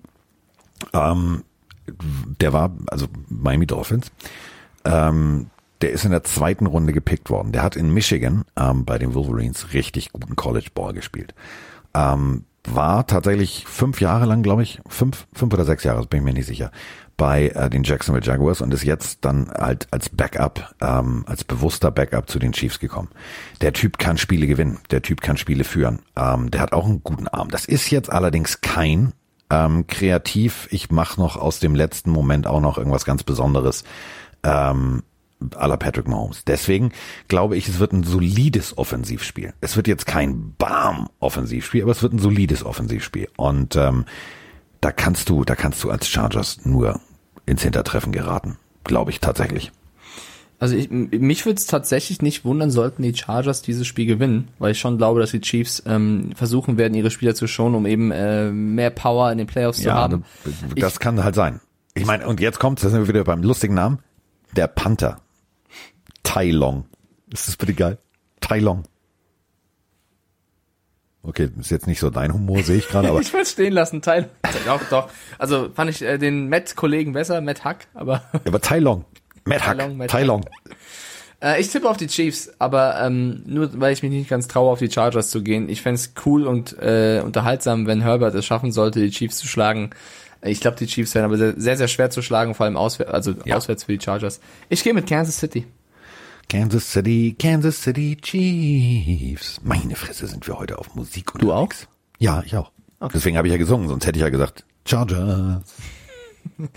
ähm, 0.93 1.43
der 2.41 2.53
war, 2.53 2.75
also 2.87 3.05
Miami 3.29 3.67
Dolphins, 3.67 4.11
ähm, 4.83 5.51
der 5.81 5.91
ist 5.91 6.05
in 6.05 6.11
der 6.11 6.23
zweiten 6.23 6.65
Runde 6.65 6.93
gepickt 6.93 7.29
worden. 7.29 7.51
Der 7.51 7.63
hat 7.63 7.75
in 7.75 7.93
Michigan 7.93 8.43
ähm, 8.57 8.85
bei 8.85 8.97
den 8.97 9.13
Wolverines 9.13 9.73
richtig 9.73 10.11
guten 10.11 10.35
College 10.35 10.69
Ball 10.73 10.93
gespielt. 10.93 11.33
Ähm, 11.93 12.45
war 12.67 13.07
tatsächlich 13.07 13.65
fünf 13.65 14.01
Jahre 14.01 14.25
lang, 14.25 14.43
glaube 14.43 14.63
ich, 14.63 14.81
fünf, 14.87 15.27
fünf 15.33 15.53
oder 15.53 15.63
sechs 15.63 15.83
Jahre, 15.83 16.05
bin 16.05 16.19
ich 16.19 16.25
mir 16.25 16.33
nicht 16.33 16.47
sicher, 16.47 16.71
bei 17.15 17.49
äh, 17.49 17.69
den 17.69 17.83
Jacksonville 17.83 18.25
Jaguars 18.25 18.61
und 18.61 18.73
ist 18.73 18.83
jetzt 18.83 19.25
dann 19.25 19.49
halt 19.49 19.87
als 19.91 20.09
Backup, 20.09 20.75
ähm, 20.81 21.23
als 21.27 21.43
bewusster 21.43 21.91
Backup 21.91 22.29
zu 22.29 22.39
den 22.39 22.51
Chiefs 22.51 22.79
gekommen. 22.79 23.09
Der 23.61 23.73
Typ 23.73 23.97
kann 23.97 24.17
Spiele 24.17 24.47
gewinnen, 24.47 24.79
der 24.91 25.01
Typ 25.01 25.21
kann 25.21 25.37
Spiele 25.37 25.63
führen, 25.63 25.99
ähm, 26.15 26.51
der 26.51 26.61
hat 26.61 26.73
auch 26.73 26.85
einen 26.85 27.03
guten 27.03 27.27
Arm. 27.27 27.49
Das 27.49 27.65
ist 27.65 27.89
jetzt 27.89 28.11
allerdings 28.11 28.61
kein 28.61 29.13
ähm, 29.49 29.87
kreativ, 29.87 30.67
ich 30.69 30.91
mache 30.91 31.19
noch 31.19 31.37
aus 31.37 31.59
dem 31.59 31.73
letzten 31.73 32.11
Moment 32.11 32.47
auch 32.47 32.61
noch 32.61 32.77
irgendwas 32.77 33.05
ganz 33.05 33.23
Besonderes. 33.23 33.83
Ähm, 34.43 35.03
à 35.55 35.67
la 35.67 35.77
Patrick 35.77 36.07
Mahomes. 36.07 36.43
Deswegen 36.45 36.91
glaube 37.27 37.57
ich, 37.57 37.67
es 37.67 37.79
wird 37.79 37.93
ein 37.93 38.03
solides 38.03 38.77
Offensivspiel. 38.77 39.53
Es 39.61 39.75
wird 39.75 39.87
jetzt 39.87 40.05
kein 40.05 40.53
Bam-Offensivspiel, 40.57 41.83
aber 41.83 41.91
es 41.91 42.03
wird 42.03 42.13
ein 42.13 42.19
solides 42.19 42.63
Offensivspiel. 42.63 43.29
Und 43.35 43.75
ähm, 43.75 44.05
da 44.81 44.91
kannst 44.91 45.29
du, 45.29 45.43
da 45.43 45.55
kannst 45.55 45.83
du 45.83 45.89
als 45.89 46.07
Chargers 46.07 46.65
nur 46.65 46.99
ins 47.45 47.63
Hintertreffen 47.63 48.11
geraten. 48.11 48.57
Glaube 48.83 49.11
ich 49.11 49.19
tatsächlich. 49.19 49.71
Also 50.59 50.75
ich, 50.75 50.89
mich 50.89 51.45
würde 51.45 51.59
es 51.59 51.67
tatsächlich 51.67 52.21
nicht 52.23 52.43
wundern, 52.43 52.71
sollten 52.71 53.03
die 53.03 53.15
Chargers 53.15 53.61
dieses 53.61 53.85
Spiel 53.85 54.07
gewinnen, 54.07 54.47
weil 54.57 54.71
ich 54.71 54.79
schon 54.79 54.97
glaube, 54.97 55.19
dass 55.19 55.29
die 55.29 55.41
Chiefs 55.41 55.83
ähm, 55.85 56.31
versuchen 56.35 56.77
werden, 56.79 56.95
ihre 56.95 57.11
Spieler 57.11 57.35
zu 57.35 57.45
schonen, 57.45 57.75
um 57.75 57.85
eben 57.85 58.11
äh, 58.11 58.49
mehr 58.49 58.89
Power 58.89 59.31
in 59.31 59.37
den 59.37 59.45
Playoffs 59.45 59.83
zu 59.83 59.93
haben. 59.93 60.25
das 60.75 60.99
kann 60.99 61.23
halt 61.23 61.35
sein. 61.35 61.59
Ich 61.93 62.05
meine, 62.05 62.27
und 62.27 62.39
jetzt 62.39 62.59
kommt, 62.59 62.83
da 62.83 62.89
sind 62.89 63.01
wir 63.01 63.07
wieder 63.07 63.23
beim 63.23 63.43
lustigen 63.43 63.75
Namen, 63.75 63.99
der 64.55 64.67
Panther. 64.67 65.19
Tai 66.27 66.51
Long. 66.51 66.85
Ist 67.31 67.47
das 67.47 67.55
bitte 67.57 67.73
geil? 67.73 67.97
Tai 68.41 68.59
Long. 68.59 68.83
Okay, 71.23 71.49
ist 71.59 71.71
jetzt 71.71 71.87
nicht 71.87 71.99
so 71.99 72.09
dein 72.09 72.33
Humor, 72.33 72.63
sehe 72.63 72.77
ich 72.77 72.87
gerade, 72.87 73.09
aber 73.09 73.19
ich 73.21 73.33
würde 73.33 73.45
stehen 73.45 73.73
lassen, 73.73 74.01
Teil. 74.01 74.29
Doch, 74.65 74.81
doch. 74.89 75.09
Also 75.37 75.69
fand 75.73 75.89
ich 75.89 76.01
äh, 76.01 76.17
den 76.17 76.47
Matt-Kollegen 76.49 77.11
besser, 77.13 77.41
Matt 77.41 77.63
Hack, 77.65 77.87
aber 77.93 78.23
aber 78.45 78.61
Tai 78.61 78.79
Long. 78.79 79.05
Matt 79.45 79.59
Tai 79.59 79.65
Hack. 79.67 79.77
Long, 79.77 79.97
Matt 79.97 80.09
Tai 80.09 80.23
Long. 80.23 80.45
Äh, 81.41 81.59
ich 81.59 81.69
tippe 81.69 81.89
auf 81.89 81.97
die 81.97 82.07
Chiefs, 82.07 82.51
aber 82.59 83.01
ähm, 83.01 83.43
nur 83.45 83.69
weil 83.79 83.91
ich 83.93 84.03
mich 84.03 84.11
nicht 84.11 84.29
ganz 84.29 84.47
traue, 84.47 84.71
auf 84.71 84.79
die 84.79 84.89
Chargers 84.91 85.29
zu 85.29 85.43
gehen. 85.43 85.67
Ich 85.69 85.81
fänd's 85.81 86.13
cool 86.25 86.47
und 86.47 86.77
äh, 86.79 87.21
unterhaltsam, 87.25 87.87
wenn 87.87 88.01
Herbert 88.01 88.33
es 88.35 88.45
schaffen 88.45 88.71
sollte, 88.71 88.99
die 89.01 89.11
Chiefs 89.11 89.37
zu 89.37 89.47
schlagen. 89.47 89.89
Äh, 90.41 90.51
Ich 90.51 90.61
glaube, 90.61 90.77
die 90.77 90.87
Chiefs 90.87 91.13
werden 91.13 91.25
aber 91.25 91.37
sehr, 91.37 91.75
sehr, 91.77 91.87
schwer 91.89 92.09
zu 92.09 92.21
schlagen, 92.21 92.55
vor 92.55 92.65
allem 92.65 92.77
auswärts, 92.77 93.11
also 93.11 93.33
Ja. 93.43 93.57
auswärts 93.57 93.83
für 93.83 93.97
die 93.97 94.03
Chargers. 94.03 94.39
Ich 94.69 94.81
gehe 94.83 94.93
mit 94.93 95.07
Kansas 95.07 95.37
City. 95.37 95.65
Kansas 96.49 96.89
City, 96.91 97.35
Kansas 97.37 97.81
City 97.81 98.15
Chiefs. 98.21 99.59
Meine 99.63 99.95
Fresse, 99.95 100.27
sind 100.27 100.47
wir 100.47 100.57
heute 100.57 100.79
auf 100.79 100.95
Musik 100.95 101.33
Du 101.39 101.51
auch? 101.51 101.69
Ja, 102.19 102.41
ich 102.45 102.55
auch. 102.55 102.71
Deswegen 103.13 103.37
habe 103.37 103.47
ich 103.47 103.51
ja 103.51 103.57
gesungen, 103.57 103.89
sonst 103.89 104.05
hätte 104.07 104.17
ich 104.17 104.23
ja 104.23 104.29
gesagt, 104.29 104.65
Chargers. 104.85 105.63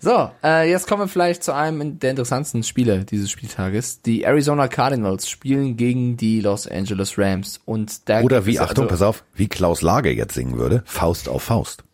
So, 0.00 0.30
äh, 0.42 0.68
jetzt 0.70 0.86
kommen 0.86 1.04
wir 1.04 1.08
vielleicht 1.08 1.42
zu 1.42 1.54
einem 1.54 1.98
der 1.98 2.10
interessantesten 2.10 2.62
Spiele 2.62 3.06
dieses 3.06 3.30
Spieltages. 3.30 4.02
Die 4.02 4.24
Arizona 4.24 4.68
Cardinals 4.68 5.30
spielen 5.30 5.78
gegen 5.78 6.18
die 6.18 6.42
Los 6.42 6.66
Angeles 6.66 7.16
Rams 7.16 7.58
und 7.64 8.06
da 8.06 8.20
Oder 8.20 8.44
wie, 8.44 8.52
ist 8.56 8.60
Achtung, 8.60 8.84
also- 8.84 8.90
pass 8.90 9.00
auf, 9.00 9.24
wie 9.34 9.48
Klaus 9.48 9.80
Lage 9.80 10.10
jetzt 10.10 10.34
singen 10.34 10.58
würde, 10.58 10.82
Faust 10.84 11.28
auf 11.30 11.44
Faust. 11.44 11.84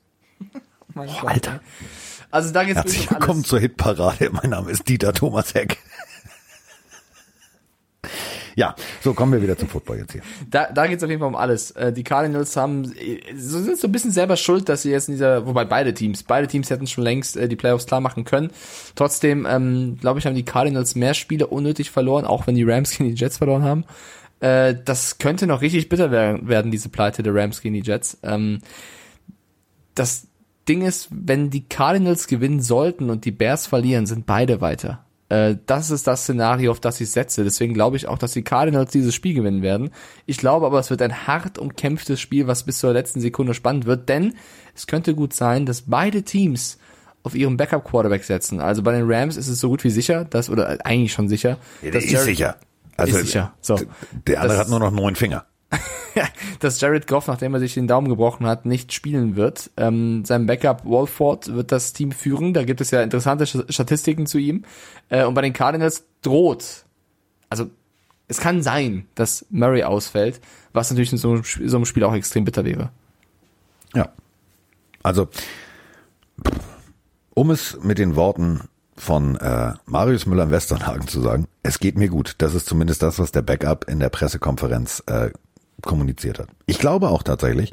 Oh. 0.97 1.03
Alter. 1.25 1.61
Also 2.33 2.53
da 2.53 2.65
geht's 2.65 2.79
Herzlich 2.79 3.09
um 3.09 3.17
willkommen 3.17 3.45
zur 3.45 3.61
Hitparade. 3.61 4.29
Mein 4.33 4.51
Name 4.51 4.73
ist 4.73 4.89
Dieter 4.89 5.13
Thomas 5.13 5.55
Heck. 5.55 5.79
Ja, 8.57 8.75
so 9.01 9.15
kommen 9.15 9.33
wir 9.33 9.43
wieder 9.43 9.57
zum 9.57 9.69
Football 9.69 9.99
jetzt 9.99 10.13
hier. 10.13 10.23
Da, 10.51 10.71
da 10.73 10.87
geht's 10.87 11.03
auf 11.03 11.11
jeden 11.11 11.21
Fall 11.21 11.29
um 11.29 11.37
alles. 11.37 11.71
Äh, 11.73 11.93
die 11.93 12.05
Cardinals 12.05 12.57
haben 12.57 12.85
äh, 12.97 13.21
so 13.37 13.61
sind 13.61 13.79
so 13.79 13.89
ein 13.89 13.93
bisschen 13.93 14.11
selber 14.11 14.37
schuld, 14.37 14.69
dass 14.69 14.83
sie 14.83 14.91
jetzt 14.91 15.09
in 15.09 15.15
dieser, 15.15 15.47
wobei 15.47 15.65
beide 15.65 15.95
Teams, 15.95 16.23
beide 16.23 16.47
Teams 16.49 16.71
hätten 16.71 16.87
schon 16.87 17.05
längst 17.05 17.37
äh, 17.37 17.49
die 17.49 17.57
Playoffs 17.57 17.87
klar 17.87 18.01
machen 18.01 18.25
können. 18.25 18.51
Trotzdem, 18.95 19.47
ähm, 19.49 19.99
glaube 20.01 20.19
ich, 20.19 20.27
haben 20.27 20.35
die 20.35 20.45
Cardinals 20.45 20.95
mehr 20.95 21.15
Spiele 21.15 21.47
unnötig 21.47 21.91
verloren, 21.91 22.25
auch 22.25 22.47
wenn 22.47 22.55
die 22.55 22.65
Rams 22.65 22.91
gegen 22.97 23.11
die 23.11 23.21
Jets 23.21 23.39
verloren 23.39 23.63
haben. 23.63 23.85
Das 24.43 25.19
könnte 25.19 25.47
noch 25.47 25.61
richtig 25.61 25.91
bitter 25.91 26.11
werden, 26.11 26.49
werden 26.49 26.71
diese 26.71 26.89
Pleite 26.89 27.23
der 27.23 27.35
Rams 27.35 27.61
gegen 27.61 27.75
die 27.75 27.83
Jets. 27.83 28.17
Ähm, 28.23 28.61
das 29.95 30.29
Ding 30.67 30.83
ist, 30.83 31.09
wenn 31.11 31.51
die 31.51 31.69
Cardinals 31.69 32.27
gewinnen 32.27 32.63
sollten 32.63 33.11
und 33.11 33.25
die 33.25 33.33
Bears 33.33 33.67
verlieren, 33.67 34.07
sind 34.07 34.25
beide 34.25 34.61
weiter. 34.63 35.05
Äh, 35.31 35.57
das 35.67 35.91
ist 35.91 36.07
das 36.07 36.23
Szenario, 36.25 36.71
auf 36.71 36.81
das 36.81 37.01
ich 37.01 37.11
setze. 37.11 37.43
Deswegen 37.45 37.73
glaube 37.73 37.97
ich 37.97 38.07
auch, 38.09 38.19
dass 38.19 38.33
die 38.33 38.43
Cardinals 38.43 38.91
dieses 38.93 39.15
Spiel 39.15 39.33
gewinnen 39.35 39.63
werden. 39.63 39.91
Ich 40.27 40.37
glaube 40.37 40.67
aber, 40.67 40.79
es 40.79 40.91
wird 40.91 41.01
ein 41.03 41.27
hart 41.27 41.57
umkämpftes 41.59 42.21
Spiel, 42.21 42.47
was 42.47 42.65
bis 42.65 42.79
zur 42.79 42.93
letzten 42.93 43.21
Sekunde 43.21 43.55
spannend 43.55 43.87
wird, 43.87 44.09
denn 44.09 44.35
es 44.75 44.87
könnte 44.87 45.15
gut 45.15 45.33
sein, 45.33 45.65
dass 45.67 45.83
beide 45.83 46.23
Teams 46.23 46.79
auf 47.23 47.35
ihren 47.35 47.57
Backup-Quarterback 47.57 48.25
setzen. 48.25 48.61
Also 48.61 48.83
bei 48.83 48.93
den 48.93 49.11
Rams 49.11 49.37
ist 49.37 49.49
es 49.49 49.61
so 49.61 49.69
gut 49.69 49.85
wie 49.85 49.91
sicher, 49.91 50.25
dass, 50.25 50.51
oder 50.51 50.79
eigentlich 50.85 51.13
schon 51.13 51.29
sicher. 51.29 51.59
Ja, 51.83 51.91
der 51.91 51.93
dass 51.93 52.05
ist 52.05 52.13
Jared- 52.13 52.25
sicher. 52.27 52.57
Also, 52.97 53.17
ist 53.19 53.27
sicher. 53.27 53.55
So. 53.61 53.81
Der 54.27 54.41
andere 54.41 54.59
Das- 54.59 54.67
hat 54.67 54.69
nur 54.71 54.81
noch 54.81 54.91
neun 54.91 55.17
Finger. 55.17 55.47
dass 56.61 56.81
Jared 56.81 57.07
Goff, 57.07 57.29
nachdem 57.29 57.55
er 57.55 57.61
sich 57.61 57.75
den 57.75 57.87
Daumen 57.87 58.09
gebrochen 58.09 58.47
hat, 58.47 58.67
nicht 58.67 58.93
spielen 58.93 59.37
wird. 59.37 59.71
Ähm, 59.77 60.25
sein 60.25 60.47
Backup 60.47 60.85
Walford 60.85 61.55
wird 61.55 61.73
das 61.73 61.93
Team 61.93 62.13
führen. 62.13 62.53
Da 62.53 62.65
gibt 62.65 62.81
es 62.81 62.91
ja 62.91 63.03
interessante 63.03 63.47
Statistiken 63.47 64.27
zu 64.27 64.39
ihm. 64.39 64.65
Äh, 65.09 65.25
und 65.25 65.35
bei 65.35 65.43
den 65.43 65.53
Cardinals 65.53 66.05
droht, 66.23 66.85
also 67.49 67.71
es 68.29 68.39
kann 68.39 68.63
sein, 68.63 69.07
dass 69.15 69.45
Murray 69.51 69.83
ausfällt, 69.83 70.41
was 70.73 70.91
natürlich 70.91 71.13
in 71.13 71.19
so 71.19 71.33
einem, 71.33 71.43
so 71.43 71.77
einem 71.77 71.85
Spiel 71.85 72.05
auch 72.05 72.15
extrem 72.15 72.45
bitter 72.45 72.65
wäre. 72.65 72.91
Ja. 73.95 74.13
Also, 75.03 75.29
um 77.35 77.51
es 77.51 77.79
mit 77.83 77.99
den 77.99 78.15
Worten 78.17 78.69
von 78.97 79.37
äh, 79.37 79.73
Marius 79.87 80.27
Müller-Westernhagen 80.27 81.09
zu 81.09 81.23
sagen, 81.23 81.47
es 81.63 81.81
geht 81.81 81.97
mir 81.97 82.09
gut. 82.09 82.35
Das 82.39 82.55
ist 82.55 82.67
zumindest 82.67 83.03
das, 83.03 83.19
was 83.19 83.33
der 83.33 83.43
Backup 83.43 83.89
in 83.89 83.99
der 83.99 84.11
Pressekonferenz 84.11 85.03
äh, 85.07 85.31
kommuniziert 85.83 86.39
hat. 86.39 86.49
Ich 86.67 86.79
glaube 86.79 87.09
auch 87.09 87.23
tatsächlich, 87.23 87.73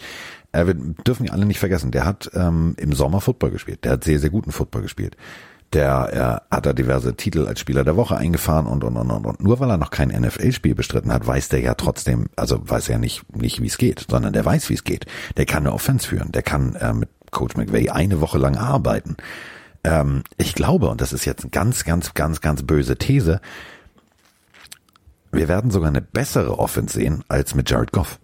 äh, 0.52 0.66
wir 0.66 0.74
dürfen 0.74 1.26
ja 1.26 1.34
alle 1.34 1.46
nicht 1.46 1.60
vergessen, 1.60 1.92
der 1.92 2.06
hat 2.06 2.30
ähm, 2.34 2.76
im 2.78 2.94
Sommer 2.94 3.22
Football 3.22 3.52
gespielt. 3.52 3.84
Der 3.84 3.94
hat 3.94 4.04
sehr, 4.04 4.20
sehr 4.20 4.30
guten 4.30 4.52
Football 4.52 4.84
gespielt. 4.84 5.18
Der 5.74 6.42
äh, 6.50 6.56
hat 6.56 6.66
da 6.66 6.72
diverse 6.72 7.16
Titel 7.16 7.46
als 7.46 7.60
Spieler 7.60 7.84
der 7.84 7.98
Woche 7.98 8.16
eingefahren 8.16 8.68
und, 8.68 8.86
und, 8.86 8.96
und, 8.96 9.12
und, 9.12 9.26
und. 9.26 9.44
Nur 9.44 9.60
weil 9.60 9.70
er 9.70 9.78
noch 9.78 9.92
kein 9.92 10.10
NFL-Spiel 10.10 10.76
bestritten 10.76 11.12
hat, 11.12 11.28
weiß 11.28 11.50
der 11.50 11.60
ja 11.60 11.74
trotzdem, 11.74 12.28
also 12.38 12.62
weiß 12.64 12.88
er 12.90 13.00
nicht, 13.00 13.24
nicht 13.36 13.62
wie 13.62 13.68
es 13.68 13.78
geht, 13.78 14.06
sondern 14.10 14.32
der 14.32 14.46
weiß, 14.46 14.70
wie 14.70 14.76
es 14.76 14.86
geht. 14.86 15.06
Der 15.36 15.46
kann 15.46 15.64
eine 15.64 15.74
Offense 15.74 16.08
führen. 16.08 16.32
Der 16.32 16.42
kann 16.42 16.76
äh, 16.76 16.94
mit 16.94 17.10
Coach 17.32 17.58
McVay 17.58 17.90
eine 17.90 18.22
Woche 18.22 18.38
lang 18.38 18.56
arbeiten. 18.56 19.18
Ähm, 19.84 20.24
ich 20.38 20.56
glaube, 20.56 20.88
und 20.88 21.02
das 21.02 21.12
ist 21.12 21.26
jetzt 21.26 21.52
ganz, 21.52 21.84
ganz, 21.84 22.14
ganz, 22.14 22.40
ganz 22.40 22.64
böse 22.64 22.96
These, 22.98 23.42
wir 25.32 25.48
werden 25.48 25.72
sogar 25.72 25.90
eine 25.90 26.02
bessere 26.02 26.58
Offense 26.60 26.94
sehen 27.00 27.24
als 27.28 27.56
mit 27.56 27.70
Jared 27.70 27.92
Goff. 27.92 28.20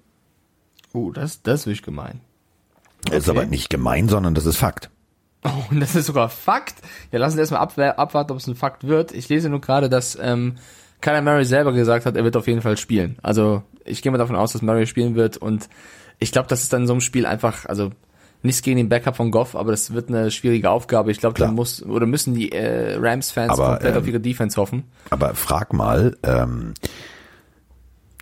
Oh, 0.93 1.11
das, 1.11 1.41
das 1.41 1.61
ist 1.61 1.65
wirklich 1.67 1.83
gemein. 1.83 2.21
Das 3.05 3.23
ist 3.23 3.29
aber 3.29 3.45
nicht 3.45 3.69
gemein, 3.69 4.07
sondern 4.09 4.33
das 4.35 4.45
ist 4.45 4.57
Fakt. 4.57 4.89
Oh, 5.45 5.49
und 5.71 5.81
das 5.81 5.93
ist 5.93 6.05
sogar 6.05 6.29
Fakt. 6.29 6.75
Ja, 7.11 7.19
lassen 7.19 7.35
wir 7.35 7.41
erstmal 7.41 7.59
abwe- 7.61 7.95
abwarten, 7.97 8.31
ob 8.31 8.37
es 8.37 8.47
ein 8.47 8.55
Fakt 8.55 8.87
wird. 8.87 9.11
Ich 9.11 9.27
lese 9.27 9.49
nur 9.49 9.59
gerade, 9.59 9.89
dass 9.89 10.17
ähm, 10.21 10.55
Kyler 11.01 11.21
Murray 11.21 11.43
selber 11.43 11.73
gesagt 11.73 12.05
hat, 12.05 12.15
er 12.15 12.23
wird 12.23 12.37
auf 12.37 12.47
jeden 12.47 12.61
Fall 12.61 12.77
spielen. 12.77 13.17
Also 13.21 13.61
ich 13.83 14.01
gehe 14.01 14.09
mal 14.09 14.17
davon 14.17 14.37
aus, 14.37 14.53
dass 14.53 14.61
Murray 14.61 14.87
spielen 14.87 15.15
wird 15.15 15.35
und 15.35 15.67
ich 16.19 16.31
glaube, 16.31 16.47
das 16.47 16.61
ist 16.61 16.71
dann 16.71 16.83
in 16.83 16.87
so 16.87 16.93
einem 16.93 17.01
Spiel 17.01 17.25
einfach, 17.25 17.65
also 17.65 17.91
nichts 18.43 18.61
gegen 18.61 18.77
den 18.77 18.89
Backup 18.89 19.15
von 19.15 19.31
Goff, 19.31 19.55
aber 19.55 19.71
das 19.71 19.93
wird 19.93 20.09
eine 20.09 20.29
schwierige 20.29 20.69
Aufgabe. 20.69 21.11
Ich 21.11 21.19
glaube, 21.19 21.39
da 21.39 21.49
muss 21.49 21.81
oder 21.83 22.05
müssen 22.05 22.35
die 22.35 22.51
äh, 22.51 22.97
Rams-Fans 22.99 23.57
komplett 23.57 23.95
ähm, 23.95 24.01
auf 24.01 24.07
ihre 24.07 24.19
Defense 24.19 24.57
hoffen. 24.57 24.83
Aber 25.09 25.33
frag 25.33 25.73
mal 25.73 26.17
ähm, 26.23 26.73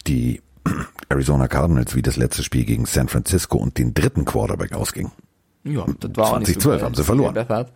die 0.07 0.41
Arizona 1.09 1.47
Cardinals, 1.47 1.95
wie 1.95 2.01
das 2.01 2.17
letzte 2.17 2.43
Spiel 2.43 2.65
gegen 2.65 2.85
San 2.85 3.07
Francisco 3.07 3.57
und 3.57 3.77
den 3.77 3.93
dritten 3.93 4.25
Quarterback 4.25 4.73
ausging. 4.73 5.11
Ja, 5.63 5.85
das 5.99 6.11
war 6.15 6.33
auch 6.33 6.39
nicht 6.39 6.61
2012 6.61 6.79
so 6.79 6.85
haben 6.85 6.95
sie 6.95 7.03
verloren. 7.03 7.67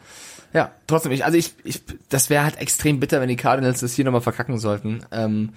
Ja, 0.54 0.72
trotzdem, 0.88 1.12
ich, 1.12 1.26
also 1.26 1.38
ich, 1.38 1.54
ich, 1.64 1.82
das 2.08 2.30
wäre 2.30 2.46
halt 2.46 2.58
extrem 2.58 3.00
bitter, 3.00 3.20
wenn 3.20 3.28
die 3.28 3.36
Cardinals 3.36 3.82
das 3.82 3.94
hier 3.94 4.06
nochmal 4.06 4.22
verkacken 4.22 4.58
sollten. 4.58 5.02
Ähm, 5.12 5.50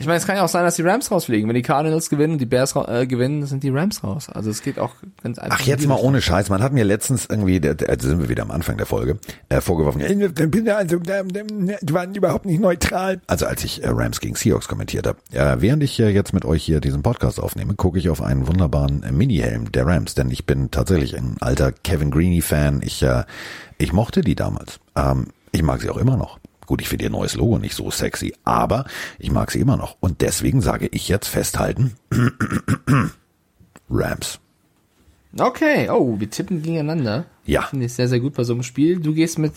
ich 0.00 0.06
meine, 0.06 0.18
es 0.18 0.26
kann 0.26 0.36
ja 0.36 0.44
auch 0.44 0.48
sein, 0.48 0.62
dass 0.62 0.76
die 0.76 0.82
Rams 0.82 1.10
rausfliegen. 1.10 1.48
Wenn 1.48 1.56
die 1.56 1.62
Cardinals 1.62 2.08
gewinnen 2.08 2.34
und 2.34 2.40
die 2.40 2.46
Bears 2.46 2.76
äh, 2.76 3.06
gewinnen, 3.08 3.46
sind 3.46 3.64
die 3.64 3.70
Rams 3.70 4.04
raus. 4.04 4.28
Also 4.28 4.48
es 4.48 4.62
geht 4.62 4.78
auch 4.78 4.92
ganz 5.24 5.40
einfach. 5.40 5.58
Ach, 5.60 5.66
jetzt 5.66 5.86
mal 5.88 5.96
ohne 5.96 6.22
Scheiß. 6.22 6.50
Man 6.50 6.62
hat 6.62 6.72
mir 6.72 6.84
letztens 6.84 7.26
irgendwie, 7.28 7.58
der, 7.58 7.76
also 7.88 8.08
sind 8.08 8.20
wir 8.20 8.28
wieder 8.28 8.44
am 8.44 8.52
Anfang 8.52 8.76
der 8.76 8.86
Folge, 8.86 9.18
äh, 9.48 9.60
vorgeworfen, 9.60 10.00
äh, 10.00 10.28
bin 10.28 10.66
ja 10.66 10.76
also, 10.76 10.98
äh, 10.98 11.20
äh, 11.20 11.76
die 11.82 11.92
waren 11.92 12.14
überhaupt 12.14 12.46
nicht 12.46 12.60
neutral. 12.60 13.20
Also 13.26 13.46
als 13.46 13.64
ich 13.64 13.82
äh, 13.82 13.88
Rams 13.88 14.20
gegen 14.20 14.36
Seahawks 14.36 14.68
kommentiert 14.68 15.08
habe. 15.08 15.18
Ja, 15.32 15.60
während 15.60 15.82
ich 15.82 15.98
äh, 15.98 16.10
jetzt 16.10 16.32
mit 16.32 16.44
euch 16.44 16.62
hier 16.62 16.80
diesen 16.80 17.02
Podcast 17.02 17.40
aufnehme, 17.40 17.74
gucke 17.74 17.98
ich 17.98 18.08
auf 18.08 18.22
einen 18.22 18.46
wunderbaren 18.46 19.02
äh, 19.02 19.10
Mini-Helm 19.10 19.72
der 19.72 19.84
Rams, 19.84 20.14
denn 20.14 20.30
ich 20.30 20.46
bin 20.46 20.70
tatsächlich 20.70 21.16
ein 21.16 21.36
alter 21.40 21.72
Kevin 21.72 22.12
Greeny-Fan. 22.12 22.82
Ich, 22.84 23.02
äh, 23.02 23.24
ich 23.78 23.92
mochte 23.92 24.20
die 24.20 24.36
damals. 24.36 24.78
Ähm, 24.94 25.28
ich 25.50 25.62
mag 25.62 25.80
sie 25.80 25.90
auch 25.90 25.96
immer 25.96 26.16
noch. 26.16 26.38
Gut, 26.68 26.82
ich 26.82 26.88
finde 26.90 27.04
ihr 27.06 27.10
neues 27.10 27.34
Logo 27.34 27.58
nicht 27.58 27.74
so 27.74 27.90
sexy, 27.90 28.34
aber 28.44 28.84
ich 29.18 29.30
mag 29.30 29.50
sie 29.50 29.58
immer 29.58 29.78
noch. 29.78 29.96
Und 30.00 30.20
deswegen 30.20 30.60
sage 30.60 30.86
ich 30.92 31.08
jetzt 31.08 31.26
festhalten, 31.26 31.94
Rams. 33.90 34.38
Okay, 35.38 35.88
oh, 35.88 36.20
wir 36.20 36.28
tippen 36.28 36.60
gegeneinander. 36.60 37.24
Ja. 37.46 37.62
Finde 37.62 37.86
ich 37.86 37.94
sehr, 37.94 38.06
sehr 38.06 38.20
gut 38.20 38.34
bei 38.34 38.44
so 38.44 38.52
einem 38.52 38.62
Spiel. 38.62 39.00
Du 39.00 39.14
gehst 39.14 39.38
mit 39.38 39.54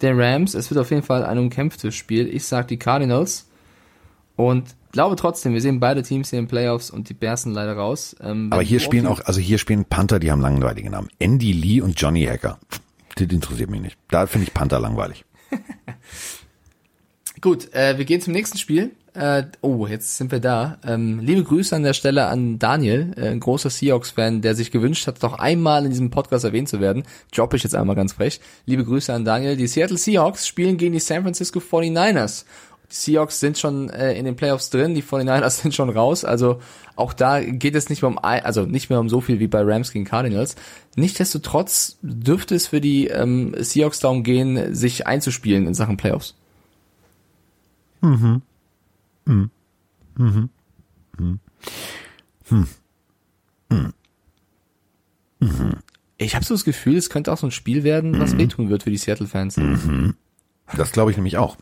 den 0.00 0.20
Rams. 0.20 0.54
Es 0.54 0.70
wird 0.70 0.78
auf 0.78 0.92
jeden 0.92 1.02
Fall 1.02 1.24
ein 1.24 1.38
umkämpftes 1.38 1.96
Spiel. 1.96 2.28
Ich 2.28 2.44
sag 2.44 2.68
die 2.68 2.78
Cardinals. 2.78 3.48
Und 4.36 4.76
glaube 4.92 5.16
trotzdem, 5.16 5.54
wir 5.54 5.60
sehen 5.60 5.80
beide 5.80 6.04
Teams 6.04 6.30
hier 6.30 6.38
in 6.38 6.44
den 6.44 6.50
Playoffs 6.50 6.88
und 6.92 7.08
die 7.08 7.14
Bears 7.14 7.42
sind 7.42 7.54
leider 7.54 7.72
raus. 7.72 8.14
Ähm, 8.20 8.52
Aber 8.52 8.62
hier 8.62 8.78
spielen 8.78 9.08
auch, 9.08 9.18
also 9.24 9.40
hier 9.40 9.58
spielen 9.58 9.86
Panther, 9.86 10.20
die 10.20 10.30
haben 10.30 10.40
langweilige 10.40 10.88
Namen. 10.88 11.08
Andy 11.18 11.50
Lee 11.50 11.80
und 11.80 12.00
Johnny 12.00 12.26
Hacker. 12.26 12.60
Das 13.16 13.26
interessiert 13.26 13.70
mich 13.70 13.80
nicht. 13.80 13.98
Da 14.08 14.28
finde 14.28 14.46
ich 14.46 14.54
Panther 14.54 14.78
langweilig. 14.78 15.24
Gut, 17.40 17.72
äh, 17.72 17.98
wir 17.98 18.04
gehen 18.04 18.20
zum 18.20 18.32
nächsten 18.32 18.58
Spiel. 18.58 18.92
Äh, 19.14 19.44
oh, 19.62 19.86
jetzt 19.86 20.16
sind 20.16 20.30
wir 20.30 20.38
da. 20.38 20.78
Ähm, 20.84 21.18
liebe 21.20 21.42
Grüße 21.42 21.74
an 21.74 21.82
der 21.82 21.92
Stelle 21.92 22.26
an 22.26 22.58
Daniel, 22.58 23.14
äh, 23.16 23.28
ein 23.28 23.40
großer 23.40 23.70
Seahawks-Fan, 23.70 24.42
der 24.42 24.54
sich 24.54 24.70
gewünscht 24.70 25.06
hat, 25.06 25.22
doch 25.22 25.38
einmal 25.38 25.84
in 25.84 25.90
diesem 25.90 26.10
Podcast 26.10 26.44
erwähnt 26.44 26.68
zu 26.68 26.80
werden. 26.80 27.04
Droppe 27.34 27.56
ich 27.56 27.64
jetzt 27.64 27.74
einmal 27.74 27.96
ganz 27.96 28.12
frech. 28.12 28.40
Liebe 28.66 28.84
Grüße 28.84 29.12
an 29.12 29.24
Daniel. 29.24 29.56
Die 29.56 29.66
Seattle 29.66 29.98
Seahawks 29.98 30.46
spielen 30.46 30.76
gegen 30.76 30.92
die 30.92 31.00
San 31.00 31.22
Francisco 31.22 31.58
49ers. 31.58 32.44
Die 32.90 32.94
Seahawks 32.94 33.40
sind 33.40 33.58
schon 33.58 33.90
äh, 33.90 34.14
in 34.14 34.24
den 34.24 34.36
Playoffs 34.36 34.70
drin, 34.70 34.94
die 34.94 35.02
49ers 35.02 35.50
sind 35.62 35.74
schon 35.74 35.90
raus. 35.90 36.24
Also 36.24 36.60
auch 36.96 37.12
da 37.12 37.40
geht 37.42 37.74
es 37.74 37.90
nicht 37.90 38.02
mehr 38.02 38.10
um, 38.10 38.18
also 38.18 38.62
nicht 38.62 38.90
mehr 38.90 39.00
um 39.00 39.08
so 39.08 39.20
viel 39.20 39.40
wie 39.40 39.46
bei 39.46 39.62
Rams 39.62 39.92
gegen 39.92 40.04
Cardinals. 40.04 40.56
Nichtsdestotrotz 40.96 41.98
dürfte 42.02 42.54
es 42.54 42.68
für 42.68 42.80
die 42.80 43.08
ähm, 43.08 43.54
Seahawks 43.58 44.00
darum 44.00 44.22
gehen, 44.22 44.74
sich 44.74 45.06
einzuspielen 45.06 45.66
in 45.66 45.74
Sachen 45.74 45.96
Playoffs. 45.96 46.34
Ich 56.16 56.34
habe 56.34 56.44
so 56.44 56.54
das 56.54 56.64
Gefühl, 56.64 56.96
es 56.96 57.10
könnte 57.10 57.32
auch 57.32 57.38
so 57.38 57.46
ein 57.46 57.52
Spiel 57.52 57.84
werden, 57.84 58.18
was 58.18 58.36
wehtun 58.36 58.70
wird 58.70 58.82
für 58.82 58.90
die 58.90 58.96
Seattle-Fans. 58.96 59.56
Das 60.76 60.92
glaube 60.92 61.10
ich 61.10 61.16
nämlich 61.16 61.36
auch. 61.36 61.56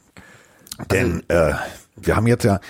Denn 0.91 1.23
äh, 1.29 1.55
wir 1.97 2.17
haben 2.17 2.27
jetzt 2.27 2.45
ja, 2.45 2.61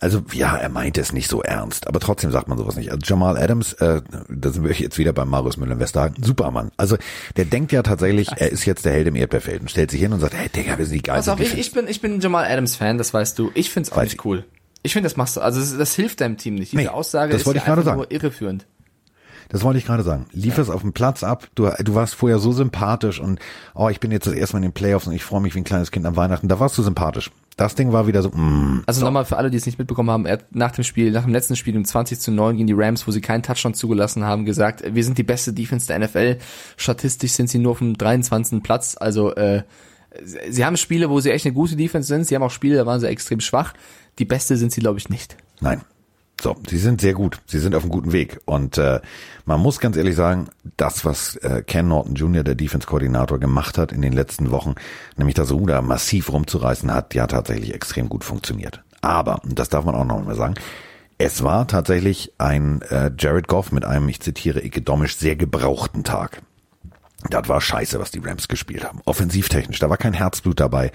also 0.00 0.22
ja, 0.32 0.56
er 0.56 0.68
meinte 0.68 1.00
es 1.00 1.12
nicht 1.12 1.28
so 1.30 1.42
ernst, 1.42 1.86
aber 1.86 2.00
trotzdem 2.00 2.32
sagt 2.32 2.48
man 2.48 2.58
sowas 2.58 2.74
nicht. 2.74 2.90
Also 2.90 3.00
Jamal 3.04 3.38
Adams, 3.38 3.72
äh, 3.74 4.02
da 4.28 4.50
sind 4.50 4.64
wir 4.64 4.72
jetzt 4.72 4.98
wieder 4.98 5.12
bei 5.12 5.24
Marius 5.24 5.56
Müller-Westhagen, 5.58 6.22
Supermann. 6.24 6.72
Also 6.76 6.96
der 7.36 7.44
denkt 7.44 7.70
ja 7.70 7.82
tatsächlich, 7.82 8.28
er 8.36 8.50
ist 8.50 8.64
jetzt 8.64 8.84
der 8.84 8.92
Held 8.92 9.06
im 9.06 9.14
Erdbeerfeld 9.14 9.60
und 9.62 9.70
stellt 9.70 9.92
sich 9.92 10.00
hin 10.00 10.12
und 10.12 10.18
sagt, 10.20 10.34
hey 10.34 10.48
Digga, 10.48 10.76
wir 10.78 10.86
sind 10.86 10.94
die 10.96 11.02
Pass 11.02 11.26
geilsten. 11.26 11.34
auf, 11.34 11.40
ich, 11.40 11.56
ich 11.56 11.72
bin, 11.72 11.86
ich 11.86 12.00
bin 12.00 12.18
Jamal 12.20 12.46
Adams 12.50 12.74
Fan, 12.76 12.98
das 12.98 13.14
weißt 13.14 13.38
du. 13.38 13.52
Ich 13.54 13.70
find's 13.70 13.92
auch 13.92 13.96
Weiß 13.98 14.04
nicht 14.04 14.14
ich. 14.14 14.24
cool. 14.24 14.44
Ich 14.82 14.92
finde, 14.94 15.08
das 15.08 15.16
machst 15.16 15.36
du, 15.36 15.40
also 15.40 15.60
das, 15.60 15.76
das 15.78 15.94
hilft 15.94 16.20
deinem 16.20 16.36
Team 16.36 16.56
nicht. 16.56 16.72
Diese 16.72 16.82
Nee, 16.82 16.88
Aussage 16.88 17.32
das 17.32 17.42
ist 17.42 17.54
ja 17.54 17.62
einfach 17.62 17.84
sagen. 17.84 17.98
nur 17.98 18.10
irreführend. 18.10 18.66
Das 19.50 19.62
wollte 19.62 19.78
ich 19.78 19.84
gerade 19.86 20.02
sagen. 20.02 20.26
Lief 20.32 20.58
es 20.58 20.70
auf 20.70 20.80
dem 20.80 20.92
Platz 20.94 21.22
ab. 21.22 21.46
Du, 21.54 21.70
du 21.78 21.94
warst 21.94 22.14
vorher 22.16 22.38
so 22.40 22.50
sympathisch 22.52 23.20
und 23.20 23.38
oh, 23.74 23.88
ich 23.90 24.00
bin 24.00 24.10
jetzt 24.10 24.26
das 24.26 24.32
erste 24.34 24.56
Mal 24.56 24.64
in 24.64 24.70
den 24.70 24.72
Playoffs 24.74 25.06
und 25.06 25.12
ich 25.12 25.22
freue 25.22 25.40
mich 25.42 25.54
wie 25.54 25.60
ein 25.60 25.64
kleines 25.64 25.90
Kind 25.92 26.06
an 26.06 26.16
Weihnachten. 26.16 26.48
Da 26.48 26.58
warst 26.58 26.76
du 26.78 26.82
sympathisch. 26.82 27.30
Das 27.56 27.74
Ding 27.74 27.92
war 27.92 28.06
wieder 28.06 28.22
so, 28.22 28.30
mm, 28.30 28.84
Also 28.86 29.04
nochmal 29.04 29.24
für 29.24 29.36
alle, 29.36 29.50
die 29.50 29.56
es 29.56 29.66
nicht 29.66 29.78
mitbekommen 29.78 30.10
haben, 30.10 30.26
er 30.26 30.34
hat 30.34 30.54
nach 30.54 30.72
dem 30.72 30.84
Spiel, 30.84 31.10
nach 31.10 31.24
dem 31.24 31.32
letzten 31.32 31.56
Spiel 31.56 31.74
im 31.74 31.84
20 31.84 32.18
zu 32.18 32.30
9 32.30 32.56
gegen 32.56 32.66
die 32.66 32.72
Rams, 32.72 33.06
wo 33.06 33.10
sie 33.10 33.20
keinen 33.20 33.42
Touchdown 33.42 33.74
zugelassen 33.74 34.24
haben, 34.24 34.44
gesagt, 34.44 34.82
wir 34.94 35.04
sind 35.04 35.18
die 35.18 35.22
beste 35.22 35.52
Defense 35.52 35.86
der 35.86 35.98
NFL. 35.98 36.38
Statistisch 36.76 37.32
sind 37.32 37.50
sie 37.50 37.58
nur 37.58 37.72
auf 37.72 37.78
dem 37.78 37.96
23. 37.96 38.62
Platz. 38.62 38.96
Also 38.98 39.34
äh, 39.34 39.62
sie 40.48 40.64
haben 40.64 40.76
Spiele, 40.76 41.10
wo 41.10 41.20
sie 41.20 41.30
echt 41.30 41.44
eine 41.44 41.54
gute 41.54 41.76
Defense 41.76 42.08
sind. 42.08 42.26
Sie 42.26 42.34
haben 42.34 42.42
auch 42.42 42.50
Spiele, 42.50 42.76
da 42.76 42.86
waren 42.86 43.00
sie 43.00 43.08
extrem 43.08 43.40
schwach. 43.40 43.74
Die 44.18 44.24
beste 44.24 44.56
sind 44.56 44.72
sie, 44.72 44.80
glaube 44.80 44.98
ich, 44.98 45.08
nicht. 45.08 45.36
Nein. 45.60 45.82
So, 46.42 46.56
sie 46.68 46.78
sind 46.78 47.00
sehr 47.00 47.14
gut. 47.14 47.38
Sie 47.46 47.60
sind 47.60 47.72
auf 47.76 47.84
einem 47.84 47.92
guten 47.92 48.10
Weg. 48.10 48.40
Und 48.46 48.76
äh, 48.76 49.00
man 49.46 49.60
muss 49.60 49.78
ganz 49.78 49.96
ehrlich 49.96 50.16
sagen, 50.16 50.48
das, 50.76 51.04
was 51.04 51.36
äh, 51.36 51.62
Ken 51.64 51.86
Norton 51.86 52.16
Jr., 52.16 52.42
der 52.42 52.56
Defense-Koordinator, 52.56 53.38
gemacht 53.38 53.78
hat 53.78 53.92
in 53.92 54.02
den 54.02 54.12
letzten 54.12 54.50
Wochen, 54.50 54.74
nämlich 55.16 55.36
das 55.36 55.52
Ruder 55.52 55.82
massiv 55.82 56.32
rumzureißen, 56.32 56.92
hat 56.92 57.14
ja 57.14 57.28
tatsächlich 57.28 57.72
extrem 57.72 58.08
gut 58.08 58.24
funktioniert. 58.24 58.82
Aber, 59.02 59.44
und 59.44 59.56
das 59.56 59.68
darf 59.68 59.84
man 59.84 59.94
auch 59.94 60.04
noch 60.04 60.24
mal 60.24 60.34
sagen, 60.34 60.54
es 61.16 61.44
war 61.44 61.68
tatsächlich 61.68 62.32
ein 62.38 62.82
äh, 62.90 63.12
Jared 63.16 63.46
Goff 63.46 63.70
mit 63.70 63.84
einem, 63.84 64.08
ich 64.08 64.18
zitiere 64.18 64.64
Ike 64.64 64.82
Domisch, 64.82 65.16
sehr 65.16 65.36
gebrauchten 65.36 66.02
Tag. 66.02 66.42
Das 67.30 67.48
war 67.48 67.60
scheiße, 67.60 68.00
was 68.00 68.10
die 68.10 68.18
Rams 68.18 68.48
gespielt 68.48 68.84
haben. 68.84 69.00
Offensivtechnisch, 69.04 69.78
da 69.78 69.88
war 69.88 69.96
kein 69.96 70.12
Herzblut 70.12 70.58
dabei. 70.58 70.90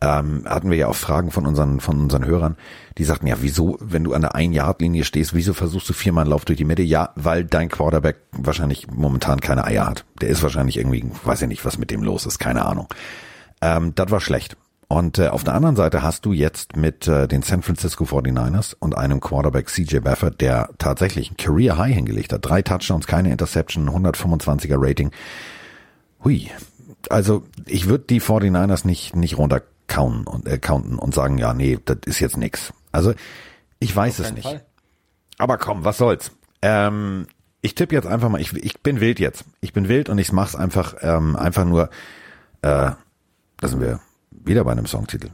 Ähm, 0.00 0.44
hatten 0.44 0.70
wir 0.70 0.76
ja 0.76 0.88
auch 0.88 0.96
Fragen 0.96 1.30
von 1.30 1.46
unseren, 1.46 1.80
von 1.80 2.00
unseren 2.00 2.24
Hörern, 2.24 2.56
die 2.98 3.04
sagten, 3.04 3.26
ja, 3.26 3.36
wieso, 3.40 3.78
wenn 3.80 4.04
du 4.04 4.14
an 4.14 4.22
der 4.22 4.34
Ein-Yard-Linie 4.34 5.04
stehst, 5.04 5.34
wieso 5.34 5.54
versuchst 5.54 5.88
du 5.88 5.92
viermal 5.92 6.22
einen 6.22 6.30
Lauf 6.30 6.44
durch 6.44 6.56
die 6.56 6.64
Mitte? 6.64 6.82
Ja, 6.82 7.10
weil 7.16 7.44
dein 7.44 7.68
Quarterback 7.68 8.16
wahrscheinlich 8.32 8.88
momentan 8.88 9.40
keine 9.40 9.64
Eier 9.64 9.86
hat. 9.86 10.04
Der 10.20 10.28
ist 10.28 10.42
wahrscheinlich 10.42 10.76
irgendwie, 10.76 11.04
weiß 11.24 11.42
ich 11.42 11.48
nicht, 11.48 11.64
was 11.64 11.78
mit 11.78 11.90
dem 11.90 12.02
los 12.02 12.26
ist, 12.26 12.38
keine 12.38 12.64
Ahnung. 12.64 12.88
Ähm, 13.60 13.94
das 13.94 14.10
war 14.10 14.20
schlecht. 14.20 14.56
Und 14.88 15.18
äh, 15.18 15.28
auf 15.28 15.44
der 15.44 15.54
anderen 15.54 15.76
Seite 15.76 16.02
hast 16.02 16.24
du 16.24 16.32
jetzt 16.32 16.76
mit 16.76 17.06
äh, 17.06 17.28
den 17.28 17.42
San 17.42 17.62
Francisco 17.62 18.04
49ers 18.04 18.74
und 18.78 18.96
einem 18.96 19.20
Quarterback 19.20 19.68
CJ 19.68 19.98
Baffert, 19.98 20.40
der 20.40 20.70
tatsächlich 20.78 21.30
ein 21.30 21.36
Career 21.36 21.76
High 21.76 21.94
hingelegt 21.94 22.32
hat. 22.32 22.48
Drei 22.48 22.62
Touchdowns, 22.62 23.06
keine 23.06 23.30
Interception, 23.30 23.88
125er 23.90 24.76
Rating. 24.78 25.10
Hui. 26.24 26.50
Also 27.10 27.44
ich 27.66 27.88
würde 27.88 28.04
die 28.04 28.20
49ers 28.20 28.86
nicht, 28.86 29.14
nicht 29.14 29.38
runtercounten 29.38 30.26
und, 30.26 30.46
äh, 30.46 30.58
counten 30.58 30.98
und 30.98 31.14
sagen, 31.14 31.38
ja, 31.38 31.54
nee, 31.54 31.78
das 31.84 31.98
ist 32.06 32.20
jetzt 32.20 32.36
nix. 32.36 32.72
Also 32.92 33.14
ich 33.80 33.94
weiß 33.94 34.18
es 34.18 34.32
nicht. 34.32 34.60
Aber 35.38 35.58
komm, 35.58 35.84
was 35.84 35.98
soll's. 35.98 36.32
Ähm, 36.62 37.26
ich 37.60 37.74
tippe 37.74 37.94
jetzt 37.94 38.06
einfach 38.06 38.28
mal, 38.28 38.40
ich, 38.40 38.52
ich 38.54 38.80
bin 38.80 39.00
wild 39.00 39.20
jetzt. 39.20 39.44
Ich 39.60 39.72
bin 39.72 39.88
wild 39.88 40.08
und 40.08 40.18
ich 40.18 40.32
mach's 40.32 40.56
einfach, 40.56 40.96
ähm, 41.00 41.36
einfach 41.36 41.64
nur, 41.64 41.90
äh, 42.62 42.90
da 43.60 43.68
sind 43.68 43.80
wir 43.80 44.00
wieder 44.30 44.64
bei 44.64 44.72
einem 44.72 44.86
Songtitel. 44.86 45.30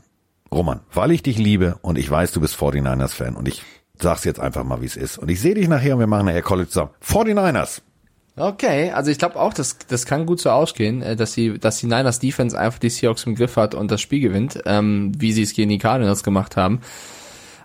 Roman, 0.52 0.80
weil 0.92 1.10
ich 1.10 1.22
dich 1.22 1.38
liebe 1.38 1.78
und 1.82 1.98
ich 1.98 2.10
weiß, 2.10 2.32
du 2.32 2.40
bist 2.40 2.56
49ers-Fan 2.56 3.34
und 3.34 3.48
ich 3.48 3.62
sag's 3.98 4.24
jetzt 4.24 4.40
einfach 4.40 4.64
mal, 4.64 4.80
wie 4.80 4.86
es 4.86 4.96
ist. 4.96 5.18
Und 5.18 5.30
ich 5.30 5.40
sehe 5.40 5.54
dich 5.54 5.68
nachher 5.68 5.94
und 5.94 6.00
wir 6.00 6.06
machen 6.06 6.26
nachher 6.26 6.42
College 6.42 6.68
zusammen. 6.68 6.90
49ers! 7.02 7.80
Okay, 8.36 8.90
also 8.90 9.10
ich 9.12 9.18
glaube 9.18 9.36
auch, 9.36 9.54
das, 9.54 9.78
das 9.86 10.06
kann 10.06 10.26
gut 10.26 10.40
so 10.40 10.50
ausgehen, 10.50 11.02
äh, 11.02 11.14
dass 11.14 11.32
die, 11.34 11.56
dass 11.58 11.78
die 11.78 11.86
Niners 11.86 12.18
Defense 12.18 12.58
einfach 12.58 12.80
die 12.80 12.90
Seahawks 12.90 13.24
im 13.26 13.36
Griff 13.36 13.56
hat 13.56 13.74
und 13.76 13.90
das 13.90 14.00
Spiel 14.00 14.20
gewinnt, 14.20 14.60
ähm, 14.66 15.12
wie 15.16 15.32
sie 15.32 15.42
es 15.42 15.52
gegen 15.54 15.70
die 15.70 15.78
Cardinals 15.78 16.24
gemacht 16.24 16.56
haben. 16.56 16.80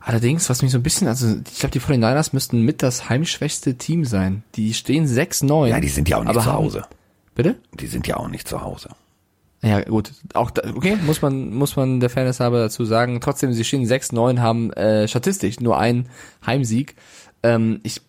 Allerdings, 0.01 0.49
was 0.49 0.61
mich 0.61 0.71
so 0.71 0.77
ein 0.77 0.83
bisschen, 0.83 1.07
also 1.07 1.27
ich 1.51 1.59
glaube, 1.59 1.71
die 1.71 1.81
49ers 1.81 2.29
müssten 2.33 2.61
mit 2.63 2.83
das 2.83 3.09
heimschwächste 3.09 3.75
Team 3.75 4.05
sein. 4.05 4.43
Die 4.55 4.73
stehen 4.73 5.07
6-9. 5.07 5.67
Ja, 5.67 5.79
die 5.79 5.89
sind 5.89 6.07
ja 6.07 6.17
auch 6.17 6.23
nicht 6.23 6.33
zu 6.33 6.45
haben- 6.45 6.53
Hause. 6.65 6.85
Bitte? 7.35 7.55
Die 7.79 7.87
sind 7.87 8.07
ja 8.07 8.17
auch 8.17 8.27
nicht 8.27 8.47
zu 8.47 8.61
Hause. 8.61 8.89
Ja, 9.61 9.81
gut. 9.81 10.11
Auch 10.33 10.51
da, 10.51 10.69
okay, 10.75 10.97
muss 11.05 11.21
man, 11.21 11.53
muss 11.53 11.75
man 11.75 11.99
der 11.99 12.09
Fairness 12.09 12.39
halber 12.39 12.59
dazu 12.59 12.85
sagen. 12.85 13.19
Trotzdem, 13.21 13.51
sie 13.53 13.63
stehen 13.63 13.85
6-9, 13.85 14.39
haben 14.39 14.71
äh, 14.73 15.07
statistisch 15.07 15.59
nur 15.59 15.77
einen 15.77 16.07
Heimsieg. 16.45 16.95
Ähm, 17.43 17.79
ich 17.83 18.01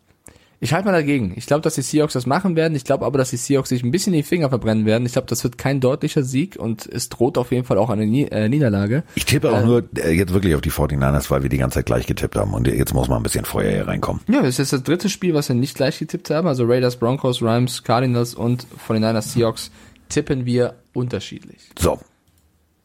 ich 0.63 0.73
halte 0.75 0.87
mal 0.87 0.93
dagegen. 0.93 1.33
Ich 1.37 1.47
glaube, 1.47 1.63
dass 1.63 1.75
die 1.75 1.83
Seahawks 1.83 2.13
das 2.13 2.27
machen 2.27 2.55
werden. 2.55 2.75
Ich 2.75 2.85
glaube 2.85 3.07
aber, 3.07 3.17
dass 3.19 3.31
die 3.31 3.37
Seahawks 3.37 3.71
sich 3.71 3.83
ein 3.83 3.91
bisschen 3.91 4.13
die 4.13 4.23
Finger 4.23 4.51
verbrennen 4.51 4.85
werden. 4.85 5.07
Ich 5.07 5.13
glaube, 5.13 5.27
das 5.27 5.43
wird 5.43 5.57
kein 5.57 5.81
deutlicher 5.81 6.23
Sieg 6.23 6.57
und 6.57 6.87
es 6.87 7.09
droht 7.09 7.39
auf 7.39 7.51
jeden 7.51 7.65
Fall 7.65 7.79
auch 7.79 7.89
eine 7.89 8.05
äh, 8.05 8.49
Niederlage. 8.49 9.05
Ich 9.15 9.25
tippe 9.25 9.51
auch 9.53 9.65
nur 9.65 9.89
äh, 9.97 10.13
jetzt 10.13 10.35
wirklich 10.35 10.55
auf 10.55 10.61
die 10.61 10.71
49ers, 10.71 11.31
weil 11.31 11.43
wir 11.43 11.49
die 11.49 11.59
ganze 11.59 11.77
Zeit 11.77 11.87
gleich 11.87 12.07
getippt 12.07 12.37
haben 12.37 12.53
und 12.53 12.67
jetzt 12.69 12.93
muss 12.93 13.09
mal 13.09 13.17
ein 13.17 13.23
bisschen 13.23 13.45
Feuer 13.45 13.71
hier 13.71 13.89
reinkommen. 13.89 14.21
Ja, 14.29 14.41
das 14.43 14.51
ist 14.51 14.59
jetzt 14.59 14.73
das 14.75 14.83
dritte 14.83 15.09
Spiel, 15.09 15.35
was 15.35 15.49
wir 15.49 15.57
nicht 15.57 15.77
gleich 15.77 15.99
getippt 15.99 16.31
haben. 16.31 16.47
Also 16.47 16.65
Raiders, 16.65 16.97
Broncos, 16.97 17.43
Rams, 17.43 17.83
Cardinals 17.83 18.35
und 18.35 18.67
49ers 18.87 19.23
Seahawks 19.33 19.71
tippen 20.09 20.45
wir 20.45 20.75
unterschiedlich. 20.93 21.71
So, 21.79 21.99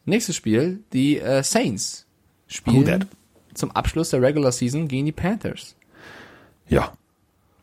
Nächstes 0.06 0.36
Spiel, 0.36 0.84
die 0.92 1.18
äh, 1.18 1.42
Saints 1.42 2.06
spielen 2.46 3.06
zum 3.54 3.72
Abschluss 3.72 4.10
der 4.10 4.22
Regular 4.22 4.52
Season 4.52 4.86
gegen 4.86 5.04
die 5.04 5.12
Panthers. 5.12 5.74
ja. 6.68 6.92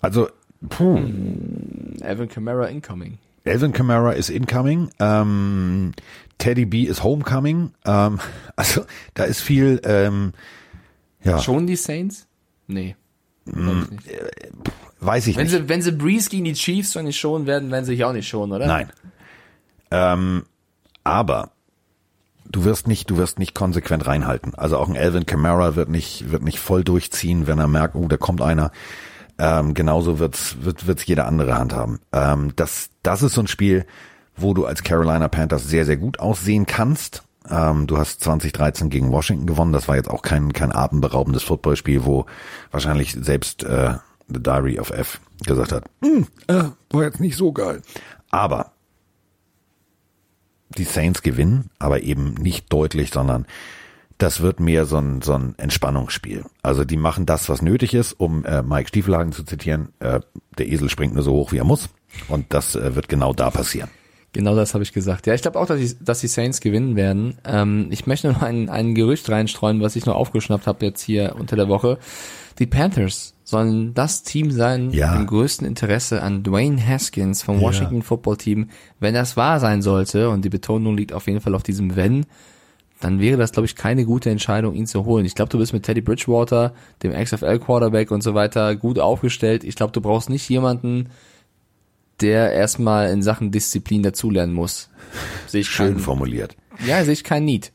Also, 0.04 0.30
puh. 0.70 0.98
Evan 2.02 2.28
Kamara 2.28 2.68
incoming. 2.68 3.18
Alvin 3.46 3.74
Kamara 3.74 4.12
ist 4.12 4.30
incoming. 4.30 4.90
Ähm, 5.00 5.94
Teddy 6.38 6.66
B 6.66 6.84
ist 6.84 7.04
homecoming. 7.04 7.72
Ähm, 7.86 8.20
also, 8.56 8.86
da 9.14 9.24
ist 9.24 9.42
viel, 9.42 9.82
ähm, 9.84 10.34
ja, 11.24 11.40
Schon 11.40 11.68
die 11.68 11.76
Saints? 11.76 12.28
Nee. 12.68 12.96
glaub 13.46 13.84
ich 13.84 13.92
nicht. 13.92 14.10
weiß 15.00 15.28
ich 15.28 15.36
Wenn 15.38 15.44
nicht. 15.44 15.52
sie, 15.52 15.70
wenn 15.70 15.82
sie 15.82 15.92
Breeze 15.92 16.30
gegen 16.30 16.44
die 16.46 16.54
Chiefs 16.54 16.92
so 16.92 17.02
nicht 17.02 17.20
schonen 17.20 17.46
werden, 17.48 17.72
werden 17.72 17.86
sie 17.86 17.94
sich 17.94 18.04
auch 18.04 18.14
nicht 18.14 18.28
schonen, 18.28 18.52
oder? 18.54 18.68
Nein. 18.68 18.92
Ähm, 19.92 20.44
aber 21.04 21.52
du 22.50 22.66
wirst 22.66 22.88
nicht, 22.88 23.10
du 23.10 23.18
wirst 23.18 23.40
nicht 23.40 23.56
konsequent 23.56 24.06
reinhalten. 24.08 24.54
Also 24.56 24.78
auch 24.78 24.90
ein 24.90 24.98
Alvin 24.98 25.26
Kamara 25.26 25.76
wird 25.76 25.90
nicht, 25.90 26.32
wird 26.32 26.44
nicht 26.44 26.60
voll 26.60 26.84
durchziehen, 26.84 27.48
wenn 27.48 27.60
er 27.60 27.68
merkt, 27.68 27.96
oh, 27.96 28.08
da 28.08 28.18
kommt 28.18 28.42
einer. 28.42 28.72
Ähm, 29.44 29.74
genauso 29.74 30.20
wird's, 30.20 30.56
wird, 30.62 30.88
wird's 30.88 31.06
jede 31.06 31.26
andere 31.26 31.58
Hand 31.58 31.74
haben. 31.74 32.00
Ähm, 32.14 32.54
das, 32.56 32.92
das 33.02 33.24
ist 33.24 33.34
so 33.34 33.42
ein 33.42 33.48
Spiel, 33.48 33.86
wo 34.38 34.54
du 34.54 34.66
als 34.66 34.84
Carolina 34.84 35.28
Panthers 35.28 35.68
sehr, 35.68 35.84
sehr 35.86 35.98
gut 35.98 36.18
aussehen 36.20 36.66
kannst. 36.66 37.24
Ähm, 37.50 37.86
du 37.86 37.98
hast 37.98 38.24
2013 38.24 38.90
gegen 38.90 39.12
Washington 39.12 39.46
gewonnen. 39.46 39.74
Das 39.74 39.90
war 39.90 39.98
jetzt 39.98 40.10
auch 40.10 40.22
kein, 40.22 40.54
kein 40.54 40.72
atemberaubendes 40.72 41.44
Footballspiel, 41.44 42.06
wo 42.06 42.26
wahrscheinlich 42.72 43.18
selbst 43.20 43.64
äh, 43.64 43.96
The 44.30 44.42
Diary 44.42 44.80
of 44.80 44.92
F 44.92 45.20
gesagt 45.46 45.74
hat, 45.74 45.84
"Hm, 46.02 46.26
äh, 46.48 46.64
war 46.92 47.04
jetzt 47.04 47.20
nicht 47.20 47.36
so 47.36 47.52
geil. 47.52 47.82
Aber 48.32 48.72
die 50.78 50.86
Saints 50.86 51.22
gewinnen, 51.22 51.70
aber 51.80 52.02
eben 52.04 52.36
nicht 52.36 52.72
deutlich, 52.72 53.12
sondern 53.12 53.46
das 54.18 54.42
wird 54.42 54.60
mehr 54.60 54.86
so 54.86 54.98
ein, 54.98 55.22
so 55.22 55.34
ein 55.34 55.56
Entspannungsspiel. 55.58 56.46
Also 56.62 56.86
die 56.86 56.98
machen 56.98 57.26
das, 57.26 57.50
was 57.50 57.62
nötig 57.62 57.94
ist, 57.94 58.14
um 58.14 58.46
äh, 58.46 58.62
Mike 58.64 58.90
Stiefelhagen 58.90 59.32
zu 59.34 59.44
zitieren. 59.44 59.90
Äh, 60.00 60.22
der 60.58 60.68
Esel 60.68 60.90
springt 60.90 61.14
nur 61.14 61.24
so 61.24 61.34
hoch, 61.34 61.52
wie 61.52 61.58
er 61.58 61.64
muss. 61.66 61.90
Und 62.28 62.54
das 62.54 62.76
äh, 62.76 62.96
wird 62.96 63.10
genau 63.10 63.34
da 63.34 63.50
passieren. 63.50 63.90
Genau 64.34 64.56
das 64.56 64.74
habe 64.74 64.84
ich 64.84 64.94
gesagt. 64.94 65.28
Ja, 65.28 65.34
ich 65.36 65.44
glaube 65.44 65.60
auch, 65.60 65.68
dass 65.68 65.80
die, 65.80 65.96
dass 66.04 66.22
die 66.22 66.28
Saints 66.28 66.60
gewinnen 66.60 66.96
werden. 66.96 67.38
Ähm, 67.46 67.88
ich 67.92 68.08
möchte 68.08 68.32
noch 68.32 68.42
ein, 68.42 68.68
ein 68.70 68.96
Gerücht 68.96 69.30
reinstreuen, 69.30 69.80
was 69.82 69.96
ich 69.96 70.06
noch 70.08 70.16
aufgeschnappt 70.16 70.66
habe 70.66 70.86
jetzt 70.86 71.02
hier 71.02 71.36
unter 71.38 71.56
der 71.56 71.68
Woche. 71.68 72.00
Die 72.60 72.66
Panthers 72.66 73.36
sollen 73.44 73.94
das 73.94 74.24
Team 74.24 74.50
sein 74.52 74.90
Ja. 74.92 75.16
im 75.16 75.28
größten 75.28 75.68
Interesse 75.68 76.24
an 76.24 76.44
Dwayne 76.44 76.84
Haskins 76.84 77.44
vom 77.44 77.60
Washington 77.62 78.02
Football 78.02 78.38
Team. 78.38 78.70
Wenn 79.00 79.14
das 79.14 79.38
wahr 79.38 79.60
sein 79.60 79.82
sollte, 79.82 80.30
und 80.30 80.44
die 80.46 80.50
Betonung 80.50 80.96
liegt 80.98 81.14
auf 81.14 81.28
jeden 81.28 81.42
Fall 81.42 81.54
auf 81.54 81.64
diesem 81.64 81.96
Wenn, 81.96 82.26
dann 83.00 83.20
wäre 83.20 83.38
das, 83.38 83.52
glaube 83.52 83.66
ich, 83.66 83.76
keine 83.76 84.06
gute 84.06 84.30
Entscheidung, 84.30 84.76
ihn 84.76 84.88
zu 84.88 85.06
holen. 85.06 85.26
Ich 85.26 85.36
glaube, 85.36 85.50
du 85.50 85.58
bist 85.58 85.74
mit 85.74 85.84
Teddy 85.84 86.02
Bridgewater, 86.02 86.74
dem 87.04 87.12
XFL-Quarterback 87.14 88.12
und 88.12 88.22
so 88.22 88.34
weiter 88.34 88.76
gut 88.76 88.98
aufgestellt. 89.00 89.64
Ich 89.64 89.76
glaube, 89.76 89.92
du 89.92 90.00
brauchst 90.02 90.30
nicht 90.30 90.48
jemanden, 90.50 91.10
der 92.22 92.54
erstmal 92.54 93.10
in 93.12 93.22
Sachen 93.22 93.52
Disziplin 93.52 94.04
dazulernen 94.04 94.54
muss. 94.54 94.90
Sehe 95.48 95.62
ich 95.62 95.70
Schön 95.70 95.94
keinen, 95.94 96.00
formuliert. 96.00 96.56
ja, 96.86 97.04
sehe 97.04 97.14
ich 97.14 97.24
keinen 97.24 97.46
Need. 97.46 97.72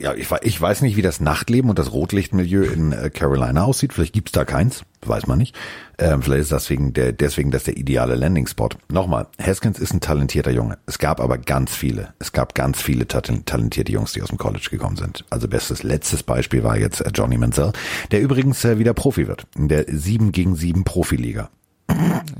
Ja, 0.00 0.14
ich, 0.14 0.28
ich 0.42 0.60
weiß 0.60 0.82
nicht, 0.82 0.96
wie 0.96 1.02
das 1.02 1.20
Nachtleben 1.20 1.70
und 1.70 1.78
das 1.78 1.92
Rotlichtmilieu 1.92 2.64
in 2.64 2.92
äh, 2.92 3.10
Carolina 3.10 3.64
aussieht. 3.64 3.92
Vielleicht 3.92 4.12
gibt's 4.12 4.32
da 4.32 4.44
keins, 4.44 4.82
weiß 5.04 5.26
man 5.26 5.38
nicht. 5.38 5.54
Ähm, 5.98 6.22
vielleicht 6.22 6.42
ist 6.42 6.52
das 6.52 6.68
wegen 6.70 6.92
der, 6.92 7.12
deswegen 7.12 7.50
das 7.50 7.64
der 7.64 7.76
ideale 7.76 8.14
Landing-Spot. 8.16 8.70
Nochmal, 8.88 9.26
Haskins 9.40 9.78
ist 9.78 9.94
ein 9.94 10.00
talentierter 10.00 10.50
Junge. 10.50 10.78
Es 10.86 10.98
gab 10.98 11.20
aber 11.20 11.38
ganz 11.38 11.74
viele, 11.74 12.14
es 12.18 12.32
gab 12.32 12.54
ganz 12.54 12.82
viele 12.82 13.06
ta- 13.06 13.20
talentierte 13.20 13.92
Jungs, 13.92 14.12
die 14.12 14.22
aus 14.22 14.28
dem 14.28 14.38
College 14.38 14.68
gekommen 14.70 14.96
sind. 14.96 15.24
Also 15.30 15.48
bestes 15.48 15.82
letztes 15.82 16.22
Beispiel 16.22 16.62
war 16.64 16.76
jetzt 16.76 17.00
äh, 17.00 17.10
Johnny 17.14 17.38
Manziel, 17.38 17.72
der 18.10 18.20
übrigens 18.20 18.64
äh, 18.64 18.78
wieder 18.78 18.92
Profi 18.94 19.28
wird 19.28 19.46
in 19.56 19.68
der 19.68 19.84
7 19.88 20.32
gegen 20.32 20.56
7 20.56 20.84
Profiliga. 20.84 21.48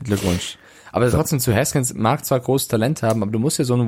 Glückwunsch. 0.04 0.58
Aber 0.92 1.10
trotzdem 1.10 1.40
zu 1.40 1.54
Haskins 1.54 1.94
mag 1.94 2.24
zwar 2.24 2.40
großes 2.40 2.68
Talent 2.68 3.02
haben, 3.02 3.22
aber 3.22 3.30
du 3.30 3.38
musst 3.38 3.58
ja 3.58 3.64
so 3.64 3.74
einen 3.74 3.86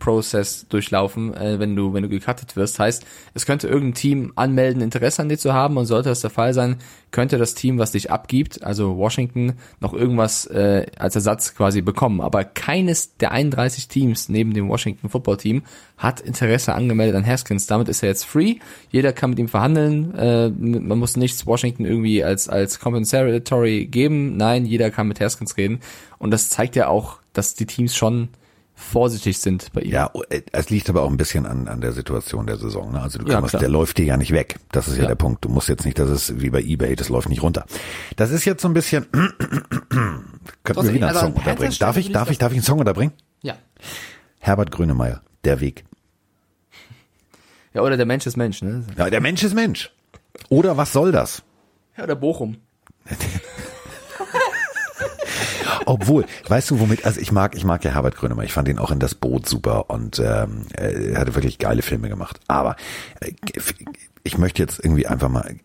Waiver-Prozess 0.00 0.66
durchlaufen, 0.68 1.34
äh, 1.34 1.58
wenn 1.58 1.76
du 1.76 1.92
wenn 1.92 2.02
du 2.02 2.08
gecuttet 2.08 2.56
wirst. 2.56 2.78
Heißt, 2.78 3.04
es 3.34 3.46
könnte 3.46 3.68
irgendein 3.68 3.94
Team 3.94 4.32
anmelden, 4.34 4.82
Interesse 4.82 5.22
an 5.22 5.28
dir 5.28 5.38
zu 5.38 5.52
haben 5.52 5.76
und 5.76 5.86
sollte 5.86 6.08
das 6.08 6.20
der 6.20 6.30
Fall 6.30 6.54
sein, 6.54 6.76
könnte 7.10 7.38
das 7.38 7.54
Team, 7.54 7.78
was 7.78 7.92
dich 7.92 8.10
abgibt, 8.10 8.62
also 8.62 8.96
Washington, 8.96 9.54
noch 9.80 9.92
irgendwas 9.92 10.46
äh, 10.46 10.86
als 10.98 11.14
Ersatz 11.14 11.54
quasi 11.54 11.82
bekommen. 11.82 12.20
Aber 12.20 12.44
keines 12.44 13.16
der 13.16 13.32
31 13.32 13.88
Teams 13.88 14.28
neben 14.28 14.54
dem 14.54 14.68
Washington 14.68 15.08
Football 15.08 15.36
Team 15.36 15.62
hat 15.96 16.20
Interesse 16.20 16.74
angemeldet 16.74 17.16
an 17.16 17.26
Haskins. 17.26 17.66
Damit 17.66 17.88
ist 17.88 18.02
er 18.02 18.08
jetzt 18.08 18.24
free. 18.24 18.56
Jeder 18.90 19.12
kann 19.12 19.30
mit 19.30 19.38
ihm 19.38 19.48
verhandeln. 19.48 20.14
Äh, 20.14 20.48
man 20.50 20.98
muss 20.98 21.16
nichts 21.16 21.46
Washington 21.46 21.84
irgendwie 21.84 22.24
als 22.24 22.48
als 22.48 22.80
compensatory 22.80 23.86
geben. 23.86 24.36
Nein, 24.36 24.64
jeder 24.64 24.90
kann 24.90 25.08
mit 25.08 25.20
Haskins 25.20 25.56
reden. 25.56 25.80
Und 26.18 26.30
das 26.30 26.48
zeigt 26.50 26.76
ja 26.76 26.88
auch, 26.88 27.18
dass 27.32 27.54
die 27.54 27.66
Teams 27.66 27.96
schon 27.96 28.28
vorsichtig 28.80 29.38
sind 29.38 29.72
bei 29.72 29.82
ihm. 29.82 29.92
Ja, 29.92 30.10
es 30.52 30.70
liegt 30.70 30.88
aber 30.90 31.02
auch 31.02 31.10
ein 31.10 31.16
bisschen 31.16 31.46
an, 31.46 31.68
an 31.68 31.80
der 31.80 31.92
Situation 31.92 32.46
der 32.46 32.56
Saison. 32.56 32.92
Ne? 32.92 33.00
Also 33.00 33.18
du 33.18 33.26
Ja, 33.26 33.34
kannst, 33.34 33.50
klar. 33.50 33.60
der 33.60 33.68
läuft 33.68 33.98
dir 33.98 34.04
ja 34.06 34.16
nicht 34.16 34.32
weg. 34.32 34.56
Das 34.72 34.88
ist 34.88 34.96
ja, 34.96 35.02
Ja. 35.02 35.08
der 35.08 35.14
Punkt. 35.14 35.44
Du 35.44 35.48
musst 35.48 35.68
jetzt 35.68 35.84
nicht, 35.84 35.98
dass 35.98 36.08
es 36.08 36.40
wie 36.40 36.50
bei 36.50 36.60
eBay, 36.60 36.96
das 36.96 37.08
läuft 37.08 37.28
nicht 37.28 37.42
runter. 37.42 37.64
Das 38.16 38.30
ist 38.30 38.44
jetzt 38.44 38.62
so 38.62 38.68
ein 38.68 38.74
bisschen. 38.74 39.06
Könnten 39.12 40.84
wir 40.84 40.94
wieder 40.94 41.08
einen 41.08 41.16
also 41.16 41.20
Song 41.20 41.32
unterbringen? 41.34 41.74
Darf 41.78 41.96
ich, 41.96 42.10
darf 42.12 42.30
ich, 42.30 42.38
darf 42.38 42.52
ich 42.52 42.58
einen 42.58 42.64
Song 42.64 42.78
unterbringen? 42.78 43.12
Ja. 43.42 43.54
Herbert 44.38 44.70
Grönemeyer, 44.70 45.22
der 45.44 45.60
Weg. 45.60 45.84
Ja, 47.74 47.82
oder 47.82 47.96
der 47.96 48.06
Mensch 48.06 48.26
ist 48.26 48.36
Mensch, 48.36 48.62
ne? 48.62 48.84
Ja, 48.96 49.10
der 49.10 49.20
Mensch 49.20 49.42
ist 49.42 49.54
Mensch. 49.54 49.92
Oder 50.48 50.76
was 50.76 50.92
soll 50.92 51.12
das? 51.12 51.42
Ja, 51.96 52.04
oder 52.04 52.16
Bochum. 52.16 52.56
Obwohl, 55.90 56.24
weißt 56.46 56.70
du, 56.70 56.78
womit, 56.78 57.04
also 57.04 57.20
ich 57.20 57.32
mag, 57.32 57.56
ich 57.56 57.64
mag 57.64 57.84
ja 57.84 57.90
Herbert 57.90 58.16
Grönemeyer, 58.16 58.46
ich 58.46 58.52
fand 58.52 58.68
ihn 58.68 58.78
auch 58.78 58.92
in 58.92 59.00
das 59.00 59.16
Boot 59.16 59.48
super 59.48 59.90
und 59.90 60.20
ähm, 60.20 60.66
er 60.72 61.18
hatte 61.18 61.34
wirklich 61.34 61.58
geile 61.58 61.82
Filme 61.82 62.08
gemacht. 62.08 62.38
Aber 62.46 62.76
äh, 63.20 63.32
ich 64.22 64.38
möchte 64.38 64.62
jetzt 64.62 64.78
irgendwie 64.78 65.08
einfach 65.08 65.28
mal, 65.28 65.56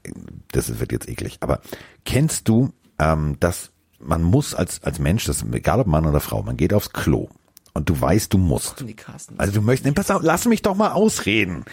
das 0.52 0.80
wird 0.80 0.92
jetzt 0.92 1.08
eklig, 1.08 1.38
aber 1.42 1.62
kennst 2.06 2.48
du, 2.48 2.72
ähm, 2.98 3.38
dass 3.40 3.72
man 4.00 4.24
muss 4.24 4.56
als, 4.56 4.82
als 4.84 4.98
Mensch, 4.98 5.26
das, 5.26 5.46
egal 5.52 5.80
ob 5.80 5.88
Mann 5.88 6.08
oder 6.08 6.20
Frau, 6.20 6.42
man 6.42 6.58
geht 6.58 6.74
aufs 6.74 6.92
Klo 6.92 7.30
und 7.74 7.90
du 7.90 8.02
weißt, 8.02 8.34
du 8.34 8.40
musst. 8.40 8.84
Also 9.38 9.54
du 9.54 9.62
möchtest, 9.62 9.94
pass 9.94 10.10
auf, 10.10 10.22
lass 10.24 10.46
mich 10.46 10.64
doch 10.64 10.76
mal 10.76 10.94
ausreden. 10.94 11.66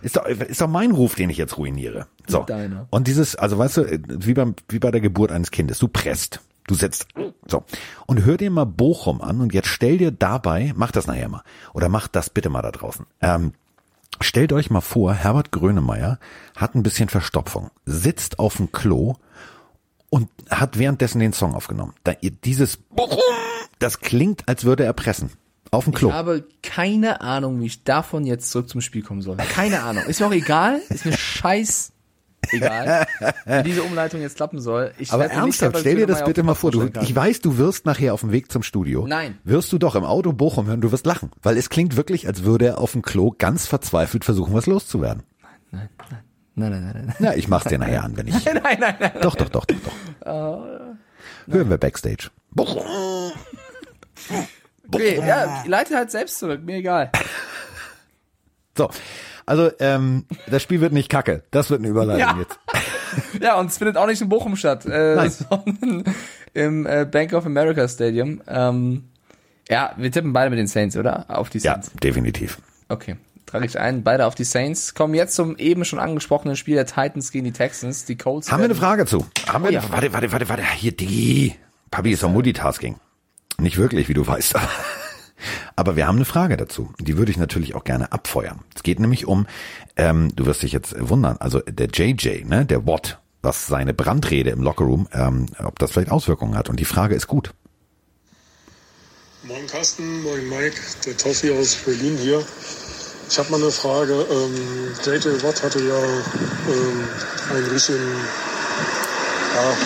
Ist 0.00 0.16
doch, 0.16 0.24
ist 0.24 0.60
doch 0.60 0.68
mein 0.68 0.92
Ruf, 0.92 1.16
den 1.16 1.28
ich 1.28 1.36
jetzt 1.36 1.58
ruiniere. 1.58 2.06
So. 2.26 2.44
Deiner. 2.44 2.86
Und 2.90 3.08
dieses, 3.08 3.34
also 3.36 3.58
weißt 3.58 3.76
du, 3.76 4.00
wie 4.08 4.32
beim, 4.34 4.54
wie 4.68 4.78
bei 4.78 4.90
der 4.90 5.00
Geburt 5.00 5.32
eines 5.32 5.50
Kindes, 5.50 5.78
du 5.78 5.88
presst. 5.88 6.40
Du 6.68 6.74
setzt, 6.74 7.08
so. 7.46 7.64
Und 8.06 8.24
hör 8.26 8.36
dir 8.36 8.50
mal 8.50 8.66
Bochum 8.66 9.22
an 9.22 9.40
und 9.40 9.54
jetzt 9.54 9.68
stell 9.68 9.96
dir 9.96 10.10
dabei, 10.10 10.74
mach 10.76 10.92
das 10.92 11.06
nachher 11.06 11.28
mal. 11.28 11.42
Oder 11.72 11.88
mach 11.88 12.08
das 12.08 12.28
bitte 12.28 12.50
mal 12.50 12.60
da 12.60 12.70
draußen. 12.70 13.06
Ähm, 13.22 13.54
stellt 14.20 14.52
euch 14.52 14.70
mal 14.70 14.82
vor, 14.82 15.14
Herbert 15.14 15.50
Grönemeyer 15.50 16.18
hat 16.54 16.74
ein 16.74 16.82
bisschen 16.82 17.08
Verstopfung, 17.08 17.70
sitzt 17.86 18.38
auf 18.38 18.58
dem 18.58 18.70
Klo 18.70 19.14
und 20.10 20.28
hat 20.50 20.78
währenddessen 20.78 21.20
den 21.20 21.32
Song 21.32 21.54
aufgenommen. 21.54 21.94
Da, 22.04 22.12
dieses 22.44 22.76
Bochum, 22.76 23.18
das 23.78 24.00
klingt, 24.00 24.46
als 24.46 24.64
würde 24.64 24.84
er 24.84 24.92
pressen. 24.92 25.30
Auf 25.70 25.84
dem 25.84 25.94
Klo. 25.94 26.08
Ich 26.08 26.14
habe 26.14 26.44
keine 26.62 27.22
Ahnung, 27.22 27.60
wie 27.60 27.66
ich 27.66 27.84
davon 27.84 28.24
jetzt 28.26 28.50
zurück 28.50 28.68
zum 28.68 28.82
Spiel 28.82 29.02
kommen 29.02 29.22
soll. 29.22 29.36
Keine 29.36 29.82
Ahnung. 29.82 30.04
Ist 30.04 30.20
mir 30.20 30.26
auch 30.26 30.32
egal. 30.32 30.80
Ist 30.90 31.06
mir 31.06 31.12
scheiß 31.16 31.92
egal, 32.50 33.06
wie 33.46 33.62
diese 33.62 33.82
Umleitung 33.82 34.20
jetzt 34.20 34.36
klappen 34.36 34.60
soll. 34.60 34.92
Ich 34.98 35.12
Aber 35.12 35.24
nicht 35.24 35.34
ernsthaft, 35.34 35.60
Herbert 35.62 35.80
stell 35.80 35.96
dir 35.96 36.06
das 36.06 36.24
bitte 36.24 36.42
mal 36.42 36.54
vor. 36.54 36.70
Du, 36.70 36.88
ich 37.00 37.14
weiß, 37.14 37.40
du 37.40 37.58
wirst 37.58 37.86
nachher 37.86 38.14
auf 38.14 38.20
dem 38.20 38.32
Weg 38.32 38.50
zum 38.50 38.62
Studio. 38.62 39.06
Nein. 39.06 39.38
Wirst 39.44 39.72
du 39.72 39.78
doch 39.78 39.94
im 39.94 40.04
Auto 40.04 40.32
Bochum 40.32 40.66
hören, 40.66 40.80
du 40.80 40.92
wirst 40.92 41.06
lachen. 41.06 41.30
Weil 41.42 41.56
es 41.56 41.70
klingt 41.70 41.96
wirklich, 41.96 42.26
als 42.26 42.44
würde 42.44 42.66
er 42.66 42.78
auf 42.78 42.92
dem 42.92 43.02
Klo 43.02 43.34
ganz 43.36 43.66
verzweifelt 43.66 44.24
versuchen, 44.24 44.54
was 44.54 44.66
loszuwerden. 44.66 45.22
Nein, 45.70 45.88
nein, 46.54 46.70
nein, 46.70 46.92
nein. 47.06 47.14
Na, 47.18 47.36
ich 47.36 47.48
mach's 47.48 47.66
dir 47.66 47.78
nachher 47.78 48.02
an, 48.02 48.16
wenn 48.16 48.26
ich. 48.26 48.44
Nein, 48.44 48.78
nein, 48.80 48.96
nein. 48.98 49.12
Doch, 49.22 49.36
doch, 49.36 49.48
doch, 49.48 49.64
doch, 49.64 49.76
doch. 50.24 50.58
Hören 51.48 51.70
wir 51.70 51.78
Backstage. 51.78 52.30
Bochum. 52.50 52.82
Okay, 54.92 55.18
ja, 55.18 55.64
leite 55.66 55.96
halt 55.96 56.10
selbst 56.10 56.38
zurück, 56.38 56.62
mir 56.64 56.76
egal. 56.76 57.12
So. 58.76 58.90
Also, 59.48 59.70
ähm, 59.80 60.26
das 60.48 60.62
Spiel 60.62 60.80
wird 60.80 60.92
nicht 60.92 61.08
kacke. 61.08 61.42
Das 61.50 61.70
wird 61.70 61.80
eine 61.80 61.88
Überleitung 61.88 62.20
Ja. 62.20 62.38
jetzt. 62.38 62.58
Ja, 63.40 63.58
und 63.58 63.70
es 63.70 63.78
findet 63.78 63.96
auch 63.96 64.06
nicht 64.06 64.20
in 64.20 64.28
Bochum 64.28 64.54
statt, 64.54 64.84
äh, 64.84 65.14
Nein. 65.16 65.30
sondern 65.50 66.04
im 66.54 66.86
äh, 66.86 67.06
Bank 67.10 67.32
of 67.32 67.46
America 67.46 67.88
Stadium. 67.88 68.42
Ähm, 68.46 69.08
ja, 69.68 69.92
wir 69.96 70.12
tippen 70.12 70.32
beide 70.34 70.50
mit 70.50 70.58
den 70.58 70.66
Saints, 70.66 70.96
oder? 70.96 71.24
Auf 71.28 71.48
die 71.48 71.58
Ja, 71.58 71.72
Saints. 71.72 71.90
definitiv. 72.02 72.58
Okay, 72.88 73.16
trage 73.46 73.64
ich 73.64 73.78
ein, 73.78 74.02
beide 74.04 74.26
auf 74.26 74.34
die 74.34 74.44
Saints. 74.44 74.94
Kommen 74.94 75.14
jetzt 75.14 75.34
zum 75.34 75.56
eben 75.56 75.84
schon 75.86 75.98
angesprochenen 75.98 76.54
Spiel 76.54 76.74
der 76.74 76.86
Titans 76.86 77.32
gegen 77.32 77.46
die 77.46 77.52
Texans. 77.52 78.04
Die 78.04 78.16
Colts 78.16 78.52
Haben 78.52 78.60
wir 78.60 78.64
eine 78.66 78.74
Frage 78.74 79.06
zu? 79.06 79.26
Haben 79.48 79.64
wir 79.64 79.70
Oh 79.70 79.72
ja. 79.72 79.80
eine, 79.80 79.90
warte, 79.90 80.12
warte, 80.12 80.32
warte, 80.32 80.48
warte. 80.50 80.62
Hier, 80.76 80.92
die. 80.92 81.54
Papi 81.90 82.12
ist 82.12 82.22
doch 82.22 82.30
Multitasking. 82.30 82.96
Nicht 83.58 83.78
wirklich, 83.78 84.08
wie 84.08 84.14
du 84.14 84.26
weißt. 84.26 84.54
Aber 85.76 85.96
wir 85.96 86.06
haben 86.06 86.16
eine 86.16 86.24
Frage 86.24 86.56
dazu. 86.56 86.92
Die 86.98 87.16
würde 87.16 87.30
ich 87.30 87.38
natürlich 87.38 87.74
auch 87.74 87.84
gerne 87.84 88.12
abfeuern. 88.12 88.60
Es 88.74 88.82
geht 88.82 89.00
nämlich 89.00 89.26
um, 89.26 89.46
ähm, 89.96 90.34
du 90.34 90.46
wirst 90.46 90.62
dich 90.62 90.72
jetzt 90.72 90.94
wundern, 90.98 91.36
also 91.38 91.60
der 91.60 91.88
JJ, 91.88 92.44
ne, 92.44 92.66
der 92.66 92.86
Watt, 92.86 93.20
was 93.42 93.66
seine 93.66 93.94
Brandrede 93.94 94.50
im 94.50 94.62
Lockerroom, 94.62 95.08
ähm, 95.12 95.46
ob 95.62 95.78
das 95.78 95.92
vielleicht 95.92 96.10
Auswirkungen 96.10 96.56
hat. 96.56 96.68
Und 96.68 96.80
die 96.80 96.84
Frage 96.84 97.14
ist 97.14 97.26
gut. 97.26 97.52
Moin 99.44 99.66
Carsten, 99.66 100.22
moin 100.22 100.48
Mike, 100.48 100.80
der 101.06 101.16
Toffi 101.16 101.50
aus 101.52 101.76
Berlin 101.76 102.18
hier. 102.18 102.44
Ich 103.30 103.38
habe 103.38 103.50
mal 103.50 103.60
eine 103.60 103.70
Frage. 103.70 104.26
Ähm, 104.30 104.92
JJ 105.04 105.42
Watt 105.42 105.62
hatte 105.62 105.78
ja 105.80 106.02
ähm, 106.02 107.04
ein 107.54 107.68
bisschen 107.70 108.00
ja, 109.54 109.76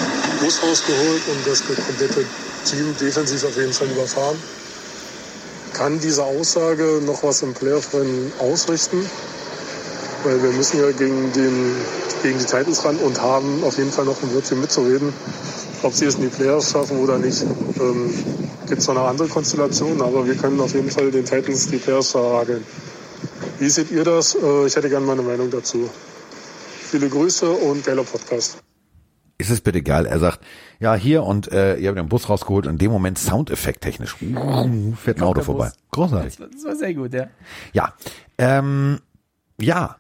Bus 0.40 0.62
rausgeholt 0.62 1.22
und 1.28 1.46
das 1.46 1.64
komplette 1.66 2.24
Team 2.64 2.94
defensiv 3.00 3.44
auf 3.44 3.56
jeden 3.56 3.72
Fall 3.72 3.88
überfahren. 3.88 4.36
Kann 5.74 6.00
diese 6.00 6.24
Aussage 6.24 7.00
noch 7.04 7.22
was 7.22 7.42
im 7.42 7.54
Playoff-Rennen 7.54 8.32
ausrichten? 8.38 9.04
Weil 10.24 10.42
wir 10.42 10.50
müssen 10.52 10.80
ja 10.80 10.90
gegen, 10.92 11.32
den, 11.32 11.74
gegen 12.22 12.38
die 12.38 12.44
Titans 12.44 12.84
ran 12.84 12.96
und 12.96 13.20
haben 13.20 13.64
auf 13.64 13.78
jeden 13.78 13.90
Fall 13.90 14.04
noch 14.04 14.22
ein 14.22 14.34
Wörtchen 14.34 14.60
mitzureden. 14.60 15.12
Ob 15.82 15.94
sie 15.94 16.04
es 16.04 16.16
in 16.16 16.22
die 16.22 16.28
Playoffs 16.28 16.70
schaffen 16.70 17.00
oder 17.00 17.18
nicht, 17.18 17.42
ähm, 17.42 18.14
gibt 18.68 18.80
es 18.82 18.86
noch 18.86 18.96
eine 18.96 19.06
andere 19.06 19.28
Konstellation, 19.28 20.00
aber 20.00 20.26
wir 20.26 20.36
können 20.36 20.60
auf 20.60 20.74
jeden 20.74 20.90
Fall 20.90 21.10
den 21.10 21.24
Titans 21.24 21.68
die 21.68 21.78
Playoffs 21.78 22.12
verhageln. 22.12 22.64
Wie 23.58 23.68
seht 23.68 23.90
ihr 23.90 24.04
das? 24.04 24.34
Äh, 24.34 24.66
ich 24.66 24.76
hätte 24.76 24.88
gerne 24.88 25.06
meine 25.06 25.22
Meinung 25.22 25.50
dazu. 25.50 25.90
Viele 26.90 27.08
Grüße 27.08 27.50
und 27.50 27.84
geiler 27.84 28.04
Podcast. 28.04 28.61
Ist 29.38 29.50
es 29.50 29.60
bitte 29.60 29.82
geil? 29.82 30.06
Er 30.06 30.18
sagt, 30.18 30.40
ja, 30.78 30.94
hier 30.94 31.24
und 31.24 31.50
äh, 31.50 31.76
ihr 31.76 31.88
habt 31.88 31.98
den 31.98 32.08
Bus 32.08 32.28
rausgeholt 32.28 32.66
und 32.66 32.74
in 32.74 32.78
dem 32.78 32.92
Moment 32.92 33.18
Soundeffekt 33.18 33.80
technisch. 33.80 34.16
Uh, 34.20 34.94
fährt 34.94 35.18
ein 35.18 35.24
Auto 35.24 35.42
vorbei. 35.42 35.66
Bus. 35.66 35.78
Großartig. 35.90 36.36
Das 36.36 36.40
war, 36.40 36.48
das 36.48 36.64
war 36.64 36.76
sehr 36.76 36.94
gut, 36.94 37.12
ja. 37.12 37.26
Ja, 37.72 37.94
ähm, 38.38 39.00
ja, 39.60 39.96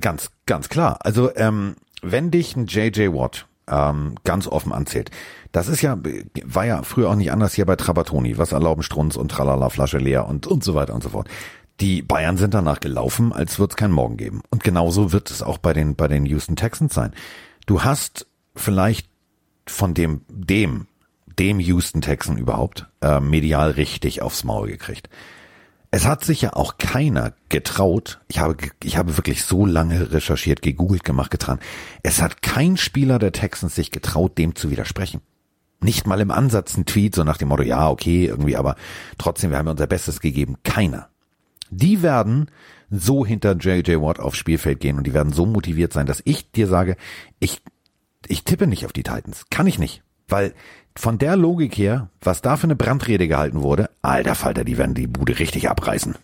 ganz, 0.00 0.30
ganz 0.46 0.68
klar. 0.68 0.98
Also 1.00 1.34
ähm, 1.36 1.76
wenn 2.02 2.30
dich 2.30 2.56
ein 2.56 2.66
JJ 2.66 3.12
Watt 3.12 3.46
ähm, 3.68 4.16
ganz 4.24 4.46
offen 4.46 4.72
anzählt, 4.72 5.10
das 5.52 5.68
ist 5.68 5.82
ja, 5.82 5.98
war 6.44 6.66
ja 6.66 6.82
früher 6.82 7.10
auch 7.10 7.14
nicht 7.14 7.32
anders 7.32 7.54
hier 7.54 7.66
bei 7.66 7.76
Trabatoni. 7.76 8.38
Was 8.38 8.52
erlauben 8.52 8.82
Strunz 8.82 9.16
und 9.16 9.30
Tralala 9.30 9.68
Flasche 9.68 9.98
leer 9.98 10.26
und 10.26 10.46
und 10.46 10.64
so 10.64 10.74
weiter 10.74 10.94
und 10.94 11.02
so 11.02 11.10
fort. 11.10 11.28
Die 11.80 12.02
Bayern 12.02 12.36
sind 12.36 12.54
danach 12.54 12.80
gelaufen, 12.80 13.32
als 13.32 13.58
wird 13.58 13.72
es 13.72 13.76
keinen 13.76 13.92
Morgen 13.92 14.16
geben. 14.16 14.42
Und 14.50 14.62
genauso 14.62 15.12
wird 15.12 15.30
es 15.30 15.42
auch 15.42 15.58
bei 15.58 15.72
den 15.72 15.96
bei 15.96 16.08
den 16.08 16.26
Houston 16.26 16.56
Texans 16.56 16.94
sein. 16.94 17.12
Du 17.66 17.82
hast 17.82 18.26
vielleicht 18.54 19.08
von 19.66 19.94
dem 19.94 20.22
dem 20.28 20.86
dem 21.38 21.58
Houston 21.58 22.00
Texan 22.00 22.36
überhaupt 22.36 22.86
äh, 23.00 23.20
medial 23.20 23.70
richtig 23.72 24.22
aufs 24.22 24.44
Maul 24.44 24.68
gekriegt 24.68 25.08
Es 25.90 26.06
hat 26.06 26.24
sich 26.24 26.42
ja 26.42 26.54
auch 26.54 26.78
keiner 26.78 27.34
getraut. 27.48 28.20
Ich 28.28 28.38
habe, 28.38 28.56
ich 28.82 28.96
habe 28.96 29.16
wirklich 29.16 29.44
so 29.44 29.66
lange 29.66 30.12
recherchiert, 30.12 30.62
gegoogelt, 30.62 31.04
gemacht, 31.04 31.30
getan. 31.30 31.58
Es 32.02 32.22
hat 32.22 32.42
kein 32.42 32.76
Spieler 32.76 33.18
der 33.18 33.32
Texans 33.32 33.74
sich 33.74 33.90
getraut, 33.90 34.38
dem 34.38 34.54
zu 34.54 34.70
widersprechen. 34.70 35.20
Nicht 35.80 36.06
mal 36.06 36.20
im 36.20 36.30
Ansatz 36.30 36.76
ein 36.76 36.86
Tweet, 36.86 37.14
so 37.14 37.24
nach 37.24 37.36
dem 37.36 37.48
Motto, 37.48 37.62
ja, 37.62 37.90
okay, 37.90 38.26
irgendwie, 38.26 38.56
aber 38.56 38.76
trotzdem, 39.18 39.50
wir 39.50 39.58
haben 39.58 39.68
unser 39.68 39.86
Bestes 39.86 40.20
gegeben. 40.20 40.56
Keiner. 40.64 41.10
Die 41.70 42.02
werden 42.02 42.50
so 42.90 43.26
hinter 43.26 43.56
JJ 43.56 44.00
Watt 44.00 44.18
aufs 44.18 44.38
Spielfeld 44.38 44.80
gehen 44.80 44.98
und 44.98 45.06
die 45.06 45.14
werden 45.14 45.32
so 45.32 45.46
motiviert 45.46 45.92
sein, 45.92 46.06
dass 46.06 46.22
ich 46.24 46.50
dir 46.52 46.68
sage, 46.68 46.96
ich, 47.38 47.62
ich 48.28 48.44
tippe 48.44 48.66
nicht 48.66 48.84
auf 48.86 48.92
die 48.92 49.02
Titans. 49.02 49.44
Kann 49.50 49.66
ich 49.66 49.78
nicht. 49.78 50.02
Weil 50.28 50.54
von 50.96 51.18
der 51.18 51.36
Logik 51.36 51.76
her, 51.76 52.08
was 52.20 52.40
da 52.40 52.56
für 52.56 52.64
eine 52.64 52.76
Brandrede 52.76 53.28
gehalten 53.28 53.62
wurde, 53.62 53.90
alter 54.02 54.34
Falter, 54.34 54.64
die 54.64 54.78
werden 54.78 54.94
die 54.94 55.06
Bude 55.06 55.38
richtig 55.38 55.68
abreißen. 55.68 56.14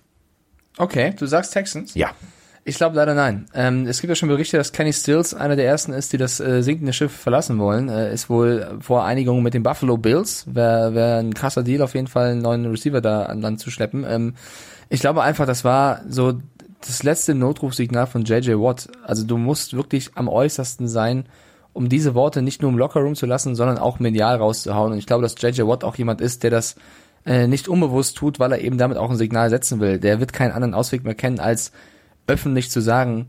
Okay, 0.79 1.15
du 1.19 1.27
sagst 1.27 1.53
Texans? 1.53 1.95
Ja. 1.95 2.11
Ich 2.63 2.77
glaube 2.77 2.97
leider 2.97 3.15
nein. 3.15 3.47
Ähm, 3.55 3.87
es 3.87 4.01
gibt 4.01 4.11
ja 4.11 4.15
schon 4.15 4.29
Berichte, 4.29 4.59
dass 4.59 4.73
Kenny 4.73 4.93
Stills 4.93 5.35
einer 5.35 5.57
der 5.57 5.65
ersten 5.65 5.93
ist, 5.93 6.13
die 6.13 6.19
das 6.19 6.41
äh, 6.41 6.63
sinkende 6.63 6.93
Schiff 6.93 7.11
verlassen 7.11 7.59
wollen. 7.59 7.89
Äh, 7.89 8.13
ist 8.13 8.29
wohl 8.29 8.79
vor 8.81 9.05
Einigung 9.05 9.43
mit 9.43 9.55
den 9.55 9.63
Buffalo 9.63 9.97
Bills. 9.97 10.45
Wäre 10.47 10.95
wär 10.95 11.17
ein 11.17 11.35
krasser 11.35 11.63
Deal, 11.63 11.83
auf 11.83 11.95
jeden 11.95 12.07
Fall 12.07 12.33
einen 12.33 12.43
neuen 12.43 12.67
Receiver 12.67 13.01
da 13.01 13.25
an 13.25 13.41
Land 13.41 13.61
zu 13.61 13.71
schleppen. 13.71 14.05
Ähm, 14.07 14.35
ich 14.91 15.01
glaube 15.01 15.23
einfach, 15.23 15.47
das 15.47 15.65
war 15.65 16.03
so 16.07 16.39
das 16.87 17.03
letzte 17.03 17.35
Notrufsignal 17.35 18.07
von 18.07 18.25
JJ 18.25 18.53
Watt. 18.53 18.89
Also 19.05 19.25
du 19.25 19.37
musst 19.39 19.75
wirklich 19.75 20.11
am 20.15 20.29
äußersten 20.29 20.87
sein, 20.87 21.25
um 21.73 21.89
diese 21.89 22.15
Worte 22.15 22.43
nicht 22.43 22.63
nur 22.63 22.71
im 22.71 22.79
Lockerroom 22.79 23.15
zu 23.15 23.27
lassen, 23.27 23.55
sondern 23.55 23.79
auch 23.79 24.01
medial 24.01 24.37
rauszuhauen. 24.37 24.93
Und 24.93 24.99
ich 24.99 25.07
glaube, 25.07 25.23
dass 25.23 25.35
JJ 25.41 25.63
Watt 25.63 25.85
auch 25.85 25.97
jemand 25.97 26.21
ist, 26.21 26.43
der 26.43 26.51
das 26.51 26.77
äh, 27.27 27.47
nicht 27.47 27.69
unbewusst 27.69 28.17
tut, 28.17 28.39
weil 28.41 28.53
er 28.53 28.61
eben 28.61 28.79
damit 28.79 28.99
auch 28.99 29.11
ein 29.11 29.17
Signal 29.17 29.51
setzen 29.51 29.81
will. 29.81 29.99
Der 29.99 30.21
wird 30.21 30.33
keinen 30.33 30.53
anderen 30.53 30.75
Ausweg 30.75 31.05
mehr 31.05 31.15
kennen, 31.15 31.39
als 31.39 31.73
öffentlich 32.27 32.71
zu 32.71 32.81
sagen, 32.81 33.29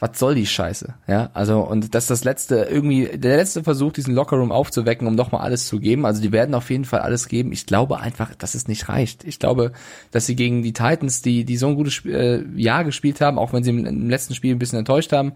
was 0.00 0.16
soll 0.16 0.36
die 0.36 0.46
Scheiße? 0.46 0.94
Ja, 1.08 1.30
also 1.34 1.58
und 1.60 1.92
das 1.92 2.04
ist 2.04 2.10
das 2.10 2.24
letzte 2.24 2.68
irgendwie 2.70 3.06
der 3.18 3.36
letzte 3.36 3.64
Versuch, 3.64 3.92
diesen 3.92 4.14
Lockerroom 4.14 4.52
aufzuwecken, 4.52 5.08
um 5.08 5.16
doch 5.16 5.32
mal 5.32 5.40
alles 5.40 5.66
zu 5.66 5.80
geben. 5.80 6.06
Also 6.06 6.22
die 6.22 6.30
werden 6.30 6.54
auf 6.54 6.70
jeden 6.70 6.84
Fall 6.84 7.00
alles 7.00 7.26
geben. 7.26 7.50
Ich 7.50 7.66
glaube 7.66 7.98
einfach, 7.98 8.32
dass 8.36 8.54
es 8.54 8.68
nicht 8.68 8.88
reicht. 8.88 9.24
Ich 9.24 9.40
glaube, 9.40 9.72
dass 10.12 10.26
sie 10.26 10.36
gegen 10.36 10.62
die 10.62 10.72
Titans, 10.72 11.20
die 11.22 11.44
die 11.44 11.56
so 11.56 11.66
ein 11.66 11.74
gutes 11.74 11.94
Sp- 11.98 12.14
äh, 12.14 12.44
Jahr 12.54 12.84
gespielt 12.84 13.20
haben, 13.20 13.38
auch 13.40 13.52
wenn 13.52 13.64
sie 13.64 13.70
im, 13.70 13.84
im 13.86 14.08
letzten 14.08 14.34
Spiel 14.36 14.54
ein 14.54 14.60
bisschen 14.60 14.78
enttäuscht 14.78 15.12
haben, 15.12 15.32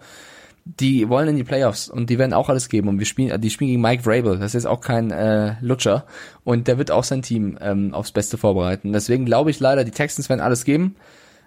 die 0.65 1.09
wollen 1.09 1.29
in 1.29 1.37
die 1.37 1.45
Playoffs 1.45 1.89
und 1.89 2.09
die 2.09 2.19
werden 2.19 2.33
auch 2.33 2.49
alles 2.49 2.69
geben. 2.69 2.89
Und 2.89 2.99
wir 2.99 3.07
spielen, 3.07 3.41
die 3.41 3.51
spielen 3.51 3.71
gegen 3.71 3.83
Mike 3.83 4.05
Vrabel, 4.05 4.39
das 4.39 4.55
ist 4.55 4.67
auch 4.67 4.81
kein 4.81 5.11
äh, 5.11 5.57
Lutscher. 5.61 6.05
Und 6.45 6.69
der 6.69 6.79
wird 6.79 6.91
auch 6.91 7.05
sein 7.05 7.23
Team 7.23 7.59
ähm, 7.61 7.95
aufs 7.95 8.13
Beste 8.13 8.39
vorbereiten. 8.39 8.93
Deswegen 8.93 9.25
glaube 9.25 9.51
ich 9.51 9.61
leider, 9.61 9.85
die 9.85 9.91
Texans 9.91 10.29
werden 10.29 10.41
alles 10.41 10.65
geben, 10.65 10.97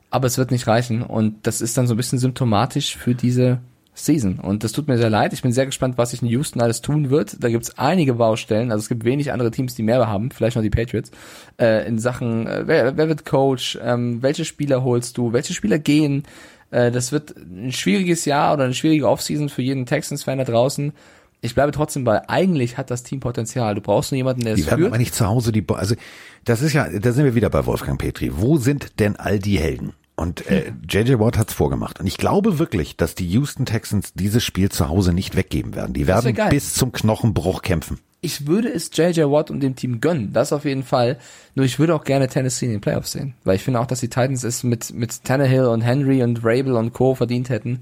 aber 0.10 0.28
es 0.28 0.38
wird 0.38 0.52
nicht 0.52 0.68
reichen. 0.68 1.02
Und 1.02 1.48
das 1.48 1.62
ist 1.62 1.78
dann 1.78 1.88
so 1.88 1.94
ein 1.94 1.98
bisschen 1.98 2.20
symptomatisch 2.20 2.98
für 2.98 3.16
diese 3.16 3.60
Season. 3.96 4.40
Und 4.40 4.66
das 4.66 4.74
tut 4.74 4.90
mir 4.90 4.98
sehr 4.98 5.10
leid. 5.10 5.32
Ich 5.32 5.42
bin 5.42 5.54
sehr 5.54 5.66
gespannt, 5.66 5.98
was 5.98 6.12
sich 6.12 6.22
in 6.22 6.28
Houston 6.28 6.62
alles 6.62 6.82
tun 6.82 7.10
wird. 7.10 7.42
Da 7.42 7.48
gibt 7.50 7.64
es 7.64 7.78
einige 7.78 8.16
Baustellen, 8.16 8.72
also 8.72 8.82
es 8.82 8.90
gibt 8.90 9.06
wenig 9.06 9.32
andere 9.32 9.52
Teams, 9.52 9.74
die 9.74 9.84
mehr 9.84 10.06
haben, 10.06 10.32
vielleicht 10.32 10.58
noch 10.58 10.64
die 10.64 10.70
Patriots, 10.70 11.12
äh, 11.58 11.88
in 11.88 11.98
Sachen, 11.98 12.46
äh, 12.46 12.64
wer, 12.66 12.98
wer 12.98 13.08
wird 13.08 13.26
Coach, 13.26 13.80
ähm, 13.82 14.22
welche 14.22 14.44
Spieler 14.44 14.84
holst 14.84 15.18
du, 15.18 15.32
welche 15.32 15.54
Spieler 15.54 15.80
gehen, 15.80 16.24
äh, 16.72 16.92
das 16.92 17.12
wird 17.12 17.36
ein 17.38 17.72
schwieriges 17.72 18.26
Jahr 18.26 18.54
oder 18.54 18.64
eine 18.66 18.74
schwierige 18.74 19.08
Offseason 19.10 19.50
für 19.50 19.62
jeden 19.62 19.86
Texans-Fan 19.86 20.38
da 20.40 20.44
draußen. 20.44 20.94
Ich 21.42 21.54
bleibe 21.54 21.72
trotzdem 21.72 22.04
bei, 22.06 22.28
eigentlich 22.30 22.78
hat 22.78 22.90
das 22.90 23.04
Team 23.04 23.20
Potenzial. 23.20 23.76
Du 23.76 23.82
brauchst 23.82 24.12
nur 24.12 24.18
jemanden, 24.18 24.44
der 24.46 24.56
Die 24.56 24.62
es 24.62 24.68
werden 24.68 24.82
aber 24.86 24.90
führt. 24.92 25.00
nicht 25.00 25.14
zu 25.16 25.28
Hause 25.28 25.52
die, 25.52 25.62
Bo- 25.62 25.76
also 25.76 25.96
das 26.44 26.62
ist 26.62 26.74
ja, 26.74 26.88
da 26.90 27.12
sind 27.12 27.26
wir 27.26 27.36
wieder 27.36 27.50
bei 27.50 27.66
Wolfgang 27.66 28.00
Petri. 28.00 28.32
Wo 28.36 28.58
sind 28.58 29.00
denn 29.00 29.16
all 29.16 29.38
die 29.40 29.60
Helden? 29.60 29.94
Und 30.16 30.48
äh, 30.50 30.72
JJ 30.90 31.20
Watt 31.20 31.38
hat's 31.38 31.54
vorgemacht. 31.54 32.00
Und 32.00 32.08
ich 32.08 32.18
glaube 32.18 32.58
wirklich, 32.58 32.96
dass 32.96 33.16
die 33.16 33.28
Houston 33.28 33.66
Texans 33.66 34.14
dieses 34.14 34.44
Spiel 34.44 34.70
zu 34.70 34.88
Hause 34.88 35.12
nicht 35.12 35.36
weggeben 35.36 35.76
werden. 35.76 35.94
Die 35.94 36.08
werden 36.08 36.36
bis 36.50 36.74
zum 36.74 36.94
Knochenbruch 36.94 37.62
kämpfen. 37.62 38.00
Ich 38.22 38.48
würde 38.48 38.70
es 38.70 38.90
JJ 38.94 39.22
Watt 39.24 39.52
und 39.52 39.60
dem 39.60 39.76
Team 39.76 40.02
gönnen, 40.02 40.34
das 40.34 40.52
auf 40.52 40.66
jeden 40.66 40.84
Fall. 40.84 41.18
Nur 41.54 41.66
ich 41.66 41.78
würde 41.78 41.94
auch 41.94 42.04
gerne 42.04 42.28
Tennessee 42.28 42.66
in 42.66 42.72
den 42.72 42.82
Playoffs 42.82 43.12
sehen, 43.12 43.36
weil 43.44 43.56
ich 43.56 43.64
finde 43.64 43.80
auch, 43.80 43.86
dass 43.86 44.00
die 44.00 44.10
Titans 44.10 44.44
es 44.44 44.64
mit 44.64 44.94
mit 44.94 45.24
Tannehill 45.24 45.66
und 45.66 45.82
Henry 45.82 46.24
und 46.24 46.40
Rabel 46.44 46.74
und 46.74 46.94
Co. 46.94 47.14
verdient 47.14 47.50
hätten. 47.50 47.82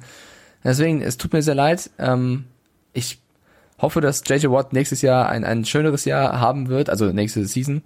Deswegen, 0.63 1.01
es 1.01 1.17
tut 1.17 1.33
mir 1.33 1.41
sehr 1.41 1.55
leid. 1.55 1.89
Ähm, 1.97 2.45
ich 2.93 3.21
hoffe, 3.79 4.01
dass 4.01 4.23
JJ 4.25 4.47
Watt 4.47 4.73
nächstes 4.73 5.01
Jahr 5.01 5.29
ein, 5.29 5.43
ein 5.43 5.65
schöneres 5.65 6.05
Jahr 6.05 6.39
haben 6.39 6.67
wird, 6.69 6.89
also 6.89 7.05
nächste 7.11 7.45
Season. 7.45 7.81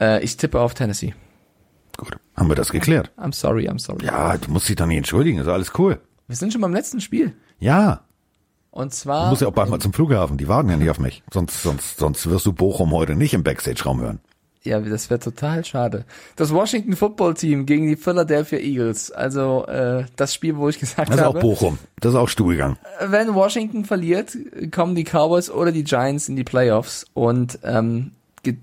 Äh, 0.00 0.22
ich 0.22 0.36
tippe 0.36 0.60
auf 0.60 0.74
Tennessee. 0.74 1.14
Gut, 1.96 2.16
haben 2.36 2.48
wir 2.48 2.56
das 2.56 2.72
geklärt. 2.72 3.10
I'm 3.18 3.34
sorry, 3.34 3.68
I'm 3.68 3.78
sorry. 3.78 4.04
Ja, 4.04 4.36
du 4.38 4.50
musst 4.50 4.68
dich 4.68 4.76
doch 4.76 4.86
nicht 4.86 4.96
entschuldigen, 4.96 5.38
ist 5.38 5.48
alles 5.48 5.72
cool. 5.78 6.00
Wir 6.26 6.36
sind 6.36 6.52
schon 6.52 6.62
beim 6.62 6.72
letzten 6.72 7.00
Spiel. 7.00 7.34
Ja, 7.58 8.04
Und 8.72 8.92
du 8.92 8.96
zwar. 8.96 9.28
musst 9.30 9.42
ja 9.42 9.48
auch 9.48 9.52
bald 9.52 9.70
mal 9.70 9.78
zum 9.78 9.92
Flughafen. 9.92 10.36
Die 10.38 10.48
warten 10.48 10.68
ja 10.70 10.76
nicht 10.76 10.90
auf 10.90 10.98
mich. 10.98 11.22
Sonst, 11.32 11.62
sonst, 11.62 11.98
sonst 11.98 12.28
wirst 12.28 12.46
du 12.46 12.52
Bochum 12.52 12.90
heute 12.92 13.14
nicht 13.14 13.34
im 13.34 13.44
Backstage-Raum 13.44 14.00
hören. 14.00 14.18
Ja, 14.64 14.80
das 14.80 15.10
wäre 15.10 15.18
total 15.20 15.64
schade. 15.64 16.04
Das 16.36 16.52
Washington 16.54 16.94
Football 16.96 17.34
Team 17.34 17.66
gegen 17.66 17.86
die 17.88 17.96
Philadelphia 17.96 18.58
Eagles. 18.60 19.10
Also 19.10 19.66
äh, 19.66 20.04
das 20.16 20.32
Spiel, 20.34 20.56
wo 20.56 20.68
ich 20.68 20.78
gesagt 20.78 21.08
Das 21.10 21.16
ist 21.16 21.22
auch 21.22 21.34
habe, 21.34 21.40
Bochum. 21.40 21.78
Das 22.00 22.12
ist 22.12 22.16
auch 22.18 22.28
Stuhlgang. 22.28 22.76
wenn 23.04 23.34
Washington 23.34 23.84
verliert, 23.84 24.36
kommen 24.70 24.94
die 24.94 25.04
Cowboys 25.04 25.50
oder 25.50 25.70
die 25.72 25.84
Giants 25.84 26.28
in 26.28 26.36
die 26.36 26.44
Playoffs 26.44 27.04
und 27.12 27.58
ähm, 27.64 28.12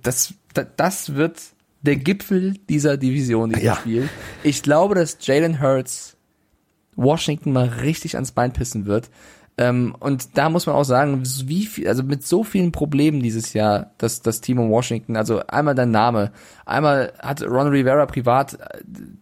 das, 0.01 0.33
da- 0.53 0.63
das 0.75 1.15
wird 1.15 1.39
der 1.81 1.97
Gipfel 1.97 2.55
dieser 2.69 2.95
Division, 2.97 3.49
dieses 3.49 3.63
Ja. 3.63 3.75
Spiel. 3.75 4.09
Ich 4.43 4.63
glaube, 4.63 4.95
dass 4.95 5.17
Jalen 5.21 5.61
Hurts 5.61 6.15
Washington 6.95 7.51
mal 7.53 7.67
richtig 7.67 8.15
ans 8.15 8.31
Bein 8.31 8.53
pissen 8.53 8.85
wird. 8.85 9.09
Ähm, 9.59 9.93
und 9.99 10.37
da 10.37 10.49
muss 10.49 10.67
man 10.67 10.75
auch 10.77 10.85
sagen, 10.85 11.21
wie 11.43 11.65
viel, 11.65 11.85
also 11.89 12.01
mit 12.01 12.25
so 12.25 12.45
vielen 12.45 12.71
Problemen 12.71 13.21
dieses 13.21 13.51
Jahr, 13.51 13.91
dass 13.97 14.21
das 14.21 14.39
Team 14.39 14.57
um 14.57 14.69
Washington, 14.69 15.17
also 15.17 15.41
einmal 15.47 15.75
dein 15.75 15.91
Name, 15.91 16.31
einmal 16.65 17.11
hat 17.19 17.43
Ron 17.43 17.67
Rivera 17.67 18.05
privat 18.05 18.53
äh, 18.53 18.79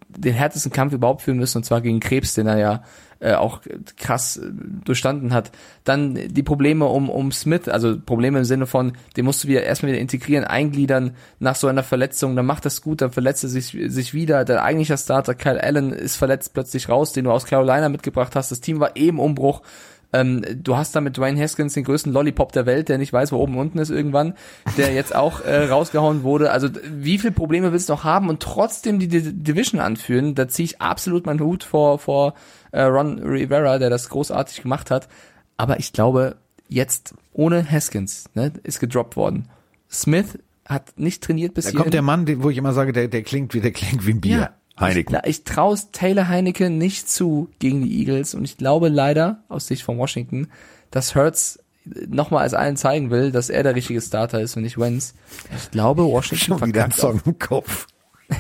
den 0.10 0.36
härtesten 0.36 0.72
Kampf 0.72 0.94
überhaupt 0.94 1.24
führen 1.24 1.40
müssen, 1.40 1.58
und 1.58 1.64
zwar 1.64 1.82
gegen 1.82 2.00
Krebs, 2.00 2.36
den 2.36 2.46
er 2.46 2.60
ja 2.60 2.84
äh, 3.20 3.34
auch 3.34 3.62
krass 3.98 4.38
äh, 4.38 4.52
durchstanden 4.86 5.34
hat. 5.34 5.52
Dann 5.84 6.14
die 6.14 6.44
Probleme 6.44 6.86
um, 6.86 7.10
um 7.10 7.32
Smith, 7.32 7.68
also 7.68 8.00
Probleme 8.00 8.38
im 8.38 8.46
Sinne 8.46 8.68
von, 8.68 8.94
den 9.16 9.26
musst 9.26 9.44
du 9.44 9.48
wieder 9.48 9.64
erstmal 9.64 9.92
wieder 9.92 10.02
integrieren, 10.02 10.44
eingliedern 10.44 11.16
nach 11.40 11.56
so 11.56 11.66
einer 11.66 11.82
Verletzung, 11.82 12.36
dann 12.36 12.46
macht 12.46 12.64
das 12.66 12.84
gut, 12.84 13.02
dann 13.02 13.12
verletzt 13.12 13.44
er 13.44 13.50
sich, 13.50 13.76
sich 13.88 14.14
wieder. 14.14 14.46
Der 14.46 14.64
eigentliche 14.64 15.00
Starter, 15.00 15.34
Kyle 15.34 15.64
Allen, 15.64 15.94
ist 15.94 16.16
verletzt 16.16 16.54
plötzlich 16.54 16.90
raus, 16.90 17.12
den 17.12 17.24
du 17.24 17.32
aus 17.32 17.46
Carolina 17.46 17.90
mitgebracht 17.90 18.36
hast. 18.36 18.52
Das 18.52 18.62
Team 18.62 18.80
war 18.80 18.96
eh 18.96 19.08
im 19.08 19.20
Umbruch. 19.20 19.64
Ähm, 20.14 20.44
du 20.64 20.78
hast 20.78 20.96
da 20.96 21.02
mit 21.02 21.18
Dwayne 21.18 21.42
Haskins 21.42 21.74
den 21.74 21.84
größten 21.84 22.14
Lollipop 22.14 22.52
der 22.54 22.66
Welt, 22.66 22.88
der 22.88 22.98
nicht 22.98 23.12
weiß, 23.12 23.32
wo 23.32 23.38
oben 23.38 23.56
und 23.56 23.60
unten 23.60 23.80
ist 23.80 23.90
irgendwann, 23.90 24.36
der 24.78 24.94
jetzt 24.94 25.14
auch 25.14 25.42
äh, 25.42 25.66
rausgehauen 25.70 26.24
wurde. 26.24 26.52
Also 26.52 26.70
wie 26.90 27.18
viele 27.18 27.34
Probleme 27.34 27.74
willst 27.74 27.90
du 27.90 27.94
noch 27.94 28.04
haben 28.04 28.30
und 28.30 28.42
trotzdem 28.42 29.00
die 29.00 29.10
D 29.10 29.22
Division 29.22 29.82
anführen? 29.82 30.34
Da 30.34 30.48
ziehe 30.48 30.66
ich 30.66 30.82
absolut 30.82 31.26
meinen 31.26 31.42
Hut 31.42 31.64
vor, 31.64 32.00
vor 32.00 32.36
äh, 32.72 32.84
Ron 32.84 33.20
Rivera, 33.20 33.80
der 33.80 33.90
das 33.90 34.10
großartig 34.10 34.62
gemacht 34.62 34.92
hat. 34.92 35.10
Aber 35.58 35.80
ich 35.80 35.92
glaube, 35.92 36.38
jetzt 36.70 37.14
ohne 37.34 37.70
Haskins 37.70 38.30
ne, 38.34 38.54
ist 38.64 38.80
gedroppt 38.80 39.18
worden. 39.18 39.50
Smith 39.92 40.40
hat 40.66 40.98
nicht 40.98 41.24
trainiert 41.24 41.54
bis 41.54 41.66
Da 41.66 41.72
kommt 41.72 41.94
der 41.94 42.02
Mann, 42.02 42.28
wo 42.44 42.50
ich 42.50 42.58
immer 42.58 42.74
sage, 42.74 42.94
der, 42.94 43.08
der 43.08 43.24
klingt 43.24 43.54
wie, 43.54 43.62
der 43.62 43.72
klingt 43.72 44.06
wie 44.06 44.12
ein 44.12 44.22
Bier. 44.22 44.52
Heineken. 44.80 45.18
Ich, 45.24 45.30
ich 45.30 45.44
traue 45.44 45.78
Taylor 45.92 46.28
Heineke 46.28 46.70
nicht 46.70 47.10
zu 47.10 47.50
gegen 47.60 47.84
die 47.84 48.00
Eagles 48.00 48.36
und 48.36 48.46
ich 48.46 48.58
glaube 48.58 48.90
leider 48.90 49.44
aus 49.50 49.68
Sicht 49.68 49.84
von 49.84 49.98
Washington, 49.98 50.48
dass 50.92 51.16
Hurts 51.16 51.60
nochmal 52.08 52.44
als 52.44 52.54
allen 52.54 52.78
zeigen 52.78 53.10
will, 53.10 53.32
dass 53.32 53.50
er 53.50 53.64
der 53.64 53.76
richtige 53.76 54.02
Starter 54.02 54.42
ist 54.42 54.56
und 54.58 54.64
nicht 54.64 54.78
Wentz. 54.78 55.14
Ich 55.56 55.72
glaube, 55.72 56.04
Washington 56.06 56.60
Schon 56.60 56.68
wieder 56.68 56.86
ein. 56.86 56.92
Song 56.92 57.22
im 57.26 57.40
Kopf. 57.40 57.88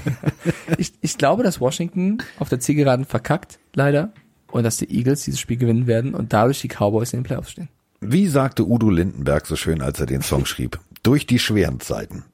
Ich, 0.77 0.91
ich 0.99 1.18
glaube, 1.18 1.43
dass 1.43 1.61
Washington 1.61 2.18
auf 2.39 2.49
der 2.49 2.59
Zielgeraden 2.59 3.05
verkackt, 3.05 3.57
leider, 3.73 4.11
und 4.51 4.64
dass 4.64 4.76
die 4.77 4.93
Eagles 4.93 5.23
dieses 5.23 5.39
Spiel 5.39 5.55
gewinnen 5.55 5.88
werden 5.88 6.14
und 6.14 6.34
dadurch 6.34 6.59
die 6.59 6.68
Cowboys 6.68 7.14
in 7.14 7.19
den 7.19 7.23
Playoffs 7.23 7.51
stehen. 7.51 7.69
Wie 8.01 8.27
sagte 8.27 8.68
Udo 8.68 8.89
Lindenberg 8.89 9.45
so 9.45 9.55
schön, 9.55 9.81
als 9.81 9.99
er 9.99 10.05
den 10.05 10.22
Song 10.22 10.45
schrieb? 10.45 10.80
Durch 11.03 11.26
die 11.26 11.39
schweren 11.39 11.80
Zeiten. 11.80 12.26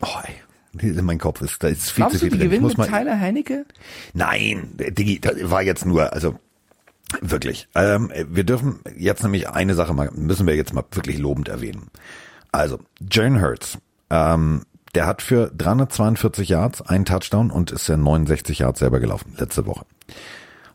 Oh, 0.00 0.06
ey. 0.24 0.34
Mein 0.72 1.18
Kopf 1.18 1.40
ist, 1.42 1.62
da 1.62 1.68
ist 1.68 1.90
viel 1.90 2.02
Glaubst 2.02 2.18
zu 2.18 2.24
du, 2.26 2.30
viel 2.30 2.30
die 2.30 2.38
drin. 2.38 2.46
Ich 2.46 2.50
gewinnen 2.50 2.62
muss 2.62 2.76
mit 2.76 2.88
Tyler 2.88 3.18
Heinecke? 3.18 3.66
nein, 4.14 4.70
Diggi, 4.76 5.20
das 5.20 5.50
war 5.50 5.62
jetzt 5.62 5.84
nur, 5.84 6.12
also 6.12 6.38
wirklich. 7.20 7.68
Ähm, 7.74 8.12
wir 8.28 8.44
dürfen 8.44 8.80
jetzt 8.96 9.22
nämlich 9.22 9.48
eine 9.48 9.74
Sache 9.74 9.94
mal, 9.94 10.10
müssen 10.12 10.46
wir 10.46 10.54
jetzt 10.54 10.72
mal 10.72 10.84
wirklich 10.92 11.18
lobend 11.18 11.48
erwähnen. 11.48 11.88
Also, 12.52 12.78
Jane 13.10 13.40
Hurts, 13.40 13.78
ähm, 14.10 14.62
der 14.94 15.06
hat 15.06 15.22
für 15.22 15.50
342 15.56 16.48
Yards 16.48 16.82
einen 16.82 17.04
Touchdown 17.04 17.50
und 17.50 17.70
ist 17.70 17.88
ja 17.88 17.96
69 17.96 18.60
Yards 18.60 18.80
selber 18.80 19.00
gelaufen, 19.00 19.34
letzte 19.38 19.66
Woche. 19.66 19.86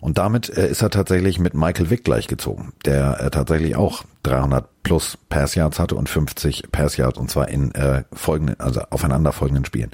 Und 0.05 0.19
damit 0.19 0.55
äh, 0.55 0.69
ist 0.69 0.83
er 0.83 0.91
tatsächlich 0.91 1.39
mit 1.39 1.55
Michael 1.55 1.89
Vick 1.89 2.03
gleichgezogen, 2.03 2.73
der 2.85 3.19
äh, 3.19 3.31
tatsächlich 3.31 3.75
auch 3.75 4.03
300 4.21 4.83
plus 4.83 5.17
Pass 5.29 5.55
Yards 5.55 5.79
hatte 5.79 5.95
und 5.95 6.09
50 6.09 6.71
Pass 6.71 6.95
Yards 6.95 7.17
und 7.17 7.31
zwar 7.31 7.49
in 7.49 7.73
äh, 7.73 8.03
folgenden, 8.13 8.59
also 8.59 8.81
aufeinander 8.91 9.31
folgenden 9.31 9.65
Spielen. 9.65 9.89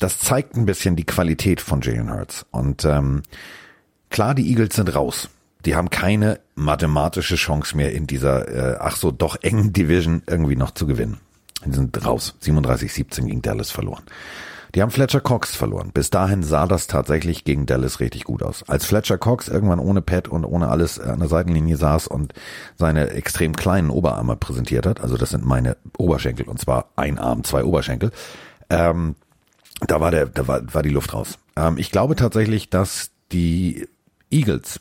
das 0.00 0.18
zeigt 0.18 0.56
ein 0.56 0.66
bisschen 0.66 0.96
die 0.96 1.04
Qualität 1.04 1.60
von 1.60 1.80
Jalen 1.80 2.12
Hurts. 2.12 2.44
Und 2.50 2.84
ähm, 2.84 3.22
klar, 4.10 4.34
die 4.34 4.50
Eagles 4.50 4.74
sind 4.74 4.92
raus. 4.96 5.28
Die 5.64 5.76
haben 5.76 5.90
keine 5.90 6.40
mathematische 6.56 7.36
Chance 7.36 7.76
mehr 7.76 7.92
in 7.92 8.08
dieser, 8.08 8.48
äh, 8.48 8.78
ach 8.80 8.96
so, 8.96 9.12
doch 9.12 9.36
engen 9.42 9.72
Division 9.72 10.22
irgendwie 10.26 10.56
noch 10.56 10.72
zu 10.72 10.88
gewinnen. 10.88 11.18
Die 11.64 11.72
sind 11.72 12.04
raus. 12.04 12.34
37-17 12.42 13.26
gegen 13.26 13.42
Dallas 13.42 13.70
verloren. 13.70 14.02
Die 14.74 14.82
haben 14.82 14.90
Fletcher 14.90 15.20
Cox 15.20 15.56
verloren. 15.56 15.90
Bis 15.92 16.10
dahin 16.10 16.42
sah 16.42 16.66
das 16.66 16.86
tatsächlich 16.86 17.44
gegen 17.44 17.66
Dallas 17.66 18.00
richtig 18.00 18.24
gut 18.24 18.42
aus. 18.42 18.62
Als 18.68 18.86
Fletcher 18.86 19.18
Cox 19.18 19.48
irgendwann 19.48 19.80
ohne 19.80 20.02
Pad 20.02 20.28
und 20.28 20.44
ohne 20.44 20.68
alles 20.68 21.00
an 21.00 21.18
der 21.18 21.28
Seitenlinie 21.28 21.76
saß 21.76 22.06
und 22.06 22.34
seine 22.76 23.10
extrem 23.10 23.56
kleinen 23.56 23.90
Oberarme 23.90 24.36
präsentiert 24.36 24.86
hat, 24.86 25.00
also 25.00 25.16
das 25.16 25.30
sind 25.30 25.44
meine 25.44 25.76
Oberschenkel 25.98 26.48
und 26.48 26.60
zwar 26.60 26.90
ein 26.96 27.18
Arm, 27.18 27.44
zwei 27.44 27.64
Oberschenkel, 27.64 28.12
ähm, 28.68 29.16
da 29.86 30.00
war 30.00 30.10
der, 30.10 30.26
da 30.26 30.46
war, 30.46 30.62
war 30.72 30.82
die 30.82 30.90
Luft 30.90 31.14
raus. 31.14 31.38
Ähm, 31.56 31.78
ich 31.78 31.90
glaube 31.90 32.16
tatsächlich, 32.16 32.70
dass 32.70 33.10
die 33.32 33.88
Eagles 34.30 34.80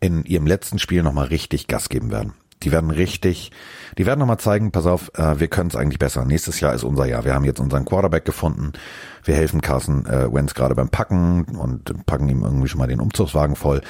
in 0.00 0.24
ihrem 0.24 0.46
letzten 0.46 0.78
Spiel 0.78 1.02
nochmal 1.02 1.26
richtig 1.26 1.66
Gas 1.66 1.88
geben 1.88 2.10
werden. 2.10 2.34
Die 2.64 2.72
werden 2.72 2.90
richtig, 2.90 3.52
die 3.98 4.06
werden 4.06 4.20
nochmal 4.20 4.38
zeigen, 4.38 4.72
pass 4.72 4.86
auf, 4.86 5.10
äh, 5.14 5.38
wir 5.38 5.48
können 5.48 5.68
es 5.68 5.76
eigentlich 5.76 5.98
besser. 5.98 6.24
Nächstes 6.24 6.60
Jahr 6.60 6.74
ist 6.74 6.84
unser 6.84 7.06
Jahr. 7.06 7.24
Wir 7.24 7.34
haben 7.34 7.44
jetzt 7.44 7.60
unseren 7.60 7.84
Quarterback 7.84 8.24
gefunden. 8.24 8.72
Wir 9.22 9.34
helfen 9.34 9.60
Carson 9.60 10.06
äh, 10.06 10.32
Wentz 10.32 10.54
gerade 10.54 10.74
beim 10.74 10.88
Packen 10.88 11.44
und 11.56 12.06
packen 12.06 12.28
ihm 12.28 12.42
irgendwie 12.42 12.68
schon 12.68 12.78
mal 12.78 12.88
den 12.88 13.00
Umzugswagen 13.00 13.56
voll. 13.56 13.82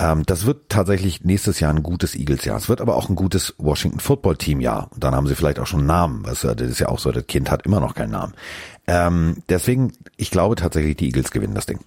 Ähm, 0.00 0.22
das 0.24 0.46
wird 0.46 0.70
tatsächlich 0.70 1.24
nächstes 1.24 1.60
Jahr 1.60 1.74
ein 1.74 1.82
gutes 1.82 2.14
Eagles-Jahr. 2.14 2.56
Es 2.56 2.68
wird 2.68 2.80
aber 2.80 2.96
auch 2.96 3.08
ein 3.08 3.16
gutes 3.16 3.54
Washington 3.58 4.00
Football 4.00 4.36
Team-Jahr. 4.36 4.88
Und 4.92 5.04
dann 5.04 5.14
haben 5.14 5.26
sie 5.26 5.34
vielleicht 5.34 5.58
auch 5.58 5.66
schon 5.66 5.80
einen 5.80 5.88
Namen. 5.88 6.26
Weißt 6.26 6.44
das 6.44 6.60
ist 6.60 6.78
ja 6.78 6.88
auch 6.88 6.98
so, 6.98 7.12
das 7.12 7.26
Kind 7.26 7.50
hat 7.50 7.66
immer 7.66 7.80
noch 7.80 7.94
keinen 7.94 8.12
Namen. 8.12 8.34
Ähm, 8.86 9.42
deswegen, 9.48 9.92
ich 10.16 10.30
glaube 10.30 10.54
tatsächlich, 10.56 10.96
die 10.96 11.06
Eagles 11.06 11.30
gewinnen 11.30 11.54
das 11.54 11.66
Ding. 11.66 11.80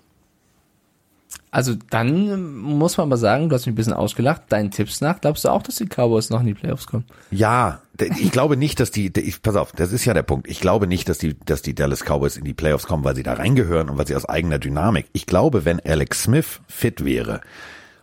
Also 1.52 1.76
dann 1.92 2.56
muss 2.56 2.98
man 2.98 3.10
mal 3.10 3.18
sagen, 3.18 3.48
du 3.48 3.56
hast 3.56 3.68
mich 3.68 3.74
ein 3.74 3.76
bisschen 3.76 3.94
ausgelacht, 3.94 4.44
deinen 4.50 4.72
Tipps 4.72 5.02
nach, 5.02 5.22
glaubst 5.22 5.46
du 5.46 5.50
auch, 5.50 5.62
dass 5.62 5.76
die 5.76 5.86
Cowboys 5.86 6.32
noch 6.32 6.40
in 6.40 6.48
die 6.48 6.54
Playoffs 6.56 6.88
kommen? 6.88 7.06
Ja, 7.30 7.82
ich 8.00 8.32
glaube 8.32 8.58
nicht, 8.58 8.80
dass 8.80 8.90
die, 8.90 9.12
ich, 9.16 9.42
pass 9.42 9.56
auf, 9.56 9.72
das 9.72 9.92
ist 9.92 10.04
ja 10.04 10.16
der 10.16 10.24
Punkt. 10.24 10.48
Ich 10.48 10.60
glaube 10.60 10.88
nicht, 10.88 11.08
dass 11.10 11.20
die, 11.20 11.38
dass 11.46 11.62
die 11.62 11.76
Dallas 11.76 12.04
Cowboys 12.04 12.38
in 12.38 12.44
die 12.44 12.56
Playoffs 12.56 12.88
kommen, 12.88 13.04
weil 13.04 13.16
sie 13.16 13.22
da 13.22 13.34
reingehören 13.34 13.90
und 13.90 14.00
weil 14.00 14.08
sie 14.08 14.16
aus 14.16 14.26
eigener 14.26 14.58
Dynamik. 14.58 15.06
Ich 15.14 15.28
glaube, 15.28 15.64
wenn 15.64 15.80
Alex 15.80 16.24
Smith 16.24 16.60
fit 16.68 17.06
wäre, 17.06 17.42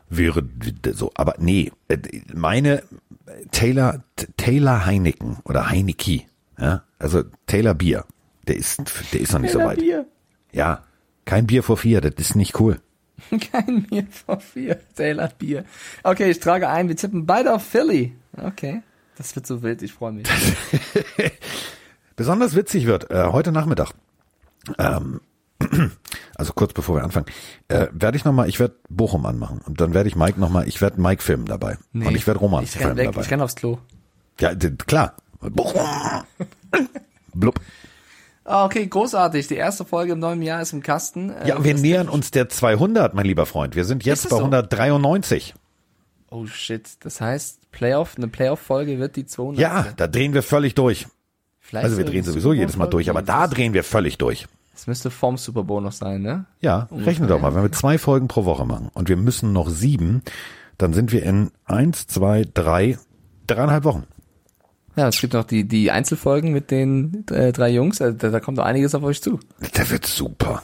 wäre 0.09 0.45
so, 0.93 1.11
aber 1.15 1.35
nee, 1.39 1.73
äh, 1.89 1.99
meine 2.33 2.85
Taylor, 3.51 4.05
Taylor 4.37 4.87
Heineken 4.87 5.39
oder 5.45 5.71
Heineke, 5.71 6.23
ja, 6.57 6.85
also 7.01 7.25
Taylor 7.47 7.75
Bier, 7.75 8.05
der 8.47 8.57
ist, 8.57 8.81
der 9.13 9.21
ist 9.21 9.33
noch 9.33 9.41
nicht 9.41 9.53
so 9.53 9.59
weit. 9.59 9.79
Bier. 9.79 10.07
Ja, 10.53 10.85
kein 11.25 11.47
Bier 11.47 11.63
vor 11.63 11.77
vier, 11.77 12.01
das 12.01 12.13
ist 12.17 12.37
nicht 12.37 12.61
cool. 12.61 12.81
Kein 13.53 13.83
Bier 13.85 14.07
vor 14.11 14.41
vier. 14.41 14.81
Taylor 14.95 15.29
Bier. 15.29 15.65
Okay, 16.03 16.31
ich 16.31 16.41
trage 16.41 16.69
ein, 16.69 16.89
wir 16.89 16.97
tippen 16.97 17.27
beide 17.27 17.55
auf 17.55 17.65
Philly. 17.65 18.15
Okay. 18.37 18.83
Das 19.17 19.35
wird 19.37 19.47
so 19.47 19.63
wild, 19.63 19.83
ich 19.83 19.93
freue 19.93 20.13
mich. 20.13 20.27
Besonders 22.17 22.55
witzig 22.55 22.87
wird 22.87 23.11
äh, 23.11 23.27
heute 23.27 23.53
Nachmittag. 23.53 23.93
Ähm, 24.79 25.21
also 26.37 26.53
kurz 26.55 26.73
bevor 26.73 26.97
wir 26.97 27.05
anfangen, 27.05 27.27
äh, 27.69 27.89
werde 27.93 28.17
ich 28.17 28.25
nochmal, 28.25 28.49
ich 28.49 28.61
werde 28.61 28.77
Bochum 28.89 29.27
anmachen 29.27 29.61
und 29.67 29.81
dann 29.81 29.95
werde 29.95 30.09
ich 30.09 30.17
Mike 30.17 30.41
nochmal, 30.41 30.67
ich 30.69 30.81
werde 30.81 31.01
Mike 31.01 31.23
filmen 31.23 31.47
dabei 31.47 31.77
und 31.93 32.15
ich 32.15 32.27
werde 32.27 32.41
Roman 32.41 32.65
ich 32.65 32.71
filmen 32.71 32.97
weg, 32.97 33.07
dabei. 33.07 33.21
Ich 33.21 33.31
renn 33.31 33.41
aufs 33.41 33.57
Klo. 33.57 33.79
ja, 34.39 34.55
klar. 34.55 35.17
Bochum. 35.41 35.81
Blub. 37.35 37.61
Ah, 38.51 38.65
Okay, 38.65 38.87
großartig. 38.87 39.47
Die 39.49 39.55
erste 39.55 39.85
Folge 39.85 40.13
im 40.13 40.19
neuen 40.19 40.43
Jahr 40.43 40.61
ist 40.61 40.73
im 40.73 40.83
Kasten. 40.83 41.31
Äh, 41.31 41.49
Ja, 41.49 41.65
wir 41.65 41.73
das- 41.73 41.83
nähern 41.83 42.09
uns 42.09 42.31
der 42.31 42.49
200, 42.49 43.15
mein 43.15 43.27
lieber 43.27 43.47
Freund. 43.47 43.77
Wir 43.77 43.85
sind 43.85 44.05
jetzt 44.05 44.25
bei 44.29 44.37
so? 44.37 44.43
193. 44.43 45.55
Oh 46.31 46.47
shit. 46.47 46.89
Das 47.01 47.21
heißt, 47.21 47.71
Playoff, 47.73 48.15
eine 48.17 48.29
Playoff-Folge 48.29 48.99
wird 48.99 49.17
die 49.17 49.27
200. 49.27 49.61
Ja, 49.61 49.87
da 49.97 50.07
drehen 50.07 50.35
wir 50.35 50.43
völlig 50.43 50.75
durch. 50.75 51.07
Vielleicht 51.61 51.85
Also 51.85 51.99
wir 51.99 52.05
drehen 52.05 52.25
sowieso 52.25 52.53
jedes 52.53 52.77
Mal 52.77 52.87
durch, 52.87 53.09
aber 53.11 53.23
da 53.23 53.47
drehen 53.47 53.73
wir 53.75 53.85
völlig 53.85 54.19
durch. 54.19 54.47
Das 54.73 54.87
müsste 54.87 55.11
vorm 55.11 55.37
Super 55.37 55.63
Bowl 55.63 55.81
noch 55.83 55.93
sein, 55.93 56.23
ne? 56.23 56.47
Ja, 56.61 56.89
rechne 56.91 57.27
doch 57.27 57.41
mal, 57.41 57.55
wenn 57.55 57.63
wir 57.63 57.71
zwei 57.73 57.99
Folgen 57.99 58.29
pro 58.29 58.45
Woche 58.45 58.65
machen 58.65 58.89
und 58.95 59.09
wir 59.09 59.17
müssen 59.17 59.53
noch 59.53 59.69
sieben, 59.69 60.23
dann 60.79 60.93
sind 60.95 61.13
wir 61.13 61.23
in 61.23 61.51
eins, 61.67 62.07
zwei, 62.07 62.45
drei, 62.55 62.99
dreieinhalb 63.47 63.85
Wochen. 63.85 64.05
Ja, 64.97 65.09
es 65.09 65.21
gibt 65.21 65.35
noch 65.35 65.45
die, 65.45 65.65
die 65.67 65.91
Einzelfolgen 65.91 66.53
mit 66.53 66.71
den 66.71 67.25
äh, 67.31 67.53
drei 67.53 67.71
Jungs. 67.71 68.01
Also, 68.03 68.17
da, 68.19 68.31
da 68.31 68.41
kommt 68.41 68.59
doch 68.59 68.65
einiges 68.65 68.95
auf 68.95 69.03
euch 69.03 69.23
zu. 69.23 69.39
Der 69.77 69.89
wird 69.91 70.05
super. 70.05 70.63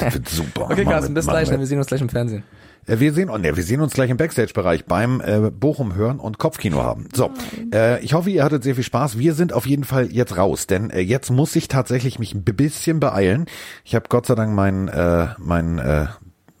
Der 0.00 0.12
wird 0.14 0.28
super. 0.28 0.68
Okay, 0.70 0.84
Carsten, 0.84 1.14
bis 1.14 1.26
gleich. 1.26 1.50
wir. 1.50 1.58
Wir 1.58 1.66
sehen 1.66 1.78
uns 1.78 1.86
gleich 1.86 2.00
im 2.02 2.08
Fernsehen. 2.08 2.42
Äh, 2.86 3.00
Wir 3.00 3.12
sehen, 3.12 3.30
oh, 3.30 3.38
ne, 3.38 3.56
wir 3.56 3.64
sehen 3.64 3.80
uns 3.80 3.94
gleich 3.94 4.10
im 4.10 4.18
Backstage-Bereich 4.18 4.84
beim 4.84 5.20
äh, 5.20 5.50
Bochum 5.50 5.94
hören 5.94 6.20
und 6.20 6.38
Kopfkino 6.38 6.82
haben. 6.82 7.08
So, 7.14 7.30
äh, 7.72 7.98
ich 8.04 8.12
hoffe, 8.12 8.30
ihr 8.30 8.44
hattet 8.44 8.62
sehr 8.62 8.74
viel 8.74 8.84
Spaß. 8.84 9.18
Wir 9.18 9.34
sind 9.34 9.52
auf 9.52 9.66
jeden 9.66 9.84
Fall 9.84 10.12
jetzt 10.12 10.36
raus, 10.36 10.66
denn 10.66 10.90
äh, 10.90 11.00
jetzt 11.00 11.30
muss 11.30 11.56
ich 11.56 11.68
tatsächlich 11.68 12.18
mich 12.18 12.34
ein 12.34 12.44
bisschen 12.44 13.00
beeilen. 13.00 13.46
Ich 13.84 13.94
habe 13.94 14.06
Gott 14.08 14.26
sei 14.26 14.34
Dank 14.34 14.54
mein 14.54 14.88
äh, 14.88 15.28
mein 15.38 15.78
äh, 15.78 16.06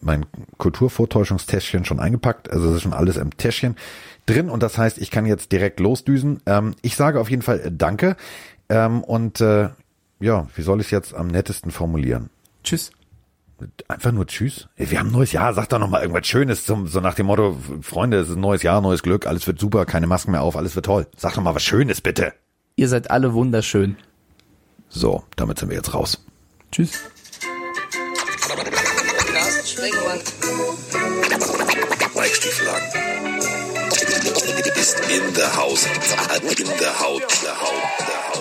mein 0.00 0.24
Kulturvortäuschungstäschchen 0.58 1.84
schon 1.84 2.00
eingepackt. 2.00 2.50
Also 2.50 2.68
es 2.70 2.76
ist 2.76 2.82
schon 2.82 2.92
alles 2.92 3.16
im 3.16 3.36
Täschchen 3.36 3.76
drin 4.26 4.50
und 4.50 4.62
das 4.62 4.76
heißt, 4.78 4.98
ich 4.98 5.10
kann 5.10 5.26
jetzt 5.26 5.52
direkt 5.52 5.80
losdüsen. 5.80 6.40
Ähm, 6.46 6.74
ich 6.82 6.96
sage 6.96 7.20
auf 7.20 7.30
jeden 7.30 7.42
Fall 7.42 7.60
äh, 7.60 7.72
Danke 7.72 8.16
ähm, 8.68 9.02
und 9.02 9.40
äh, 9.40 9.70
ja, 10.20 10.46
wie 10.54 10.62
soll 10.62 10.80
ich 10.80 10.86
es 10.86 10.90
jetzt 10.90 11.14
am 11.14 11.28
nettesten 11.28 11.70
formulieren? 11.70 12.30
Tschüss. 12.64 12.90
Einfach 13.88 14.12
nur 14.12 14.26
Tschüss. 14.26 14.68
Wir 14.76 14.98
haben 14.98 15.08
ein 15.08 15.12
neues 15.12 15.32
Jahr. 15.32 15.54
Sag 15.54 15.68
doch 15.70 15.78
noch 15.78 15.88
mal 15.88 16.02
irgendwas 16.02 16.26
Schönes 16.26 16.66
zum, 16.66 16.88
so 16.88 17.00
nach 17.00 17.14
dem 17.14 17.26
Motto, 17.26 17.56
Freunde, 17.80 18.18
es 18.18 18.28
ist 18.28 18.36
ein 18.36 18.40
neues 18.40 18.62
Jahr, 18.62 18.82
neues 18.82 19.02
Glück, 19.02 19.26
alles 19.26 19.46
wird 19.46 19.58
super, 19.58 19.86
keine 19.86 20.06
Masken 20.06 20.32
mehr 20.32 20.42
auf, 20.42 20.56
alles 20.56 20.74
wird 20.74 20.84
toll. 20.84 21.06
Sag 21.16 21.34
doch 21.34 21.42
mal 21.42 21.54
was 21.54 21.62
Schönes, 21.62 22.02
bitte. 22.02 22.34
Ihr 22.76 22.88
seid 22.88 23.10
alle 23.10 23.32
wunderschön. 23.32 23.96
So, 24.88 25.24
damit 25.36 25.58
sind 25.58 25.70
wir 25.70 25.76
jetzt 25.76 25.94
raus. 25.94 26.22
Tschüss. 26.70 27.00
Carsten 29.32 29.66
Sprengemann. 29.66 30.20
Mike 32.14 32.34
Stieflagen. 32.34 33.05
Ist 34.86 35.00
in 35.10 35.34
der 35.34 35.56
Haus. 35.56 35.84
In 36.56 36.68
der 36.78 37.00
Haut. 37.00 37.22
Haut. 37.22 37.42
Der 37.42 37.60
Haut. 37.60 38.35